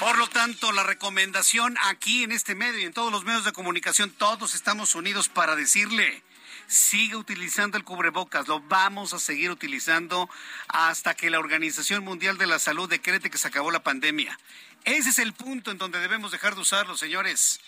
Por 0.00 0.18
lo 0.18 0.26
tanto, 0.26 0.72
la 0.72 0.82
recomendación 0.82 1.76
aquí 1.84 2.24
en 2.24 2.32
este 2.32 2.56
medio 2.56 2.80
y 2.80 2.84
en 2.84 2.92
todos 2.92 3.12
los 3.12 3.24
medios 3.24 3.44
de 3.44 3.52
comunicación, 3.52 4.10
todos 4.10 4.54
estamos 4.54 4.94
unidos 4.96 5.28
para 5.28 5.54
decirle, 5.54 6.22
sigue 6.68 7.16
utilizando 7.16 7.76
el 7.76 7.84
cubrebocas, 7.84 8.46
lo 8.46 8.60
vamos 8.60 9.14
a 9.14 9.18
seguir 9.18 9.50
utilizando 9.50 10.30
hasta 10.68 11.14
que 11.14 11.30
la 11.30 11.40
Organización 11.40 12.04
Mundial 12.04 12.38
de 12.38 12.46
la 12.46 12.58
Salud 12.58 12.88
decrete 12.88 13.30
que 13.30 13.38
se 13.38 13.48
acabó 13.48 13.70
la 13.70 13.82
pandemia. 13.82 14.38
Ese 14.84 15.10
es 15.10 15.18
el 15.18 15.32
punto 15.32 15.70
en 15.70 15.78
donde 15.78 15.98
debemos 15.98 16.30
dejar 16.30 16.54
de 16.54 16.60
usarlo, 16.60 16.96
señores. 16.96 17.60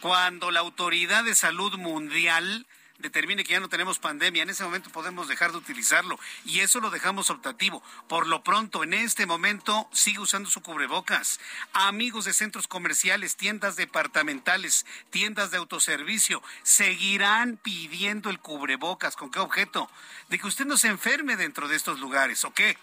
Cuando 0.00 0.50
la 0.50 0.60
Autoridad 0.60 1.24
de 1.24 1.34
Salud 1.34 1.78
Mundial 1.78 2.66
determine 3.00 3.44
que 3.44 3.52
ya 3.52 3.60
no 3.60 3.68
tenemos 3.68 3.98
pandemia, 3.98 4.42
en 4.42 4.50
ese 4.50 4.64
momento 4.64 4.90
podemos 4.90 5.28
dejar 5.28 5.52
de 5.52 5.58
utilizarlo 5.58 6.18
y 6.44 6.60
eso 6.60 6.80
lo 6.80 6.90
dejamos 6.90 7.30
optativo. 7.30 7.82
Por 8.08 8.26
lo 8.26 8.42
pronto, 8.42 8.84
en 8.84 8.94
este 8.94 9.26
momento, 9.26 9.88
sigue 9.92 10.20
usando 10.20 10.50
su 10.50 10.62
cubrebocas. 10.62 11.40
Amigos 11.72 12.24
de 12.24 12.32
centros 12.32 12.68
comerciales, 12.68 13.36
tiendas 13.36 13.76
departamentales, 13.76 14.86
tiendas 15.10 15.50
de 15.50 15.58
autoservicio, 15.58 16.42
seguirán 16.62 17.56
pidiendo 17.56 18.30
el 18.30 18.38
cubrebocas. 18.38 19.16
¿Con 19.16 19.30
qué 19.30 19.40
objeto? 19.40 19.90
De 20.28 20.38
que 20.38 20.46
usted 20.46 20.66
no 20.66 20.76
se 20.76 20.88
enferme 20.88 21.36
dentro 21.36 21.68
de 21.68 21.76
estos 21.76 22.00
lugares, 22.00 22.44
¿o 22.44 22.52
qué? 22.52 22.76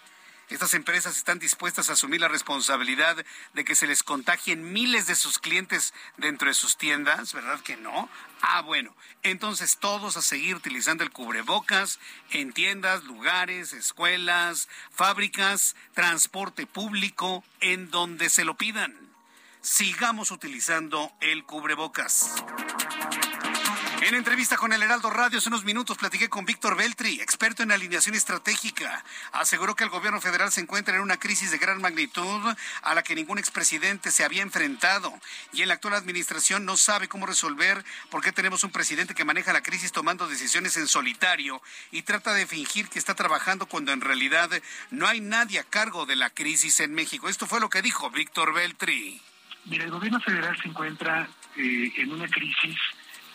Estas 0.50 0.72
empresas 0.72 1.16
están 1.16 1.38
dispuestas 1.38 1.90
a 1.90 1.92
asumir 1.92 2.22
la 2.22 2.28
responsabilidad 2.28 3.22
de 3.52 3.64
que 3.64 3.74
se 3.74 3.86
les 3.86 4.02
contagien 4.02 4.72
miles 4.72 5.06
de 5.06 5.14
sus 5.14 5.38
clientes 5.38 5.92
dentro 6.16 6.48
de 6.48 6.54
sus 6.54 6.78
tiendas, 6.78 7.34
¿verdad 7.34 7.60
que 7.60 7.76
no? 7.76 8.08
Ah, 8.40 8.62
bueno, 8.62 8.96
entonces 9.22 9.76
todos 9.78 10.16
a 10.16 10.22
seguir 10.22 10.56
utilizando 10.56 11.04
el 11.04 11.10
cubrebocas 11.10 11.98
en 12.30 12.52
tiendas, 12.52 13.04
lugares, 13.04 13.74
escuelas, 13.74 14.68
fábricas, 14.90 15.76
transporte 15.92 16.66
público, 16.66 17.44
en 17.60 17.90
donde 17.90 18.30
se 18.30 18.46
lo 18.46 18.56
pidan. 18.56 18.96
Sigamos 19.60 20.30
utilizando 20.30 21.12
el 21.20 21.44
cubrebocas. 21.44 22.42
En 24.00 24.14
entrevista 24.14 24.56
con 24.56 24.72
el 24.72 24.82
Heraldo 24.82 25.10
Radio 25.10 25.38
hace 25.38 25.48
unos 25.48 25.64
minutos 25.64 25.98
platiqué 25.98 26.28
con 26.28 26.44
Víctor 26.46 26.76
Beltri, 26.76 27.20
experto 27.20 27.64
en 27.64 27.72
alineación 27.72 28.14
estratégica. 28.14 29.04
Aseguró 29.32 29.74
que 29.74 29.82
el 29.82 29.90
gobierno 29.90 30.20
federal 30.20 30.52
se 30.52 30.60
encuentra 30.60 30.94
en 30.94 31.02
una 31.02 31.18
crisis 31.18 31.50
de 31.50 31.58
gran 31.58 31.80
magnitud 31.80 32.40
a 32.82 32.94
la 32.94 33.02
que 33.02 33.16
ningún 33.16 33.38
expresidente 33.38 34.12
se 34.12 34.24
había 34.24 34.42
enfrentado 34.42 35.12
y 35.52 35.62
en 35.62 35.68
la 35.68 35.74
actual 35.74 35.94
administración 35.94 36.64
no 36.64 36.76
sabe 36.76 37.08
cómo 37.08 37.26
resolver 37.26 37.84
por 38.08 38.22
qué 38.22 38.30
tenemos 38.30 38.62
un 38.62 38.70
presidente 38.70 39.14
que 39.14 39.24
maneja 39.24 39.52
la 39.52 39.64
crisis 39.64 39.90
tomando 39.90 40.28
decisiones 40.28 40.76
en 40.76 40.86
solitario 40.86 41.60
y 41.90 42.02
trata 42.02 42.34
de 42.34 42.46
fingir 42.46 42.88
que 42.88 43.00
está 43.00 43.14
trabajando 43.14 43.66
cuando 43.66 43.92
en 43.92 44.00
realidad 44.00 44.48
no 44.90 45.08
hay 45.08 45.20
nadie 45.20 45.58
a 45.58 45.64
cargo 45.64 46.06
de 46.06 46.16
la 46.16 46.30
crisis 46.30 46.78
en 46.80 46.94
México. 46.94 47.28
Esto 47.28 47.48
fue 47.48 47.60
lo 47.60 47.68
que 47.68 47.82
dijo 47.82 48.10
Víctor 48.10 48.54
Beltri. 48.54 49.20
Mira, 49.64 49.84
el 49.84 49.90
gobierno 49.90 50.20
federal 50.20 50.56
se 50.62 50.68
encuentra 50.68 51.28
eh, 51.56 51.92
en 51.96 52.12
una 52.12 52.28
crisis 52.28 52.78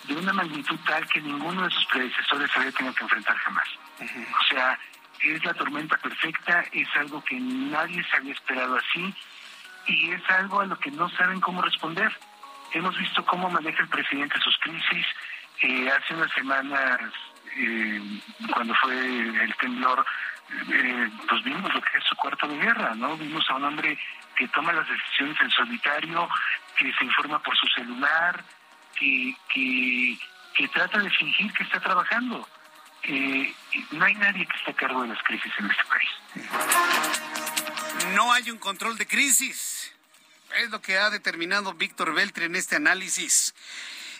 de 0.03 0.15
una 0.15 0.33
magnitud 0.33 0.77
tal 0.85 1.07
que 1.07 1.21
ninguno 1.21 1.63
de 1.63 1.71
sus 1.71 1.85
predecesores 1.85 2.49
había 2.55 2.71
tenido 2.71 2.93
que 2.95 3.03
enfrentar 3.03 3.35
jamás. 3.37 3.67
O 4.01 4.43
sea, 4.49 4.77
es 5.19 5.43
la 5.45 5.53
tormenta 5.53 5.97
perfecta, 5.97 6.65
es 6.71 6.87
algo 6.95 7.23
que 7.23 7.39
nadie 7.39 8.03
se 8.09 8.17
había 8.17 8.33
esperado 8.33 8.75
así 8.75 9.13
y 9.87 10.11
es 10.11 10.29
algo 10.29 10.61
a 10.61 10.65
lo 10.65 10.77
que 10.79 10.91
no 10.91 11.09
saben 11.09 11.39
cómo 11.39 11.61
responder. 11.61 12.11
Hemos 12.73 12.97
visto 12.97 13.25
cómo 13.25 13.49
maneja 13.49 13.83
el 13.83 13.89
presidente 13.89 14.39
sus 14.39 14.57
crisis. 14.57 15.05
Eh, 15.61 15.89
hace 15.89 16.15
unas 16.15 16.31
semanas, 16.31 16.99
eh, 17.55 18.01
cuando 18.51 18.73
fue 18.75 18.95
el 18.95 19.55
temblor, 19.55 20.05
eh, 20.71 21.09
pues 21.29 21.43
vimos 21.43 21.73
lo 21.73 21.81
que 21.81 21.97
es 21.97 22.03
su 22.03 22.15
cuarto 22.15 22.47
de 22.47 22.57
guerra, 22.57 22.95
¿no? 22.95 23.15
Vimos 23.17 23.47
a 23.49 23.55
un 23.55 23.65
hombre 23.65 23.97
que 24.35 24.47
toma 24.49 24.73
las 24.73 24.87
decisiones 24.87 25.39
en 25.41 25.51
solitario, 25.51 26.27
que 26.75 26.91
se 26.93 27.05
informa 27.05 27.39
por 27.39 27.55
su 27.55 27.67
celular, 27.67 28.43
que, 29.53 30.67
trata 30.73 30.99
de 30.99 31.09
fingir 31.11 31.51
que 31.53 31.63
está 31.63 31.79
trabajando. 31.79 32.47
Eh, 33.03 33.53
no 33.91 34.05
hay 34.05 34.15
nadie 34.15 34.45
que 34.45 34.57
esté 34.57 34.71
a 34.71 34.75
cargo 34.75 35.01
de 35.01 35.09
las 35.09 35.21
crisis 35.23 35.51
en 35.59 35.69
este 35.69 35.83
país. 35.85 36.09
No 38.15 38.31
hay 38.31 38.49
un 38.49 38.57
control 38.57 38.97
de 38.97 39.05
crisis. 39.05 39.93
Es 40.55 40.69
lo 40.69 40.81
que 40.81 40.97
ha 40.97 41.09
determinado 41.09 41.73
Víctor 41.73 42.13
Beltri 42.13 42.45
en 42.45 42.55
este 42.55 42.75
análisis. 42.75 43.53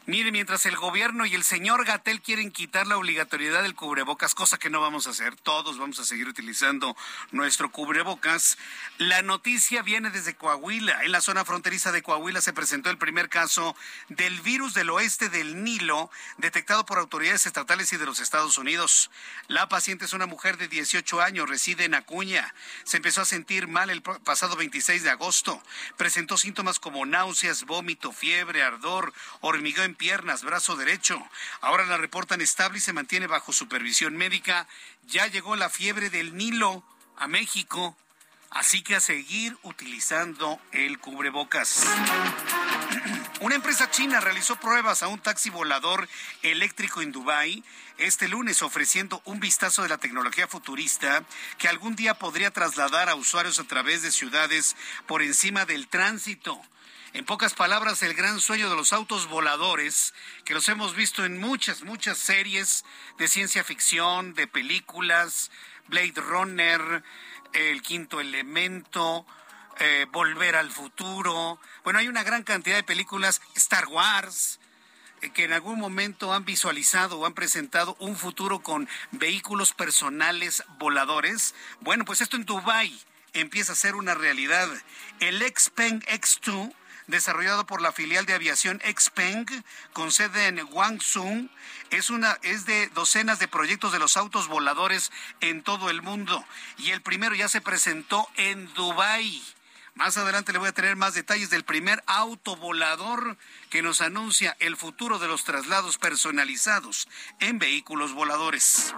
Mire, 0.05 0.33
mientras 0.33 0.65
el 0.65 0.75
gobierno 0.75 1.25
y 1.25 1.33
el 1.33 1.45
señor 1.45 1.85
Gatel 1.85 2.19
quieren 2.19 2.51
quitar 2.51 2.87
la 2.87 2.97
obligatoriedad 2.97 3.63
del 3.63 3.73
cubrebocas, 3.73 4.35
cosa 4.35 4.57
que 4.57 4.69
no 4.69 4.81
vamos 4.81 5.07
a 5.07 5.11
hacer, 5.11 5.37
todos 5.37 5.77
vamos 5.77 5.97
a 5.97 6.03
seguir 6.03 6.27
utilizando 6.27 6.97
nuestro 7.31 7.71
cubrebocas, 7.71 8.57
la 8.97 9.21
noticia 9.21 9.81
viene 9.81 10.09
desde 10.09 10.35
Coahuila. 10.35 11.05
En 11.05 11.13
la 11.13 11.21
zona 11.21 11.45
fronteriza 11.45 11.93
de 11.93 12.03
Coahuila 12.03 12.41
se 12.41 12.51
presentó 12.51 12.89
el 12.89 12.97
primer 12.97 13.29
caso 13.29 13.77
del 14.09 14.41
virus 14.41 14.73
del 14.73 14.89
oeste 14.89 15.29
del 15.29 15.63
Nilo, 15.63 16.11
detectado 16.37 16.85
por 16.85 16.97
autoridades 16.97 17.45
estatales 17.45 17.93
y 17.93 17.97
de 17.97 18.05
los 18.05 18.19
Estados 18.19 18.57
Unidos. 18.57 19.09
La 19.47 19.69
paciente 19.69 20.03
es 20.03 20.11
una 20.11 20.25
mujer 20.25 20.57
de 20.57 20.67
18 20.67 21.21
años, 21.21 21.47
reside 21.47 21.85
en 21.85 21.95
Acuña. 21.95 22.53
Se 22.83 22.97
empezó 22.97 23.21
a 23.21 23.25
sentir 23.25 23.69
mal 23.69 23.89
el 23.89 24.01
pasado 24.01 24.57
26 24.57 25.01
de 25.01 25.11
agosto. 25.11 25.63
Presentó 25.95 26.35
síntomas 26.35 26.77
como 26.77 27.05
náuseas, 27.05 27.63
vómito, 27.63 28.11
fiebre, 28.11 28.63
ardor, 28.63 29.13
piernas, 29.95 30.43
brazo 30.43 30.75
derecho. 30.75 31.21
Ahora 31.61 31.85
la 31.85 31.97
reportan 31.97 32.41
estable 32.41 32.77
y 32.77 32.81
se 32.81 32.93
mantiene 32.93 33.27
bajo 33.27 33.53
supervisión 33.53 34.15
médica. 34.15 34.67
Ya 35.07 35.27
llegó 35.27 35.55
la 35.55 35.69
fiebre 35.69 36.09
del 36.09 36.35
Nilo 36.35 36.83
a 37.17 37.27
México. 37.27 37.95
Así 38.49 38.83
que 38.83 38.95
a 38.95 38.99
seguir 38.99 39.57
utilizando 39.63 40.59
el 40.71 40.99
cubrebocas. 40.99 41.87
Una 43.41 43.55
empresa 43.55 43.89
china 43.89 44.19
realizó 44.19 44.55
pruebas 44.57 45.01
a 45.01 45.07
un 45.07 45.19
taxi 45.19 45.49
volador 45.49 46.07
eléctrico 46.43 47.01
en 47.01 47.11
Dubái 47.11 47.63
este 47.97 48.27
lunes 48.27 48.61
ofreciendo 48.61 49.21
un 49.25 49.39
vistazo 49.39 49.83
de 49.83 49.89
la 49.89 49.97
tecnología 49.97 50.47
futurista 50.47 51.23
que 51.57 51.67
algún 51.67 51.95
día 51.95 52.15
podría 52.15 52.51
trasladar 52.51 53.09
a 53.09 53.15
usuarios 53.15 53.59
a 53.59 53.65
través 53.65 54.01
de 54.01 54.11
ciudades 54.11 54.75
por 55.07 55.21
encima 55.21 55.65
del 55.65 55.87
tránsito. 55.87 56.59
En 57.13 57.25
pocas 57.25 57.53
palabras, 57.53 58.01
el 58.01 58.15
gran 58.15 58.39
sueño 58.39 58.71
de 58.71 58.75
los 58.75 58.91
autos 58.91 59.27
voladores, 59.27 60.15
que 60.45 60.55
los 60.55 60.67
hemos 60.67 60.95
visto 60.95 61.23
en 61.23 61.39
muchas, 61.39 61.83
muchas 61.83 62.17
series 62.17 62.83
de 63.19 63.27
ciencia 63.27 63.63
ficción, 63.63 64.33
de 64.33 64.47
películas, 64.47 65.51
Blade 65.89 66.15
Runner, 66.15 67.03
El 67.53 67.83
Quinto 67.83 68.19
Elemento, 68.19 69.27
eh, 69.77 70.07
Volver 70.11 70.55
al 70.55 70.71
Futuro. 70.71 71.59
Bueno, 71.83 71.99
hay 71.99 72.07
una 72.07 72.23
gran 72.23 72.41
cantidad 72.41 72.77
de 72.77 72.83
películas, 72.83 73.43
Star 73.53 73.85
Wars, 73.89 74.59
eh, 75.21 75.29
que 75.29 75.43
en 75.43 75.53
algún 75.53 75.77
momento 75.77 76.33
han 76.33 76.45
visualizado 76.45 77.19
o 77.19 77.27
han 77.27 77.35
presentado 77.35 77.95
un 77.99 78.15
futuro 78.15 78.63
con 78.63 78.89
vehículos 79.11 79.73
personales 79.73 80.63
voladores. 80.79 81.53
Bueno, 81.79 82.05
pues 82.05 82.21
esto 82.21 82.37
en 82.37 82.45
Dubai 82.45 82.99
empieza 83.33 83.73
a 83.73 83.75
ser 83.75 83.93
una 83.93 84.15
realidad. 84.15 84.67
El 85.19 85.43
Xpeng 85.43 86.01
X2 86.05 86.73
desarrollado 87.07 87.65
por 87.65 87.81
la 87.81 87.91
filial 87.91 88.25
de 88.25 88.33
aviación 88.33 88.81
Xpeng 88.81 89.45
con 89.93 90.11
sede 90.11 90.47
en 90.47 90.65
Guangzhou. 90.65 91.49
Es, 91.89 92.09
una, 92.09 92.37
es 92.41 92.65
de 92.65 92.87
docenas 92.89 93.39
de 93.39 93.47
proyectos 93.47 93.91
de 93.91 93.99
los 93.99 94.17
autos 94.17 94.47
voladores 94.47 95.11
en 95.41 95.63
todo 95.63 95.89
el 95.89 96.01
mundo 96.01 96.43
y 96.77 96.91
el 96.91 97.01
primero 97.01 97.35
ya 97.35 97.47
se 97.47 97.61
presentó 97.61 98.27
en 98.35 98.73
Dubái. 98.73 99.41
Más 99.95 100.17
adelante 100.17 100.51
le 100.51 100.57
voy 100.57 100.69
a 100.69 100.73
tener 100.73 100.95
más 100.95 101.13
detalles 101.13 101.51
del 101.51 101.63
primer 101.63 102.03
auto 102.07 102.55
volador 102.55 103.37
que 103.69 103.83
nos 103.83 104.01
anuncia 104.01 104.57
el 104.59 104.75
futuro 104.75 105.19
de 105.19 105.27
los 105.27 105.43
traslados 105.43 105.99
personalizados 105.99 107.07
en 107.39 107.59
vehículos 107.59 108.11
voladores. 108.13 108.91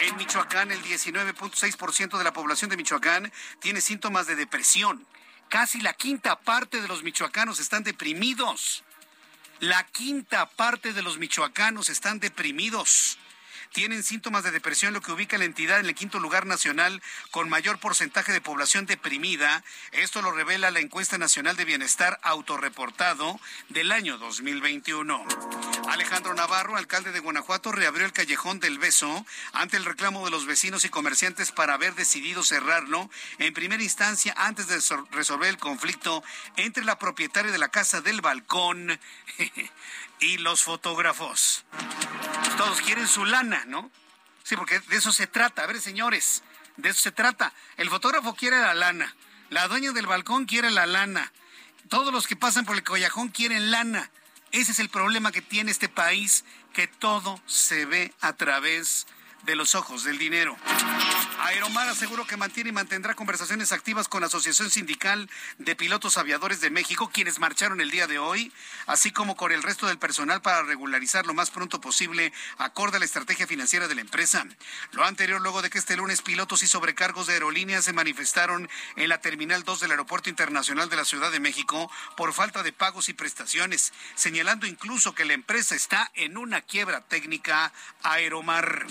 En 0.00 0.16
Michoacán, 0.16 0.72
el 0.72 0.82
19.6% 0.82 2.16
de 2.16 2.24
la 2.24 2.32
población 2.32 2.70
de 2.70 2.78
Michoacán 2.78 3.30
tiene 3.60 3.82
síntomas 3.82 4.26
de 4.26 4.36
depresión. 4.36 5.06
Casi 5.48 5.80
la 5.80 5.92
quinta 5.92 6.40
parte 6.40 6.82
de 6.82 6.88
los 6.88 7.02
michoacanos 7.02 7.60
están 7.60 7.84
deprimidos. 7.84 8.84
La 9.60 9.86
quinta 9.86 10.46
parte 10.46 10.92
de 10.92 11.02
los 11.02 11.18
michoacanos 11.18 11.88
están 11.88 12.20
deprimidos. 12.20 13.18
Tienen 13.72 14.02
síntomas 14.02 14.44
de 14.44 14.50
depresión, 14.50 14.94
lo 14.94 15.00
que 15.00 15.12
ubica 15.12 15.36
a 15.36 15.38
la 15.38 15.44
entidad 15.44 15.80
en 15.80 15.86
el 15.86 15.94
quinto 15.94 16.18
lugar 16.18 16.46
nacional 16.46 17.02
con 17.30 17.48
mayor 17.48 17.78
porcentaje 17.78 18.32
de 18.32 18.40
población 18.40 18.86
deprimida. 18.86 19.64
Esto 19.92 20.22
lo 20.22 20.32
revela 20.32 20.70
la 20.70 20.80
encuesta 20.80 21.18
nacional 21.18 21.56
de 21.56 21.64
bienestar 21.64 22.18
autorreportado 22.22 23.40
del 23.68 23.92
año 23.92 24.18
2021. 24.18 25.24
Alejandro 25.88 26.34
Navarro, 26.34 26.76
alcalde 26.76 27.12
de 27.12 27.20
Guanajuato, 27.20 27.72
reabrió 27.72 28.06
el 28.06 28.12
callejón 28.12 28.60
del 28.60 28.78
beso 28.78 29.24
ante 29.52 29.76
el 29.76 29.84
reclamo 29.84 30.24
de 30.24 30.30
los 30.30 30.46
vecinos 30.46 30.84
y 30.84 30.88
comerciantes 30.88 31.52
para 31.52 31.74
haber 31.74 31.94
decidido 31.94 32.42
cerrarlo 32.42 33.10
en 33.38 33.54
primera 33.54 33.82
instancia 33.82 34.34
antes 34.36 34.66
de 34.66 34.80
resolver 35.10 35.48
el 35.48 35.58
conflicto 35.58 36.22
entre 36.56 36.84
la 36.84 36.98
propietaria 36.98 37.52
de 37.52 37.58
la 37.58 37.68
casa 37.68 38.00
del 38.00 38.20
balcón 38.20 38.98
y 40.20 40.38
los 40.38 40.62
fotógrafos. 40.62 41.64
Todos 42.56 42.80
quieren 42.80 43.06
su 43.06 43.24
lana, 43.24 43.64
¿no? 43.66 43.90
Sí, 44.42 44.56
porque 44.56 44.80
de 44.80 44.96
eso 44.96 45.12
se 45.12 45.26
trata. 45.26 45.62
A 45.62 45.66
ver, 45.66 45.80
señores, 45.80 46.42
de 46.76 46.90
eso 46.90 47.00
se 47.00 47.12
trata. 47.12 47.52
El 47.76 47.90
fotógrafo 47.90 48.34
quiere 48.34 48.58
la 48.60 48.74
lana. 48.74 49.14
La 49.50 49.68
dueña 49.68 49.92
del 49.92 50.06
balcón 50.06 50.46
quiere 50.46 50.70
la 50.70 50.86
lana. 50.86 51.32
Todos 51.88 52.12
los 52.12 52.26
que 52.26 52.36
pasan 52.36 52.64
por 52.64 52.76
el 52.76 52.84
collajón 52.84 53.28
quieren 53.28 53.70
lana. 53.70 54.10
Ese 54.52 54.72
es 54.72 54.78
el 54.78 54.88
problema 54.88 55.32
que 55.32 55.42
tiene 55.42 55.70
este 55.70 55.88
país, 55.88 56.44
que 56.72 56.86
todo 56.86 57.40
se 57.46 57.84
ve 57.84 58.12
a 58.20 58.32
través 58.32 59.06
de 59.42 59.54
los 59.54 59.74
ojos 59.74 60.04
del 60.04 60.18
dinero. 60.18 60.56
Aeromar 61.46 61.88
aseguró 61.88 62.26
que 62.26 62.36
mantiene 62.36 62.70
y 62.70 62.72
mantendrá 62.72 63.14
conversaciones 63.14 63.70
activas 63.70 64.08
con 64.08 64.20
la 64.20 64.26
Asociación 64.26 64.68
Sindical 64.68 65.30
de 65.58 65.76
Pilotos 65.76 66.18
Aviadores 66.18 66.60
de 66.60 66.70
México, 66.70 67.08
quienes 67.12 67.38
marcharon 67.38 67.80
el 67.80 67.92
día 67.92 68.08
de 68.08 68.18
hoy, 68.18 68.52
así 68.86 69.12
como 69.12 69.36
con 69.36 69.52
el 69.52 69.62
resto 69.62 69.86
del 69.86 69.96
personal 69.96 70.42
para 70.42 70.64
regularizar 70.64 71.24
lo 71.24 71.34
más 71.34 71.52
pronto 71.52 71.80
posible 71.80 72.32
acorde 72.58 72.96
a 72.96 72.98
la 72.98 73.04
estrategia 73.04 73.46
financiera 73.46 73.86
de 73.86 73.94
la 73.94 74.00
empresa. 74.00 74.44
Lo 74.90 75.04
anterior 75.04 75.40
luego 75.40 75.62
de 75.62 75.70
que 75.70 75.78
este 75.78 75.96
lunes 75.96 76.20
pilotos 76.20 76.64
y 76.64 76.66
sobrecargos 76.66 77.28
de 77.28 77.34
aerolíneas 77.34 77.84
se 77.84 77.92
manifestaron 77.92 78.68
en 78.96 79.08
la 79.08 79.20
Terminal 79.20 79.62
2 79.62 79.78
del 79.78 79.92
Aeropuerto 79.92 80.28
Internacional 80.28 80.88
de 80.88 80.96
la 80.96 81.04
Ciudad 81.04 81.30
de 81.30 81.38
México 81.38 81.88
por 82.16 82.32
falta 82.32 82.64
de 82.64 82.72
pagos 82.72 83.08
y 83.08 83.12
prestaciones, 83.12 83.92
señalando 84.16 84.66
incluso 84.66 85.14
que 85.14 85.24
la 85.24 85.34
empresa 85.34 85.76
está 85.76 86.10
en 86.14 86.38
una 86.38 86.60
quiebra 86.62 87.02
técnica 87.02 87.72
Aeromar. 88.02 88.84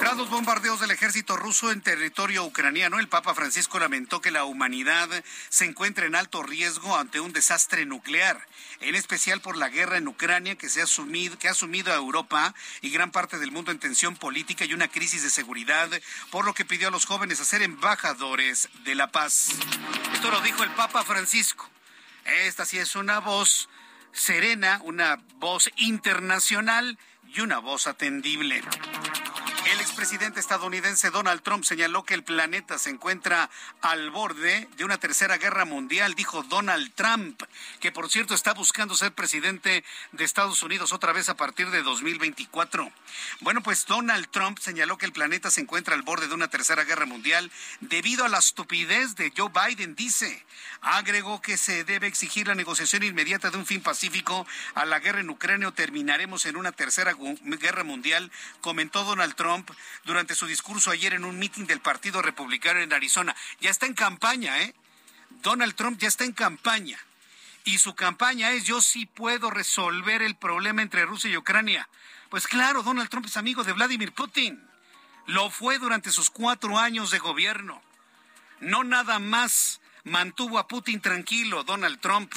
Tras 0.00 0.16
los 0.16 0.28
bombardeos 0.28 0.80
del 0.80 0.93
ejército 0.94 1.36
ruso 1.36 1.72
en 1.72 1.82
territorio 1.82 2.44
ucraniano, 2.44 2.98
el 2.98 3.08
Papa 3.08 3.34
Francisco 3.34 3.78
lamentó 3.78 4.20
que 4.20 4.30
la 4.30 4.44
humanidad 4.44 5.08
se 5.48 5.64
encuentra 5.64 6.06
en 6.06 6.14
alto 6.14 6.42
riesgo 6.42 6.96
ante 6.96 7.20
un 7.20 7.32
desastre 7.32 7.84
nuclear, 7.84 8.46
en 8.80 8.94
especial 8.94 9.40
por 9.40 9.56
la 9.56 9.68
guerra 9.68 9.98
en 9.98 10.08
Ucrania 10.08 10.56
que, 10.56 10.68
se 10.68 10.80
ha, 10.80 10.86
sumido, 10.86 11.38
que 11.38 11.48
ha 11.48 11.54
sumido 11.54 11.92
a 11.92 11.96
Europa 11.96 12.54
y 12.80 12.90
gran 12.90 13.10
parte 13.10 13.38
del 13.38 13.50
mundo 13.50 13.72
en 13.72 13.78
tensión 13.78 14.16
política 14.16 14.64
y 14.64 14.72
una 14.72 14.88
crisis 14.88 15.22
de 15.22 15.30
seguridad, 15.30 15.90
por 16.30 16.44
lo 16.44 16.54
que 16.54 16.64
pidió 16.64 16.88
a 16.88 16.92
los 16.92 17.06
jóvenes 17.06 17.40
a 17.40 17.44
ser 17.44 17.62
embajadores 17.62 18.68
de 18.84 18.94
la 18.94 19.10
paz. 19.10 19.50
Esto 20.14 20.30
lo 20.30 20.40
dijo 20.40 20.62
el 20.62 20.70
Papa 20.70 21.02
Francisco. 21.04 21.68
Esta 22.24 22.64
sí 22.64 22.78
es 22.78 22.94
una 22.94 23.18
voz 23.18 23.68
serena, 24.12 24.80
una 24.84 25.16
voz 25.36 25.70
internacional 25.76 26.98
y 27.34 27.40
una 27.40 27.58
voz 27.58 27.88
atendible. 27.88 28.62
El 29.72 29.80
expresidente 29.80 30.40
estadounidense 30.40 31.10
Donald 31.10 31.40
Trump 31.42 31.64
señaló 31.64 32.04
que 32.04 32.12
el 32.12 32.22
planeta 32.22 32.76
se 32.76 32.90
encuentra 32.90 33.48
al 33.80 34.10
borde 34.10 34.68
de 34.76 34.84
una 34.84 34.98
tercera 34.98 35.38
guerra 35.38 35.64
mundial, 35.64 36.14
dijo 36.14 36.42
Donald 36.42 36.92
Trump, 36.94 37.42
que 37.80 37.90
por 37.90 38.10
cierto 38.10 38.34
está 38.34 38.52
buscando 38.52 38.94
ser 38.94 39.12
presidente 39.12 39.82
de 40.12 40.24
Estados 40.24 40.62
Unidos 40.62 40.92
otra 40.92 41.12
vez 41.12 41.30
a 41.30 41.36
partir 41.36 41.70
de 41.70 41.82
2024. 41.82 42.92
Bueno, 43.40 43.62
pues 43.62 43.86
Donald 43.86 44.28
Trump 44.30 44.58
señaló 44.58 44.98
que 44.98 45.06
el 45.06 45.12
planeta 45.12 45.50
se 45.50 45.62
encuentra 45.62 45.94
al 45.94 46.02
borde 46.02 46.28
de 46.28 46.34
una 46.34 46.48
tercera 46.48 46.84
guerra 46.84 47.06
mundial 47.06 47.50
debido 47.80 48.26
a 48.26 48.28
la 48.28 48.38
estupidez 48.38 49.16
de 49.16 49.32
Joe 49.34 49.50
Biden, 49.50 49.94
dice. 49.94 50.44
Agregó 50.82 51.40
que 51.40 51.56
se 51.56 51.84
debe 51.84 52.06
exigir 52.06 52.48
la 52.48 52.54
negociación 52.54 53.02
inmediata 53.02 53.50
de 53.50 53.56
un 53.56 53.64
fin 53.64 53.80
pacífico 53.80 54.46
a 54.74 54.84
la 54.84 54.98
guerra 54.98 55.20
en 55.20 55.30
Ucrania 55.30 55.68
o 55.68 55.72
terminaremos 55.72 56.44
en 56.44 56.56
una 56.56 56.72
tercera 56.72 57.14
guerra 57.14 57.84
mundial, 57.84 58.30
comentó 58.60 59.04
Donald 59.04 59.34
Trump 59.34 59.53
durante 60.04 60.34
su 60.34 60.46
discurso 60.46 60.90
ayer 60.90 61.14
en 61.14 61.24
un 61.24 61.38
mitin 61.38 61.66
del 61.66 61.80
Partido 61.80 62.22
Republicano 62.22 62.80
en 62.80 62.92
Arizona. 62.92 63.34
Ya 63.60 63.70
está 63.70 63.86
en 63.86 63.94
campaña, 63.94 64.60
¿eh? 64.62 64.74
Donald 65.42 65.74
Trump 65.74 65.98
ya 65.98 66.08
está 66.08 66.24
en 66.24 66.32
campaña. 66.32 66.98
Y 67.64 67.78
su 67.78 67.94
campaña 67.94 68.52
es 68.52 68.64
yo 68.64 68.80
sí 68.80 69.06
puedo 69.06 69.50
resolver 69.50 70.22
el 70.22 70.36
problema 70.36 70.82
entre 70.82 71.06
Rusia 71.06 71.30
y 71.30 71.36
Ucrania. 71.36 71.88
Pues 72.28 72.46
claro, 72.46 72.82
Donald 72.82 73.08
Trump 73.08 73.26
es 73.26 73.36
amigo 73.36 73.64
de 73.64 73.72
Vladimir 73.72 74.12
Putin. 74.12 74.62
Lo 75.26 75.50
fue 75.50 75.78
durante 75.78 76.10
sus 76.10 76.30
cuatro 76.30 76.78
años 76.78 77.10
de 77.10 77.18
gobierno. 77.18 77.82
No 78.60 78.84
nada 78.84 79.18
más 79.18 79.80
mantuvo 80.04 80.58
a 80.58 80.68
Putin 80.68 81.00
tranquilo, 81.00 81.64
Donald 81.64 82.00
Trump. 82.00 82.32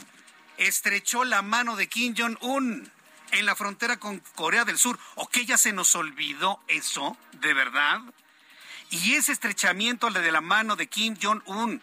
Estrechó 0.58 1.26
la 1.26 1.42
mano 1.42 1.76
de 1.76 1.88
Kim 1.88 2.16
Jong-un 2.18 2.92
en 3.32 3.46
la 3.46 3.56
frontera 3.56 3.98
con 3.98 4.20
Corea 4.36 4.66
del 4.66 4.78
Sur. 4.78 5.00
¿O 5.16 5.28
que 5.28 5.46
ya 5.46 5.58
se 5.58 5.74
nos 5.74 5.96
olvidó 5.96 6.60
eso? 6.68 7.18
¿De 7.34 7.54
verdad? 7.54 8.02
Y 8.90 9.16
ese 9.16 9.32
estrechamiento 9.32 10.10
de 10.10 10.32
la 10.32 10.42
mano 10.42 10.76
de 10.76 10.88
Kim 10.88 11.18
Jong-un, 11.22 11.82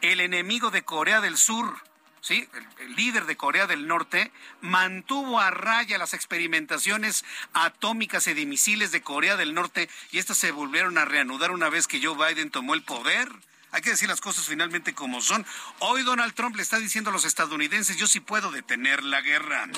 el 0.00 0.20
enemigo 0.20 0.70
de 0.70 0.84
Corea 0.84 1.20
del 1.20 1.36
Sur, 1.36 1.76
¿sí? 2.20 2.48
El, 2.54 2.86
el, 2.86 2.96
líder 2.96 3.26
de 3.26 3.36
Corea 3.36 3.66
del 3.66 3.88
Norte, 3.88 4.30
mantuvo 4.60 5.40
a 5.40 5.50
raya 5.50 5.98
las 5.98 6.14
experimentaciones 6.14 7.24
atómicas 7.52 8.28
y 8.28 8.34
de 8.34 8.46
misiles 8.46 8.92
de 8.92 9.02
Corea 9.02 9.36
del 9.36 9.54
Norte 9.54 9.88
y 10.12 10.18
estas 10.18 10.38
se 10.38 10.52
volvieron 10.52 10.96
a 10.96 11.04
reanudar 11.04 11.50
una 11.50 11.68
vez 11.68 11.88
que 11.88 12.00
Joe 12.00 12.16
Biden 12.16 12.50
tomó 12.50 12.74
el 12.74 12.84
poder. 12.84 13.28
Hay 13.74 13.82
que 13.82 13.90
decir 13.90 14.08
las 14.08 14.20
cosas 14.20 14.46
finalmente 14.46 14.94
como 14.94 15.20
son. 15.20 15.44
Hoy 15.80 16.04
Donald 16.04 16.32
Trump 16.34 16.54
le 16.54 16.62
está 16.62 16.78
diciendo 16.78 17.10
a 17.10 17.12
los 17.12 17.24
estadounidenses, 17.24 17.96
yo 17.96 18.06
sí 18.06 18.20
puedo 18.20 18.52
detener 18.52 19.02
la 19.02 19.20
guerra. 19.20 19.68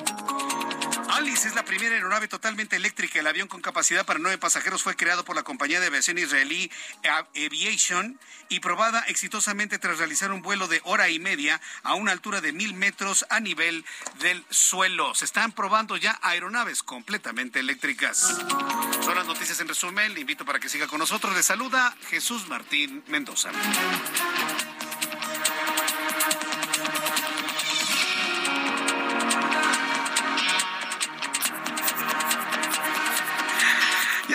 Alice 1.10 1.48
es 1.48 1.54
la 1.54 1.64
primera 1.64 1.94
aeronave 1.94 2.28
totalmente 2.28 2.76
eléctrica. 2.76 3.20
El 3.20 3.26
avión 3.26 3.48
con 3.48 3.60
capacidad 3.60 4.04
para 4.04 4.18
nueve 4.18 4.38
pasajeros 4.38 4.82
fue 4.82 4.96
creado 4.96 5.24
por 5.24 5.36
la 5.36 5.42
compañía 5.42 5.80
de 5.80 5.86
aviación 5.86 6.18
israelí 6.18 6.70
Aviation 7.34 8.18
y 8.48 8.60
probada 8.60 9.00
exitosamente 9.08 9.78
tras 9.78 9.98
realizar 9.98 10.32
un 10.32 10.42
vuelo 10.42 10.68
de 10.68 10.80
hora 10.84 11.08
y 11.08 11.18
media 11.18 11.60
a 11.82 11.94
una 11.94 12.12
altura 12.12 12.40
de 12.40 12.52
mil 12.52 12.74
metros 12.74 13.26
a 13.30 13.40
nivel 13.40 13.84
del 14.20 14.44
suelo. 14.50 15.14
Se 15.14 15.24
están 15.24 15.52
probando 15.52 15.96
ya 15.96 16.18
aeronaves 16.22 16.82
completamente 16.82 17.60
eléctricas. 17.60 18.36
Son 19.02 19.14
las 19.14 19.26
noticias 19.26 19.60
en 19.60 19.68
resumen. 19.68 20.14
Le 20.14 20.20
invito 20.20 20.44
para 20.44 20.58
que 20.58 20.68
siga 20.68 20.86
con 20.86 20.98
nosotros. 20.98 21.34
Le 21.34 21.42
saluda 21.42 21.96
Jesús 22.08 22.48
Martín 22.48 23.04
Mendoza. 23.08 23.50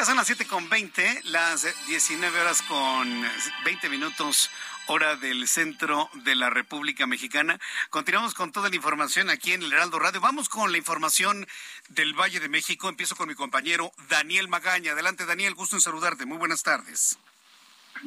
Son 0.06 0.18
las 0.18 0.26
7 0.26 0.48
con 0.48 0.68
20, 0.68 1.22
las 1.26 1.62
19 1.86 2.42
horas 2.42 2.64
con 2.64 3.24
20 3.66 3.88
minutos, 3.88 4.50
hora 4.88 5.16
del 5.16 5.48
centro 5.48 6.10
de 6.26 6.34
la 6.34 6.50
República 6.50 7.06
Mexicana. 7.06 7.60
Continuamos 7.92 8.34
con 8.34 8.52
toda 8.52 8.70
la 8.70 8.76
información 8.76 9.30
aquí 9.30 9.54
en 9.54 9.62
el 9.62 9.72
Heraldo 9.72 10.00
Radio. 10.00 10.20
Vamos 10.20 10.50
con 10.50 10.72
la 10.72 10.80
información 10.80 11.46
del 11.90 12.16
Valle 12.20 12.40
de 12.40 12.50
México. 12.50 12.90
Empiezo 12.90 13.16
con 13.16 13.28
mi 13.28 13.36
compañero 13.36 13.92
Daniel 14.10 14.48
Magaña. 14.48 14.94
Adelante, 14.94 15.28
Daniel, 15.28 15.54
gusto 15.54 15.76
en 15.76 15.82
saludarte. 15.82 16.26
Muy 16.26 16.40
buenas 16.40 16.64
tardes. 16.64 17.20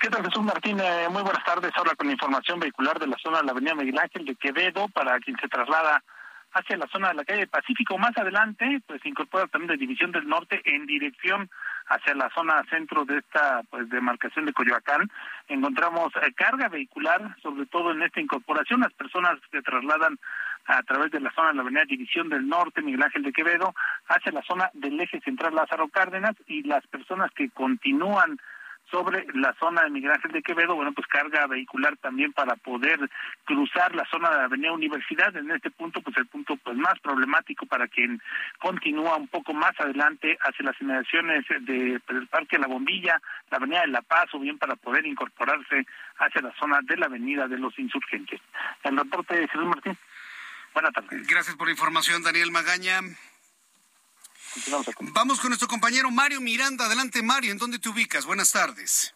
¿Qué 0.00 0.10
tal, 0.10 0.24
Jesús 0.24 0.42
Martín? 0.42 0.80
Eh, 0.80 1.06
muy 1.10 1.22
buenas 1.22 1.44
tardes. 1.44 1.70
Ahora 1.76 1.94
con 1.94 2.08
la 2.08 2.14
información 2.14 2.58
vehicular 2.58 2.98
de 2.98 3.06
la 3.06 3.16
zona 3.22 3.38
de 3.38 3.44
la 3.44 3.52
Avenida 3.52 3.76
Miguel 3.76 4.00
Ángel 4.00 4.24
de 4.24 4.34
Quevedo 4.34 4.88
para 4.88 5.20
quien 5.20 5.36
se 5.40 5.46
traslada 5.46 6.02
hacia 6.54 6.76
la 6.76 6.88
zona 6.88 7.08
de 7.08 7.14
la 7.14 7.24
calle 7.24 7.46
Pacífico. 7.46 7.98
Más 7.98 8.16
adelante, 8.16 8.80
pues 8.86 9.04
incorpora 9.06 9.46
también 9.46 9.70
de 9.70 9.76
División 9.76 10.10
del 10.10 10.28
Norte 10.28 10.60
en 10.64 10.86
dirección 10.86 11.48
hacia 11.86 12.14
la 12.14 12.30
zona 12.30 12.62
centro 12.70 13.04
de 13.04 13.18
esta 13.18 13.62
pues 13.70 13.88
demarcación 13.90 14.46
de 14.46 14.52
Coyoacán. 14.52 15.10
Encontramos 15.48 16.12
eh, 16.16 16.32
carga 16.34 16.68
vehicular, 16.68 17.36
sobre 17.42 17.66
todo 17.66 17.92
en 17.92 18.02
esta 18.02 18.20
incorporación. 18.20 18.80
Las 18.80 18.92
personas 18.92 19.38
que 19.50 19.62
trasladan 19.62 20.18
a 20.66 20.82
través 20.82 21.10
de 21.10 21.20
la 21.20 21.32
zona 21.32 21.48
de 21.48 21.54
la 21.56 21.62
avenida 21.62 21.84
División 21.84 22.28
del 22.28 22.48
Norte, 22.48 22.82
Miguel 22.82 23.02
Ángel 23.02 23.22
de 23.22 23.32
Quevedo, 23.32 23.74
hacia 24.08 24.32
la 24.32 24.42
zona 24.42 24.70
del 24.72 24.98
eje 25.00 25.20
central 25.20 25.54
Lázaro 25.54 25.88
Cárdenas 25.88 26.34
y 26.46 26.62
las 26.62 26.86
personas 26.86 27.30
que 27.32 27.50
continúan 27.50 28.38
sobre 28.94 29.26
la 29.34 29.52
zona 29.58 29.82
de 29.82 29.90
Miguel 29.90 30.12
de 30.32 30.42
Quevedo, 30.42 30.76
bueno, 30.76 30.92
pues 30.92 31.08
carga 31.08 31.48
vehicular 31.48 31.96
también 31.96 32.32
para 32.32 32.54
poder 32.54 33.00
cruzar 33.44 33.92
la 33.92 34.04
zona 34.08 34.30
de 34.30 34.36
la 34.36 34.44
Avenida 34.44 34.72
Universidad. 34.72 35.36
En 35.36 35.50
este 35.50 35.72
punto, 35.72 36.00
pues 36.00 36.16
el 36.16 36.26
punto 36.26 36.56
pues 36.58 36.76
más 36.76 36.94
problemático 37.00 37.66
para 37.66 37.88
quien 37.88 38.22
continúa 38.60 39.16
un 39.16 39.26
poco 39.26 39.52
más 39.52 39.72
adelante 39.80 40.38
hacia 40.40 40.66
las 40.66 40.80
inmediaciones 40.80 41.44
del 41.62 42.28
Parque 42.30 42.56
La 42.56 42.68
Bombilla, 42.68 43.20
la 43.50 43.56
Avenida 43.56 43.80
de 43.80 43.88
La 43.88 44.02
Paz, 44.02 44.26
o 44.32 44.38
bien 44.38 44.58
para 44.58 44.76
poder 44.76 45.04
incorporarse 45.06 45.84
hacia 46.18 46.42
la 46.42 46.54
zona 46.54 46.78
de 46.82 46.96
la 46.96 47.06
Avenida 47.06 47.48
de 47.48 47.58
los 47.58 47.76
Insurgentes. 47.80 48.40
El 48.84 48.96
reporte 48.96 49.34
de 49.34 49.48
Jesús 49.48 49.66
Martín. 49.66 49.98
Buenas 50.72 50.92
tardes. 50.92 51.26
Gracias 51.26 51.56
por 51.56 51.66
la 51.66 51.72
información, 51.72 52.22
Daniel 52.22 52.52
Magaña. 52.52 53.00
Vamos 55.12 55.40
con 55.40 55.50
nuestro 55.50 55.68
compañero 55.68 56.10
Mario 56.10 56.40
Miranda. 56.40 56.86
Adelante, 56.86 57.22
Mario. 57.22 57.52
¿En 57.52 57.58
dónde 57.58 57.78
te 57.78 57.88
ubicas? 57.88 58.24
Buenas 58.24 58.52
tardes. 58.52 59.14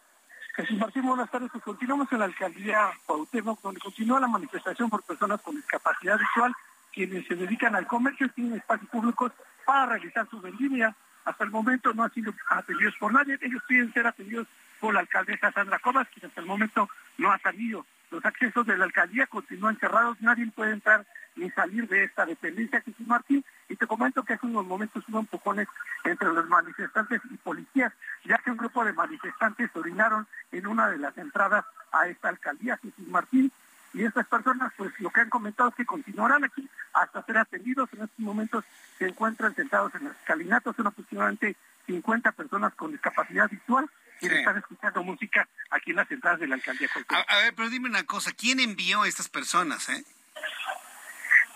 Jesús 0.57 0.77
Martín, 0.79 1.03
buenas 1.07 1.31
tardes. 1.31 1.51
Pues 1.53 1.63
continuamos 1.63 2.11
en 2.11 2.19
la 2.19 2.25
alcaldía 2.25 2.91
Cuauhtémoc, 3.07 3.63
donde 3.63 3.81
continúa 3.81 4.19
la 4.19 4.27
manifestación 4.27 4.91
por 4.91 5.05
personas 5.05 5.41
con 5.43 5.55
discapacidad 5.55 6.19
visual, 6.19 6.53
quienes 6.93 7.27
se 7.27 7.37
dedican 7.37 7.77
al 7.77 7.87
comercio 7.87 8.27
y 8.27 8.31
tienen 8.31 8.55
espacios 8.55 8.91
públicos 8.91 9.33
para 9.65 9.87
realizar 9.87 10.29
su 10.29 10.41
vendimia. 10.41 10.97
Hasta 11.25 11.45
el 11.45 11.51
momento 11.51 11.93
no 11.95 12.03
han 12.03 12.13
sido 12.13 12.33
atendidos 12.51 12.95
por 12.99 13.13
nadie. 13.13 13.39
Ellos 13.41 13.63
piden 13.69 13.93
ser 13.93 14.07
atendidos 14.07 14.49
por 14.81 14.95
la 14.95 15.01
alcaldesa 15.01 15.53
Sandra 15.53 15.79
Cobas, 15.79 16.09
quien 16.09 16.27
hasta 16.27 16.41
el 16.41 16.47
momento 16.47 16.89
no 17.19 17.31
ha 17.31 17.39
salido. 17.39 17.87
Los 18.11 18.25
accesos 18.25 18.67
de 18.67 18.77
la 18.77 18.85
alcaldía 18.85 19.27
continúan 19.27 19.79
cerrados, 19.79 20.17
nadie 20.21 20.51
puede 20.51 20.73
entrar 20.73 21.07
ni 21.39 21.51
salir 21.51 21.89
de 21.89 22.05
esta 22.05 22.27
dependencia, 22.27 22.81
Jesús 22.81 23.07
Martín. 23.07 23.45
Y 23.69 23.77
te 23.77 23.87
comento 23.87 24.23
que 24.23 24.35
hace 24.35 24.47
unos 24.47 24.67
momentos 24.67 25.05
hubo 25.09 25.21
empujones 25.21 25.69
entre 26.05 26.29
los 26.33 26.49
manifestantes 26.49 27.21
y 27.31 27.37
policías, 27.37 27.93
ya 28.25 28.39
que 28.39 28.51
un 28.51 28.57
grupo 28.57 28.85
de 28.85 28.93
manifestantes 28.93 29.71
orinaron 29.75 30.27
en 30.53 30.67
una 30.67 30.89
de 30.91 30.99
las 30.99 31.17
entradas 31.17 31.65
a 31.93 32.09
esta 32.09 32.29
alcaldía, 32.29 32.79
Jesús 32.79 33.07
Martín. 33.09 33.53
Y 33.95 34.05
estas 34.05 34.27
personas, 34.27 34.73
pues 34.77 34.93
lo 35.01 35.11
que 35.11 35.21
han 35.21 35.31
comentado 35.31 35.71
es 35.71 35.75
que 35.75 35.87
continuarán 35.87 36.45
aquí 36.45 36.69
hasta 36.93 37.23
ser 37.23 37.39
atendidos. 37.39 37.89
En 37.93 38.03
estos 38.03 38.19
momentos 38.19 38.65
se 38.99 39.07
encuentran 39.07 39.55
sentados 39.55 39.95
en 39.95 40.05
los 40.05 40.17
escalinatos, 40.17 40.77
son 40.77 40.89
aproximadamente 40.89 41.57
50 41.87 42.33
personas 42.33 42.75
con 42.75 42.93
discapacidad 42.93 43.49
visual 43.49 43.89
que 44.21 44.27
están 44.27 44.59
escuchando 44.59 45.03
música 45.03 45.49
aquí 45.71 45.91
en 45.91 45.97
las 45.97 46.11
entradas 46.11 46.41
de 46.41 46.49
la 46.49 46.57
alcaldía. 46.57 46.89
A, 47.09 47.21
a, 47.21 47.43
ver, 47.43 47.55
pero 47.55 47.71
dime 47.71 47.89
una 47.89 48.03
cosa, 48.05 48.33
¿quién 48.33 48.61
envió 48.61 49.03
a 49.03 49.09
estas 49.09 49.29
personas? 49.29 49.89
Eh? 49.89 50.05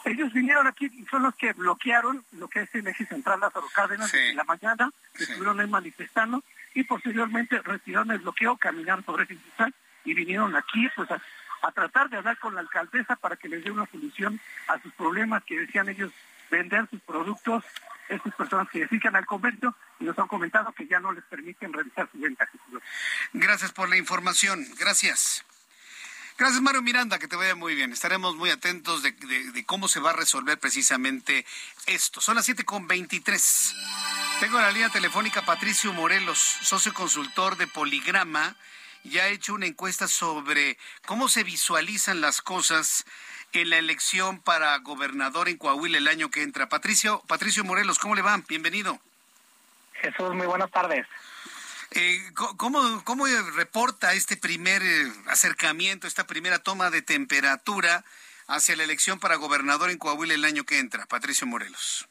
Ellos 0.05 0.33
vinieron 0.33 0.67
aquí 0.67 0.87
y 0.93 1.05
son 1.07 1.23
los 1.23 1.35
que 1.37 1.53
bloquearon 1.53 2.25
lo 2.33 2.49
que 2.49 2.63
es 2.63 2.75
el 2.75 2.87
eje 2.87 3.07
central 3.07 3.41
Lázaro 3.41 3.67
Cárdenas 3.75 4.13
en 4.15 4.37
la 4.37 4.45
mañana, 4.45 4.91
que 5.17 5.25
estuvieron 5.25 5.61
ahí 5.61 5.69
manifestando 5.69 6.43
y 6.75 6.85
posteriormente 6.85 7.61
retiraron 7.61 8.11
el 8.11 8.19
bloqueo, 8.19 8.57
caminaron 8.57 9.05
sobre 9.05 9.25
ese 9.25 9.37
central 9.37 9.75
y 10.05 10.15
vinieron 10.15 10.57
aquí 10.57 10.89
pues 10.97 11.11
a, 11.11 11.23
a 11.63 11.73
tratar 11.73 12.11
de 12.11 12.17
hablar 12.17 12.39
con 12.39 12.55
la 12.55 12.61
alcaldesa 12.61 13.17
para 13.17 13.37
que 13.37 13.49
les 13.49 13.63
dé 13.63 13.71
una 13.71 13.87
solución 13.87 14.41
a 14.69 14.81
sus 14.81 14.93
problemas 14.95 15.45
que 15.45 15.61
decían 15.61 15.89
ellos 15.89 16.13
vender 16.51 16.89
sus 16.91 17.01
productos, 17.01 17.65
estas 18.09 18.35
personas 18.35 18.69
que 18.71 18.81
dedican 18.81 19.17
al 19.17 19.25
comercio 19.25 19.75
y 20.01 20.05
nos 20.05 20.19
han 20.19 20.29
comentado 20.29 20.73
que 20.73 20.87
ya 20.87 21.01
no 21.01 21.13
les 21.13 21.25
permiten 21.25 21.73
realizar 21.73 22.09
su 22.13 22.19
venta. 22.19 22.49
Gracias 23.33 23.73
por 23.73 23.89
la 23.89 23.97
información. 23.97 24.67
Gracias. 24.79 25.45
Gracias, 26.39 26.63
Mario 26.63 26.83
Miranda, 26.83 27.19
que 27.19 27.29
te 27.29 27.37
vaya 27.37 27.55
muy 27.55 27.75
bien. 27.75 27.93
Estaremos 27.93 28.37
muy 28.37 28.51
atentos 28.51 29.03
de, 29.03 29.15
cómo 29.67 29.87
se 29.87 30.01
va 30.01 30.11
a 30.11 30.15
resolver 30.15 30.59
precisamente 30.59 31.45
esto. 31.87 32.21
Son 32.21 32.37
las 32.37 32.49
7.23. 32.49 34.41
Tengo 34.41 34.59
en 34.59 34.65
la 34.65 34.73
línea 34.73 34.89
telefónica 34.89 35.43
Patricio 35.43 35.93
Morelos, 35.93 36.39
socio 36.39 36.95
consultor 36.95 37.57
de 37.57 37.67
Poligrama. 37.67 38.57
Ya 39.05 39.25
ha 39.25 39.29
hecho 39.29 39.55
una 39.55 39.67
encuesta 39.67 40.09
sobre 40.09 40.79
cómo 41.07 41.29
se 41.29 41.45
visualizan 41.45 42.21
las 42.21 42.41
cosas 42.41 43.05
en 43.53 43.69
la 43.71 43.79
elección 43.79 44.41
para 44.41 44.77
gobernador 44.79 45.49
en 45.49 45.59
Coahuila 45.59 45.99
el 45.99 46.09
año 46.09 46.31
que 46.31 46.43
entra. 46.43 46.69
Patricio, 46.69 47.23
Patricio 47.27 47.63
Morelos, 47.65 47.99
¿cómo 47.99 48.15
le 48.15 48.23
va? 48.23 48.41
Bienvenido. 48.49 48.99
Jesús, 50.01 50.35
muy 50.35 50.47
buenas 50.47 50.71
tardes. 50.71 51.07
Eh, 51.95 52.19
¿cómo, 52.57 52.81
¿Cómo 53.05 53.27
reporta 53.55 54.15
este 54.15 54.37
primer 54.37 54.83
eh, 54.83 55.13
acercamiento, 55.29 56.07
esta 56.07 56.27
primera 56.27 56.59
toma 56.59 56.91
de 56.91 57.03
temperatura 57.03 58.05
hacia 58.49 58.77
la 58.77 58.85
elección 58.85 59.19
para 59.21 59.37
gobernador 59.37 59.91
en 59.91 59.99
Coahuila 59.99 60.33
el 60.33 60.45
año 60.45 60.65
que 60.65 60.79
entra? 60.79 61.05
Patricio 61.07 61.47
Morelos. 61.47 62.09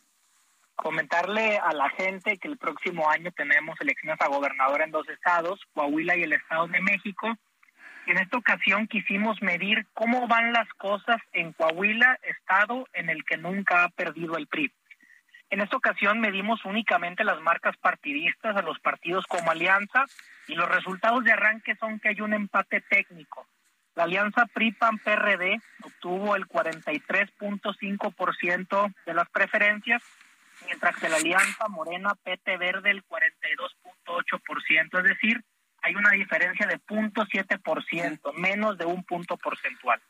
Comentarle 0.75 1.57
a 1.57 1.73
la 1.73 1.89
gente 1.89 2.37
que 2.37 2.47
el 2.47 2.57
próximo 2.57 3.09
año 3.09 3.31
tenemos 3.31 3.79
elecciones 3.81 4.21
a 4.21 4.27
gobernador 4.27 4.81
en 4.81 4.91
dos 4.91 5.07
estados, 5.09 5.59
Coahuila 5.73 6.15
y 6.15 6.23
el 6.23 6.33
Estado 6.33 6.67
de 6.67 6.81
México. 6.81 7.35
En 8.05 8.17
esta 8.17 8.37
ocasión 8.37 8.87
quisimos 8.87 9.41
medir 9.41 9.87
cómo 9.93 10.27
van 10.27 10.53
las 10.53 10.67
cosas 10.77 11.17
en 11.33 11.53
Coahuila, 11.53 12.19
estado 12.23 12.87
en 12.93 13.09
el 13.09 13.23
que 13.25 13.37
nunca 13.37 13.83
ha 13.83 13.89
perdido 13.89 14.37
el 14.37 14.47
PRI. 14.47 14.71
En 15.51 15.61
esta 15.61 15.75
ocasión 15.75 16.21
medimos 16.21 16.63
únicamente 16.63 17.25
las 17.25 17.41
marcas 17.41 17.75
partidistas 17.75 18.55
a 18.55 18.61
los 18.61 18.79
partidos 18.79 19.27
como 19.27 19.51
alianza 19.51 20.05
y 20.47 20.55
los 20.55 20.69
resultados 20.69 21.25
de 21.25 21.33
arranque 21.33 21.75
son 21.75 21.99
que 21.99 22.07
hay 22.07 22.21
un 22.21 22.33
empate 22.33 22.79
técnico. 22.79 23.45
La 23.95 24.03
alianza 24.03 24.45
PRI-PAN-PRD 24.45 25.59
obtuvo 25.83 26.37
el 26.37 26.47
43.5% 26.47 28.93
de 29.05 29.13
las 29.13 29.29
preferencias, 29.29 30.01
mientras 30.65 30.95
que 30.95 31.09
la 31.09 31.17
alianza 31.17 31.67
Morena-PT 31.67 32.55
Verde 32.55 32.91
el 32.91 33.03
42.8%, 33.05 34.99
es 34.99 35.03
decir, 35.03 35.43
hay 35.81 35.95
una 35.95 36.11
diferencia 36.11 36.65
de 36.65 36.79
0.7%, 36.79 38.33
menos 38.35 38.77
de 38.77 38.85
un 38.85 39.03
punto 39.03 39.35
porcentual. 39.35 40.01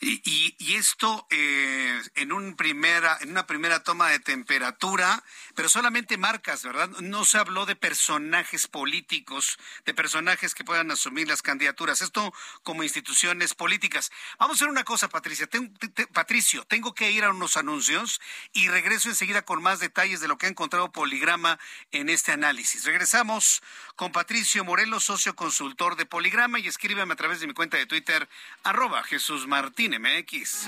Y, 0.00 0.20
y, 0.24 0.54
y 0.58 0.74
esto 0.74 1.26
eh, 1.30 2.00
en, 2.16 2.32
un 2.32 2.56
primera, 2.56 3.18
en 3.20 3.30
una 3.30 3.46
primera 3.46 3.82
toma 3.82 4.08
de 4.08 4.18
temperatura, 4.18 5.22
pero 5.54 5.68
solamente 5.68 6.16
marcas, 6.16 6.62
¿verdad? 6.62 6.88
No 7.00 7.24
se 7.24 7.38
habló 7.38 7.66
de 7.66 7.76
personajes 7.76 8.66
políticos, 8.66 9.58
de 9.84 9.94
personajes 9.94 10.54
que 10.54 10.64
puedan 10.64 10.90
asumir 10.90 11.28
las 11.28 11.42
candidaturas. 11.42 12.02
Esto 12.02 12.32
como 12.62 12.82
instituciones 12.82 13.54
políticas. 13.54 14.10
Vamos 14.38 14.54
a 14.54 14.58
hacer 14.58 14.68
una 14.68 14.84
cosa, 14.84 15.08
Patricia. 15.08 15.46
Ten, 15.46 15.72
te, 15.74 16.06
Patricio, 16.06 16.64
tengo 16.64 16.94
que 16.94 17.10
ir 17.10 17.24
a 17.24 17.30
unos 17.30 17.56
anuncios 17.56 18.20
y 18.52 18.68
regreso 18.68 19.08
enseguida 19.08 19.42
con 19.42 19.62
más 19.62 19.80
detalles 19.80 20.20
de 20.20 20.28
lo 20.28 20.38
que 20.38 20.46
ha 20.46 20.50
encontrado 20.50 20.92
Poligrama 20.92 21.58
en 21.90 22.08
este 22.08 22.32
análisis. 22.32 22.84
Regresamos 22.84 23.62
con 24.02 24.10
Patricio 24.10 24.64
Morelos, 24.64 25.04
socio 25.04 25.36
consultor 25.36 25.94
de 25.94 26.06
Poligrama, 26.06 26.58
y 26.58 26.66
escríbeme 26.66 27.12
a 27.12 27.16
través 27.16 27.38
de 27.38 27.46
mi 27.46 27.54
cuenta 27.54 27.76
de 27.76 27.86
Twitter, 27.86 28.28
arroba 28.64 29.04
Jesús 29.04 29.46
Martín 29.46 29.94
MX. 29.96 30.66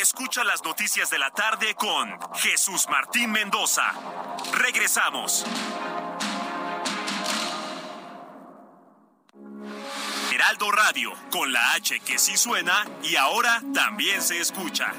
Escucha 0.00 0.44
las 0.44 0.64
noticias 0.64 1.10
de 1.10 1.18
la 1.18 1.30
tarde 1.30 1.74
con 1.74 2.18
Jesús 2.36 2.86
Martín 2.88 3.30
Mendoza. 3.30 3.92
Regresamos. 4.54 5.44
Heraldo 10.32 10.70
Radio, 10.70 11.12
con 11.30 11.52
la 11.52 11.74
H 11.74 12.00
que 12.00 12.18
sí 12.18 12.38
suena 12.38 12.86
y 13.02 13.16
ahora 13.16 13.60
también 13.74 14.22
se 14.22 14.40
escucha. 14.40 14.94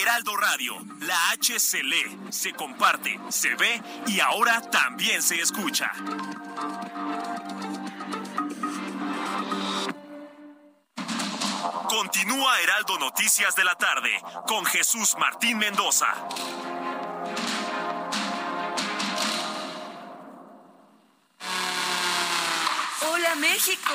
Heraldo 0.00 0.36
Radio, 0.36 0.76
la 1.00 1.30
H 1.30 1.58
se 1.58 1.82
lee, 1.82 2.18
se 2.30 2.52
comparte, 2.52 3.18
se 3.28 3.54
ve 3.54 3.82
y 4.06 4.20
ahora 4.20 4.60
también 4.70 5.22
se 5.22 5.40
escucha. 5.40 5.90
Continúa 11.88 12.60
Heraldo 12.60 12.98
Noticias 12.98 13.56
de 13.56 13.64
la 13.64 13.74
tarde 13.74 14.10
con 14.46 14.64
Jesús 14.66 15.16
Martín 15.18 15.58
Mendoza. 15.58 16.06
Hola 23.10 23.34
México, 23.36 23.94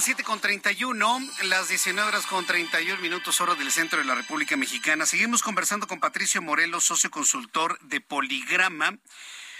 Las 0.00 0.06
7 0.06 0.24
con 0.24 0.40
31, 0.40 1.20
las 1.42 1.68
19 1.68 2.08
horas 2.08 2.24
con 2.24 2.46
31 2.46 3.02
minutos, 3.02 3.38
hora 3.42 3.54
del 3.54 3.70
centro 3.70 3.98
de 3.98 4.06
la 4.06 4.14
República 4.14 4.56
Mexicana. 4.56 5.04
Seguimos 5.04 5.42
conversando 5.42 5.86
con 5.86 6.00
Patricio 6.00 6.40
Morelos, 6.40 6.84
socio 6.84 7.10
consultor 7.10 7.78
de 7.80 8.00
Poligrama. 8.00 8.96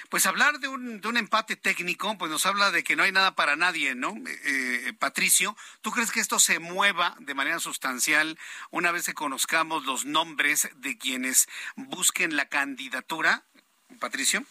Pues 0.08 0.24
hablar 0.24 0.58
de 0.58 0.68
un, 0.68 1.02
de 1.02 1.08
un 1.08 1.18
empate 1.18 1.56
técnico, 1.56 2.16
pues 2.16 2.30
nos 2.30 2.46
habla 2.46 2.70
de 2.70 2.82
que 2.82 2.96
no 2.96 3.02
hay 3.02 3.12
nada 3.12 3.34
para 3.34 3.54
nadie, 3.54 3.94
¿no? 3.94 4.14
Eh, 4.16 4.40
eh, 4.86 4.92
Patricio, 4.98 5.58
¿tú 5.82 5.90
crees 5.90 6.10
que 6.10 6.20
esto 6.20 6.38
se 6.38 6.58
mueva 6.58 7.16
de 7.18 7.34
manera 7.34 7.60
sustancial 7.60 8.38
una 8.70 8.92
vez 8.92 9.04
que 9.04 9.12
conozcamos 9.12 9.84
los 9.84 10.06
nombres 10.06 10.70
de 10.76 10.96
quienes 10.96 11.48
busquen 11.76 12.34
la 12.34 12.46
candidatura? 12.48 13.44
Patricio. 13.98 14.46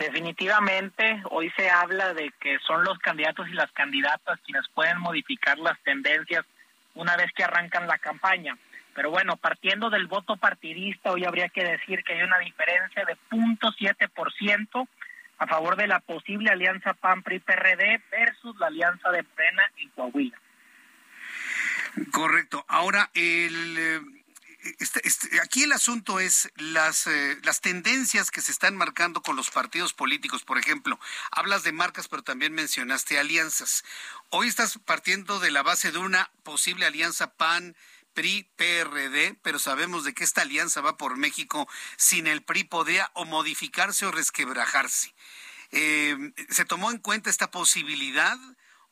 Definitivamente, 0.00 1.20
hoy 1.28 1.52
se 1.58 1.68
habla 1.68 2.14
de 2.14 2.32
que 2.40 2.58
son 2.66 2.84
los 2.84 2.98
candidatos 3.00 3.46
y 3.50 3.52
las 3.52 3.70
candidatas 3.72 4.40
quienes 4.46 4.66
pueden 4.68 4.98
modificar 4.98 5.58
las 5.58 5.78
tendencias 5.82 6.46
una 6.94 7.18
vez 7.18 7.30
que 7.36 7.44
arrancan 7.44 7.86
la 7.86 7.98
campaña. 7.98 8.56
Pero 8.94 9.10
bueno, 9.10 9.36
partiendo 9.36 9.90
del 9.90 10.06
voto 10.06 10.38
partidista, 10.38 11.12
hoy 11.12 11.26
habría 11.26 11.50
que 11.50 11.64
decir 11.64 12.02
que 12.02 12.14
hay 12.14 12.22
una 12.22 12.38
diferencia 12.38 13.04
de 13.04 13.14
0.7% 13.30 14.88
a 15.36 15.46
favor 15.46 15.76
de 15.76 15.86
la 15.86 16.00
posible 16.00 16.50
alianza 16.50 16.94
PAN-PRI-PRD 16.94 18.00
versus 18.10 18.58
la 18.58 18.68
alianza 18.68 19.10
de 19.10 19.22
Pena 19.22 19.70
en 19.76 19.90
Coahuila. 19.90 20.38
Correcto. 22.10 22.64
Ahora, 22.68 23.10
el 23.12 23.76
eh, 23.78 24.00
este, 24.78 25.06
este, 25.06 25.40
aquí 25.40 25.62
el 25.62 25.72
asunto 25.72 26.20
es 26.20 26.50
las, 26.56 27.06
eh, 27.06 27.38
las 27.42 27.60
tendencias 27.60 28.30
que 28.30 28.42
se 28.42 28.52
están 28.52 28.76
marcando 28.76 29.22
con 29.22 29.36
los 29.36 29.50
partidos 29.50 29.92
políticos. 29.92 30.44
Por 30.44 30.58
ejemplo, 30.58 30.98
hablas 31.30 31.62
de 31.62 31.72
marcas, 31.72 32.08
pero 32.08 32.22
también 32.22 32.52
mencionaste 32.52 33.18
alianzas. 33.18 33.84
Hoy 34.30 34.48
estás 34.48 34.78
partiendo 34.84 35.38
de 35.40 35.50
la 35.50 35.62
base 35.62 35.92
de 35.92 35.98
una 35.98 36.30
posible 36.42 36.86
alianza 36.86 37.34
PAN. 37.34 37.76
PRI, 38.12 38.50
PRD, 38.56 39.38
pero 39.40 39.60
sabemos 39.60 40.02
de 40.02 40.14
que 40.14 40.24
esta 40.24 40.42
alianza 40.42 40.80
va 40.80 40.96
por 40.96 41.16
México 41.16 41.68
sin 41.96 42.26
el 42.26 42.42
PRI 42.42 42.64
podría 42.64 43.08
o 43.14 43.24
modificarse 43.24 44.04
o 44.04 44.10
resquebrajarse. 44.10 45.14
Eh, 45.70 46.32
¿Se 46.48 46.64
tomó 46.64 46.90
en 46.90 46.98
cuenta 46.98 47.30
esta 47.30 47.52
posibilidad 47.52 48.36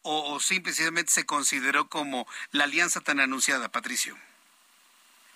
o, 0.02 0.34
o 0.34 0.40
simplemente 0.40 1.10
se 1.10 1.26
consideró 1.26 1.88
como 1.88 2.28
la 2.52 2.64
alianza 2.64 3.00
tan 3.00 3.18
anunciada, 3.18 3.72
Patricio? 3.72 4.16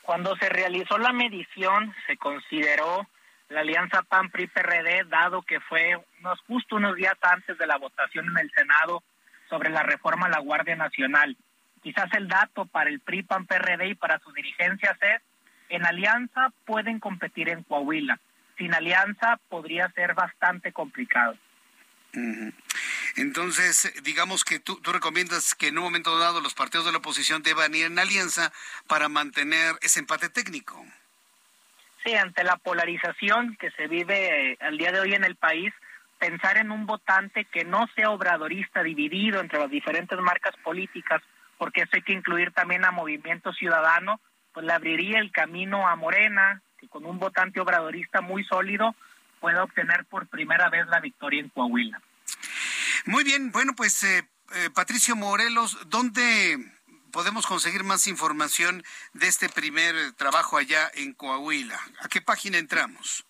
Cuando 0.02 0.36
se 0.36 0.48
realizó 0.48 0.98
la 0.98 1.12
medición, 1.12 1.94
se 2.06 2.16
consideró 2.16 3.06
la 3.48 3.60
alianza 3.60 4.02
PAN-PRI-PRD, 4.02 5.04
dado 5.08 5.42
que 5.42 5.60
fue 5.60 5.96
unos, 6.20 6.40
justo 6.46 6.76
unos 6.76 6.96
días 6.96 7.14
antes 7.22 7.56
de 7.58 7.66
la 7.66 7.76
votación 7.76 8.26
en 8.26 8.38
el 8.38 8.50
Senado 8.50 9.02
sobre 9.48 9.70
la 9.70 9.82
reforma 9.82 10.26
a 10.26 10.30
la 10.30 10.40
Guardia 10.40 10.74
Nacional. 10.74 11.36
Quizás 11.82 12.12
el 12.14 12.28
dato 12.28 12.64
para 12.66 12.90
el 12.90 13.00
PRI-PAN-PRD 13.00 13.88
y 13.88 13.94
para 13.94 14.18
sus 14.20 14.32
dirigencias 14.34 14.96
es, 15.02 15.22
en 15.68 15.86
alianza 15.86 16.52
pueden 16.64 16.98
competir 16.98 17.48
en 17.48 17.62
Coahuila. 17.62 18.18
Sin 18.56 18.74
alianza 18.74 19.38
podría 19.48 19.88
ser 19.90 20.14
bastante 20.14 20.72
complicado. 20.72 21.36
Entonces, 23.16 23.92
digamos 24.02 24.44
que 24.44 24.58
tú, 24.58 24.80
tú, 24.80 24.92
recomiendas 24.92 25.54
que 25.54 25.68
en 25.68 25.78
un 25.78 25.84
momento 25.84 26.18
dado 26.18 26.40
los 26.40 26.54
partidos 26.54 26.84
de 26.84 26.92
la 26.92 26.98
oposición 26.98 27.42
deban 27.42 27.74
ir 27.74 27.86
en 27.86 27.98
alianza 27.98 28.52
para 28.86 29.08
mantener 29.08 29.76
ese 29.80 30.00
empate 30.00 30.28
técnico. 30.28 30.84
Sí, 32.04 32.14
ante 32.14 32.44
la 32.44 32.56
polarización 32.56 33.56
que 33.56 33.70
se 33.72 33.86
vive 33.86 34.52
eh, 34.52 34.58
al 34.60 34.76
día 34.76 34.92
de 34.92 35.00
hoy 35.00 35.14
en 35.14 35.24
el 35.24 35.36
país, 35.36 35.72
pensar 36.18 36.56
en 36.58 36.70
un 36.70 36.86
votante 36.86 37.44
que 37.46 37.64
no 37.64 37.88
sea 37.94 38.10
obradorista, 38.10 38.82
dividido 38.82 39.40
entre 39.40 39.58
las 39.58 39.70
diferentes 39.70 40.18
marcas 40.18 40.54
políticas, 40.62 41.22
porque 41.58 41.82
eso 41.82 41.92
hay 41.94 42.02
que 42.02 42.12
incluir 42.12 42.52
también 42.52 42.84
a 42.84 42.90
Movimiento 42.90 43.52
Ciudadano, 43.52 44.20
pues 44.52 44.66
le 44.66 44.72
abriría 44.72 45.18
el 45.18 45.32
camino 45.32 45.88
a 45.88 45.96
Morena, 45.96 46.60
que 46.78 46.88
con 46.88 47.06
un 47.06 47.18
votante 47.18 47.60
obradorista 47.60 48.20
muy 48.20 48.44
sólido 48.44 48.94
pueda 49.42 49.64
obtener 49.64 50.04
por 50.06 50.28
primera 50.28 50.70
vez 50.70 50.86
la 50.86 51.00
victoria 51.00 51.40
en 51.40 51.48
Coahuila. 51.48 52.00
Muy 53.06 53.24
bien, 53.24 53.50
bueno, 53.50 53.74
pues 53.76 54.00
eh, 54.04 54.22
eh, 54.54 54.70
Patricio 54.72 55.16
Morelos, 55.16 55.76
¿dónde 55.86 56.56
podemos 57.10 57.44
conseguir 57.46 57.82
más 57.82 58.06
información 58.06 58.84
de 59.12 59.26
este 59.26 59.48
primer 59.48 60.12
trabajo 60.12 60.56
allá 60.56 60.88
en 60.94 61.12
Coahuila? 61.12 61.78
¿A 62.00 62.08
qué 62.08 62.22
página 62.22 62.58
entramos? 62.58 63.24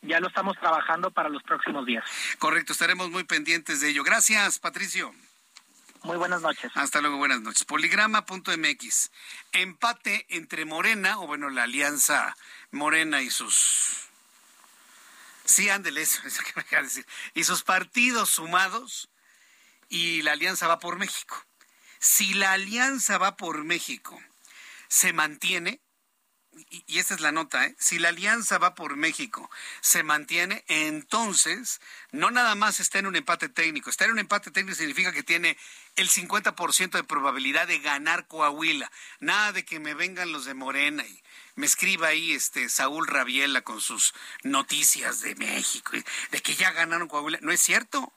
Ya 0.02 0.20
lo 0.20 0.28
estamos 0.28 0.56
trabajando 0.58 1.10
para 1.10 1.28
los 1.28 1.42
próximos 1.42 1.84
días. 1.84 2.04
Correcto, 2.38 2.72
estaremos 2.72 3.10
muy 3.10 3.24
pendientes 3.24 3.80
de 3.80 3.88
ello. 3.88 4.04
Gracias, 4.04 4.60
Patricio. 4.60 5.12
Muy 6.04 6.16
buenas 6.16 6.40
noches. 6.40 6.70
Hasta 6.76 7.00
luego, 7.00 7.16
buenas 7.16 7.40
noches. 7.40 7.64
Poligrama.mx. 7.64 9.10
Empate 9.50 10.24
entre 10.28 10.64
Morena, 10.64 11.18
o 11.18 11.26
bueno, 11.26 11.50
la 11.50 11.64
alianza 11.64 12.36
Morena 12.70 13.22
y 13.22 13.30
sus 13.30 14.07
Sí, 15.48 15.70
ándele, 15.70 16.02
eso, 16.02 16.20
eso 16.26 16.42
que 16.42 16.52
me 16.56 16.60
acaba 16.60 16.82
de 16.82 16.88
decir. 16.88 17.06
Y 17.32 17.44
sus 17.44 17.62
partidos 17.62 18.28
sumados 18.28 19.08
y 19.88 20.20
la 20.20 20.32
alianza 20.32 20.68
va 20.68 20.78
por 20.78 20.98
México. 20.98 21.42
Si 21.98 22.34
la 22.34 22.52
alianza 22.52 23.16
va 23.16 23.36
por 23.36 23.64
México 23.64 24.20
se 24.88 25.14
mantiene, 25.14 25.80
y, 26.70 26.98
esta 26.98 27.14
es 27.14 27.20
la 27.20 27.32
nota, 27.32 27.64
¿eh? 27.64 27.74
si 27.78 27.98
la 27.98 28.10
alianza 28.10 28.58
va 28.58 28.74
por 28.74 28.96
México 28.96 29.50
se 29.80 30.02
mantiene, 30.02 30.64
entonces 30.68 31.80
no 32.12 32.30
nada 32.30 32.54
más 32.54 32.78
está 32.80 32.98
en 32.98 33.06
un 33.06 33.16
empate 33.16 33.48
técnico. 33.48 33.88
Estar 33.88 34.06
en 34.06 34.14
un 34.14 34.18
empate 34.18 34.50
técnico 34.50 34.76
significa 34.76 35.12
que 35.12 35.22
tiene 35.22 35.56
el 35.96 36.10
50% 36.10 36.90
de 36.90 37.04
probabilidad 37.04 37.66
de 37.66 37.78
ganar 37.78 38.26
Coahuila. 38.26 38.90
Nada 39.20 39.52
de 39.52 39.64
que 39.64 39.80
me 39.80 39.94
vengan 39.94 40.32
los 40.32 40.44
de 40.44 40.54
Morena 40.54 41.06
y 41.06 41.22
me 41.58 41.66
escriba 41.66 42.06
ahí 42.06 42.34
este 42.34 42.68
Saúl 42.68 43.08
Rabiela 43.08 43.62
con 43.62 43.80
sus 43.80 44.14
noticias 44.44 45.22
de 45.22 45.34
México, 45.34 45.90
de 46.30 46.40
que 46.40 46.54
ya 46.54 46.70
ganaron 46.70 47.08
Coahuila. 47.08 47.40
¿No 47.42 47.50
es 47.50 47.60
cierto? 47.60 48.12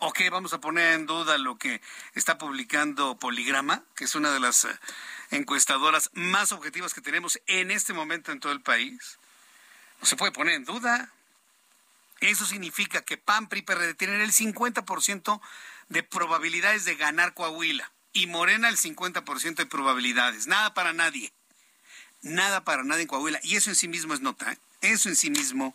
¿O 0.00 0.12
qué? 0.12 0.28
Vamos 0.28 0.52
a 0.52 0.60
poner 0.60 0.92
en 0.92 1.06
duda 1.06 1.38
lo 1.38 1.56
que 1.56 1.80
está 2.12 2.36
publicando 2.36 3.18
Poligrama, 3.18 3.84
que 3.94 4.04
es 4.04 4.14
una 4.14 4.30
de 4.32 4.40
las 4.40 4.66
eh, 4.66 4.78
encuestadoras 5.30 6.10
más 6.12 6.52
objetivas 6.52 6.92
que 6.92 7.00
tenemos 7.00 7.40
en 7.46 7.70
este 7.70 7.94
momento 7.94 8.32
en 8.32 8.40
todo 8.40 8.52
el 8.52 8.60
país. 8.60 9.18
No 10.02 10.06
se 10.06 10.16
puede 10.16 10.32
poner 10.32 10.56
en 10.56 10.66
duda. 10.66 11.10
Eso 12.20 12.44
significa 12.44 13.00
que 13.00 13.16
PAN, 13.16 13.48
PRI, 13.48 13.62
PRD 13.62 13.94
tienen 13.94 14.20
el 14.20 14.32
50% 14.32 15.40
de 15.88 16.02
probabilidades 16.02 16.84
de 16.84 16.96
ganar 16.96 17.32
Coahuila 17.32 17.90
y 18.12 18.26
Morena 18.26 18.68
el 18.68 18.76
50% 18.76 19.54
de 19.54 19.64
probabilidades. 19.64 20.46
Nada 20.46 20.74
para 20.74 20.92
nadie 20.92 21.32
nada 22.22 22.64
para 22.64 22.84
nada 22.84 23.00
en 23.00 23.06
Coahuila. 23.06 23.40
Y 23.42 23.56
eso 23.56 23.70
en 23.70 23.76
sí 23.76 23.88
mismo 23.88 24.14
es 24.14 24.20
nota, 24.20 24.52
¿eh? 24.52 24.58
Eso 24.92 25.08
en 25.08 25.16
sí 25.16 25.30
mismo 25.30 25.74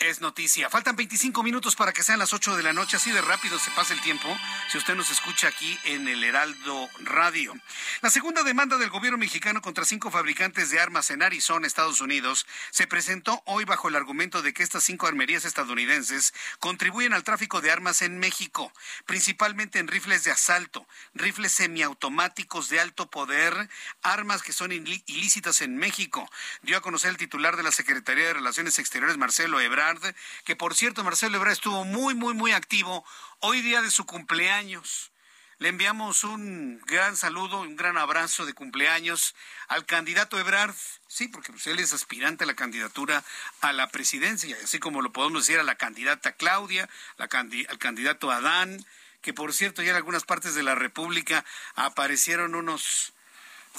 es 0.00 0.20
noticia. 0.20 0.70
Faltan 0.70 0.94
25 0.94 1.42
minutos 1.42 1.74
para 1.74 1.92
que 1.92 2.04
sean 2.04 2.20
las 2.20 2.32
8 2.32 2.56
de 2.56 2.62
la 2.62 2.72
noche, 2.72 2.96
así 2.96 3.10
de 3.10 3.20
rápido 3.20 3.58
se 3.58 3.70
pasa 3.72 3.94
el 3.94 4.00
tiempo, 4.00 4.28
si 4.70 4.78
usted 4.78 4.94
nos 4.94 5.10
escucha 5.10 5.48
aquí 5.48 5.76
en 5.84 6.06
el 6.06 6.22
Heraldo 6.22 6.88
Radio. 7.00 7.54
La 8.00 8.10
segunda 8.10 8.44
demanda 8.44 8.78
del 8.78 8.90
gobierno 8.90 9.18
mexicano 9.18 9.60
contra 9.60 9.84
cinco 9.84 10.10
fabricantes 10.10 10.70
de 10.70 10.78
armas 10.78 11.10
en 11.10 11.22
Arizona, 11.22 11.66
Estados 11.66 12.00
Unidos, 12.00 12.46
se 12.70 12.86
presentó 12.86 13.42
hoy 13.46 13.64
bajo 13.64 13.88
el 13.88 13.96
argumento 13.96 14.40
de 14.40 14.52
que 14.52 14.62
estas 14.62 14.84
cinco 14.84 15.08
armerías 15.08 15.44
estadounidenses 15.44 16.32
contribuyen 16.60 17.12
al 17.12 17.24
tráfico 17.24 17.60
de 17.60 17.72
armas 17.72 18.02
en 18.02 18.18
México, 18.18 18.72
principalmente 19.04 19.80
en 19.80 19.88
rifles 19.88 20.22
de 20.22 20.30
asalto, 20.30 20.86
rifles 21.14 21.52
semiautomáticos 21.52 22.68
de 22.68 22.78
alto 22.78 23.10
poder, 23.10 23.68
armas 24.02 24.42
que 24.42 24.52
son 24.52 24.70
ilícitas 24.70 25.60
en 25.60 25.76
México. 25.76 26.30
Dio 26.62 26.76
a 26.76 26.82
conocer 26.82 27.10
el 27.10 27.16
titular 27.16 27.56
de 27.56 27.64
la 27.64 27.72
Secretaría 27.72 28.27
de 28.28 28.34
Relaciones 28.34 28.78
Exteriores, 28.78 29.16
Marcelo 29.16 29.60
Ebrard, 29.60 30.14
que 30.44 30.56
por 30.56 30.74
cierto 30.74 31.02
Marcelo 31.04 31.36
Ebrard 31.36 31.52
estuvo 31.52 31.84
muy, 31.84 32.14
muy, 32.14 32.34
muy 32.34 32.52
activo 32.52 33.04
hoy 33.40 33.60
día 33.62 33.82
de 33.82 33.90
su 33.90 34.06
cumpleaños. 34.06 35.10
Le 35.58 35.70
enviamos 35.70 36.22
un 36.22 36.80
gran 36.86 37.16
saludo, 37.16 37.60
un 37.60 37.74
gran 37.74 37.98
abrazo 37.98 38.46
de 38.46 38.54
cumpleaños 38.54 39.34
al 39.66 39.86
candidato 39.86 40.38
Ebrard, 40.38 40.74
sí, 41.08 41.26
porque 41.26 41.50
pues, 41.50 41.66
él 41.66 41.80
es 41.80 41.92
aspirante 41.92 42.44
a 42.44 42.46
la 42.46 42.54
candidatura 42.54 43.24
a 43.60 43.72
la 43.72 43.88
presidencia, 43.88 44.56
así 44.62 44.78
como 44.78 45.02
lo 45.02 45.12
podemos 45.12 45.46
decir 45.46 45.58
a 45.58 45.64
la 45.64 45.74
candidata 45.74 46.32
Claudia, 46.32 46.88
al 47.16 47.78
candidato 47.78 48.30
Adán, 48.30 48.86
que 49.20 49.34
por 49.34 49.52
cierto 49.52 49.82
ya 49.82 49.90
en 49.90 49.96
algunas 49.96 50.24
partes 50.24 50.54
de 50.54 50.62
la 50.62 50.76
República 50.76 51.44
aparecieron 51.74 52.54
unos, 52.54 53.14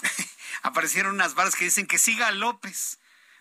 aparecieron 0.63 1.13
unas 1.13 1.33
barras 1.33 1.55
que 1.55 1.65
dicen 1.65 1.87
que 1.87 1.97
siga 1.97 2.31
López, 2.31 2.99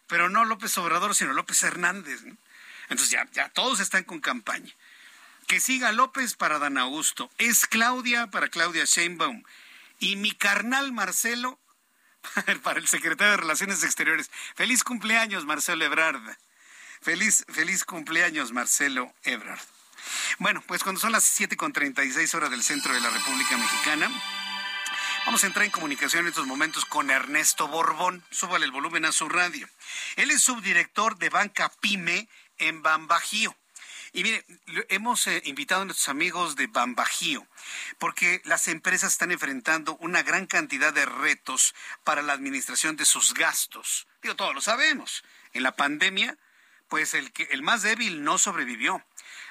pero 0.08 0.28
no 0.28 0.44
López 0.44 0.76
Obrador, 0.78 1.14
sino 1.14 1.32
López 1.32 1.62
Hernández. 1.62 2.22
Entonces 2.88 3.10
ya, 3.10 3.28
ya 3.32 3.48
todos 3.50 3.80
están 3.80 4.04
con 4.04 4.20
campaña. 4.20 4.72
Que 5.46 5.60
siga 5.60 5.92
López 5.92 6.34
para 6.34 6.58
Dan 6.58 6.78
Augusto. 6.78 7.30
Es 7.38 7.66
Claudia 7.66 8.28
para 8.28 8.48
Claudia 8.48 8.84
Sheinbaum. 8.84 9.44
Y 9.98 10.16
mi 10.16 10.32
carnal 10.32 10.92
Marcelo 10.92 11.58
para 12.62 12.80
el 12.80 12.88
secretario 12.88 13.32
de 13.32 13.36
Relaciones 13.38 13.84
Exteriores. 13.84 14.30
Feliz 14.54 14.84
cumpleaños, 14.84 15.44
Marcelo 15.44 15.84
Ebrard. 15.84 16.22
Feliz, 17.00 17.44
feliz 17.48 17.84
cumpleaños, 17.84 18.52
Marcelo 18.52 19.14
Ebrard. 19.22 19.60
Bueno, 20.38 20.62
pues 20.66 20.82
cuando 20.82 21.00
son 21.00 21.12
las 21.12 21.24
7 21.24 21.56
con 21.56 21.72
36 21.72 22.34
horas 22.34 22.50
del 22.50 22.62
centro 22.62 22.92
de 22.92 23.00
la 23.00 23.10
República 23.10 23.56
Mexicana, 23.56 24.10
vamos 25.28 25.44
a 25.44 25.48
entrar 25.48 25.66
en 25.66 25.70
comunicación 25.70 26.22
en 26.22 26.28
estos 26.28 26.46
momentos 26.46 26.86
con 26.86 27.10
Ernesto 27.10 27.68
Borbón. 27.68 28.24
Súbale 28.30 28.64
el 28.64 28.72
volumen 28.72 29.04
a 29.04 29.12
su 29.12 29.28
radio. 29.28 29.68
Él 30.16 30.30
es 30.30 30.42
subdirector 30.42 31.18
de 31.18 31.28
Banca 31.28 31.70
Pyme 31.82 32.30
en 32.56 32.80
Bambajío. 32.80 33.54
Y 34.14 34.22
mire, 34.22 34.42
hemos 34.88 35.26
eh, 35.26 35.42
invitado 35.44 35.82
a 35.82 35.84
nuestros 35.84 36.08
amigos 36.08 36.56
de 36.56 36.66
Bambajío, 36.66 37.46
porque 37.98 38.40
las 38.46 38.68
empresas 38.68 39.12
están 39.12 39.30
enfrentando 39.30 39.98
una 40.00 40.22
gran 40.22 40.46
cantidad 40.46 40.94
de 40.94 41.04
retos 41.04 41.74
para 42.04 42.22
la 42.22 42.32
administración 42.32 42.96
de 42.96 43.04
sus 43.04 43.34
gastos. 43.34 44.06
Digo, 44.22 44.34
todos 44.34 44.54
lo 44.54 44.62
sabemos. 44.62 45.24
En 45.52 45.62
la 45.62 45.76
pandemia, 45.76 46.38
pues 46.88 47.12
el, 47.12 47.32
que, 47.32 47.42
el 47.50 47.60
más 47.60 47.82
débil 47.82 48.24
no 48.24 48.38
sobrevivió. 48.38 49.04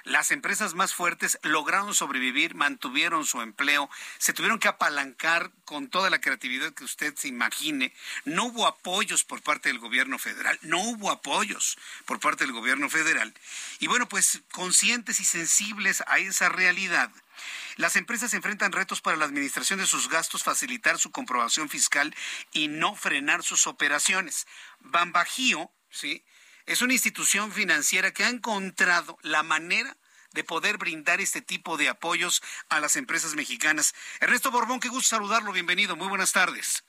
Las 0.08 0.32
empresas 0.32 0.74
más 0.74 0.94
fuertes 0.94 1.38
lograron 1.44 1.94
sobrevivir, 1.94 2.56
mantuvieron 2.56 3.26
su 3.26 3.42
empleo, 3.42 3.90
se 4.20 4.32
tuvieron 4.32 4.58
que 4.58 4.70
apalancar 4.70 5.52
con 5.66 5.90
toda 5.90 6.10
la 6.10 6.22
creatividad 6.22 6.74
que 6.74 6.86
usted 6.86 7.14
se 7.18 7.28
imagine. 7.28 7.94
No 8.24 8.46
hubo 8.46 8.68
apoyos 8.68 9.26
por 9.26 9.42
parte 9.42 9.68
del 9.68 9.80
gobierno 9.80 10.18
federal, 10.18 10.58
no 10.62 10.80
hubo 10.80 11.12
apoyos 11.12 11.78
por 12.06 12.22
parte 12.22 12.46
del 12.46 12.54
gobierno 12.54 12.90
federal. 12.90 13.34
Y 13.80 13.88
bueno, 13.88 14.08
pues 14.08 14.44
conscientes 14.54 15.20
y 15.20 15.26
sensibles 15.26 16.02
a 16.08 16.20
esa 16.20 16.48
realidad. 16.48 17.12
Las 17.76 17.98
empresas 17.98 18.34
enfrentan 18.34 18.72
retos 18.72 19.02
para 19.02 19.18
la 19.18 19.26
administración 19.26 19.78
de 19.78 19.88
sus 19.88 20.08
gastos, 20.08 20.42
facilitar 20.42 21.00
su 21.00 21.12
comprobación 21.12 21.68
fiscal 21.68 22.16
y 22.54 22.70
no 22.70 22.96
frenar 22.96 23.44
sus 23.44 23.68
operaciones. 23.68 24.48
Bambajío, 24.80 25.70
¿sí? 25.90 26.24
Es 26.68 26.82
una 26.82 26.94
institución 26.94 27.52
financiera 27.52 28.12
que 28.12 28.26
ha 28.26 28.30
encontrado 28.30 29.18
la 29.24 29.42
manera 29.42 29.98
de 30.34 30.44
poder 30.44 30.78
brindar 30.78 31.22
este 31.22 31.42
tipo 31.42 31.78
de 31.78 31.90
apoyos 31.90 32.44
a 32.70 32.80
las 32.80 32.98
empresas 32.98 33.36
mexicanas. 33.36 33.96
Ernesto 34.20 34.52
Borbón, 34.52 34.82
qué 34.82 34.90
gusto 34.90 35.16
saludarlo, 35.16 35.54
bienvenido, 35.54 35.96
muy 35.96 36.10
buenas 36.10 36.34
tardes. 36.34 36.84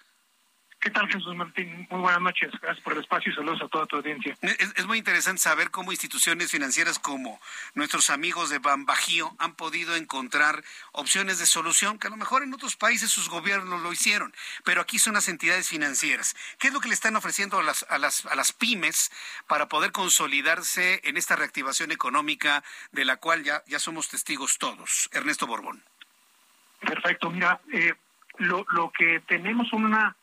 ¿Qué 0.81 0.91
tal, 0.91 1.09
Jesús 1.09 1.35
Martín? 1.35 1.89
Muy 1.91 2.01
buenas 2.01 2.21
noches. 2.21 2.53
Gracias 2.63 2.81
por 2.85 2.93
el 2.93 3.01
espacio 3.01 3.33
y 3.33 3.35
saludos 3.35 3.61
a 3.63 3.69
toda 3.69 3.87
tu 3.87 3.97
audiencia. 3.97 4.37
Es, 4.43 4.87
muy 4.87 4.99
interesante 4.99 5.41
saber 5.41 5.73
cómo 5.73 5.91
instituciones 5.91 6.53
financieras 6.53 7.01
como 7.01 7.41
nuestros 7.75 8.11
amigos 8.11 8.49
de 8.49 8.61
Bambajío 8.61 9.35
han 9.41 9.55
podido 9.55 9.97
encontrar 9.97 10.63
opciones 10.93 11.41
de 11.41 11.47
solución 11.47 11.99
que 11.99 12.07
a 12.07 12.11
lo 12.11 12.17
mejor 12.17 12.45
en 12.45 12.55
otros 12.55 12.77
países 12.77 13.11
sus 13.11 13.29
gobiernos 13.29 13.83
lo 13.83 13.93
hicieron, 13.93 14.33
pero 14.65 14.81
aquí 14.81 15.01
son 15.01 15.15
las 15.15 15.29
entidades 15.29 15.69
financieras. 15.69 16.37
¿Qué 16.61 16.69
es 16.69 16.73
lo 16.73 16.81
que 16.81 16.89
le 16.89 16.95
están 16.95 17.17
ofreciendo 17.17 17.59
a 17.59 17.65
las, 17.65 17.85
a 17.91 17.99
las, 17.99 18.25
a 18.27 18.37
las 18.37 18.53
pymes 18.53 19.11
para 19.49 19.67
poder 19.67 19.91
consolidarse 19.91 21.01
en 21.03 21.17
esta 21.17 21.35
reactivación 21.35 21.91
económica 21.91 22.63
de 22.93 23.05
la 23.05 23.17
cual 23.17 23.43
ya, 23.43 23.65
ya 23.67 23.81
somos 23.81 24.09
testigos 24.09 24.59
todos? 24.59 25.11
Ernesto 25.13 25.49
Borbón. 25.49 25.83
Perfecto. 26.79 27.31
Mira, 27.31 27.61
eh, 27.73 27.95
lo, 28.39 28.65
lo 28.71 28.93
que 28.97 29.21
tenemos 29.27 29.73
una 29.73 30.15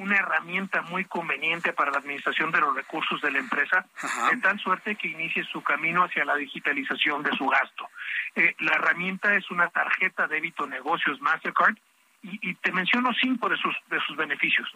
una 0.00 0.16
herramienta 0.16 0.80
muy 0.82 1.04
conveniente 1.04 1.74
para 1.74 1.90
la 1.90 1.98
administración 1.98 2.50
de 2.50 2.60
los 2.60 2.74
recursos 2.74 3.20
de 3.20 3.30
la 3.30 3.38
empresa, 3.38 3.86
de 4.30 4.36
tal 4.38 4.58
suerte 4.58 4.96
que 4.96 5.08
inicie 5.08 5.44
su 5.44 5.62
camino 5.62 6.04
hacia 6.04 6.24
la 6.24 6.36
digitalización 6.36 7.22
de 7.22 7.36
su 7.36 7.46
gasto. 7.46 7.88
Eh, 8.34 8.54
la 8.60 8.76
herramienta 8.76 9.34
es 9.34 9.50
una 9.50 9.68
tarjeta 9.68 10.26
débito 10.26 10.66
negocios 10.66 11.20
Mastercard 11.20 11.76
y, 12.22 12.54
te 12.54 12.72
menciono 12.72 13.12
cinco 13.14 13.48
de 13.48 13.56
sus, 13.56 13.74
de 13.88 13.98
sus 14.00 14.16
beneficios. 14.16 14.68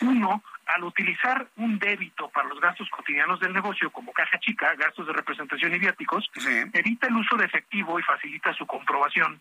Uno, 0.00 0.42
al 0.66 0.84
utilizar 0.84 1.46
un 1.56 1.78
débito 1.78 2.28
para 2.30 2.48
los 2.48 2.60
gastos 2.60 2.88
cotidianos 2.90 3.38
del 3.38 3.52
negocio, 3.52 3.90
como 3.90 4.12
caja 4.12 4.38
chica, 4.40 4.74
gastos 4.74 5.06
de 5.06 5.12
representación 5.12 5.72
y 5.74 5.78
viáticos, 5.78 6.30
evita 6.72 7.06
el 7.06 7.16
uso 7.16 7.36
de 7.36 7.44
efectivo 7.44 7.98
y 7.98 8.02
facilita 8.02 8.52
su 8.54 8.66
comprobación. 8.66 9.40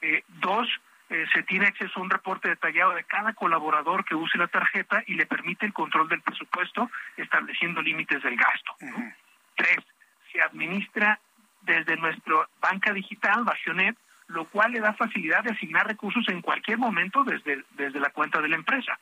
Eh, 0.00 0.22
dos, 0.28 0.68
eh, 1.10 1.26
se 1.34 1.42
tiene 1.42 1.66
acceso 1.66 1.98
a 1.98 2.02
un 2.02 2.10
reporte 2.10 2.48
detallado 2.48 2.94
de 2.94 3.02
cada 3.02 3.32
colaborador 3.32 4.04
que 4.04 4.14
use 4.14 4.38
la 4.38 4.46
tarjeta 4.46 5.02
y 5.08 5.14
le 5.14 5.26
permite 5.26 5.66
el 5.66 5.72
control 5.72 6.08
del 6.08 6.22
presupuesto 6.22 6.88
estableciendo 7.16 7.82
límites 7.82 8.22
del 8.22 8.36
gasto. 8.36 8.76
Tres, 9.56 9.78
se 10.32 10.40
administra 10.40 11.18
desde 11.62 11.96
nuestra 11.96 12.48
banca 12.60 12.92
digital, 12.92 13.42
Bagionet, 13.42 13.96
lo 14.28 14.44
cual 14.46 14.70
le 14.70 14.78
da 14.78 14.94
facilidad 14.94 15.42
de 15.42 15.50
asignar 15.50 15.88
recursos 15.88 16.28
en 16.28 16.40
cualquier 16.42 16.78
momento 16.78 17.24
desde, 17.24 17.64
desde 17.72 17.98
la 17.98 18.10
cuenta 18.10 18.40
de 18.40 18.48
la 18.48 18.56
empresa. 18.56 18.96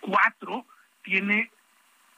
Cuatro, 0.00 0.66
tiene 1.02 1.52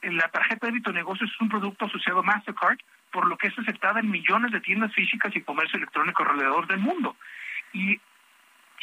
la 0.01 0.29
tarjeta 0.29 0.65
de 0.65 0.71
débito 0.71 0.91
negocios 0.91 1.29
es 1.31 1.41
un 1.41 1.49
producto 1.49 1.85
asociado 1.85 2.19
a 2.19 2.23
Mastercard, 2.23 2.79
por 3.11 3.27
lo 3.27 3.37
que 3.37 3.47
es 3.47 3.59
aceptada 3.59 3.99
en 3.99 4.09
millones 4.09 4.51
de 4.51 4.61
tiendas 4.61 4.93
físicas 4.93 5.35
y 5.35 5.41
comercio 5.41 5.77
electrónico 5.77 6.23
alrededor 6.23 6.67
del 6.67 6.79
mundo. 6.79 7.15
Y 7.73 7.99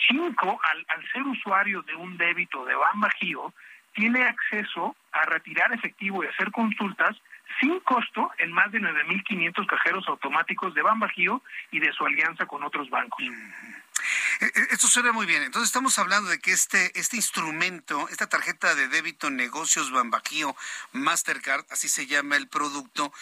Cinco, 0.09 0.61
al, 0.71 1.13
ser 1.13 1.23
usuario 1.23 1.83
de 1.83 1.95
un 1.95 2.17
débito 2.17 2.65
de 2.65 2.75
Ban 2.75 3.01
Bajío, 3.01 3.53
tiene 3.95 4.25
acceso 4.25 4.97
a 5.13 5.25
retirar 5.27 5.73
efectivo 5.73 6.25
y 6.25 6.27
hacer 6.27 6.51
consultas 6.51 7.17
sin 7.61 7.79
costo 7.81 8.33
en 8.39 8.51
más 8.53 8.73
de 8.73 8.81
9.500 8.81 9.67
cajeros 9.67 10.09
automáticos 10.09 10.75
de 10.75 10.83
Ban 10.83 10.99
Bajío 10.99 11.43
y 11.71 11.79
de 11.79 11.93
su 11.93 12.05
alianza 12.05 12.47
con 12.47 12.65
otros 12.65 12.91
bancos. 12.91 13.23
Eh, 14.41 14.47
eh, 14.47 14.67
esto 14.71 14.89
suena 14.89 15.13
muy 15.13 15.27
bien. 15.27 15.43
Entonces 15.43 15.69
estamos 15.69 15.99
hablando 15.99 16.31
de 16.31 16.39
que 16.39 16.53
este, 16.53 16.99
este 16.99 17.17
instrumento, 17.17 18.09
esta 18.09 18.29
tarjeta 18.29 18.75
de 18.75 18.89
débito 18.89 19.31
negocios 19.31 19.91
Bambajío 19.91 20.57
Mastercard, 20.93 21.65
así 21.71 21.89
se 21.89 22.07
llama 22.07 22.37
el 22.37 22.49
producto, 22.49 23.13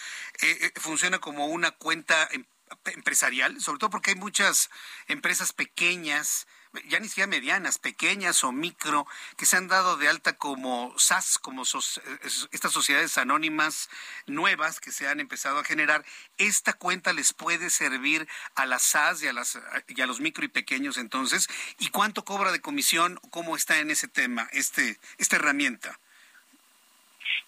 eh, 0.41 0.71
funciona 0.77 1.19
como 1.19 1.47
una 1.47 1.71
cuenta 1.71 2.27
em, 2.31 2.45
empresarial, 2.85 3.59
sobre 3.61 3.79
todo 3.79 3.89
porque 3.89 4.11
hay 4.11 4.17
muchas 4.17 4.69
empresas 5.07 5.53
pequeñas 5.53 6.47
ya 6.87 6.99
ni 6.99 7.07
siquiera 7.07 7.27
medianas, 7.27 7.77
pequeñas 7.77 8.43
o 8.43 8.51
micro, 8.51 9.05
que 9.37 9.45
se 9.45 9.57
han 9.57 9.67
dado 9.67 9.97
de 9.97 10.09
alta 10.09 10.33
como 10.33 10.93
SAS, 10.97 11.37
como 11.37 11.63
estas 11.63 12.71
sociedades 12.71 13.17
anónimas 13.17 13.89
nuevas 14.25 14.79
que 14.79 14.91
se 14.91 15.07
han 15.07 15.19
empezado 15.19 15.59
a 15.59 15.63
generar. 15.63 16.03
Esta 16.37 16.73
cuenta 16.73 17.13
les 17.13 17.33
puede 17.33 17.69
servir 17.69 18.27
a 18.55 18.65
las 18.65 18.83
SAS 18.83 19.23
y 19.23 19.27
a, 19.27 19.33
las, 19.33 19.59
y 19.87 20.01
a 20.01 20.07
los 20.07 20.19
micro 20.19 20.45
y 20.45 20.49
pequeños 20.49 20.97
entonces. 20.97 21.47
¿Y 21.79 21.89
cuánto 21.89 22.23
cobra 22.23 22.51
de 22.51 22.61
comisión? 22.61 23.19
¿Cómo 23.29 23.55
está 23.55 23.79
en 23.79 23.91
ese 23.91 24.07
tema, 24.07 24.47
este, 24.51 24.97
esta 25.17 25.35
herramienta? 25.35 25.99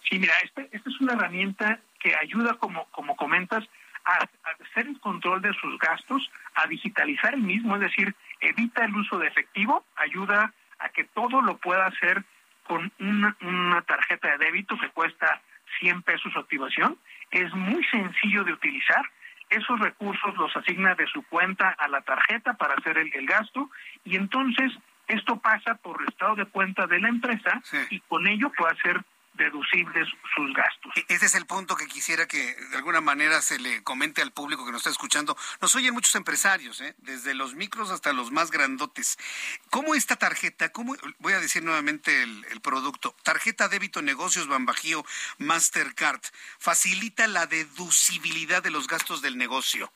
Sí, 0.08 0.18
mira, 0.18 0.34
esta 0.44 0.62
este 0.62 0.88
es 0.88 1.00
una 1.00 1.14
herramienta 1.14 1.80
que 2.00 2.14
ayuda, 2.14 2.54
como, 2.58 2.86
como 2.90 3.16
comentas, 3.16 3.64
a, 4.06 4.28
hacer 4.62 4.86
el 4.86 5.00
control 5.00 5.42
de 5.42 5.52
sus 5.54 5.78
gastos, 5.78 6.30
a 6.54 6.66
digitalizar 6.66 7.34
el 7.34 7.42
mismo, 7.42 7.74
es 7.74 7.82
decir, 7.82 8.14
evita 8.40 8.84
el 8.84 8.94
uso 8.94 9.18
de 9.18 9.28
efectivo, 9.28 9.84
ayuda 9.96 10.52
a 10.78 10.88
que 10.90 11.04
todo 11.04 11.42
lo 11.42 11.58
pueda 11.58 11.86
hacer 11.86 12.24
con 12.64 12.92
una, 12.98 13.36
una 13.40 13.82
tarjeta 13.82 14.30
de 14.32 14.38
débito 14.38 14.78
que 14.78 14.88
cuesta 14.90 15.40
100 15.80 16.02
pesos 16.02 16.32
su 16.32 16.38
activación. 16.38 16.98
Es 17.30 17.52
muy 17.54 17.84
sencillo 17.84 18.44
de 18.44 18.52
utilizar. 18.52 19.04
Esos 19.48 19.78
recursos 19.78 20.36
los 20.36 20.56
asigna 20.56 20.94
de 20.94 21.06
su 21.06 21.22
cuenta 21.22 21.70
a 21.70 21.88
la 21.88 22.00
tarjeta 22.00 22.54
para 22.54 22.74
hacer 22.74 22.98
el, 22.98 23.12
el 23.14 23.26
gasto 23.26 23.70
y 24.04 24.16
entonces 24.16 24.72
esto 25.06 25.38
pasa 25.38 25.76
por 25.76 26.02
el 26.02 26.08
estado 26.08 26.34
de 26.34 26.46
cuenta 26.46 26.86
de 26.86 26.98
la 26.98 27.08
empresa 27.08 27.62
y 27.90 28.00
con 28.00 28.26
ello 28.26 28.50
puede 28.56 28.72
hacer 28.72 29.04
deducibles 29.36 30.08
sus 30.34 30.52
gastos. 30.54 30.92
E-, 30.96 31.04
ese 31.08 31.26
es 31.26 31.34
el 31.34 31.46
punto 31.46 31.76
que 31.76 31.86
quisiera 31.86 32.26
que 32.26 32.54
de 32.54 32.76
alguna 32.76 33.00
manera 33.00 33.40
se 33.42 33.58
le 33.58 33.82
comente 33.82 34.22
al 34.22 34.32
público 34.32 34.64
que 34.64 34.72
nos 34.72 34.80
está 34.80 34.90
escuchando. 34.90 35.36
Nos 35.60 35.74
oyen 35.74 35.94
muchos 35.94 36.14
empresarios, 36.14 36.80
¿eh? 36.80 36.94
desde 36.98 37.34
los 37.34 37.54
micros 37.54 37.90
hasta 37.90 38.12
los 38.12 38.30
más 38.30 38.50
grandotes. 38.50 39.18
¿Cómo 39.70 39.94
esta 39.94 40.16
tarjeta, 40.16 40.70
cómo, 40.70 40.96
voy 41.18 41.32
a 41.32 41.40
decir 41.40 41.62
nuevamente 41.62 42.22
el, 42.22 42.60
producto, 42.62 43.14
tarjeta 43.22 43.68
débito 43.68 44.02
negocios 44.02 44.48
Bambajío 44.48 45.04
Mastercard, 45.38 46.20
facilita 46.58 47.26
la 47.26 47.46
deducibilidad 47.46 48.62
de 48.62 48.70
los 48.70 48.88
gastos 48.88 49.22
del 49.22 49.36
negocio? 49.36 49.92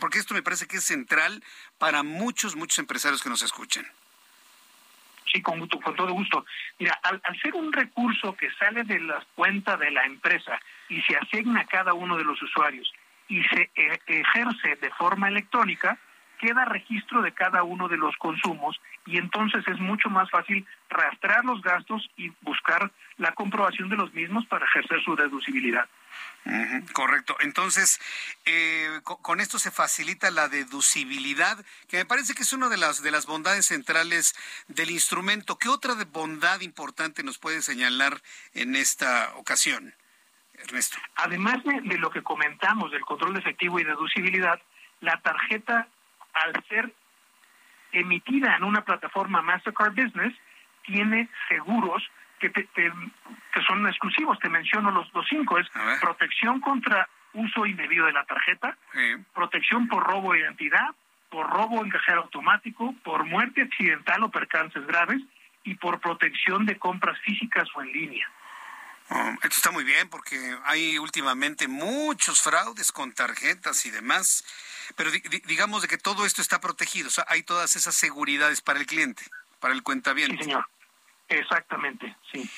Porque 0.00 0.18
esto 0.18 0.34
me 0.34 0.42
parece 0.42 0.66
que 0.66 0.78
es 0.78 0.84
central 0.84 1.42
para 1.78 2.02
muchos, 2.02 2.56
muchos 2.56 2.78
empresarios 2.78 3.22
que 3.22 3.28
nos 3.28 3.42
escuchen. 3.42 3.86
Sí, 5.34 5.42
con, 5.42 5.66
con 5.66 5.96
todo 5.96 6.12
gusto. 6.12 6.46
Mira, 6.78 6.96
al, 7.02 7.20
ser 7.42 7.56
un 7.56 7.72
recurso 7.72 8.36
que 8.36 8.48
sale 8.52 8.84
de 8.84 9.00
la 9.00 9.20
cuenta 9.34 9.76
de 9.76 9.90
la 9.90 10.04
empresa 10.04 10.60
y 10.88 11.02
se 11.02 11.16
asigna 11.16 11.62
a 11.62 11.64
cada 11.64 11.92
uno 11.92 12.16
de 12.16 12.22
los 12.22 12.40
usuarios 12.40 12.92
y 13.26 13.42
se 13.42 13.68
e, 13.74 14.00
ejerce 14.06 14.76
de 14.76 14.90
forma 14.90 15.26
electrónica, 15.26 15.98
queda 16.38 16.64
registro 16.66 17.20
de 17.20 17.32
cada 17.32 17.64
uno 17.64 17.88
de 17.88 17.96
los 17.96 18.16
consumos 18.16 18.80
y 19.06 19.18
entonces 19.18 19.66
es 19.66 19.80
mucho 19.80 20.08
más 20.08 20.30
fácil 20.30 20.64
rastrear 20.88 21.44
los 21.44 21.60
gastos 21.62 22.08
y 22.16 22.30
buscar 22.42 22.92
la 23.16 23.32
comprobación 23.32 23.88
de 23.88 23.96
los 23.96 24.14
mismos 24.14 24.46
para 24.46 24.66
ejercer 24.66 25.02
su 25.02 25.16
deducibilidad. 25.16 25.88
Correcto. 26.92 27.36
Entonces, 27.40 28.00
eh, 28.44 29.00
con, 29.02 29.40
esto 29.40 29.58
se 29.58 29.70
facilita 29.70 30.30
la 30.30 30.48
deducibilidad, 30.48 31.64
que 31.88 31.96
me 31.96 32.04
parece 32.04 32.34
que 32.34 32.42
es 32.42 32.52
una 32.52 32.68
de 32.68 32.76
las 32.76 33.02
de 33.02 33.10
las 33.10 33.26
bondades 33.26 33.66
centrales 33.66 34.34
del 34.68 34.90
instrumento. 34.90 35.58
¿Qué 35.58 35.68
otra 35.68 35.94
bondad 36.12 36.60
importante 36.60 37.22
nos 37.22 37.38
puede 37.38 37.62
señalar 37.62 38.20
en 38.52 38.76
esta 38.76 39.32
ocasión, 39.36 39.94
Ernesto? 40.54 40.98
Además 41.16 41.62
de 41.64 41.98
lo 41.98 42.10
que 42.10 42.22
comentamos 42.22 42.90
del 42.90 43.04
control 43.04 43.34
de 43.34 43.40
efectivo 43.40 43.80
y 43.80 43.84
deducibilidad, 43.84 44.60
la 45.00 45.20
tarjeta, 45.22 45.88
al 46.34 46.52
ser 46.68 46.94
emitida 47.92 48.56
en 48.56 48.64
una 48.64 48.84
plataforma 48.84 49.40
Mastercard 49.40 49.94
Business, 49.94 50.34
tiene 50.82 51.28
seguros 51.48 52.02
que, 52.50 52.68
que 52.74 53.62
son 53.66 53.86
exclusivos. 53.86 54.38
Te 54.38 54.48
menciono 54.48 54.90
los, 54.90 55.12
los 55.14 55.26
cinco. 55.28 55.58
Es 55.58 55.68
protección 56.00 56.60
contra 56.60 57.08
uso 57.34 57.66
indebido 57.66 58.06
de 58.06 58.12
la 58.12 58.24
tarjeta, 58.24 58.76
protección 59.34 59.88
por 59.88 60.04
robo 60.04 60.32
de 60.32 60.40
identidad, 60.40 60.94
por 61.30 61.50
robo 61.50 61.84
en 61.84 61.90
cajero 61.90 62.22
automático, 62.22 62.94
por 63.02 63.24
muerte 63.24 63.62
accidental 63.62 64.22
o 64.22 64.30
percances 64.30 64.86
graves 64.86 65.20
y 65.64 65.74
por 65.74 66.00
protección 66.00 66.64
de 66.64 66.78
compras 66.78 67.18
físicas 67.20 67.68
o 67.74 67.82
en 67.82 67.92
línea. 67.92 68.30
Oh, 69.10 69.32
esto 69.42 69.56
está 69.56 69.70
muy 69.70 69.84
bien 69.84 70.08
porque 70.08 70.56
hay 70.64 70.96
últimamente 70.98 71.68
muchos 71.68 72.40
fraudes 72.40 72.90
con 72.90 73.12
tarjetas 73.12 73.84
y 73.84 73.90
demás. 73.90 74.44
Pero 74.96 75.10
digamos 75.44 75.82
de 75.82 75.88
que 75.88 75.98
todo 75.98 76.24
esto 76.24 76.40
está 76.40 76.60
protegido, 76.60 77.08
o 77.08 77.10
sea, 77.10 77.24
hay 77.28 77.42
todas 77.42 77.76
esas 77.76 77.94
seguridades 77.94 78.60
para 78.60 78.78
el 78.78 78.86
cliente, 78.86 79.24
para 79.60 79.74
el 79.74 79.82
cuentaviente. 79.82 80.36
Sí, 80.38 80.44
señor. 80.44 80.66
Exactamente, 81.28 82.16
sí. 82.32 82.48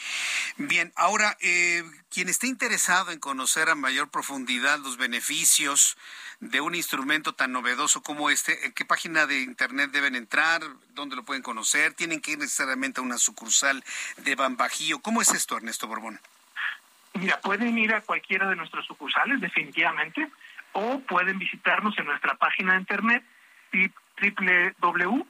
Bien, 0.56 0.93
ahora, 0.97 1.36
eh, 1.40 1.84
quien 2.10 2.28
esté 2.28 2.47
interesado 2.47 3.12
en 3.12 3.20
conocer 3.20 3.68
a 3.68 3.74
mayor 3.74 4.10
profundidad 4.10 4.78
los 4.80 4.97
beneficios 4.97 5.97
de 6.40 6.60
un 6.60 6.74
instrumento 6.74 7.34
tan 7.34 7.52
novedoso 7.52 8.02
como 8.02 8.28
este, 8.30 8.66
¿en 8.66 8.72
qué 8.72 8.84
página 8.84 9.26
de 9.26 9.40
Internet 9.40 9.90
deben 9.93 10.16
entrar? 10.16 10.62
¿Dónde 10.90 11.16
lo 11.16 11.24
pueden 11.24 11.43
conocer? 11.43 11.94
¿Tienen 11.94 12.20
que 12.20 12.32
ir 12.32 12.38
necesariamente 12.38 13.01
a 13.01 13.05
una 13.05 13.18
sucursal 13.18 13.84
de 14.18 14.34
Bambajío? 14.34 15.01
¿Cómo 15.01 15.22
es 15.22 15.32
esto, 15.32 15.56
Ernesto 15.56 15.86
Borbón? 15.86 16.20
Mira, 17.14 17.40
pueden 17.40 17.78
ir 17.78 17.94
a 17.94 18.01
cualquiera 18.02 18.48
de 18.48 18.56
nuestras 18.56 18.84
sucursales, 18.84 19.40
definitivamente 19.40 20.28
o 20.72 21.01
pueden 21.01 21.38
visitarnos 21.38 21.98
en 21.98 22.05
nuestra 22.05 22.34
página 22.34 22.74
de 22.74 22.80
internet 22.80 23.24
www.bb.com.mx. 23.72 25.26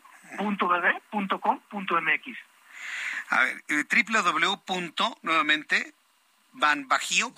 A 3.28 3.40
ver, 3.40 3.64
eh, 3.68 3.84
www. 3.84 5.14
nuevamente, 5.22 5.94
van 6.52 6.88
bajío. 6.88 7.32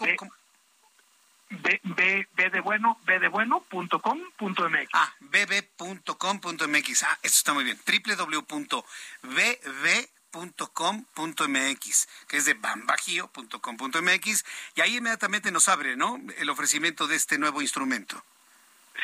B, 1.50 1.80
B, 1.82 2.28
B, 2.34 2.50
de 2.50 2.60
bueno, 2.60 2.98
B 3.04 3.18
de 3.18 3.28
bueno, 3.28 3.60
punto 3.60 4.00
com, 4.00 4.20
punto 4.36 4.68
mx. 4.68 4.88
Ah, 4.92 5.14
bb.com.mx. 5.20 7.02
Ah, 7.04 7.18
eso 7.22 7.36
está 7.36 7.54
muy 7.54 7.64
bien. 7.64 7.80
www.bb 7.86 8.84
.com.mx, 10.30 12.08
que 12.28 12.36
es 12.36 12.44
de 12.44 12.54
bambagio.com.mx, 12.54 14.44
y 14.74 14.80
ahí 14.80 14.96
inmediatamente 14.96 15.50
nos 15.50 15.68
abre, 15.68 15.96
¿no? 15.96 16.20
El 16.36 16.50
ofrecimiento 16.50 17.06
de 17.06 17.16
este 17.16 17.38
nuevo 17.38 17.62
instrumento. 17.62 18.22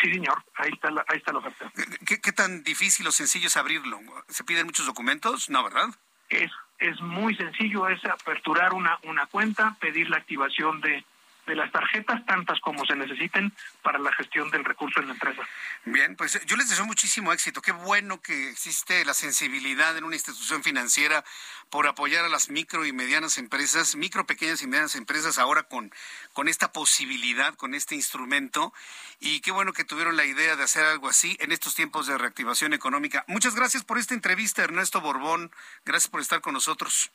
Sí, 0.02 0.12
señor, 0.12 0.44
ahí 0.56 0.70
está 0.73 0.90
la, 0.90 1.05
ahí 1.09 1.19
está 1.19 1.32
la 1.32 1.39
oferta. 1.39 1.73
¿Qué, 2.06 2.20
¿Qué, 2.20 2.32
tan 2.32 2.65
difícil 2.65 3.06
o 3.06 3.12
sencillo 3.12 3.47
es 3.47 3.56
abrirlo? 3.56 4.01
¿Se 4.28 4.44
piden 4.44 4.66
muchos 4.66 4.86
documentos? 4.86 5.48
No, 5.51 5.62
¿verdad? 5.62 5.89
Es, 6.28 6.51
es 6.79 7.01
muy 7.01 7.35
sencillo, 7.37 7.89
es 7.89 8.05
aperturar 8.05 8.73
una, 8.73 8.99
una 9.05 9.27
cuenta, 9.27 9.77
pedir 9.81 10.11
la 10.11 10.17
activación 10.17 10.81
de, 10.81 11.05
de 11.47 11.55
las 11.55 11.71
tarjetas, 11.71 12.25
tantas 12.27 12.61
como 12.61 12.85
se 12.85 12.97
necesiten 12.97 13.53
para 13.83 13.99
la 13.99 14.12
gestión 14.12 14.51
del 14.51 14.65
recurso 14.65 15.01
en 15.01 15.09
la 15.09 15.12
empresa. 15.15 15.43
Bien, 15.85 16.16
pues 16.16 16.41
yo 16.47 16.57
les 16.57 16.69
deseo 16.69 16.87
muchísimo 16.87 17.33
éxito. 17.33 17.61
Qué 17.61 17.73
bueno 17.73 18.21
que 18.21 18.51
existe 18.51 19.05
la 19.05 19.15
sensibilidad 19.15 19.97
en 19.97 20.05
una 20.05 20.16
institución 20.16 20.62
financiera 20.62 21.25
por 21.71 21.87
apoyar 21.87 22.25
a 22.25 22.29
las 22.29 22.51
micro 22.51 22.87
y 22.87 22.93
medianas 22.93 23.39
empresas, 23.39 23.97
micro, 23.97 24.27
pequeñas 24.27 24.62
y 24.62 24.66
medianas 24.66 24.95
empresas 24.95 25.39
ahora 25.39 25.65
con, 25.65 25.93
con 26.33 26.49
esta 26.49 26.73
posibilidad, 26.73 27.55
con 27.55 27.75
este 27.75 27.95
instrumento. 27.95 28.73
Y 29.21 29.41
qué 29.41 29.51
bueno 29.51 29.73
que 29.73 29.85
tuvieron 29.85 30.16
la 30.16 30.25
idea 30.25 30.57
de 30.57 30.62
hacer 30.62 30.85
algo 30.85 31.09
así 31.09 31.37
en 31.41 31.53
estos 31.53 31.75
tiempos 31.75 32.07
de 32.07 32.19
reactivación 32.19 32.73
económica. 32.73 33.25
Muchas 33.29 33.55
gracias 33.55 33.85
por 33.85 33.99
esta 33.99 34.15
entrevista, 34.15 34.62
Ernesto 34.62 35.01
Borbón. 35.01 35.51
Gracias 35.85 36.11
por 36.11 36.21
estar 36.21 36.41
con 36.41 36.55
nosotros. 36.55 37.11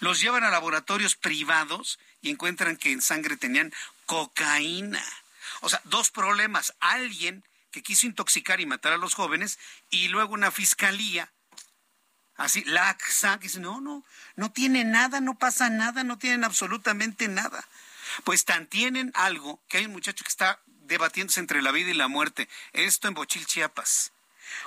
Los 0.00 0.20
llevan 0.20 0.44
a 0.44 0.50
laboratorios 0.50 1.14
privados 1.14 1.98
y 2.20 2.30
encuentran 2.30 2.76
que 2.76 2.92
en 2.92 3.02
sangre 3.02 3.36
tenían 3.36 3.72
cocaína. 4.06 5.04
O 5.60 5.68
sea, 5.68 5.80
dos 5.84 6.10
problemas. 6.10 6.74
Alguien 6.80 7.44
que 7.70 7.82
quiso 7.82 8.06
intoxicar 8.06 8.60
y 8.60 8.66
matar 8.66 8.92
a 8.92 8.98
los 8.98 9.14
jóvenes 9.14 9.58
y 9.90 10.08
luego 10.08 10.34
una 10.34 10.50
fiscalía 10.50 11.32
así 12.36 12.64
laxa, 12.64 13.38
que 13.38 13.44
dice, 13.44 13.60
no, 13.60 13.80
no, 13.80 14.04
no 14.36 14.50
tiene 14.50 14.84
nada, 14.84 15.20
no 15.20 15.38
pasa 15.38 15.70
nada, 15.70 16.04
no 16.04 16.18
tienen 16.18 16.44
absolutamente 16.44 17.28
nada. 17.28 17.66
Pues 18.24 18.44
tan 18.44 18.66
tienen 18.66 19.12
algo 19.14 19.60
que 19.68 19.78
hay 19.78 19.86
un 19.86 19.92
muchacho 19.92 20.24
que 20.24 20.30
está 20.30 20.60
debatiéndose 20.66 21.40
entre 21.40 21.62
la 21.62 21.72
vida 21.72 21.90
y 21.90 21.94
la 21.94 22.08
muerte. 22.08 22.48
Esto 22.72 23.08
en 23.08 23.14
Bochil, 23.14 23.46
Chiapas. 23.46 24.13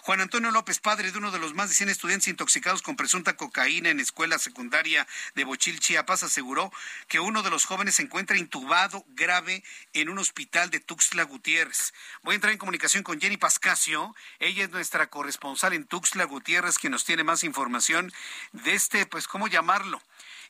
Juan 0.02 0.22
Antonio 0.22 0.52
López, 0.52 0.80
padre 0.80 1.12
de 1.12 1.18
uno 1.18 1.32
de 1.32 1.40
los 1.40 1.54
más 1.54 1.70
de 1.70 1.76
100 1.76 1.90
estudiantes 1.90 2.28
intoxicados 2.28 2.82
con 2.82 2.96
presunta 2.96 3.36
cocaína 3.36 3.90
en 3.90 4.00
escuela 4.00 4.40
secundaria 4.40 5.08
de 5.36 5.44
Bochil, 5.44 5.80
Chiapas, 5.80 6.24
aseguró 6.24 6.72
que 7.08 7.20
uno 7.20 7.44
de 7.44 7.50
los 7.50 7.66
jóvenes 7.66 7.96
se 7.96 8.04
encuentra 8.04 8.38
intubado 8.38 9.06
grave 9.10 9.64
en 9.94 10.10
un 10.10 10.20
hospital 10.20 10.70
de 10.70 10.80
Tuxtla 10.80 11.24
Gutiérrez. 11.24 11.94
Voy 12.24 12.34
a 12.34 12.36
entrar 12.36 12.54
en 12.54 12.60
comunicación 12.60 13.04
con 13.04 13.20
Jenny 13.20 13.38
Pascasio. 13.38 14.16
Ella 14.40 14.66
es 14.66 14.70
nuestra 14.70 15.10
corresponsal 15.10 15.74
en 15.74 15.86
Tuxtla 15.86 16.26
Gutiérrez, 16.26 16.78
quien 16.78 16.92
nos 16.92 17.06
tiene 17.06 17.24
más 17.24 17.44
información 17.44 18.12
de 18.52 18.74
este, 18.74 19.06
pues, 19.06 19.28
¿cómo 19.28 19.48
llamarlo? 19.48 20.02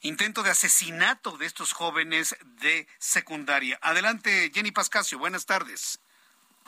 Intento 0.01 0.43
de 0.43 0.51
asesinato 0.51 1.37
de 1.37 1.45
estos 1.45 1.73
jóvenes 1.73 2.35
de 2.43 2.87
secundaria. 2.99 3.79
Adelante, 3.81 4.51
Jenny 4.53 4.71
Pascasio. 4.71 5.17
Buenas 5.17 5.45
tardes. 5.45 5.99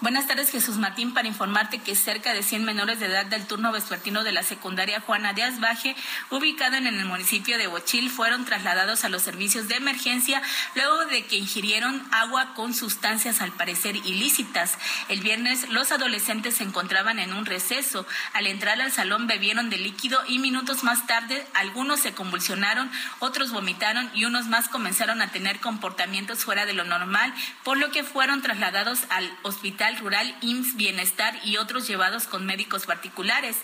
Buenas 0.01 0.27
tardes, 0.27 0.49
Jesús 0.49 0.77
Martín, 0.77 1.13
para 1.13 1.27
informarte 1.27 1.79
que 1.79 1.93
cerca 1.93 2.33
de 2.33 2.41
100 2.41 2.63
menores 2.63 3.01
de 3.01 3.07
edad 3.07 3.25
del 3.25 3.45
turno 3.45 3.73
vespertino 3.73 4.23
de 4.23 4.31
la 4.31 4.43
secundaria 4.43 5.01
Juana 5.01 5.33
de 5.33 5.43
Asbaje, 5.43 5.93
ubicada 6.29 6.77
en 6.77 6.87
el 6.87 7.03
municipio 7.03 7.57
de 7.57 7.67
Bochil, 7.67 8.09
fueron 8.09 8.45
trasladados 8.45 9.03
a 9.03 9.09
los 9.09 9.23
servicios 9.23 9.67
de 9.67 9.75
emergencia 9.75 10.41
luego 10.73 11.05
de 11.07 11.25
que 11.25 11.35
ingirieron 11.35 12.01
agua 12.11 12.53
con 12.53 12.73
sustancias 12.73 13.41
al 13.41 13.51
parecer 13.51 13.97
ilícitas. 13.97 14.77
El 15.09 15.19
viernes, 15.19 15.67
los 15.67 15.91
adolescentes 15.91 16.55
se 16.55 16.63
encontraban 16.63 17.19
en 17.19 17.33
un 17.33 17.45
receso. 17.45 18.07
Al 18.31 18.47
entrar 18.47 18.79
al 18.79 18.93
salón 18.93 19.27
bebieron 19.27 19.69
de 19.69 19.79
líquido 19.79 20.17
y 20.29 20.39
minutos 20.39 20.85
más 20.85 21.07
tarde 21.07 21.45
algunos 21.53 21.99
se 21.99 22.13
convulsionaron, 22.13 22.89
otros 23.19 23.51
vomitaron 23.51 24.09
y 24.13 24.23
unos 24.23 24.47
más 24.47 24.69
comenzaron 24.69 25.21
a 25.21 25.33
tener 25.33 25.59
comportamientos 25.59 26.45
fuera 26.45 26.65
de 26.65 26.71
lo 26.71 26.85
normal, 26.85 27.33
por 27.65 27.77
lo 27.77 27.91
que 27.91 28.05
fueron 28.05 28.41
trasladados 28.41 29.01
al 29.09 29.29
hospital 29.43 29.88
Rural 29.97 30.35
IMSS 30.41 30.75
Bienestar 30.75 31.39
y 31.43 31.57
otros 31.57 31.87
llevados 31.87 32.25
con 32.25 32.45
médicos 32.45 32.85
particulares. 32.85 33.57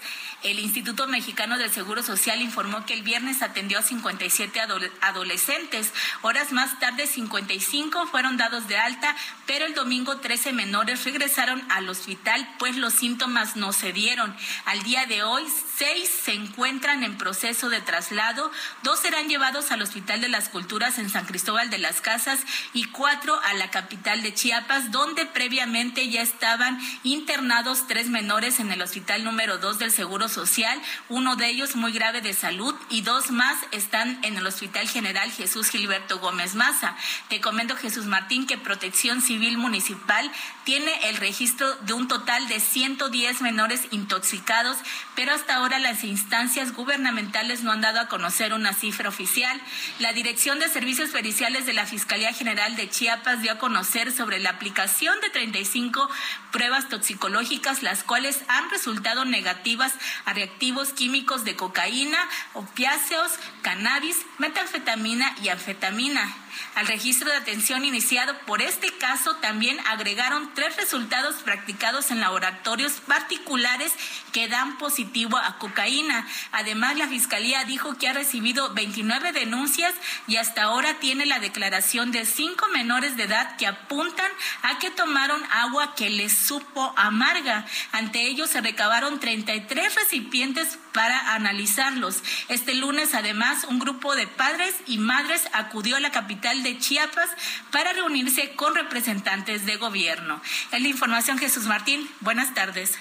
El 0.43 0.59
Instituto 0.59 1.07
Mexicano 1.07 1.57
del 1.57 1.71
Seguro 1.71 2.03
Social 2.03 2.41
informó 2.41 2.85
que 2.85 2.93
el 2.93 3.03
viernes 3.03 3.41
atendió 3.41 3.79
a 3.79 3.83
57 3.83 4.59
adolescentes. 5.01 5.91
Horas 6.21 6.51
más 6.51 6.79
tarde, 6.79 7.07
55 7.07 8.07
fueron 8.07 8.37
dados 8.37 8.67
de 8.67 8.77
alta, 8.77 9.15
pero 9.45 9.65
el 9.65 9.73
domingo 9.73 10.17
13 10.17 10.53
menores 10.53 11.03
regresaron 11.03 11.63
al 11.69 11.89
hospital, 11.89 12.47
pues 12.59 12.75
los 12.77 12.93
síntomas 12.93 13.55
no 13.55 13.73
se 13.73 13.91
dieron. 13.91 14.35
Al 14.65 14.83
día 14.83 15.05
de 15.05 15.23
hoy, 15.23 15.43
seis 15.77 16.09
se 16.09 16.33
encuentran 16.33 17.03
en 17.03 17.17
proceso 17.17 17.69
de 17.69 17.81
traslado, 17.81 18.51
dos 18.83 18.99
serán 18.99 19.27
llevados 19.27 19.71
al 19.71 19.81
Hospital 19.81 20.21
de 20.21 20.29
las 20.29 20.49
Culturas 20.49 20.99
en 20.99 21.09
San 21.09 21.25
Cristóbal 21.25 21.69
de 21.69 21.77
las 21.77 22.01
Casas 22.01 22.39
y 22.73 22.85
cuatro 22.85 23.39
a 23.45 23.53
la 23.53 23.71
capital 23.71 24.21
de 24.21 24.33
Chiapas, 24.33 24.91
donde 24.91 25.25
previamente 25.25 26.09
ya 26.09 26.14
estaban 26.21 26.79
internados 27.03 27.87
tres 27.87 28.09
menores 28.09 28.59
en 28.59 28.71
el 28.71 28.81
Hospital 28.81 29.23
número 29.23 29.57
2 29.57 29.79
del 29.79 29.91
Seguro 29.91 30.29
Social, 30.29 30.81
uno 31.09 31.35
de 31.35 31.47
ellos 31.47 31.75
muy 31.75 31.91
grave 31.91 32.21
de 32.21 32.33
salud 32.33 32.75
y 32.89 33.01
dos 33.01 33.31
más 33.31 33.57
están 33.71 34.19
en 34.23 34.37
el 34.37 34.45
Hospital 34.45 34.87
General 34.87 35.31
Jesús 35.31 35.69
Gilberto 35.69 36.19
Gómez 36.19 36.55
Maza. 36.55 36.95
Te 37.29 37.41
comento, 37.41 37.75
Jesús 37.75 38.05
Martín, 38.05 38.47
que 38.47 38.57
Protección 38.57 39.21
Civil 39.21 39.57
Municipal 39.57 40.31
tiene 40.63 40.91
el 41.09 41.17
registro 41.17 41.73
de 41.81 41.93
un 41.93 42.07
total 42.07 42.47
de 42.47 42.59
110 42.59 43.41
menores 43.41 43.81
intoxicados, 43.91 44.77
pero 45.15 45.33
hasta 45.33 45.55
ahora 45.55 45.79
las 45.79 46.03
instancias 46.03 46.73
gubernamentales 46.73 47.63
no 47.63 47.71
han 47.71 47.81
dado 47.81 47.99
a 47.99 48.07
conocer 48.07 48.53
una 48.53 48.73
cifra 48.73 49.09
oficial. 49.09 49.59
La 49.99 50.13
Dirección 50.13 50.59
de 50.59 50.69
Servicios 50.69 51.09
Periciales 51.09 51.65
de 51.65 51.73
la 51.73 51.85
Fiscalía 51.85 52.33
General 52.33 52.75
de 52.75 52.89
Chiapas 52.89 53.41
dio 53.41 53.53
a 53.53 53.57
conocer 53.57 54.11
sobre 54.11 54.39
la 54.39 54.51
aplicación 54.51 55.19
de 55.21 55.29
35 55.29 56.04
pruebas 56.51 56.89
toxicológicas, 56.89 57.83
las 57.83 58.03
cuales 58.03 58.41
han 58.47 58.69
resultado 58.69 59.25
negativas 59.25 59.93
a 60.25 60.33
reactivos 60.33 60.93
químicos 60.93 61.43
de 61.43 61.55
cocaína, 61.55 62.17
opiáceos, 62.53 63.31
cannabis, 63.61 64.17
metanfetamina 64.37 65.35
y 65.43 65.49
anfetamina. 65.49 66.44
Al 66.75 66.87
registro 66.87 67.29
de 67.29 67.37
atención 67.37 67.85
iniciado 67.85 68.37
por 68.45 68.61
este 68.61 68.91
caso 68.97 69.35
también 69.37 69.79
agregaron 69.87 70.53
tres 70.53 70.75
resultados 70.75 71.35
practicados 71.43 72.11
en 72.11 72.19
laboratorios 72.19 72.93
particulares 73.07 73.93
que 74.31 74.47
dan 74.47 74.77
positivo 74.77 75.37
a 75.37 75.57
cocaína. 75.57 76.27
Además, 76.51 76.97
la 76.97 77.07
Fiscalía 77.07 77.63
dijo 77.63 77.97
que 77.97 78.07
ha 78.07 78.13
recibido 78.13 78.73
29 78.73 79.31
denuncias 79.31 79.93
y 80.27 80.37
hasta 80.37 80.63
ahora 80.63 80.95
tiene 80.95 81.25
la 81.25 81.39
declaración 81.39 82.11
de 82.11 82.25
cinco 82.25 82.67
menores 82.69 83.17
de 83.17 83.23
edad 83.23 83.55
que 83.57 83.67
apuntan 83.67 84.31
a 84.61 84.79
que 84.79 84.91
tomaron 84.91 85.41
agua 85.51 85.95
que 85.95 86.09
les 86.09 86.37
supo 86.37 86.93
amarga. 86.97 87.65
Ante 87.91 88.27
ellos 88.27 88.49
se 88.49 88.61
recabaron 88.61 89.19
33 89.19 89.95
recipientes 89.95 90.77
para 90.93 91.33
analizarlos. 91.33 92.23
Este 92.47 92.73
lunes, 92.73 93.13
además, 93.13 93.65
un 93.65 93.79
grupo 93.79 94.15
de 94.15 94.27
padres 94.27 94.73
y 94.87 94.97
madres 94.97 95.47
acudió 95.53 95.97
a 95.97 95.99
la 95.99 96.11
capital 96.11 96.44
de 96.45 96.77
Chiapas 96.77 97.29
para 97.71 97.91
reunirse 97.93 98.55
con 98.55 98.75
representantes 98.75 99.65
de 99.65 99.77
gobierno. 99.77 100.39
Es 100.71 100.79
la 100.79 100.87
información, 100.87 101.39
Jesús 101.39 101.65
Martín. 101.65 102.07
Buenas 102.19 102.53
tardes. 102.53 102.93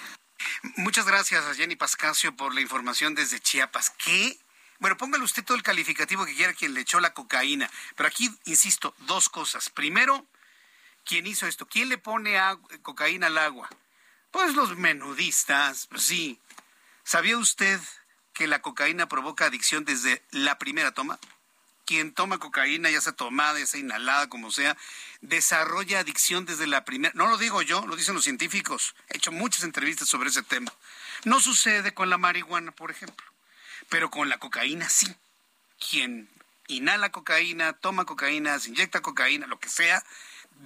Muchas 0.76 1.06
gracias 1.06 1.44
a 1.44 1.54
Jenny 1.54 1.76
Pascasio 1.76 2.34
por 2.34 2.54
la 2.54 2.62
información 2.62 3.14
desde 3.14 3.40
Chiapas. 3.40 3.90
¿Qué? 3.90 4.38
Bueno, 4.78 4.96
póngale 4.96 5.24
usted 5.24 5.44
todo 5.44 5.58
el 5.58 5.62
calificativo 5.62 6.24
que 6.24 6.34
quiera 6.34 6.54
quien 6.54 6.72
le 6.72 6.80
echó 6.80 7.00
la 7.00 7.12
cocaína. 7.12 7.70
Pero 7.96 8.08
aquí, 8.08 8.30
insisto, 8.46 8.94
dos 9.00 9.28
cosas. 9.28 9.68
Primero, 9.68 10.26
¿quién 11.04 11.26
hizo 11.26 11.46
esto? 11.46 11.66
¿Quién 11.66 11.90
le 11.90 11.98
pone 11.98 12.38
cocaína 12.80 13.26
al 13.26 13.36
agua? 13.36 13.68
Pues 14.30 14.54
los 14.54 14.74
menudistas, 14.78 15.86
pues 15.88 16.02
sí. 16.04 16.40
¿Sabía 17.04 17.36
usted 17.36 17.78
que 18.32 18.46
la 18.46 18.62
cocaína 18.62 19.06
provoca 19.06 19.44
adicción 19.44 19.84
desde 19.84 20.22
la 20.30 20.58
primera 20.58 20.92
toma? 20.92 21.18
Quien 21.84 22.12
toma 22.12 22.38
cocaína, 22.38 22.90
ya 22.90 23.00
sea 23.00 23.12
tomada, 23.12 23.58
ya 23.58 23.66
sea 23.66 23.80
inhalada, 23.80 24.28
como 24.28 24.50
sea, 24.50 24.76
desarrolla 25.20 26.00
adicción 26.00 26.46
desde 26.46 26.66
la 26.66 26.84
primera. 26.84 27.12
No 27.14 27.26
lo 27.26 27.36
digo 27.36 27.62
yo, 27.62 27.86
lo 27.86 27.96
dicen 27.96 28.14
los 28.14 28.24
científicos. 28.24 28.94
He 29.08 29.18
hecho 29.18 29.32
muchas 29.32 29.64
entrevistas 29.64 30.08
sobre 30.08 30.30
ese 30.30 30.42
tema. 30.42 30.72
No 31.24 31.40
sucede 31.40 31.92
con 31.92 32.10
la 32.10 32.18
marihuana, 32.18 32.72
por 32.72 32.90
ejemplo, 32.90 33.26
pero 33.88 34.10
con 34.10 34.28
la 34.28 34.38
cocaína 34.38 34.88
sí. 34.88 35.14
Quien 35.90 36.28
inhala 36.68 37.10
cocaína, 37.10 37.74
toma 37.74 38.04
cocaína, 38.04 38.58
se 38.58 38.70
inyecta 38.70 39.02
cocaína, 39.02 39.46
lo 39.46 39.58
que 39.58 39.68
sea, 39.68 40.02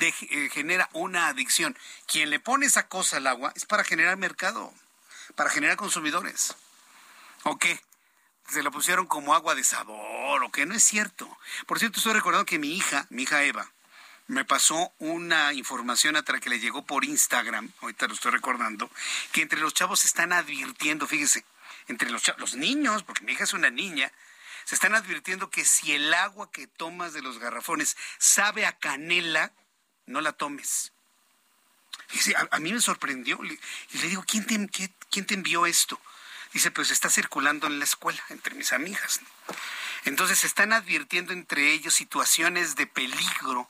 eh, 0.00 0.50
genera 0.52 0.88
una 0.92 1.28
adicción. 1.28 1.76
Quien 2.06 2.30
le 2.30 2.38
pone 2.38 2.66
esa 2.66 2.86
cosa 2.88 3.16
al 3.16 3.26
agua 3.26 3.52
es 3.56 3.64
para 3.64 3.82
generar 3.84 4.16
mercado 4.16 4.72
para 5.38 5.50
generar 5.50 5.76
consumidores. 5.76 6.54
¿O 7.44 7.58
qué? 7.58 7.80
Se 8.48 8.62
lo 8.62 8.70
pusieron 8.70 9.06
como 9.06 9.34
agua 9.34 9.54
de 9.54 9.64
sabor, 9.64 10.42
o 10.42 10.50
qué, 10.50 10.64
no 10.64 10.74
es 10.74 10.82
cierto. 10.82 11.28
Por 11.66 11.78
cierto, 11.78 11.98
estoy 11.98 12.14
recordando 12.14 12.46
que 12.46 12.58
mi 12.58 12.76
hija, 12.76 13.06
mi 13.10 13.24
hija 13.24 13.44
Eva, 13.44 13.70
me 14.26 14.44
pasó 14.44 14.92
una 14.98 15.52
información 15.52 16.16
a 16.16 16.22
que 16.22 16.50
le 16.50 16.60
llegó 16.60 16.84
por 16.84 17.04
Instagram, 17.04 17.72
ahorita 17.80 18.06
lo 18.06 18.14
estoy 18.14 18.32
recordando, 18.32 18.90
que 19.32 19.42
entre 19.42 19.60
los 19.60 19.74
chavos 19.74 20.00
se 20.00 20.06
están 20.06 20.32
advirtiendo, 20.32 21.06
fíjese, 21.06 21.44
entre 21.88 22.10
los, 22.10 22.22
los 22.36 22.54
niños, 22.54 23.02
porque 23.02 23.24
mi 23.24 23.32
hija 23.32 23.44
es 23.44 23.54
una 23.54 23.70
niña, 23.70 24.12
se 24.64 24.74
están 24.74 24.94
advirtiendo 24.94 25.48
que 25.48 25.64
si 25.64 25.92
el 25.92 26.12
agua 26.12 26.50
que 26.52 26.66
tomas 26.66 27.14
de 27.14 27.22
los 27.22 27.38
garrafones 27.38 27.96
sabe 28.18 28.66
a 28.66 28.76
canela, 28.76 29.50
no 30.04 30.20
la 30.20 30.32
tomes. 30.32 30.92
a, 32.50 32.58
mí 32.58 32.74
me 32.74 32.80
sorprendió. 32.82 33.40
Y 33.42 33.98
le 33.98 34.08
digo, 34.08 34.22
¿quién 34.26 34.46
te, 34.46 34.90
¿quién 35.10 35.26
te 35.26 35.34
envió 35.34 35.64
esto? 35.64 35.98
Dice, 36.52 36.70
pues 36.70 36.90
está 36.90 37.10
circulando 37.10 37.66
en 37.66 37.78
la 37.78 37.84
escuela, 37.84 38.22
entre 38.30 38.54
mis 38.54 38.72
amigas. 38.72 39.20
Entonces 40.04 40.44
están 40.44 40.72
advirtiendo 40.72 41.32
entre 41.32 41.72
ellos 41.72 41.94
situaciones 41.94 42.76
de 42.76 42.86
peligro. 42.86 43.68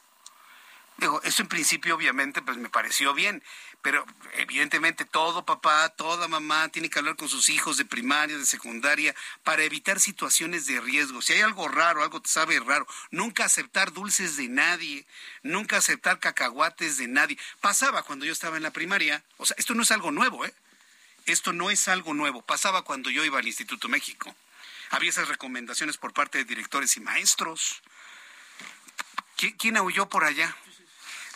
Digo, 0.99 1.21
eso 1.23 1.43
en 1.43 1.49
principio 1.49 1.95
obviamente 1.95 2.43
pues 2.43 2.57
me 2.57 2.69
pareció 2.69 3.15
bien, 3.15 3.43
pero 3.83 4.05
evidentemente 4.35 5.05
todo 5.05 5.47
papá, 5.47 5.89
toda 5.91 6.27
mamá 6.27 6.69
tiene 6.71 6.91
que 6.91 6.99
hablar 6.99 7.15
con 7.15 7.29
sus 7.29 7.49
hijos 7.51 7.77
de 7.77 7.85
primaria, 7.85 8.37
de 8.37 8.45
secundaria, 8.45 9.15
para 9.45 9.63
evitar 9.63 10.01
situaciones 10.01 10.67
de 10.67 10.81
riesgo. 10.81 11.23
Si 11.23 11.35
hay 11.35 11.41
algo 11.41 11.69
raro, 11.69 12.03
algo 12.03 12.21
te 12.21 12.29
sabe 12.29 12.59
raro, 12.59 12.85
nunca 13.13 13.45
aceptar 13.45 13.93
dulces 13.93 14.37
de 14.37 14.49
nadie, 14.49 15.07
nunca 15.45 15.77
aceptar 15.77 16.19
cacahuates 16.19 16.99
de 16.99 17.07
nadie. 17.07 17.39
Pasaba 17.61 18.03
cuando 18.03 18.25
yo 18.25 18.33
estaba 18.33 18.57
en 18.57 18.65
la 18.65 18.73
primaria, 18.73 19.23
o 19.37 19.47
sea, 19.47 19.55
esto 19.57 19.75
no 19.75 19.85
es 19.85 19.93
algo 19.93 20.11
nuevo, 20.11 20.45
¿eh? 20.45 20.53
Esto 21.29 21.53
no 21.53 21.69
es 21.71 21.89
algo 21.89 22.15
nuevo, 22.15 22.41
pasaba 22.41 22.83
cuando 22.83 23.11
yo 23.11 23.23
iba 23.23 23.39
al 23.39 23.47
Instituto 23.47 23.89
México. 23.89 24.35
Había 24.91 25.11
esas 25.11 25.29
recomendaciones 25.29 25.99
por 25.99 26.15
parte 26.15 26.39
de 26.39 26.45
directores 26.45 26.97
y 26.97 27.01
maestros. 27.01 27.83
¿Quién, 29.37 29.77
aulló 29.77 30.09
por 30.09 30.25
allá? 30.25 30.57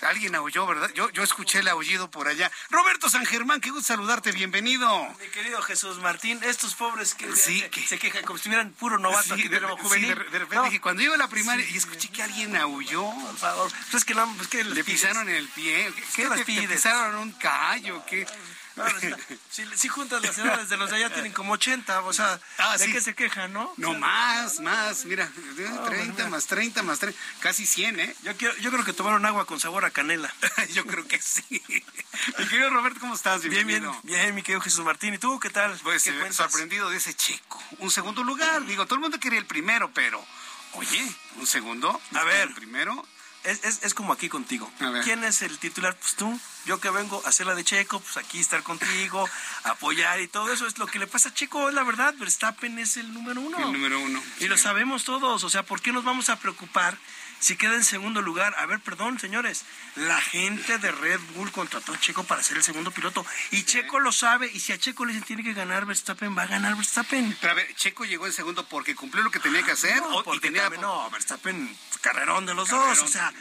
Alguien 0.01 0.35
aulló, 0.35 0.67
¿verdad? 0.67 0.91
Yo, 0.95 1.11
yo 1.11 1.23
escuché 1.23 1.59
el 1.59 1.69
aullido 1.69 2.11
por 2.11 2.27
allá. 2.27 2.51
Roberto 2.71 3.11
San 3.11 3.27
Germán, 3.27 3.61
qué 3.61 3.71
gusto 3.71 3.89
saludarte, 3.89 4.33
bienvenido. 4.33 4.89
Mi 5.21 5.29
querido 5.29 5.61
Jesús 5.61 5.99
Martín, 5.99 6.41
estos 6.43 6.75
pobres 6.75 7.15
que, 7.15 7.31
se 7.37 7.99
quejan 7.99 8.25
como 8.25 8.39
si 8.39 8.49
estuvieran 8.49 8.73
puro 8.73 8.99
novato 8.99 9.37
sí, 9.37 9.47
de, 9.47 9.61
juvenil. 9.61 10.09
de, 10.09 10.39
repente 10.39 10.65
dije, 10.65 10.81
cuando 10.81 11.03
iba 11.03 11.15
a 11.15 11.19
la 11.19 11.29
primaria 11.29 11.69
y 11.69 11.77
escuché 11.77 12.09
que 12.09 12.23
alguien 12.23 12.57
aulló. 12.57 13.05
Por 13.13 13.37
favor, 13.37 13.71
pues 13.71 13.95
es 13.95 14.05
que, 14.07 14.15
no, 14.15 14.35
pues 14.37 14.53
le 14.55 14.83
pisaron 14.85 15.29
el 15.29 15.47
pie. 15.49 15.93
¿Qué, 15.95 16.25
¿Qué 16.25 16.29
le 16.29 16.45
pisaron 16.45 17.17
un 17.17 17.33
callo? 17.33 18.05
¿Qué? 18.07 18.27
si, 19.51 19.89
juntas 19.89 20.23
las 20.23 20.37
edades 20.39 20.69
de 20.69 20.77
los 20.77 20.91
de 20.91 20.97
allá 20.97 21.13
tienen 21.13 21.33
como 21.33 21.55
80, 21.55 22.03
o 22.03 22.13
sea, 22.13 22.41
ah, 22.59 22.77
¿de 22.79 22.91
qué 22.91 23.01
se 23.01 23.15
quejan, 23.15 23.53
no? 23.53 23.73
No, 23.77 23.95
más, 23.95 24.61
más, 24.61 25.05
mira, 25.05 25.31
30 25.87 26.29
más 26.29 26.47
30 26.47 26.83
más 26.83 26.99
30, 26.99 27.19
casi 27.41 27.67
100, 27.67 28.01
¿eh? 28.01 28.17
Yo, 28.23 28.33
yo 28.33 28.71
creo 28.71 28.85
que 28.85 28.93
tomaron 28.93 29.25
agua 29.27 29.47
con 29.47 29.61
sabor 29.61 29.85
a 29.85 29.91
canela. 29.91 30.33
yo 30.75 30.87
creo 30.87 31.07
que 31.07 31.21
sí. 31.21 31.63
mi 32.39 32.47
querido 32.49 32.71
Roberto, 32.71 33.01
¿cómo 33.01 33.15
estás? 33.15 33.43
Bien, 33.43 33.67
bien, 33.67 33.85
bien, 34.03 34.35
mi 34.35 34.43
querido 34.43 34.61
Jesús 34.61 34.85
Martín. 34.85 35.15
¿Y 35.15 35.19
tú 35.19 35.39
qué 35.39 35.51
tal? 35.51 35.79
Pues 35.83 36.07
eh, 36.07 36.33
sorprendido 36.33 36.91
de 36.91 36.97
ese 36.97 37.15
chico. 37.15 37.63
Un 37.79 37.91
segundo 37.91 38.23
lugar, 38.23 38.65
digo, 38.67 38.87
todo 38.87 38.97
el 38.97 39.03
mundo 39.03 39.21
quería 39.21 39.39
el 39.39 39.47
primero, 39.47 39.91
pero, 39.93 40.25
oye, 40.75 41.07
un 41.37 41.47
segundo. 41.47 42.01
A 42.15 42.25
ver. 42.25 42.49
El 42.49 42.55
primero 42.55 43.07
es, 43.45 43.83
es, 43.83 43.95
como 43.95 44.13
aquí 44.13 44.29
contigo. 44.29 44.71
¿Quién 45.05 45.25
es 45.25 45.43
el 45.43 45.59
titular? 45.59 45.97
Pues 45.97 46.15
tú. 46.15 46.39
Yo 46.65 46.81
que 46.81 46.91
vengo 46.91 47.21
a 47.25 47.29
hacer 47.29 47.47
la 47.47 47.57
de 47.57 47.65
Checo, 47.65 47.99
pues 47.99 48.17
aquí 48.17 48.39
estar 48.39 48.63
contigo, 48.63 49.29
apoyar 49.65 50.21
y 50.21 50.29
todo 50.29 50.53
eso 50.53 50.67
es 50.67 50.79
lo 50.79 50.87
que 50.87 51.01
le 51.01 51.09
pasa 51.09 51.31
a 51.31 51.35
Checo, 51.35 51.69
es 51.69 51.75
la 51.75 51.83
verdad. 51.83 52.15
Verstappen 52.19 52.79
es 52.79 52.97
el 52.97 53.13
número 53.13 53.41
uno. 53.41 53.59
El 53.59 53.73
número 53.73 53.99
uno. 53.99 54.23
Y 54.39 54.47
lo 54.47 54.57
sabemos 54.57 55.05
todos. 55.05 55.43
O 55.43 55.51
sea, 55.51 55.65
¿por 55.65 55.81
qué 55.81 55.93
nos 55.93 56.05
vamos 56.05 56.29
a 56.29 56.39
preocupar 56.39 56.97
si 57.43 57.57
queda 57.57 57.75
en 57.75 57.83
segundo 57.83 58.23
lugar? 58.23 58.55
A 58.59 58.67
ver, 58.67 58.79
perdón, 58.79 59.19
señores. 59.19 59.65
La 59.97 60.21
gente 60.21 60.79
de 60.79 60.93
Red 60.93 61.21
Bull 61.35 61.51
contrató 61.51 61.93
a 61.93 61.99
Checo 61.99 62.23
para 62.23 62.43
ser 62.43 62.57
el 62.57 62.63
segundo 62.63 62.93
piloto. 62.93 63.27
Y 63.51 63.65
Checo 63.65 63.99
lo 63.99 64.13
sabe. 64.13 64.49
Y 64.53 64.61
si 64.61 64.73
a 64.73 64.79
Checo 64.79 65.05
le 65.05 65.13
dicen 65.13 65.27
tiene 65.27 65.43
que 65.43 65.53
ganar 65.53 65.85
Verstappen, 65.85 66.39
va 66.39 66.43
a 66.43 66.47
ganar 66.47 66.77
Verstappen. 66.77 67.37
Pero 67.41 67.53
a 67.53 67.57
ver, 67.57 67.75
Checo 67.75 68.05
llegó 68.05 68.27
en 68.27 68.33
segundo 68.33 68.65
porque 68.69 68.95
cumplió 68.95 69.25
lo 69.25 69.33
que 69.33 69.41
tenía 69.41 69.65
que 69.65 69.73
hacer. 69.73 69.97
No, 69.97 70.23
porque 70.23 70.53
tenía... 70.53 70.71
no, 70.71 71.11
Verstappen, 71.11 71.77
carrerón 72.01 72.47
de 72.47 72.55
los 72.55 72.69
dos. 72.69 73.01
O 73.01 73.09
sea. 73.09 73.33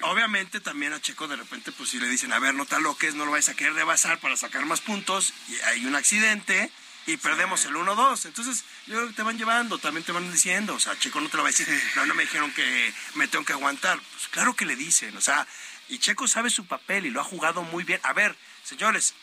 Obviamente 0.00 0.60
también 0.60 0.92
a 0.92 1.00
Checo 1.00 1.28
de 1.28 1.36
repente, 1.36 1.70
pues 1.70 1.90
si 1.90 2.00
le 2.00 2.08
dicen, 2.08 2.32
a 2.32 2.38
ver, 2.38 2.54
no 2.54 2.66
te 2.66 2.76
es 3.06 3.14
no 3.14 3.24
lo 3.24 3.30
vais 3.30 3.48
a 3.48 3.54
querer 3.54 3.74
rebasar 3.74 4.18
para 4.18 4.36
sacar 4.36 4.66
más 4.66 4.80
puntos, 4.80 5.32
y 5.48 5.54
hay 5.66 5.86
un 5.86 5.94
accidente 5.94 6.70
y 7.06 7.16
perdemos 7.16 7.64
el 7.64 7.74
1-2. 7.74 8.26
Entonces, 8.26 8.64
yo 8.86 8.96
creo 8.96 9.08
que 9.08 9.14
te 9.14 9.22
van 9.22 9.38
llevando, 9.38 9.78
también 9.78 10.04
te 10.04 10.12
van 10.12 10.30
diciendo, 10.30 10.74
o 10.74 10.80
sea, 10.80 10.98
Checo 10.98 11.20
no 11.20 11.28
te 11.28 11.36
lo 11.36 11.42
va 11.42 11.48
a 11.48 11.52
decir, 11.52 11.68
no, 11.96 12.06
no 12.06 12.14
me 12.14 12.22
dijeron 12.22 12.52
que 12.52 12.94
me 13.14 13.28
tengo 13.28 13.44
que 13.44 13.52
aguantar. 13.52 14.00
Pues 14.12 14.28
claro 14.28 14.54
que 14.54 14.64
le 14.64 14.76
dicen, 14.76 15.16
o 15.16 15.20
sea, 15.20 15.46
y 15.88 15.98
Checo 15.98 16.26
sabe 16.28 16.50
su 16.50 16.66
papel 16.66 17.06
y 17.06 17.10
lo 17.10 17.20
ha 17.20 17.24
jugado 17.24 17.62
muy 17.62 17.84
bien. 17.84 18.00
A 18.02 18.12
ver, 18.12 18.36
señores, 18.62 19.14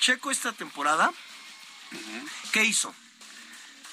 Checo 0.00 0.30
esta 0.30 0.52
temporada, 0.52 1.12
¿qué 2.52 2.64
hizo? 2.64 2.94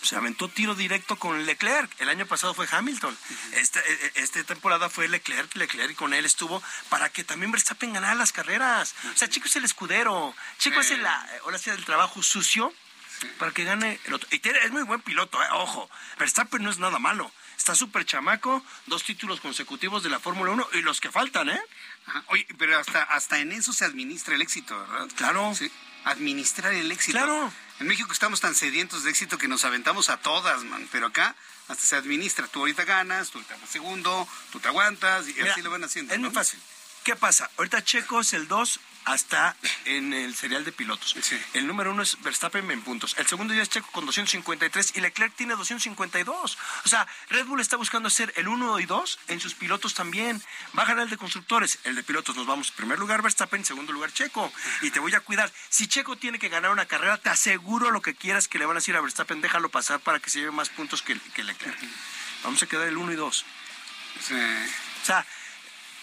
se 0.02 0.16
aventó 0.16 0.50
tiro 0.50 0.76
directo 0.76 1.16
con 1.18 1.46
Leclerc. 1.46 1.90
El 2.00 2.10
año 2.10 2.26
pasado 2.26 2.54
fue 2.54 2.68
Hamilton. 2.70 3.16
Esta, 3.54 3.80
e, 3.82 3.94
e, 3.94 4.12
esta 4.16 4.44
temporada 4.44 4.90
fue 4.90 5.08
Leclerc, 5.08 5.56
Leclerc 5.56 5.92
y 5.92 5.96
con 5.96 6.14
él 6.14 6.26
estuvo 6.26 6.62
para 6.90 7.10
que 7.10 7.24
también 7.24 7.52
Verstappen 7.52 7.94
ganara 7.94 8.16
las 8.16 8.32
carreras. 8.32 8.96
O 9.14 9.18
sea, 9.18 9.30
Chico 9.30 9.48
es 9.48 9.56
el 9.58 9.66
escudero. 9.66 10.36
Chico 10.58 10.80
hace 10.80 10.98
la, 10.98 11.30
ahora 11.44 11.58
sí, 11.58 11.70
el 11.70 11.86
trabajo 11.86 12.24
sucio 12.24 12.74
para 13.38 13.52
que 13.52 13.64
gane 13.64 14.00
el 14.06 14.14
otro. 14.14 14.28
Y 14.32 14.42
es 14.48 14.72
muy 14.72 14.84
buen 14.84 15.02
piloto, 15.02 15.42
eh, 15.42 15.48
ojo. 15.54 15.90
Verstappen 16.18 16.64
no 16.64 16.70
es 16.70 16.80
nada 16.80 17.00
malo. 17.00 17.32
Está 17.58 17.76
súper 17.76 18.06
chamaco, 18.06 18.64
dos 18.88 19.04
títulos 19.04 19.40
consecutivos 19.40 20.02
de 20.04 20.10
la 20.10 20.20
Fórmula 20.20 20.52
1 20.52 20.68
y 20.74 20.82
los 20.82 21.00
que 21.00 21.12
faltan, 21.12 21.50
¿eh? 21.50 21.62
Oye, 22.28 22.48
pero 22.58 22.80
hasta, 22.80 23.04
hasta 23.04 23.40
en 23.40 23.52
eso 23.52 23.72
se 23.72 23.86
administra 23.86 24.36
el 24.36 24.42
éxito, 24.42 24.80
¿verdad? 24.80 25.08
Claro. 25.16 25.54
Sí. 25.56 25.72
Administrar 26.06 26.74
el 26.74 26.92
éxito. 26.92 27.20
Claro. 27.20 27.54
En 27.80 27.88
México 27.88 28.12
estamos 28.12 28.42
tan 28.42 28.56
sedientos 28.56 29.04
de 29.04 29.12
éxito 29.12 29.38
que 29.38 29.48
nos 29.48 29.64
aventamos 29.66 30.10
a 30.10 30.18
todas, 30.18 30.64
man. 30.64 30.88
Pero 30.92 31.08
acá 31.08 31.36
hasta 31.68 31.84
se 31.84 31.96
administra. 31.96 32.48
Tú 32.48 32.60
ahorita 32.60 32.86
ganas, 32.86 33.30
tú 33.30 33.38
ahorita 33.38 33.56
segundo, 33.68 34.28
tú 34.52 34.60
te 34.60 34.68
aguantas 34.68 35.28
y 35.28 35.40
así 35.42 35.62
lo 35.62 35.70
van 35.70 35.84
haciendo. 35.84 36.14
Es 36.14 36.20
muy 36.20 36.32
fácil. 36.32 36.60
¿Qué 37.04 37.16
pasa? 37.16 37.50
Ahorita 37.58 37.84
Checo 37.84 38.22
es 38.22 38.34
el 38.34 38.48
2, 38.48 38.80
hasta 39.06 39.56
en 39.86 40.14
el 40.14 40.36
serial 40.36 40.64
de 40.64 40.72
pilotos. 40.72 41.16
El 41.54 41.68
número 41.68 41.92
uno 41.92 42.04
es 42.04 42.22
Verstappen 42.22 42.70
en 42.72 42.82
puntos. 42.82 43.16
El 43.18 43.28
segundo 43.28 43.54
ya 43.54 43.62
es 43.62 43.70
Checo 43.70 43.90
con 43.92 44.06
253 44.06 44.94
y 44.96 45.02
Leclerc 45.02 45.36
tiene 45.36 45.56
252. 45.56 46.58
O 46.86 46.90
sea, 46.90 47.08
Red 47.30 47.46
Bull 47.46 47.62
está 47.62 47.78
buscando 47.78 48.10
ser 48.10 48.34
el 48.36 48.48
1 48.48 48.80
y 48.80 48.86
2 48.86 49.20
en 49.30 49.40
sus 49.40 49.56
pilotos 49.56 49.94
también. 49.94 50.42
Va 50.78 50.84
a 50.84 50.86
ganar 50.86 51.06
el 51.06 51.10
de 51.10 51.18
constructores. 51.18 51.80
El 51.84 51.96
de 51.96 52.04
pilotos 52.04 52.36
nos 52.36 52.46
vamos 52.46 52.70
en 52.70 52.76
primer 52.76 53.00
lugar 53.00 53.22
Verstappen, 53.22 53.62
en 53.62 53.66
segundo 53.66 53.92
lugar 53.92 54.12
Checo. 54.14 54.52
Y 54.82 54.92
te 54.92 55.00
voy 55.00 55.14
a 55.16 55.20
cuidar. 55.20 55.52
Si 55.70 55.88
Checo 55.88 56.16
tiene 56.16 56.40
que 56.40 56.50
ganar 56.50 56.72
una 56.72 56.86
carrera, 56.86 57.18
te 57.18 57.30
aseguro 57.30 57.92
lo 57.92 58.02
que 58.02 58.16
quieras 58.16 58.48
que 58.48 58.60
le 58.60 58.66
van 58.66 58.78
a 58.78 58.80
decir 58.80 58.96
a 58.96 59.02
Verstappen, 59.02 59.42
déjalo 59.42 59.70
pasar 59.70 60.00
para 60.00 60.20
que 60.20 60.30
se 60.30 60.40
lleve 60.40 60.52
más 60.52 60.70
puntos 60.70 61.02
que, 61.02 61.20
que 61.34 61.44
Leclerc. 61.44 61.78
Vamos 62.44 62.62
a 62.64 62.68
quedar 62.68 62.88
el 62.88 62.98
1 62.98 63.12
y 63.12 63.16
2. 63.16 63.46
O 64.22 65.06
sea, 65.06 65.26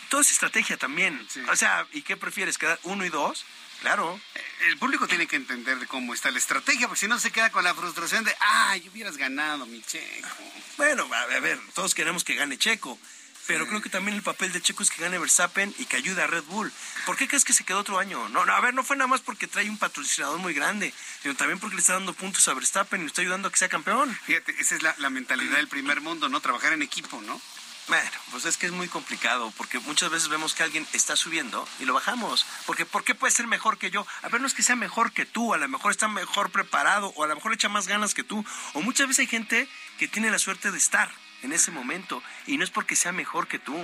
todo 0.08 0.20
es 0.20 0.30
estrategia 0.30 0.76
también. 0.76 1.26
O 1.50 1.56
sea, 1.56 1.86
¿y 1.92 2.02
qué 2.02 2.16
prefieres? 2.16 2.58
¿Quedar 2.58 2.78
uno 2.84 3.04
y 3.04 3.08
dos? 3.08 3.44
Claro. 3.80 4.20
El 4.66 4.76
público 4.78 5.06
tiene 5.06 5.26
que 5.26 5.36
entender 5.36 5.86
cómo 5.86 6.12
está 6.12 6.30
la 6.30 6.38
estrategia, 6.38 6.88
porque 6.88 7.00
si 7.00 7.08
no 7.08 7.18
se 7.18 7.30
queda 7.30 7.50
con 7.50 7.62
la 7.62 7.74
frustración 7.74 8.24
de, 8.24 8.34
ay, 8.40 8.88
hubieras 8.88 9.16
ganado, 9.16 9.66
mi 9.66 9.82
Checo. 9.82 10.28
Bueno, 10.76 11.08
a 11.12 11.40
ver, 11.40 11.60
todos 11.74 11.94
queremos 11.94 12.24
que 12.24 12.34
gane 12.34 12.58
Checo. 12.58 12.98
Pero 13.46 13.66
creo 13.66 13.80
que 13.80 13.88
también 13.88 14.14
el 14.14 14.22
papel 14.22 14.52
de 14.52 14.60
Checo 14.60 14.82
es 14.82 14.90
que 14.90 15.00
gane 15.00 15.18
Verstappen 15.18 15.74
y 15.78 15.86
que 15.86 15.96
ayude 15.96 16.20
a 16.20 16.26
Red 16.26 16.44
Bull. 16.44 16.70
¿Por 17.06 17.16
qué 17.16 17.26
crees 17.26 17.46
que 17.46 17.54
se 17.54 17.64
quedó 17.64 17.78
otro 17.78 17.98
año? 17.98 18.28
No, 18.28 18.44
no, 18.44 18.52
a 18.52 18.60
ver, 18.60 18.74
no 18.74 18.84
fue 18.84 18.94
nada 18.94 19.08
más 19.08 19.22
porque 19.22 19.46
trae 19.46 19.70
un 19.70 19.78
patrocinador 19.78 20.38
muy 20.38 20.52
grande, 20.52 20.92
sino 21.22 21.34
también 21.34 21.58
porque 21.58 21.76
le 21.76 21.80
está 21.80 21.94
dando 21.94 22.12
puntos 22.12 22.46
a 22.48 22.52
Verstappen 22.52 23.00
y 23.00 23.04
le 23.04 23.08
está 23.08 23.22
ayudando 23.22 23.48
a 23.48 23.50
que 23.50 23.56
sea 23.56 23.70
campeón. 23.70 24.14
Fíjate, 24.26 24.54
esa 24.58 24.74
es 24.74 24.82
la, 24.82 24.94
la 24.98 25.08
mentalidad 25.08 25.56
del 25.56 25.66
primer 25.66 26.02
mundo, 26.02 26.28
¿no? 26.28 26.42
Trabajar 26.42 26.74
en 26.74 26.82
equipo, 26.82 27.22
¿no? 27.22 27.40
Bueno, 27.88 28.10
pues 28.30 28.44
es 28.44 28.58
que 28.58 28.66
es 28.66 28.72
muy 28.72 28.86
complicado, 28.86 29.50
porque 29.56 29.78
muchas 29.78 30.10
veces 30.10 30.28
vemos 30.28 30.54
que 30.54 30.62
alguien 30.62 30.86
está 30.92 31.16
subiendo 31.16 31.66
y 31.80 31.86
lo 31.86 31.94
bajamos. 31.94 32.44
Porque 32.66 32.84
¿por 32.84 33.02
qué 33.02 33.14
puede 33.14 33.32
ser 33.32 33.46
mejor 33.46 33.78
que 33.78 33.90
yo? 33.90 34.06
A 34.22 34.28
ver, 34.28 34.42
no 34.42 34.46
es 34.46 34.52
que 34.52 34.62
sea 34.62 34.76
mejor 34.76 35.12
que 35.12 35.24
tú, 35.24 35.54
a 35.54 35.58
lo 35.58 35.66
mejor 35.68 35.90
está 35.90 36.06
mejor 36.06 36.50
preparado, 36.50 37.14
o 37.16 37.24
a 37.24 37.26
lo 37.26 37.34
mejor 37.34 37.50
le 37.50 37.54
echa 37.54 37.70
más 37.70 37.88
ganas 37.88 38.12
que 38.12 38.22
tú. 38.22 38.44
O 38.74 38.82
muchas 38.82 39.08
veces 39.08 39.20
hay 39.20 39.26
gente 39.26 39.68
que 39.98 40.06
tiene 40.06 40.30
la 40.30 40.38
suerte 40.38 40.70
de 40.70 40.76
estar 40.76 41.10
en 41.42 41.52
ese 41.52 41.70
momento, 41.70 42.22
y 42.46 42.58
no 42.58 42.64
es 42.64 42.70
porque 42.70 42.94
sea 42.94 43.12
mejor 43.12 43.48
que 43.48 43.58
tú. 43.58 43.74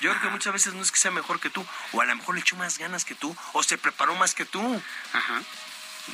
Yo 0.00 0.10
creo 0.10 0.22
que 0.22 0.28
muchas 0.28 0.52
veces 0.52 0.74
no 0.74 0.82
es 0.82 0.92
que 0.92 0.98
sea 0.98 1.10
mejor 1.10 1.40
que 1.40 1.50
tú, 1.50 1.66
o 1.92 2.00
a 2.00 2.04
lo 2.04 2.14
mejor 2.14 2.36
le 2.36 2.42
echó 2.42 2.54
más 2.54 2.78
ganas 2.78 3.04
que 3.04 3.16
tú, 3.16 3.36
o 3.54 3.62
se 3.64 3.76
preparó 3.76 4.14
más 4.14 4.34
que 4.34 4.44
tú. 4.44 4.80
Ajá 5.12 5.42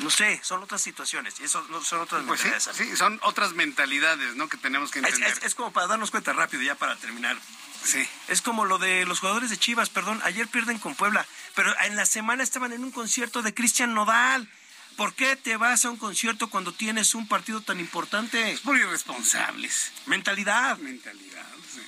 no 0.01 0.11
sé, 0.11 0.41
son 0.43 0.63
otras 0.63 0.83
situaciones 0.83 1.35
y 1.41 1.45
eso 1.45 1.65
son 1.83 2.01
otras 2.01 2.23
pues 2.27 2.41
Sí, 2.73 2.97
son 2.97 3.19
otras 3.23 3.53
mentalidades, 3.53 4.35
¿no? 4.37 4.49
Que 4.49 4.57
tenemos 4.57 4.91
que 4.91 4.99
entender. 4.99 5.39
Es, 5.43 5.55
como 5.55 5.73
para 5.73 5.87
darnos 5.87 6.11
cuenta 6.11 6.33
rápido 6.33 6.63
ya 6.63 6.75
para 6.75 6.97
terminar. 6.97 7.37
Sí. 7.85 8.07
Es 8.29 8.43
como 8.43 8.65
lo 8.65 8.79
de 8.79 9.05
los 9.07 9.21
jugadores 9.21 9.51
de 9.51 9.59
Chivas, 9.59 9.91
perdón, 9.91 10.21
ayer 10.25 10.49
pierden 10.49 10.79
con 10.79 10.95
Puebla, 10.95 11.27
pero 11.55 11.75
en 11.83 11.97
la 11.97 12.07
semana 12.07 12.43
estaban 12.43 12.73
en 12.73 12.83
un 12.83 12.91
concierto 12.91 13.43
de 13.43 13.55
Cristian 13.55 13.95
Nodal. 13.95 14.49
¿Por 14.97 15.13
qué 15.15 15.35
te 15.37 15.57
vas 15.57 15.85
a 15.85 15.91
un 15.91 15.97
concierto 15.97 16.49
cuando 16.49 16.73
tienes 16.73 17.15
un 17.15 17.27
partido 17.27 17.61
tan 17.61 17.81
importante? 17.81 18.53
Es 18.53 18.61
por 18.61 18.77
irresponsables. 18.77 19.93
Mentalidad. 20.07 20.79
Mentalidad, 20.79 21.47
sí. 21.73 21.81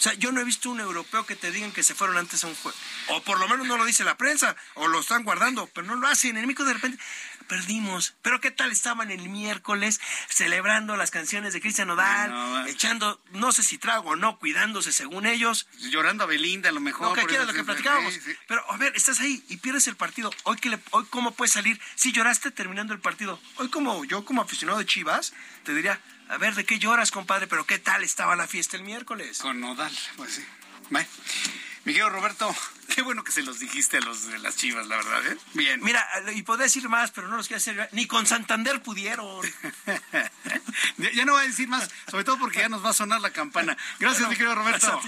O 0.00 0.02
sea, 0.02 0.14
yo 0.14 0.32
no 0.32 0.40
he 0.40 0.44
visto 0.44 0.70
un 0.70 0.80
europeo 0.80 1.26
que 1.26 1.36
te 1.36 1.52
digan 1.52 1.72
que 1.72 1.82
se 1.82 1.94
fueron 1.94 2.16
antes 2.16 2.42
a 2.42 2.46
un 2.46 2.54
juego. 2.54 2.76
O 3.08 3.22
por 3.22 3.38
lo 3.38 3.46
menos 3.48 3.66
no 3.66 3.76
lo 3.76 3.84
dice 3.84 4.02
la 4.02 4.16
prensa, 4.16 4.56
o 4.72 4.88
lo 4.88 5.00
están 5.00 5.24
guardando, 5.24 5.66
pero 5.74 5.86
no 5.86 5.94
lo 5.96 6.06
hacen. 6.08 6.38
Enemigo 6.38 6.64
de 6.64 6.72
repente 6.72 7.02
perdimos. 7.50 8.14
Pero 8.22 8.40
¿qué 8.40 8.52
tal 8.52 8.70
estaban 8.70 9.10
el 9.10 9.28
miércoles 9.28 10.00
celebrando 10.28 10.96
las 10.96 11.10
canciones 11.10 11.52
de 11.52 11.60
Cristian 11.60 11.88
Nodal, 11.88 12.68
echando, 12.68 13.20
no 13.32 13.50
sé 13.50 13.64
si 13.64 13.76
trago 13.76 14.10
o 14.10 14.16
no, 14.16 14.38
cuidándose 14.38 14.92
según 14.92 15.26
ellos? 15.26 15.66
Llorando 15.90 16.22
a 16.22 16.26
Belinda 16.28 16.68
a 16.68 16.72
lo 16.72 16.80
mejor. 16.80 17.08
Lo 17.08 17.14
que 17.14 17.26
quieras, 17.26 17.48
lo 17.48 17.52
que 17.52 17.64
platicábamos. 17.64 18.14
Pero 18.46 18.70
a 18.70 18.76
ver, 18.76 18.92
estás 18.94 19.18
ahí 19.18 19.44
y 19.48 19.56
pierdes 19.56 19.88
el 19.88 19.96
partido. 19.96 20.30
Hoy, 20.44 20.58
que 20.58 20.78
hoy 20.92 21.04
¿cómo 21.10 21.32
puedes 21.32 21.52
salir? 21.52 21.80
Si 21.96 22.12
lloraste 22.12 22.52
terminando 22.52 22.94
el 22.94 23.00
partido. 23.00 23.40
Hoy 23.56 23.68
como 23.68 24.04
yo 24.04 24.24
como 24.24 24.42
aficionado 24.42 24.78
de 24.78 24.86
Chivas, 24.86 25.32
te 25.64 25.74
diría, 25.74 26.00
a 26.28 26.38
ver, 26.38 26.54
¿de 26.54 26.64
qué 26.64 26.78
lloras, 26.78 27.10
compadre? 27.10 27.48
Pero 27.48 27.66
¿qué 27.66 27.80
tal 27.80 28.04
estaba 28.04 28.36
la 28.36 28.46
fiesta 28.46 28.76
el 28.76 28.84
miércoles? 28.84 29.40
Con 29.40 29.58
Nodal, 29.58 29.92
pues 30.16 30.34
sí. 30.34 30.44
Bye. 30.90 31.06
Miguel 31.84 32.10
Roberto, 32.10 32.54
qué 32.94 33.02
bueno 33.02 33.24
que 33.24 33.32
se 33.32 33.42
los 33.42 33.58
dijiste 33.58 33.98
a 33.98 34.00
los 34.00 34.26
de 34.26 34.38
las 34.38 34.56
chivas, 34.56 34.86
la 34.86 34.96
verdad, 34.96 35.26
¿eh? 35.26 35.36
Bien. 35.54 35.82
Mira, 35.82 36.06
y 36.34 36.42
podés 36.42 36.72
decir 36.72 36.88
más, 36.88 37.10
pero 37.10 37.28
no 37.28 37.36
los 37.36 37.46
quiero 37.46 37.58
hacer. 37.58 37.88
Ni 37.92 38.06
con 38.06 38.26
Santander 38.26 38.82
pudieron. 38.82 39.40
ya, 40.98 41.24
no 41.24 41.32
voy 41.32 41.44
a 41.44 41.46
decir 41.46 41.68
más, 41.68 41.88
sobre 42.10 42.24
todo 42.24 42.38
porque 42.38 42.60
ya 42.60 42.68
nos 42.68 42.84
va 42.84 42.90
a 42.90 42.94
sonar 42.94 43.20
la 43.20 43.30
campana. 43.30 43.76
Gracias, 43.98 44.28
Miguel 44.28 44.54
Roberto. 44.54 45.00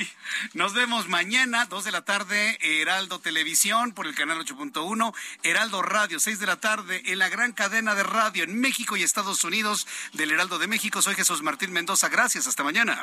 Nos 0.55 0.73
vemos 0.73 1.09
mañana, 1.09 1.67
2 1.67 1.85
de 1.85 1.93
la 1.93 2.05
tarde, 2.05 2.59
Heraldo 2.61 3.21
Televisión 3.21 3.93
por 3.93 4.07
el 4.07 4.15
canal 4.15 4.39
8.1, 4.39 5.15
Heraldo 5.43 5.83
Radio, 5.83 6.21
6 6.21 6.39
de 6.39 6.47
la 6.47 6.57
tarde, 6.57 7.03
en 7.07 7.19
la 7.19 7.29
gran 7.29 7.53
cadena 7.53 7.95
de 7.95 8.03
radio 8.03 8.45
en 8.45 8.59
México 8.59 8.97
y 8.97 9.03
Estados 9.03 9.45
Unidos 9.45 9.87
del 10.15 10.31
Heraldo 10.31 10.59
de 10.59 10.67
México. 10.67 11.03
Soy 11.03 11.15
Jesús 11.15 11.43
Martín 11.43 11.73
Mendoza. 11.73 12.09
Gracias, 12.09 12.47
hasta 12.47 12.65
mañana. 12.65 13.03